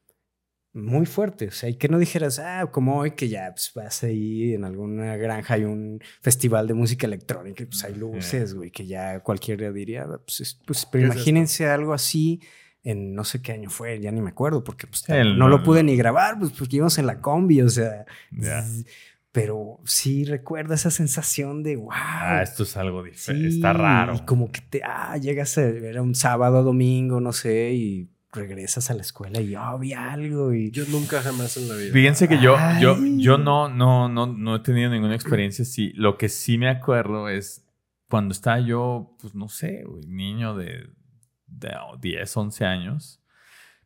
muy 0.74 1.06
fuerte. 1.06 1.48
O 1.48 1.50
sea, 1.52 1.68
y 1.68 1.76
que 1.76 1.88
no 1.88 1.98
dijeras, 1.98 2.40
ah, 2.40 2.68
como 2.70 2.98
hoy 2.98 3.12
que 3.12 3.28
ya 3.28 3.50
pues, 3.52 3.72
vas 3.74 4.02
ahí 4.02 4.54
en 4.54 4.64
alguna 4.64 5.16
granja, 5.16 5.54
hay 5.54 5.64
un 5.64 6.00
festival 6.20 6.66
de 6.66 6.74
música 6.74 7.06
electrónica, 7.06 7.62
y 7.62 7.66
pues 7.66 7.82
hay 7.84 7.94
luces, 7.94 8.54
güey, 8.54 8.70
que 8.70 8.86
ya 8.86 9.20
cualquiera 9.20 9.72
diría, 9.72 10.06
pues, 10.26 10.60
pues 10.66 10.86
pero 10.86 11.06
imagínense 11.06 11.66
algo 11.66 11.94
así 11.94 12.40
en 12.82 13.14
no 13.14 13.24
sé 13.24 13.40
qué 13.40 13.52
año 13.52 13.70
fue, 13.70 13.98
ya 14.00 14.10
ni 14.12 14.20
me 14.20 14.30
acuerdo, 14.30 14.62
porque 14.62 14.86
pues, 14.86 15.08
no, 15.08 15.48
lo 15.48 15.62
pude 15.62 15.82
ni 15.82 15.96
grabar, 15.96 16.38
pues 16.38 16.52
porque 16.52 16.76
íbamos 16.76 16.98
en 16.98 17.06
la 17.06 17.20
combi, 17.20 17.62
o 17.62 17.68
sea. 17.68 18.04
Pero 19.32 19.80
sí 19.84 20.24
recuerda 20.24 20.76
esa 20.76 20.92
sensación 20.92 21.64
de 21.64 21.74
wow. 21.74 21.90
Ah, 21.92 22.40
esto 22.40 22.62
es 22.62 22.76
algo 22.76 23.02
diferente. 23.02 23.48
está 23.48 23.72
raro. 23.72 24.14
Y 24.14 24.20
como 24.20 24.52
que 24.52 24.60
te, 24.60 24.80
ah, 24.84 25.16
llegas, 25.16 25.58
a, 25.58 25.62
era 25.64 26.02
un 26.02 26.14
sábado, 26.14 26.62
domingo, 26.62 27.20
no 27.20 27.32
sé, 27.32 27.72
y 27.72 28.13
regresas 28.34 28.90
a 28.90 28.94
la 28.94 29.02
escuela 29.02 29.40
y 29.40 29.50
yo 29.50 29.78
vi 29.78 29.92
algo 29.92 30.52
y... 30.52 30.70
Yo 30.70 30.84
nunca 30.88 31.22
jamás 31.22 31.56
en 31.56 31.68
la 31.68 31.76
vida. 31.76 31.92
Fíjense 31.92 32.28
que 32.28 32.40
yo, 32.40 32.56
yo, 32.80 32.96
yo 33.16 33.38
no, 33.38 33.68
no, 33.68 34.08
no, 34.08 34.26
no 34.26 34.56
he 34.56 34.60
tenido 34.60 34.90
ninguna 34.90 35.14
experiencia 35.14 35.62
así. 35.62 35.92
Lo 35.94 36.18
que 36.18 36.28
sí 36.28 36.58
me 36.58 36.68
acuerdo 36.68 37.28
es 37.28 37.66
cuando 38.08 38.32
estaba 38.32 38.60
yo, 38.60 39.16
pues 39.20 39.34
no 39.34 39.48
sé, 39.48 39.84
niño 40.06 40.56
de, 40.56 40.90
de 41.46 41.70
10, 42.00 42.36
11 42.36 42.64
años, 42.64 43.22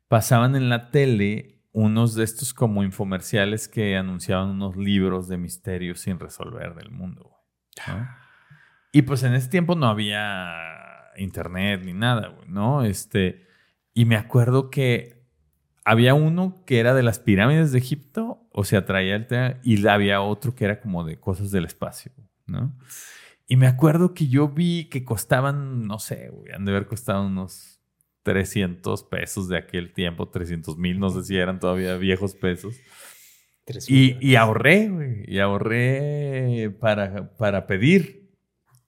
pasaban 0.09 0.57
en 0.57 0.69
la 0.69 0.91
tele 0.91 1.63
unos 1.73 2.15
de 2.15 2.25
estos 2.25 2.55
como 2.55 2.83
infomerciales 2.83 3.69
que 3.69 3.97
anunciaban 3.97 4.51
unos 4.51 4.77
libros 4.77 5.29
de 5.29 5.39
misterios 5.39 6.01
sin 6.01 6.19
resolver 6.19 6.75
del 6.75 6.91
mundo. 6.91 7.37
Y 8.93 9.03
pues 9.03 9.23
en 9.23 9.35
ese 9.35 9.49
tiempo 9.49 9.77
no 9.77 9.87
había 9.87 10.49
internet 11.17 11.83
ni 11.85 11.93
nada, 11.93 12.35
¿no? 12.47 12.83
Este, 12.83 13.47
y 13.99 14.05
me 14.05 14.15
acuerdo 14.15 14.71
que 14.71 15.27
había 15.85 16.15
uno 16.15 16.63
que 16.65 16.79
era 16.79 16.95
de 16.95 17.03
las 17.03 17.19
pirámides 17.19 17.73
de 17.73 17.79
Egipto, 17.79 18.47
o 18.53 18.63
sea, 18.63 18.87
traía 18.87 19.17
el 19.17 19.27
tema, 19.27 19.59
y 19.65 19.85
había 19.89 20.21
otro 20.21 20.55
que 20.55 20.67
era 20.67 20.81
como 20.81 21.03
de 21.03 21.19
cosas 21.19 21.51
del 21.51 21.65
espacio, 21.65 22.13
¿no? 22.47 22.79
Y 23.49 23.57
me 23.57 23.67
acuerdo 23.67 24.15
que 24.15 24.29
yo 24.29 24.51
vi 24.51 24.85
que 24.85 25.05
costaban, 25.05 25.89
no 25.89 25.99
sé, 25.99 26.31
han 26.55 26.65
de 26.65 26.71
haber 26.71 26.87
costado 26.87 27.27
unos 27.27 27.81
300 28.23 29.03
pesos 29.03 29.49
de 29.49 29.59
aquel 29.59 29.93
tiempo, 29.93 30.29
300 30.29 30.79
mil, 30.79 31.01
no 31.01 31.11
sé 31.11 31.25
si 31.25 31.37
eran 31.37 31.59
todavía 31.59 31.97
viejos 31.97 32.37
pesos. 32.37 32.77
Y, 33.89 34.17
y, 34.25 34.37
ahorré, 34.37 34.91
güey, 34.91 35.25
y 35.27 35.41
ahorré 35.41 36.71
para, 36.79 37.37
para 37.37 37.67
pedir. 37.67 38.31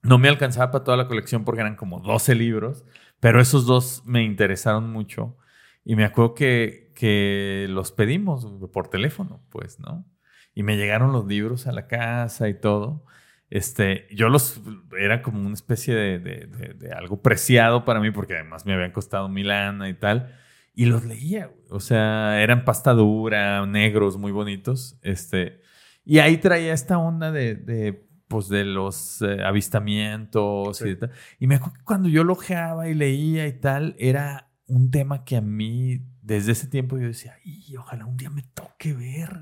No 0.03 0.17
me 0.17 0.29
alcanzaba 0.29 0.71
para 0.71 0.85
toda 0.85 0.95
la 0.95 1.09
colección 1.09 1.43
porque 1.43 1.59
eran 1.59 1.75
como 1.75 1.99
12 1.99 2.33
libros. 2.33 2.85
Pero 3.21 3.39
esos 3.39 3.65
dos 3.65 4.03
me 4.05 4.23
interesaron 4.23 4.91
mucho. 4.91 5.37
Y 5.85 5.95
me 5.95 6.03
acuerdo 6.03 6.33
que, 6.35 6.91
que 6.95 7.67
los 7.69 7.93
pedimos 7.93 8.45
por 8.73 8.89
teléfono, 8.89 9.41
pues, 9.49 9.79
¿no? 9.79 10.05
Y 10.53 10.63
me 10.63 10.75
llegaron 10.75 11.13
los 11.13 11.25
libros 11.25 11.67
a 11.67 11.71
la 11.71 11.87
casa 11.87 12.49
y 12.49 12.55
todo. 12.55 13.05
Este, 13.49 14.07
yo 14.11 14.29
los, 14.29 14.61
era 14.97 15.21
como 15.21 15.39
una 15.39 15.53
especie 15.53 15.95
de, 15.95 16.19
de, 16.19 16.47
de, 16.47 16.91
algo 16.93 17.21
preciado 17.21 17.85
para 17.85 17.99
mí, 17.99 18.11
porque 18.11 18.35
además 18.35 18.65
me 18.65 18.73
habían 18.73 18.91
costado 18.91 19.29
mil 19.29 19.47
lana 19.47 19.87
y 19.89 19.93
tal. 19.93 20.35
Y 20.73 20.85
los 20.85 21.05
leía, 21.05 21.51
o 21.69 21.79
sea, 21.79 22.41
eran 22.41 22.65
pasta 22.65 22.93
dura, 22.93 23.65
negros, 23.65 24.17
muy 24.17 24.31
bonitos. 24.31 24.97
Este, 25.01 25.61
y 26.05 26.19
ahí 26.19 26.37
traía 26.37 26.73
esta 26.73 26.97
onda 26.97 27.31
de, 27.31 28.07
pues, 28.31 28.47
de 28.47 28.63
los 28.63 29.21
eh, 29.21 29.43
avistamientos 29.43 30.81
y 30.81 30.95
tal. 30.95 31.11
Y 31.37 31.47
me 31.47 31.55
acuerdo 31.55 31.75
que 31.75 31.83
cuando 31.83 32.07
yo 32.07 32.23
lo 32.23 32.33
ojeaba 32.33 32.87
y 32.87 32.93
leía 32.93 33.45
y 33.45 33.53
tal, 33.59 33.93
era 33.99 34.49
un 34.67 34.89
tema 34.89 35.25
que 35.25 35.35
a 35.35 35.41
mí, 35.41 36.01
desde 36.21 36.53
ese 36.53 36.67
tiempo, 36.67 36.97
yo 36.97 37.07
decía, 37.07 37.35
y 37.43 37.75
ojalá 37.75 38.05
un 38.05 38.15
día 38.15 38.29
me 38.29 38.43
toque 38.53 38.93
ver. 38.93 39.41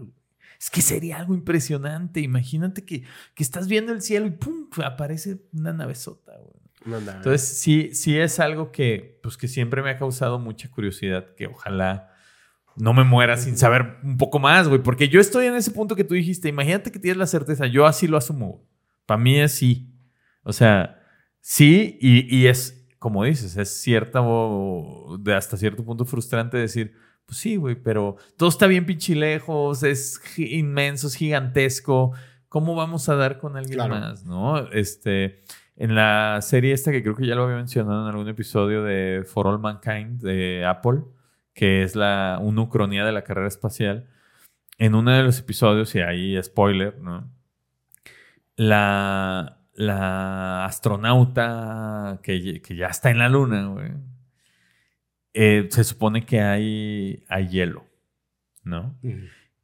Es 0.60 0.72
que 0.72 0.82
sería 0.82 1.18
algo 1.18 1.36
impresionante. 1.36 2.20
Imagínate 2.20 2.84
que, 2.84 3.04
que 3.36 3.44
estás 3.44 3.68
viendo 3.68 3.94
el 3.94 4.02
cielo 4.02 4.26
y 4.26 4.32
¡pum! 4.32 4.68
aparece 4.84 5.40
una 5.54 5.72
navezota, 5.72 6.34
güey. 6.38 6.60
Entonces, 6.86 7.42
sí, 7.42 7.92
sí 7.94 8.18
es 8.18 8.40
algo 8.40 8.72
que, 8.72 9.20
pues, 9.22 9.38
que 9.38 9.48
siempre 9.48 9.84
me 9.84 9.92
ha 9.92 9.98
causado 9.98 10.40
mucha 10.40 10.72
curiosidad, 10.72 11.36
que 11.36 11.46
ojalá 11.46 12.10
no 12.76 12.94
me 12.94 13.04
muera 13.04 13.38
sin 13.38 13.58
saber 13.58 13.98
un 14.02 14.18
poco 14.18 14.40
más, 14.40 14.68
güey. 14.68 14.82
Porque 14.82 15.10
yo 15.10 15.20
estoy 15.20 15.46
en 15.46 15.56
ese 15.56 15.72
punto 15.72 15.96
que 15.96 16.04
tú 16.04 16.16
dijiste, 16.16 16.48
imagínate 16.48 16.92
que 16.92 17.00
tienes 17.00 17.18
la 17.18 17.28
certeza, 17.28 17.68
yo 17.68 17.86
así 17.86 18.08
lo 18.08 18.18
asumo. 18.18 18.66
Para 19.10 19.24
mí 19.24 19.40
es 19.40 19.54
sí. 19.54 19.92
O 20.44 20.54
sea, 20.54 21.02
sí, 21.42 21.98
y, 22.00 22.38
y 22.38 22.46
es, 22.46 22.88
como 23.00 23.24
dices, 23.24 23.58
es 23.58 23.82
cierta 23.82 24.22
o 24.22 25.18
de 25.20 25.34
hasta 25.34 25.58
cierto 25.58 25.84
punto 25.84 26.06
frustrante 26.06 26.58
decir, 26.58 26.94
pues 27.26 27.40
sí, 27.40 27.56
güey, 27.56 27.74
pero 27.74 28.18
todo 28.38 28.50
está 28.50 28.68
bien 28.68 28.86
pinchilejos, 28.86 29.82
es 29.82 30.22
inmenso, 30.38 31.08
es 31.08 31.16
gigantesco. 31.16 32.12
¿Cómo 32.50 32.76
vamos 32.76 33.10
a 33.10 33.16
dar 33.16 33.40
con 33.40 33.58
alguien 33.58 33.80
más, 33.80 34.26
no? 34.26 34.70
Este, 34.72 35.42
en 35.76 35.96
la 35.96 36.38
serie 36.44 36.72
esta 36.72 36.92
que 36.92 37.02
creo 37.02 37.16
que 37.16 37.26
ya 37.26 37.34
lo 37.34 37.46
había 37.46 37.56
mencionado 37.56 38.04
en 38.04 38.10
algún 38.10 38.30
episodio 38.30 38.84
de 38.84 39.24
For 39.26 39.48
All 39.48 39.58
Mankind 39.58 40.22
de 40.22 40.68
Apple, 40.68 41.00
que 41.56 41.82
es 41.82 41.96
la, 41.96 42.38
una 42.40 42.62
ucronía 42.62 43.04
de 43.06 43.12
la 43.12 43.24
carrera 43.24 43.48
espacial, 43.48 44.08
en 44.78 44.94
uno 44.94 45.10
de 45.10 45.24
los 45.24 45.40
episodios, 45.40 45.96
y 45.96 46.00
ahí 46.02 46.44
spoiler, 46.44 47.00
¿no? 47.00 47.39
La, 48.62 49.60
la 49.80 50.66
astronauta 50.66 52.20
que, 52.22 52.62
ya 52.76 52.88
está 52.88 53.10
en 53.10 53.20
la 53.20 53.30
luna, 53.30 53.66
güey, 53.68 53.92
eh, 55.34 55.70
se 55.72 55.86
supone 55.86 56.26
que 56.26 56.42
hay, 56.42 57.24
hay 57.30 57.48
hielo, 57.48 57.86
¿no? 58.66 59.00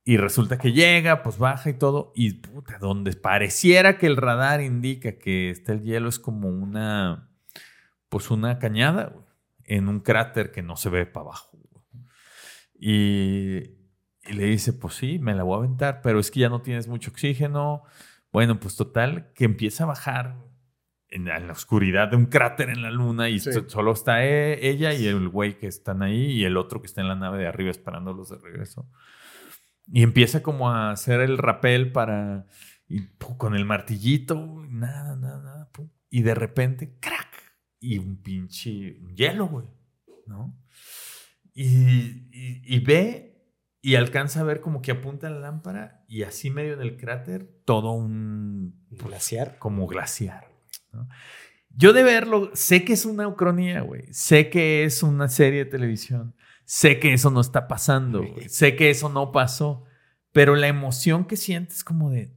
Y 0.06 0.16
resulta 0.16 0.58
que 0.58 0.72
llega, 0.72 1.22
pues 1.22 1.38
baja 1.38 1.70
y 1.70 1.74
todo, 1.74 2.14
y 2.16 2.36
puta, 2.36 2.78
donde 2.78 3.12
pareciera 3.12 3.98
que 3.98 4.08
el 4.08 4.16
radar 4.16 4.62
indica 4.62 5.18
que 5.18 5.50
está 5.50 5.74
el 5.74 5.84
hielo 5.84 6.08
es 6.08 6.18
como 6.18 6.48
una, 6.48 7.30
pues 8.08 8.32
una 8.32 8.58
cañada, 8.58 9.14
en 9.66 9.89
un 9.89 10.00
cráter 10.00 10.54
que 10.54 10.62
no 10.62 10.78
se 10.78 10.89
ve 10.89 11.06
para 11.06 11.26
abajo. 11.26 11.60
Y, 12.80 13.58
y, 14.26 14.34
le 14.34 14.46
dice, 14.46 14.72
pues 14.72 14.93
sí, 14.93 15.20
me 15.20 15.36
la 15.36 15.43
voy 15.43 15.56
a 15.56 15.58
aventar, 15.58 16.00
pero 16.02 16.20
es 16.20 16.32
que 16.32 16.39
ya 16.39 16.48
no 16.48 16.62
tienes 16.62 16.88
mucho 16.88 17.12
oxígeno. 17.12 17.84
Bueno, 18.36 18.60
pues 18.60 18.76
total, 18.76 19.32
que 19.34 19.46
empieza 19.46 19.86
a 19.86 19.88
bajar 19.88 20.36
en, 21.08 21.24
la 21.24 21.54
oscuridad 21.54 22.10
de 22.10 22.18
un 22.18 22.26
cráter 22.26 22.68
en 22.68 22.82
la 22.82 22.92
luna 22.92 23.30
y 23.30 23.40
solo 23.40 23.94
está 23.94 24.26
e, 24.26 24.68
ella 24.68 24.92
y 24.92 25.08
el 25.08 25.30
güey 25.30 25.58
que 25.58 25.68
están 25.68 26.04
ahí 26.04 26.32
y 26.34 26.44
el 26.44 26.58
otro 26.58 26.82
que 26.82 26.88
está 26.88 27.00
en 27.00 27.08
la 27.08 27.16
nave 27.16 27.38
de 27.38 27.48
arriba 27.48 27.72
esperándolos 27.72 28.32
de 28.32 28.38
regreso. 28.38 28.92
Y 29.88 30.04
empieza 30.04 30.44
como 30.44 30.70
a 30.70 30.92
hacer 30.92 31.22
el 31.22 31.38
rapel 31.38 31.94
para. 31.94 32.46
Y, 32.90 33.08
con 33.38 33.56
el 33.56 33.64
martillito, 33.64 34.66
nada, 34.68 35.16
nada, 35.16 35.42
nada. 35.42 35.70
y 36.10 36.22
de 36.22 36.36
repente, 36.36 36.98
¡crack! 37.00 37.42
Y 37.80 38.00
un 38.00 38.22
pinche 38.22 39.00
hielo, 39.16 39.48
güey. 39.48 39.68
¿No? 40.28 40.54
Y, 41.54 42.28
y, 42.34 42.80
ve 42.80 43.35
y 43.86 43.98
alcanza 43.98 44.40
a 44.40 44.44
ver 44.44 44.62
como 44.62 44.82
que 44.82 44.90
apunta 44.90 45.30
la 45.30 45.38
lámpara 45.38 46.04
y 46.08 46.24
así 46.24 46.50
medio 46.50 46.74
en 46.74 46.82
el 46.82 46.98
cráter, 46.98 47.48
todo 47.66 47.92
un. 47.92 48.84
Glaciar. 48.90 49.60
Como 49.60 49.86
glaciar. 49.86 50.50
¿no? 50.92 51.08
Yo 51.70 51.94
de 51.94 52.02
verlo, 52.02 52.50
sé 52.56 52.84
que 52.84 52.94
es 52.94 53.06
una 53.06 53.28
ucronía, 53.28 53.82
güey. 53.82 54.12
Sé 54.12 54.50
que 54.50 54.86
es 54.86 55.04
una 55.04 55.28
serie 55.28 55.66
de 55.66 55.70
televisión. 55.70 56.34
Sé 56.64 57.00
que 57.00 57.14
eso 57.14 57.30
no 57.30 57.42
está 57.42 57.68
pasando, 57.68 58.26
sé 58.48 58.76
que 58.76 58.90
eso 58.90 59.08
no 59.08 59.32
pasó, 59.32 59.84
pero 60.32 60.56
la 60.56 60.68
emoción 60.68 61.26
que 61.26 61.38
sientes 61.38 61.84
como 61.84 62.10
de, 62.10 62.34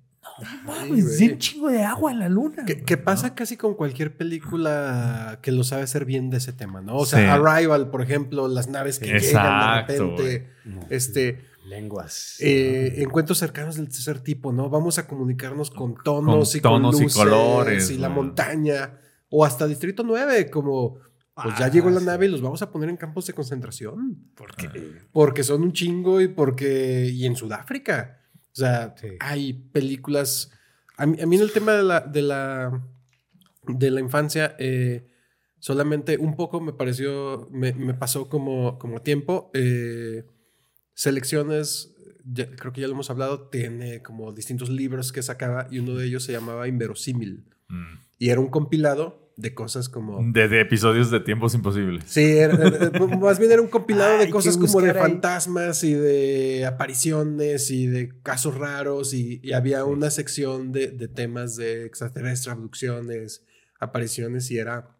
mames, 0.64 1.20
un 1.20 1.38
chingo 1.38 1.68
de 1.68 1.82
agua 1.82 2.12
en 2.12 2.18
la 2.20 2.28
luna. 2.28 2.64
Que, 2.64 2.96
pasa 2.96 3.34
casi 3.34 3.56
con 3.56 3.74
cualquier 3.74 4.16
película 4.16 5.38
que 5.42 5.52
lo 5.52 5.64
sabe 5.64 5.82
hacer 5.82 6.04
bien 6.04 6.30
de 6.30 6.38
ese 6.38 6.52
tema, 6.52 6.80
¿no? 6.80 6.96
O 6.96 7.06
sea, 7.06 7.34
Arrival, 7.34 7.90
por 7.90 8.02
ejemplo, 8.02 8.48
las 8.48 8.68
naves 8.68 8.98
que 8.98 9.18
llegan 9.18 9.86
de 9.86 9.98
repente, 9.98 10.50
este... 10.90 11.48
Lenguas. 11.68 12.36
Eh, 12.40 12.94
encuentros 13.02 13.36
cercanos 13.36 13.76
del 13.76 13.90
tercer 13.90 14.20
tipo, 14.20 14.52
¿no? 14.52 14.70
Vamos 14.70 14.96
a 14.96 15.06
comunicarnos 15.06 15.70
con 15.70 15.96
tonos, 16.02 16.54
y 16.54 16.62
con 16.62 16.80
luces 16.80 17.14
y 17.14 17.18
colores. 17.18 17.90
Y 17.90 17.98
la 17.98 18.08
montaña. 18.08 18.98
O 19.28 19.44
hasta 19.44 19.66
Distrito 19.66 20.02
9, 20.02 20.48
como 20.48 20.98
pues 21.42 21.56
ya 21.56 21.68
llegó 21.68 21.88
la 21.90 22.00
ah, 22.00 22.04
nave 22.04 22.26
y 22.26 22.28
los 22.30 22.40
vamos 22.40 22.62
a 22.62 22.70
poner 22.70 22.88
en 22.88 22.96
campos 22.96 23.26
de 23.26 23.32
concentración. 23.32 24.30
porque 24.34 24.66
ah. 24.66 25.06
Porque 25.12 25.44
son 25.44 25.62
un 25.62 25.72
chingo 25.72 26.20
y 26.20 26.28
porque. 26.28 27.10
Y 27.12 27.26
en 27.26 27.36
Sudáfrica. 27.36 28.17
O 28.52 28.56
sea, 28.56 28.94
hay 29.20 29.52
películas. 29.52 30.50
A 30.96 31.06
mí, 31.06 31.16
en 31.18 31.32
el 31.32 31.52
tema 31.52 31.72
de 31.72 31.82
la. 31.82 32.00
de 32.00 32.22
la. 32.22 32.82
de 33.66 33.90
la 33.90 34.00
infancia. 34.00 34.56
Eh, 34.58 35.06
solamente 35.58 36.18
un 36.18 36.36
poco 36.36 36.60
me 36.60 36.72
pareció. 36.72 37.48
Me, 37.50 37.72
pasó 37.94 38.28
como, 38.28 38.78
como 38.78 39.02
tiempo. 39.02 39.50
Eh, 39.54 40.24
selecciones. 40.94 41.94
creo 42.34 42.72
que 42.72 42.80
ya 42.80 42.88
lo 42.88 42.94
hemos 42.94 43.10
hablado. 43.10 43.48
Tiene 43.48 44.02
como 44.02 44.32
distintos 44.32 44.70
libros 44.70 45.12
que 45.12 45.22
sacaba. 45.22 45.68
Y 45.70 45.78
uno 45.78 45.94
de 45.94 46.06
ellos 46.06 46.24
se 46.24 46.32
llamaba 46.32 46.68
Inverosímil. 46.68 47.44
Mm. 47.68 47.98
Y 48.18 48.30
era 48.30 48.40
un 48.40 48.48
compilado 48.48 49.27
de 49.38 49.54
cosas 49.54 49.88
como... 49.88 50.20
De, 50.32 50.60
episodios 50.60 51.12
de 51.12 51.20
tiempos 51.20 51.54
imposibles. 51.54 52.02
Sí, 52.08 52.38
más 53.20 53.38
bien 53.38 53.52
era 53.52 53.62
un 53.62 53.68
compilado 53.68 54.18
de 54.18 54.28
cosas 54.30 54.56
como 54.56 54.80
de 54.80 54.92
fantasmas 54.92 55.84
y 55.84 55.94
de 55.94 56.66
apariciones 56.66 57.70
y 57.70 57.86
de 57.86 58.20
casos 58.22 58.56
raros 58.56 59.14
y, 59.14 59.40
había 59.52 59.84
una 59.84 60.10
sección 60.10 60.72
de, 60.72 60.88
temas 61.06 61.54
de 61.54 61.86
extraterrestres, 61.86 62.52
abducciones, 62.52 63.46
apariciones 63.78 64.50
y 64.50 64.58
era 64.58 64.96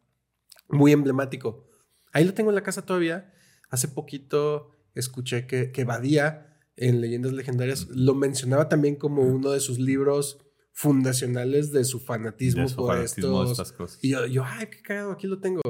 muy 0.68 0.93
emblemático. 0.93 1.66
Ahí 2.12 2.24
lo 2.24 2.32
tengo 2.32 2.51
en 2.51 2.55
la 2.55 2.62
casa 2.62 2.82
todavía. 2.82 3.34
Hace 3.70 3.89
poquito 3.89 4.70
escuché 4.95 5.49
que, 5.49 5.72
que 5.72 5.82
Badía 5.82 6.61
en 6.76 7.01
Leyendas 7.01 7.32
Legendarias 7.32 7.89
lo 7.91 8.14
mencionaba 8.14 8.68
también 8.68 8.95
como 8.95 9.22
uno 9.22 9.51
de 9.51 9.59
sus 9.59 9.80
libros 9.80 10.39
fundacionales 10.78 11.72
de 11.72 11.82
su 11.82 11.98
fanatismo 11.98 12.64
por 12.76 12.98
estas 12.98 13.72
cosas. 13.72 13.98
Y 14.00 14.10
yo, 14.10 14.44
ay, 14.44 14.68
qué 14.70 14.80
cagado, 14.80 15.10
aquí 15.10 15.26
lo 15.26 15.40
tengo. 15.40 15.60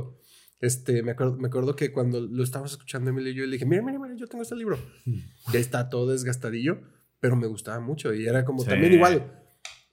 Este, 0.60 1.02
me 1.02 1.12
acuerdo, 1.12 1.38
me 1.38 1.48
acuerdo 1.48 1.74
que 1.76 1.92
cuando 1.92 2.20
lo 2.20 2.44
estábamos 2.44 2.72
escuchando 2.72 3.08
Emilio 3.08 3.32
y 3.32 3.34
yo 3.36 3.46
le 3.46 3.52
dije, 3.52 3.64
mira, 3.64 3.80
mira, 3.80 3.98
mira, 3.98 4.14
yo 4.16 4.26
tengo 4.26 4.42
este 4.42 4.54
libro. 4.54 4.78
Ya 5.50 5.60
está 5.60 5.88
todo 5.88 6.10
desgastadillo, 6.10 6.82
pero 7.20 7.36
me 7.36 7.46
gustaba 7.46 7.80
mucho 7.80 8.12
y 8.12 8.26
era 8.26 8.44
como 8.44 8.62
también 8.62 8.92
igual. 8.92 9.37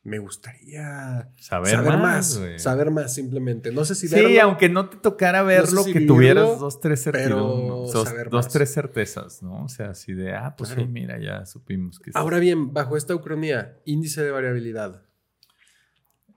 Me 0.06 0.20
gustaría 0.20 1.32
saber, 1.36 1.82
más, 1.98 2.40
saber 2.58 2.92
más 2.92 3.12
simplemente. 3.12 3.72
No 3.72 3.86
sé 3.86 3.96
si 3.96 4.08
Sí, 4.08 4.38
aunque 4.38 4.70
no 4.70 4.88
te 4.88 4.98
tocara 4.98 5.42
verlo, 5.42 5.84
que 5.84 6.02
tuvieras 6.02 6.60
dos, 6.60 6.80
tres 6.80 7.02
certezas. 7.02 7.32
Dos, 7.32 8.14
dos 8.30 8.48
tres 8.50 8.72
certezas, 8.72 9.42
¿no? 9.42 9.64
O 9.64 9.68
sea, 9.68 9.90
así 9.90 10.14
de, 10.14 10.36
ah, 10.36 10.54
pues 10.56 10.70
sí, 10.70 10.86
mira, 10.86 11.18
ya 11.20 11.48
supimos 11.48 12.00
que. 12.00 12.12
Ahora 12.14 12.38
bien, 12.38 12.72
bajo 12.72 12.98
esta 12.98 13.16
ucronía, 13.16 13.80
índice 13.86 14.24
de 14.24 14.30
variabilidad. 14.30 15.02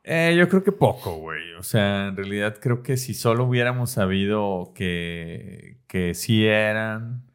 Eh, 0.02 0.34
yo 0.38 0.48
creo 0.48 0.64
que 0.64 0.72
poco, 0.72 1.18
güey. 1.18 1.52
O 1.58 1.62
sea, 1.62 2.06
en 2.06 2.16
realidad 2.16 2.56
creo 2.58 2.82
que 2.82 2.96
si 2.96 3.12
solo 3.12 3.44
hubiéramos 3.44 3.90
sabido 3.90 4.72
que, 4.74 5.82
que 5.86 6.14
sí 6.14 6.46
eran, 6.46 7.26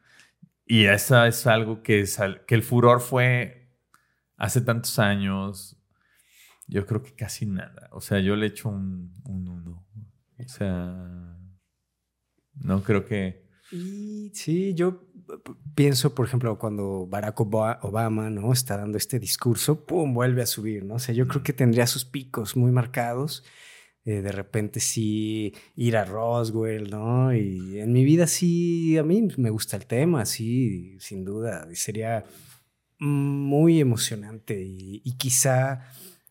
y 0.66 0.86
eso 0.86 1.24
es 1.26 1.46
algo 1.46 1.84
que, 1.84 2.04
que 2.48 2.56
el 2.56 2.64
furor 2.64 3.02
fue 3.02 3.68
hace 4.36 4.62
tantos 4.62 4.98
años, 4.98 5.78
yo 6.74 6.88
creo 6.88 7.04
que 7.04 7.14
casi 7.14 7.46
nada. 7.46 7.88
O 7.92 8.02
sea, 8.02 8.20
yo 8.20 8.36
le 8.36 8.48
echo 8.48 8.70
un 8.70 9.14
uno. 9.26 9.86
O 10.40 10.50
sea, 10.50 11.38
no 12.56 12.84
creo 12.84 13.06
que... 13.06 13.44
Y 13.72 14.32
sí, 14.34 14.74
yo 14.74 15.04
pienso, 15.76 16.16
por 16.16 16.26
ejemplo, 16.26 16.58
cuando 16.58 17.06
Barack 17.06 17.40
Obama, 17.42 18.32
¿no? 18.32 18.52
Está 18.52 18.78
dando 18.78 18.98
este 18.98 19.20
discurso, 19.20 19.86
¡pum! 19.86 20.16
vuelve 20.16 20.42
a 20.42 20.48
subir, 20.48 20.84
¿no? 20.84 20.96
O 20.96 21.00
sea, 21.00 21.14
yo 21.14 21.28
creo 21.28 21.44
que 21.44 21.54
tendría 21.54 21.86
sus 21.86 22.06
picos 22.06 22.56
muy 22.56 22.72
marcados 22.72 23.44
eh, 24.06 24.22
de 24.22 24.32
repente 24.34 24.80
sí 24.82 25.54
ir 25.76 25.96
a 25.96 26.06
Roswell, 26.06 26.90
¿no? 26.90 27.34
Y 27.34 27.80
en 27.80 27.94
mi 27.94 28.04
vida 28.04 28.28
sí, 28.28 28.98
a 28.98 29.04
mí 29.04 29.28
me 29.38 29.50
gusta 29.52 29.78
el 29.78 29.86
tema, 29.86 30.26
sí, 30.26 30.98
sin 31.00 31.24
duda. 31.24 31.68
Y 31.72 31.76
sería 31.76 32.26
muy 33.00 33.80
emocionante 33.80 34.62
y, 34.62 35.02
y 35.06 35.14
quizá 35.14 35.88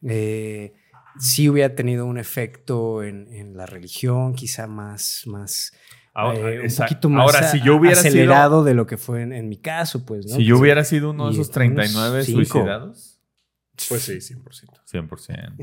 eh, 0.07 0.75
sí 1.19 1.49
hubiera 1.49 1.75
tenido 1.75 2.07
un 2.07 2.19
efecto 2.19 3.03
en, 3.03 3.29
en 3.33 3.57
la 3.57 3.67
religión, 3.67 4.35
quizá 4.35 4.67
más, 4.67 5.23
más 5.27 5.73
Ahora, 6.15 6.51
eh, 6.53 6.61
un 6.61 6.75
poquito 6.77 7.09
más 7.09 7.23
Ahora, 7.35 7.49
si 7.51 7.61
yo 7.63 7.77
hubiera 7.77 7.97
sido- 7.97 8.09
acelerado 8.11 8.65
de 8.65 8.75
lo 8.75 8.87
que 8.87 8.97
fue 8.99 9.23
en, 9.23 9.33
en 9.33 9.49
mi 9.49 9.57
caso, 9.57 10.05
pues, 10.05 10.27
¿no? 10.27 10.37
Si 10.37 10.45
yo 10.45 10.59
hubiera 10.59 10.85
sido 10.85 11.11
uno 11.11 11.27
de 11.27 11.33
esos 11.33 11.47
unos 11.47 11.51
39 11.53 12.25
cinco. 12.25 12.37
suicidados, 12.45 13.19
Pues 13.89 14.03
sí, 14.03 14.21
100%. 14.21 14.81
100%. 14.85 15.55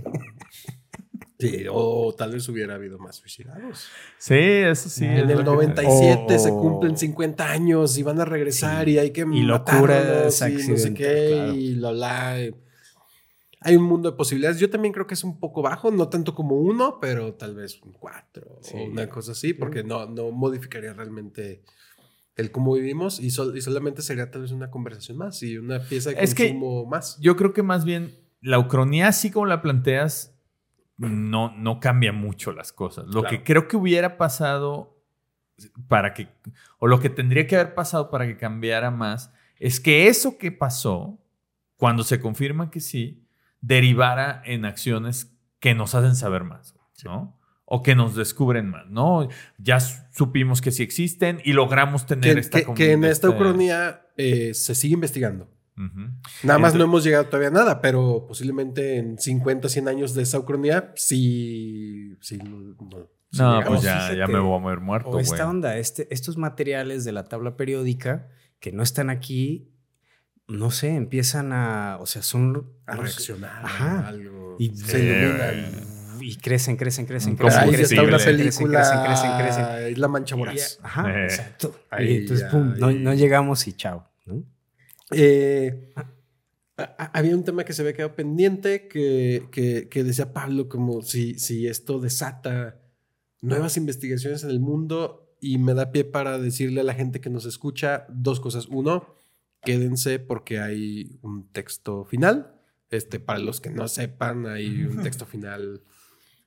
Sí, 1.40 1.66
o 1.72 2.14
tal 2.18 2.32
vez 2.34 2.50
hubiera 2.50 2.76
habido 2.76 2.98
más 3.00 3.16
suicidados. 3.16 3.88
Sí, 4.18 4.34
eso 4.36 4.90
sí. 4.90 5.06
es 5.06 5.12
en 5.12 5.18
el 5.20 5.28
lo 5.30 5.38
que- 5.38 5.44
97 5.46 6.38
se 6.38 6.50
O- 6.52 6.58
cumplen 6.60 6.98
50 6.98 7.50
años 7.50 7.98
y 7.98 8.04
van 8.04 8.20
a 8.20 8.26
regresar 8.26 8.86
Sí. 8.86 8.92
y 8.92 8.98
hay 8.98 9.12
que 9.12 9.22
Y 9.22 9.44
locuras 9.44 10.34
matarlos 10.34 10.42
y 10.66 10.68
no 10.72 10.78
sé 10.78 10.94
qué 10.94 11.30
claro. 11.34 11.54
y 11.56 11.76
la 11.76 11.92
la. 11.94 12.38
Hay 13.62 13.76
un 13.76 13.84
mundo 13.84 14.12
de 14.12 14.18
posibilidades. 14.18 14.60
Yo 14.60 14.70
también 14.70 14.94
creo 14.94 15.06
que 15.06 15.14
es 15.16 15.24
un 15.24 15.40
poco 15.40 15.62
bajo, 15.62 15.92
no 15.92 16.08
tanto 16.08 16.34
como 16.34 16.56
uno, 16.56 17.00
pero 17.02 17.34
tal 17.34 17.56
vez 17.56 17.82
un 17.82 17.92
4 17.94 18.60
Sí. 18.62 18.78
o 18.78 18.84
una 18.86 19.10
cosa 19.10 19.34
así, 19.34 19.54
porque 19.54 19.84
no, 19.84 20.06
no 20.08 20.32
modificaría 20.32 20.94
realmente 20.94 21.64
el 22.38 22.52
cómo 22.52 22.74
vivimos 22.74 23.20
y, 23.20 23.32
sol- 23.32 23.58
y 23.58 23.62
solamente 23.62 24.02
sería 24.02 24.32
tal 24.32 24.44
vez 24.44 24.52
una 24.52 24.72
conversación 24.72 25.18
más 25.18 25.44
y 25.44 25.58
una 25.58 25.80
pieza 25.82 26.12
de 26.12 26.24
Es 26.24 26.34
que- 26.34 26.50
consumo 26.52 26.86
más. 26.86 27.18
Yo 27.20 27.36
creo 27.36 27.52
que 27.52 27.64
más 27.64 27.84
bien 27.84 28.16
la 28.40 28.60
ucronía, 28.60 29.10
así 29.10 29.30
como 29.30 29.46
la 29.46 29.62
planteas, 29.62 30.34
no, 30.96 31.54
no 31.58 31.80
cambia 31.82 32.14
mucho 32.14 32.54
las 32.54 32.72
cosas. 32.72 33.06
Lo 33.08 33.22
Claro. 33.22 33.30
que 33.30 33.44
creo 33.44 33.68
que 33.68 33.76
hubiera 33.76 34.18
pasado 34.18 34.98
para 35.90 36.14
que, 36.14 36.30
o 36.78 36.88
lo 36.88 37.02
que 37.02 37.10
tendría 37.10 37.46
que 37.48 37.56
haber 37.58 37.74
pasado 37.76 38.10
para 38.10 38.26
que 38.26 38.38
cambiara 38.38 38.90
más, 38.92 39.34
es 39.60 39.82
que 39.82 40.08
eso 40.08 40.38
que 40.38 40.54
pasó, 40.54 41.20
cuando 41.76 42.04
se 42.04 42.22
confirma 42.22 42.72
que 42.72 42.80
sí, 42.80 43.26
derivara 43.62 44.42
en 44.46 44.66
acciones 44.66 45.36
que 45.60 45.76
nos 45.76 45.96
hacen 45.96 46.16
saber 46.16 46.44
más, 46.44 46.76
¿no? 47.04 47.38
O 47.66 47.84
que 47.84 47.94
nos 47.96 48.16
descubren 48.16 48.70
más, 48.70 48.88
¿no? 48.90 49.28
Ya 49.58 49.80
su- 49.80 50.02
supimos 50.12 50.62
que 50.62 50.72
sí 50.72 50.82
existen 50.84 51.40
y 51.44 51.54
logramos 51.54 52.06
tener 52.06 52.34
Que, 52.36 52.40
esta 52.40 52.62
que- 52.62 52.74
que 52.74 52.92
en 52.94 53.04
esta 53.04 53.30
ucronía 53.30 54.02
eh, 54.18 54.54
se 54.54 54.74
sigue 54.76 54.96
investigando. 54.96 55.50
Nada 55.76 56.60
más 56.60 56.74
Entonces- 56.74 56.78
no 56.78 56.84
hemos 56.86 57.04
llegado 57.06 57.26
todavía 57.28 57.48
a 57.50 57.52
nada, 57.52 57.80
pero 57.82 58.26
posiblemente 58.28 58.98
en 58.98 59.18
50, 59.18 59.70
100 59.70 59.88
años 59.88 60.14
de 60.14 60.24
esa 60.24 60.38
ucronía, 60.40 60.92
sí. 60.96 62.18
sí 62.20 62.38
no, 62.38 62.76
No, 63.32 63.64
pues 63.66 63.82
ya, 63.84 64.14
ya 64.14 64.28
me 64.28 64.40
voy 64.40 64.58
a 64.58 64.60
mover 64.60 64.80
muerto, 64.82 65.10
O 65.10 65.12
güey. 65.14 65.24
esta 65.24 65.48
onda, 65.48 65.78
este, 65.78 66.14
estos 66.14 66.36
materiales 66.38 67.06
de 67.06 67.12
la 67.14 67.26
tabla 67.26 67.56
periódica 67.56 68.28
que 68.60 68.72
no 68.74 68.84
están 68.84 69.10
aquí, 69.10 69.72
no 70.50 70.72
sé, 70.72 70.96
empiezan 70.96 71.54
a, 71.54 71.98
o 72.02 72.06
sea, 72.06 72.22
son... 72.22 72.68
A 72.86 72.96
reaccionar 72.96 73.64
Ajá. 73.66 74.00
a 74.02 74.08
algo. 74.10 74.56
Y- 74.60 74.76
se 74.76 74.98
Sí, 75.00 75.06
iluminan. 75.06 75.66
Y 76.22 76.36
crecen, 76.36 76.76
crecen, 76.76 77.06
crecen, 77.06 77.32
Un 77.32 77.38
crecen, 77.38 77.62
Ahí 77.62 77.76
está 77.76 78.02
una 78.02 78.18
crecen, 78.18 78.36
película. 78.38 78.80
crecen, 78.82 79.38
crecen, 79.38 79.66
crecen. 79.66 80.02
La 80.02 80.08
mancha 80.10 80.36
voraz. 80.36 80.80
Ajá, 80.84 81.10
Eh. 81.10 81.24
exacto. 81.26 81.80
Ahí 81.90 82.10
y 82.12 82.18
entonces, 82.18 82.46
ya, 82.46 82.52
pum, 82.52 82.74
no, 82.78 82.88
ahí. 82.88 83.00
no 83.00 83.14
llegamos 83.14 83.66
y 83.68 83.74
chao. 83.74 84.06
¿no? 84.26 84.44
Eh, 85.12 85.94
a- 85.96 86.84
a- 86.84 87.12
había 87.18 87.36
un 87.36 87.44
tema 87.44 87.64
que 87.64 87.74
se 87.74 87.82
había 87.82 87.94
quedado 87.94 88.16
pendiente 88.16 88.88
que, 88.88 89.48
que- 89.52 89.88
que 89.90 90.04
decía 90.04 90.34
Pablo 90.34 90.68
como 90.70 91.02
si, 91.02 91.40
si 91.40 91.68
esto 91.68 92.00
desata 92.00 92.80
nuevas 93.42 93.78
investigaciones 93.78 94.44
en 94.44 94.50
el 94.50 94.60
mundo 94.60 95.36
y 95.42 95.58
me 95.58 95.74
da 95.74 95.92
pie 95.92 96.04
para 96.04 96.38
decirle 96.38 96.82
a 96.82 96.84
la 96.84 96.94
gente 96.94 97.22
que 97.22 97.30
nos 97.30 97.46
escucha 97.46 98.06
dos 98.10 98.40
cosas. 98.42 98.68
Uno, 98.68 99.16
quédense 99.64 100.20
porque 100.20 100.60
hay 100.60 101.20
un 101.22 101.50
texto 101.52 102.06
final. 102.06 102.56
Este, 102.90 103.20
para 103.20 103.40
los 103.40 103.62
que 103.62 103.70
no 103.70 103.88
sepan, 103.88 104.48
hay 104.48 104.84
un 104.86 105.04
texto 105.04 105.26
final 105.26 105.84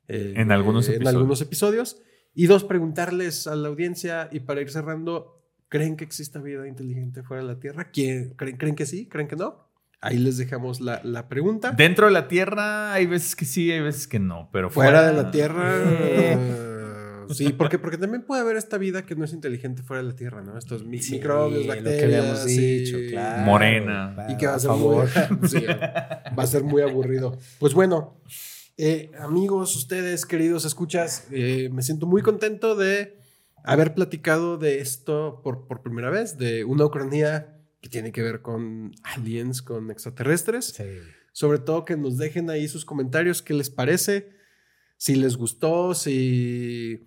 eh, 0.08 0.34
En 0.36 0.50
algunos 0.50 0.88
en 0.88 0.94
episodios. 0.96 1.14
algunos 1.16 1.40
episodios. 1.40 2.02
Y 2.34 2.46
dos, 2.46 2.64
preguntarles 2.64 3.46
a 3.46 3.54
la 3.54 3.68
audiencia 3.68 4.28
y 4.32 4.40
para 4.40 4.60
ir 4.60 4.70
cerrando, 4.70 5.40
¿creen 5.68 5.96
que 5.96 6.04
exista 6.04 6.40
vida 6.40 6.66
inteligente 6.66 7.22
fuera 7.22 7.42
de 7.44 7.48
la 7.48 7.60
Tierra? 7.60 7.90
¿Quién- 7.92 8.34
¿Creen, 8.34 8.56
¿Creen 8.56 8.74
que 8.74 8.86
sí? 8.86 9.08
¿Creen 9.08 9.28
que 9.28 9.36
no? 9.36 9.68
Ahí 10.00 10.18
les 10.18 10.36
dejamos 10.36 10.80
la, 10.80 11.00
la 11.04 11.28
pregunta. 11.28 11.70
Dentro 11.70 12.06
de 12.06 12.12
la 12.12 12.26
Tierra 12.26 12.92
hay 12.92 13.06
veces 13.06 13.36
que 13.36 13.44
sí, 13.44 13.70
hay 13.70 13.80
veces 13.80 14.08
que 14.08 14.18
no, 14.18 14.48
pero 14.52 14.68
fuera, 14.68 14.98
fuera, 14.98 15.06
de 15.12 15.22
la 15.22 15.30
Tierra. 15.30 15.78
Sí, 17.34 17.52
porque, 17.52 17.78
porque 17.78 17.98
también 17.98 18.22
puede 18.22 18.42
haber 18.42 18.56
esta 18.56 18.78
vida 18.78 19.04
que 19.06 19.14
no 19.16 19.24
es 19.24 19.32
inteligente 19.32 19.82
fuera 19.82 20.02
de 20.02 20.08
la 20.10 20.16
Tierra, 20.16 20.42
¿no? 20.42 20.58
Estos 20.58 20.84
mi- 20.84 20.98
Sí, 21.00 21.12
microbios, 21.14 21.66
lo 21.66 21.72
que 21.74 21.80
bacterias. 21.80 22.20
habíamos 22.20 22.40
sí. 22.44 22.76
dicho, 22.78 22.98
claro. 23.10 23.42
Morena. 23.42 24.26
Y 24.28 24.36
que 24.36 24.46
va 24.46 24.54
a 24.54 24.58
ser 24.58 24.68
favor. 24.70 25.08
muy, 25.40 25.48
sí, 25.48 25.64
va 25.66 26.42
a 26.42 26.46
ser 26.46 26.64
muy 26.64 26.82
aburrido. 26.82 27.38
Pues 27.58 27.74
bueno, 27.74 28.20
eh, 28.76 29.10
amigos, 29.18 29.76
ustedes, 29.76 30.24
queridos 30.26 30.64
escuchas, 30.64 31.26
eh, 31.30 31.68
me 31.72 31.82
siento 31.82 32.06
muy 32.06 32.22
contento 32.22 32.74
de 32.76 33.18
haber 33.64 33.94
platicado 33.94 34.56
de 34.58 34.80
esto 34.80 35.40
por, 35.44 35.66
por 35.68 35.82
primera 35.82 36.10
vez, 36.10 36.36
de 36.38 36.64
una 36.64 36.84
ucronía 36.86 37.58
que 37.80 37.88
tiene 37.88 38.12
que 38.12 38.22
ver 38.22 38.42
con 38.42 38.92
aliens, 39.02 39.60
con 39.62 39.90
extraterrestres. 39.90 40.66
Sí. 40.66 40.84
Sobre 41.32 41.58
todo 41.58 41.84
que 41.84 41.96
nos 41.96 42.18
dejen 42.18 42.50
ahí 42.50 42.68
sus 42.68 42.84
comentarios, 42.84 43.40
qué 43.42 43.54
les 43.54 43.70
parece, 43.70 44.30
si 44.98 45.14
les 45.16 45.36
gustó, 45.36 45.94
si 45.94 47.06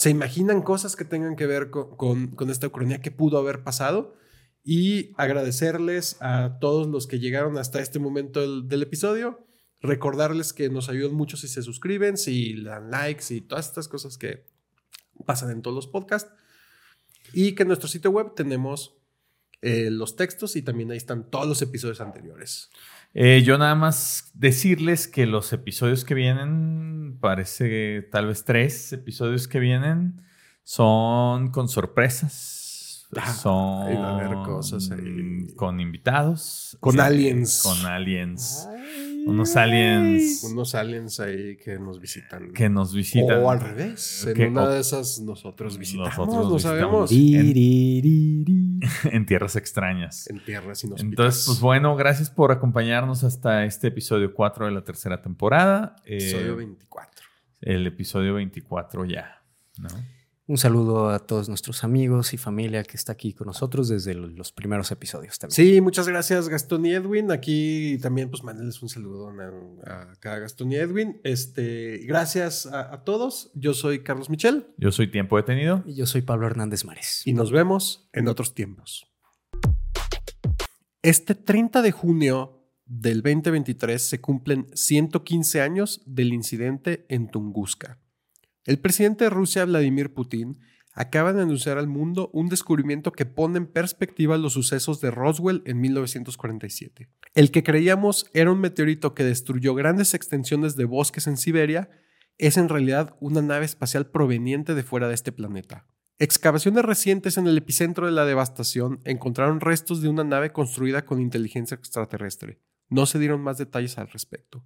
se 0.00 0.08
imaginan 0.08 0.62
cosas 0.62 0.96
que 0.96 1.04
tengan 1.04 1.36
que 1.36 1.44
ver 1.44 1.68
con, 1.68 2.28
con- 2.28 2.48
esta 2.48 2.68
ucronía 2.68 3.02
que 3.02 3.10
pudo 3.10 3.36
haber 3.36 3.62
pasado. 3.62 4.16
Y 4.64 5.12
agradecerles 5.18 6.16
a 6.20 6.56
todos 6.58 6.86
los 6.86 7.06
que 7.06 7.18
llegaron 7.18 7.58
hasta 7.58 7.80
este 7.80 7.98
momento 7.98 8.40
del, 8.62 8.82
episodio. 8.82 9.46
Recordarles 9.82 10.54
que 10.54 10.70
nos 10.70 10.88
ayudan 10.88 11.12
mucho 11.12 11.36
si 11.36 11.48
se 11.48 11.62
suscriben, 11.62 12.16
si 12.16 12.62
dan 12.62 12.90
likes 12.90 13.24
y 13.34 13.42
todas 13.42 13.68
estas 13.68 13.88
cosas 13.88 14.16
que 14.16 14.46
pasan 15.26 15.50
en 15.50 15.60
todos 15.60 15.74
los 15.74 15.86
podcasts. 15.86 16.32
Y 17.34 17.54
que 17.54 17.64
en 17.64 17.68
nuestro 17.68 17.88
sitio 17.88 18.10
web 18.10 18.34
tenemos 18.34 18.96
eh, 19.60 19.90
los 19.90 20.16
textos 20.16 20.56
y 20.56 20.62
también 20.62 20.90
ahí 20.92 20.96
están 20.96 21.28
todos 21.28 21.46
los 21.46 21.60
episodios 21.60 22.00
anteriores. 22.00 22.70
Eh, 23.12 23.42
yo 23.44 23.58
nada 23.58 23.74
más 23.74 24.30
decirles 24.34 25.08
que 25.08 25.26
los 25.26 25.52
episodios 25.52 26.04
que 26.04 26.14
vienen, 26.14 27.18
parece 27.20 28.02
tal 28.10 28.26
vez 28.28 28.44
tres 28.44 28.92
episodios 28.92 29.48
que 29.48 29.58
vienen, 29.58 30.22
son 30.62 31.50
con 31.50 31.68
sorpresas. 31.68 33.08
Ah, 33.16 33.32
son 33.32 33.52
va 34.00 34.10
a 34.10 34.14
haber 34.24 34.36
cosas 34.46 34.88
ahí. 34.92 35.48
con 35.56 35.80
invitados. 35.80 36.76
Con 36.78 36.92
Sí, 36.94 37.00
aliens. 37.00 37.60
Con 37.64 37.84
aliens. 37.86 38.68
Unos 39.26 39.56
aliens 39.56 40.44
Unos 40.44 40.74
aliens 40.76 41.18
ahí 41.20 41.56
que 41.56 41.78
nos 41.80 42.00
visitan. 42.00 42.52
que 42.52 42.68
nos 42.70 42.94
visitan. 42.94 43.42
O 43.42 43.50
al 43.50 43.60
revés. 43.60 44.24
En 44.28 44.34
Que- 44.34 44.46
una 44.46 44.62
o- 44.62 44.68
de 44.68 44.78
esas 44.80 45.20
nosotros 45.20 45.76
visitamos, 45.76 46.16
Nosotros 46.16 46.44
no 46.48 46.54
visitamos. 46.54 47.10
sabemos. 47.10 47.10
en 49.04 49.26
tierras 49.26 49.56
extrañas. 49.56 50.28
En 50.28 50.44
tierras 50.44 50.82
inhóspitas. 50.84 51.10
Entonces, 51.10 51.44
pues 51.46 51.60
bueno, 51.60 51.96
gracias 51.96 52.30
por 52.30 52.52
acompañarnos 52.52 53.24
hasta 53.24 53.64
este 53.64 53.88
episodio 53.88 54.34
4 54.34 54.66
de 54.66 54.72
la 54.72 54.84
tercera 54.84 55.20
temporada. 55.22 55.96
Eh, 56.04 56.16
Episodio 56.16 56.56
24. 56.56 57.26
el 57.62 57.86
episodio 57.86 58.34
24 58.34 59.04
ya, 59.04 59.42
¿no? 59.78 59.88
Un 60.50 60.58
saludo 60.58 61.10
a 61.10 61.20
todos 61.20 61.48
nuestros 61.48 61.84
amigos 61.84 62.34
y 62.34 62.36
familia 62.36 62.82
que 62.82 62.96
está 62.96 63.12
aquí 63.12 63.32
con 63.34 63.46
nosotros 63.46 63.88
desde 63.88 64.14
lo- 64.14 64.26
los 64.26 64.50
primeros 64.50 64.90
episodios 64.90 65.38
también. 65.38 65.54
Sí, 65.54 65.80
muchas 65.80 66.08
gracias 66.08 66.48
Gastón 66.48 66.84
y 66.86 66.90
Edwin. 66.92 67.30
Aquí 67.30 67.98
también 68.02 68.30
pues 68.30 68.42
mándenles 68.42 68.82
un 68.82 68.88
saludo 68.88 69.28
a, 69.28 69.92
a 70.10 70.12
cada 70.18 70.40
Gastón 70.40 70.72
y 70.72 70.74
Edwin. 70.74 71.20
Este, 71.22 71.98
gracias 71.98 72.66
a, 72.66 72.92
a 72.92 73.04
todos. 73.04 73.52
Yo 73.54 73.74
soy 73.74 74.02
Carlos 74.02 74.28
Michel 74.28 74.66
Yo 74.76 74.90
soy 74.90 75.08
Tiempo 75.08 75.36
Detenido. 75.36 75.84
Y 75.86 75.94
yo 75.94 76.04
soy 76.06 76.22
Pablo 76.22 76.48
Hernández 76.48 76.84
Mares. 76.84 77.22
y 77.24 77.32
nos 77.32 77.52
vemos 77.52 78.08
en 78.12 78.26
otros 78.26 78.52
tiempos. 78.52 79.06
Este 81.02 81.36
30 81.36 81.80
de 81.80 81.92
junio 81.92 82.66
del 82.86 83.22
2023 83.22 84.02
se 84.02 84.20
cumplen 84.20 84.66
115 84.74 85.60
años 85.60 86.02
del 86.06 86.32
incidente 86.32 87.06
en 87.08 87.30
Tunguska. 87.30 87.99
El 88.70 88.78
presidente 88.78 89.24
de 89.24 89.30
Rusia, 89.30 89.64
Vladimir 89.64 90.14
Putin, 90.14 90.60
acaba 90.92 91.32
de 91.32 91.42
anunciar 91.42 91.76
al 91.76 91.88
mundo 91.88 92.30
un 92.32 92.48
descubrimiento 92.48 93.10
que 93.10 93.26
pone 93.26 93.58
en 93.58 93.66
perspectiva 93.66 94.38
los 94.38 94.52
sucesos 94.52 95.00
de 95.00 95.10
Roswell 95.10 95.64
en 95.66 95.80
1947. 95.80 97.08
El 97.34 97.50
que 97.50 97.64
creíamos 97.64 98.30
era 98.32 98.52
un 98.52 98.60
meteorito 98.60 99.12
que 99.12 99.24
destruyó 99.24 99.74
grandes 99.74 100.14
extensiones 100.14 100.76
de 100.76 100.84
bosques 100.84 101.26
en 101.26 101.36
Siberia 101.36 101.90
es 102.38 102.56
en 102.58 102.68
realidad 102.68 103.16
una 103.18 103.42
nave 103.42 103.64
espacial 103.64 104.06
proveniente 104.06 104.76
de 104.76 104.84
fuera 104.84 105.08
de 105.08 105.14
este 105.14 105.32
planeta. 105.32 105.88
Excavaciones 106.20 106.84
recientes 106.84 107.38
en 107.38 107.48
el 107.48 107.58
epicentro 107.58 108.06
de 108.06 108.12
la 108.12 108.24
devastación 108.24 109.00
encontraron 109.04 109.58
restos 109.58 110.00
de 110.00 110.08
una 110.08 110.22
nave 110.22 110.52
construida 110.52 111.04
con 111.04 111.20
inteligencia 111.20 111.74
extraterrestre. 111.74 112.60
No 112.88 113.06
se 113.06 113.18
dieron 113.18 113.40
más 113.40 113.58
detalles 113.58 113.98
al 113.98 114.06
respecto. 114.06 114.62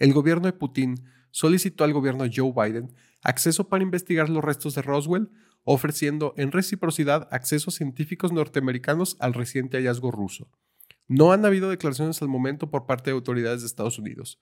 El 0.00 0.12
gobierno 0.12 0.46
de 0.46 0.54
Putin 0.54 0.96
solicitó 1.30 1.82
al 1.82 1.92
gobierno 1.92 2.24
Joe 2.32 2.52
Biden 2.52 2.94
acceso 3.24 3.68
para 3.68 3.82
investigar 3.82 4.28
los 4.28 4.44
restos 4.44 4.74
de 4.74 4.82
Roswell, 4.82 5.30
ofreciendo 5.64 6.34
en 6.36 6.52
reciprocidad 6.52 7.28
acceso 7.32 7.70
a 7.70 7.72
científicos 7.72 8.32
norteamericanos 8.32 9.16
al 9.18 9.34
reciente 9.34 9.78
hallazgo 9.78 10.10
ruso. 10.10 10.50
No 11.08 11.32
han 11.32 11.44
habido 11.44 11.68
declaraciones 11.68 12.22
al 12.22 12.28
momento 12.28 12.70
por 12.70 12.86
parte 12.86 13.10
de 13.10 13.16
autoridades 13.16 13.60
de 13.60 13.66
Estados 13.66 13.98
Unidos. 13.98 14.40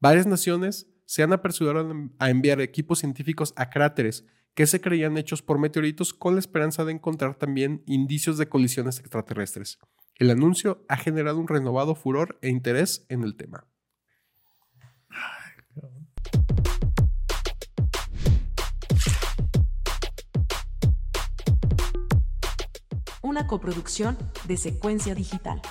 Varias 0.00 0.26
naciones 0.26 0.88
se 1.06 1.22
han 1.22 1.32
apresurado 1.32 1.92
a 2.18 2.30
enviar 2.30 2.60
equipos 2.60 3.00
científicos 3.00 3.52
a 3.56 3.70
cráteres 3.70 4.24
que 4.54 4.66
se 4.66 4.80
creían 4.80 5.16
hechos 5.16 5.42
por 5.42 5.58
meteoritos 5.58 6.12
con 6.12 6.34
la 6.34 6.40
esperanza 6.40 6.84
de 6.84 6.92
encontrar 6.92 7.36
también 7.36 7.82
indicios 7.86 8.38
de 8.38 8.48
colisiones 8.48 8.98
extraterrestres. 8.98 9.78
El 10.16 10.30
anuncio 10.30 10.84
ha 10.88 10.96
generado 10.96 11.38
un 11.38 11.48
renovado 11.48 11.94
furor 11.94 12.38
e 12.42 12.48
interés 12.48 13.06
en 13.08 13.22
el 13.22 13.34
tema. 13.34 13.66
Una 23.32 23.46
coproducción 23.46 24.18
de 24.44 24.58
secuencia 24.58 25.14
digital. 25.14 25.62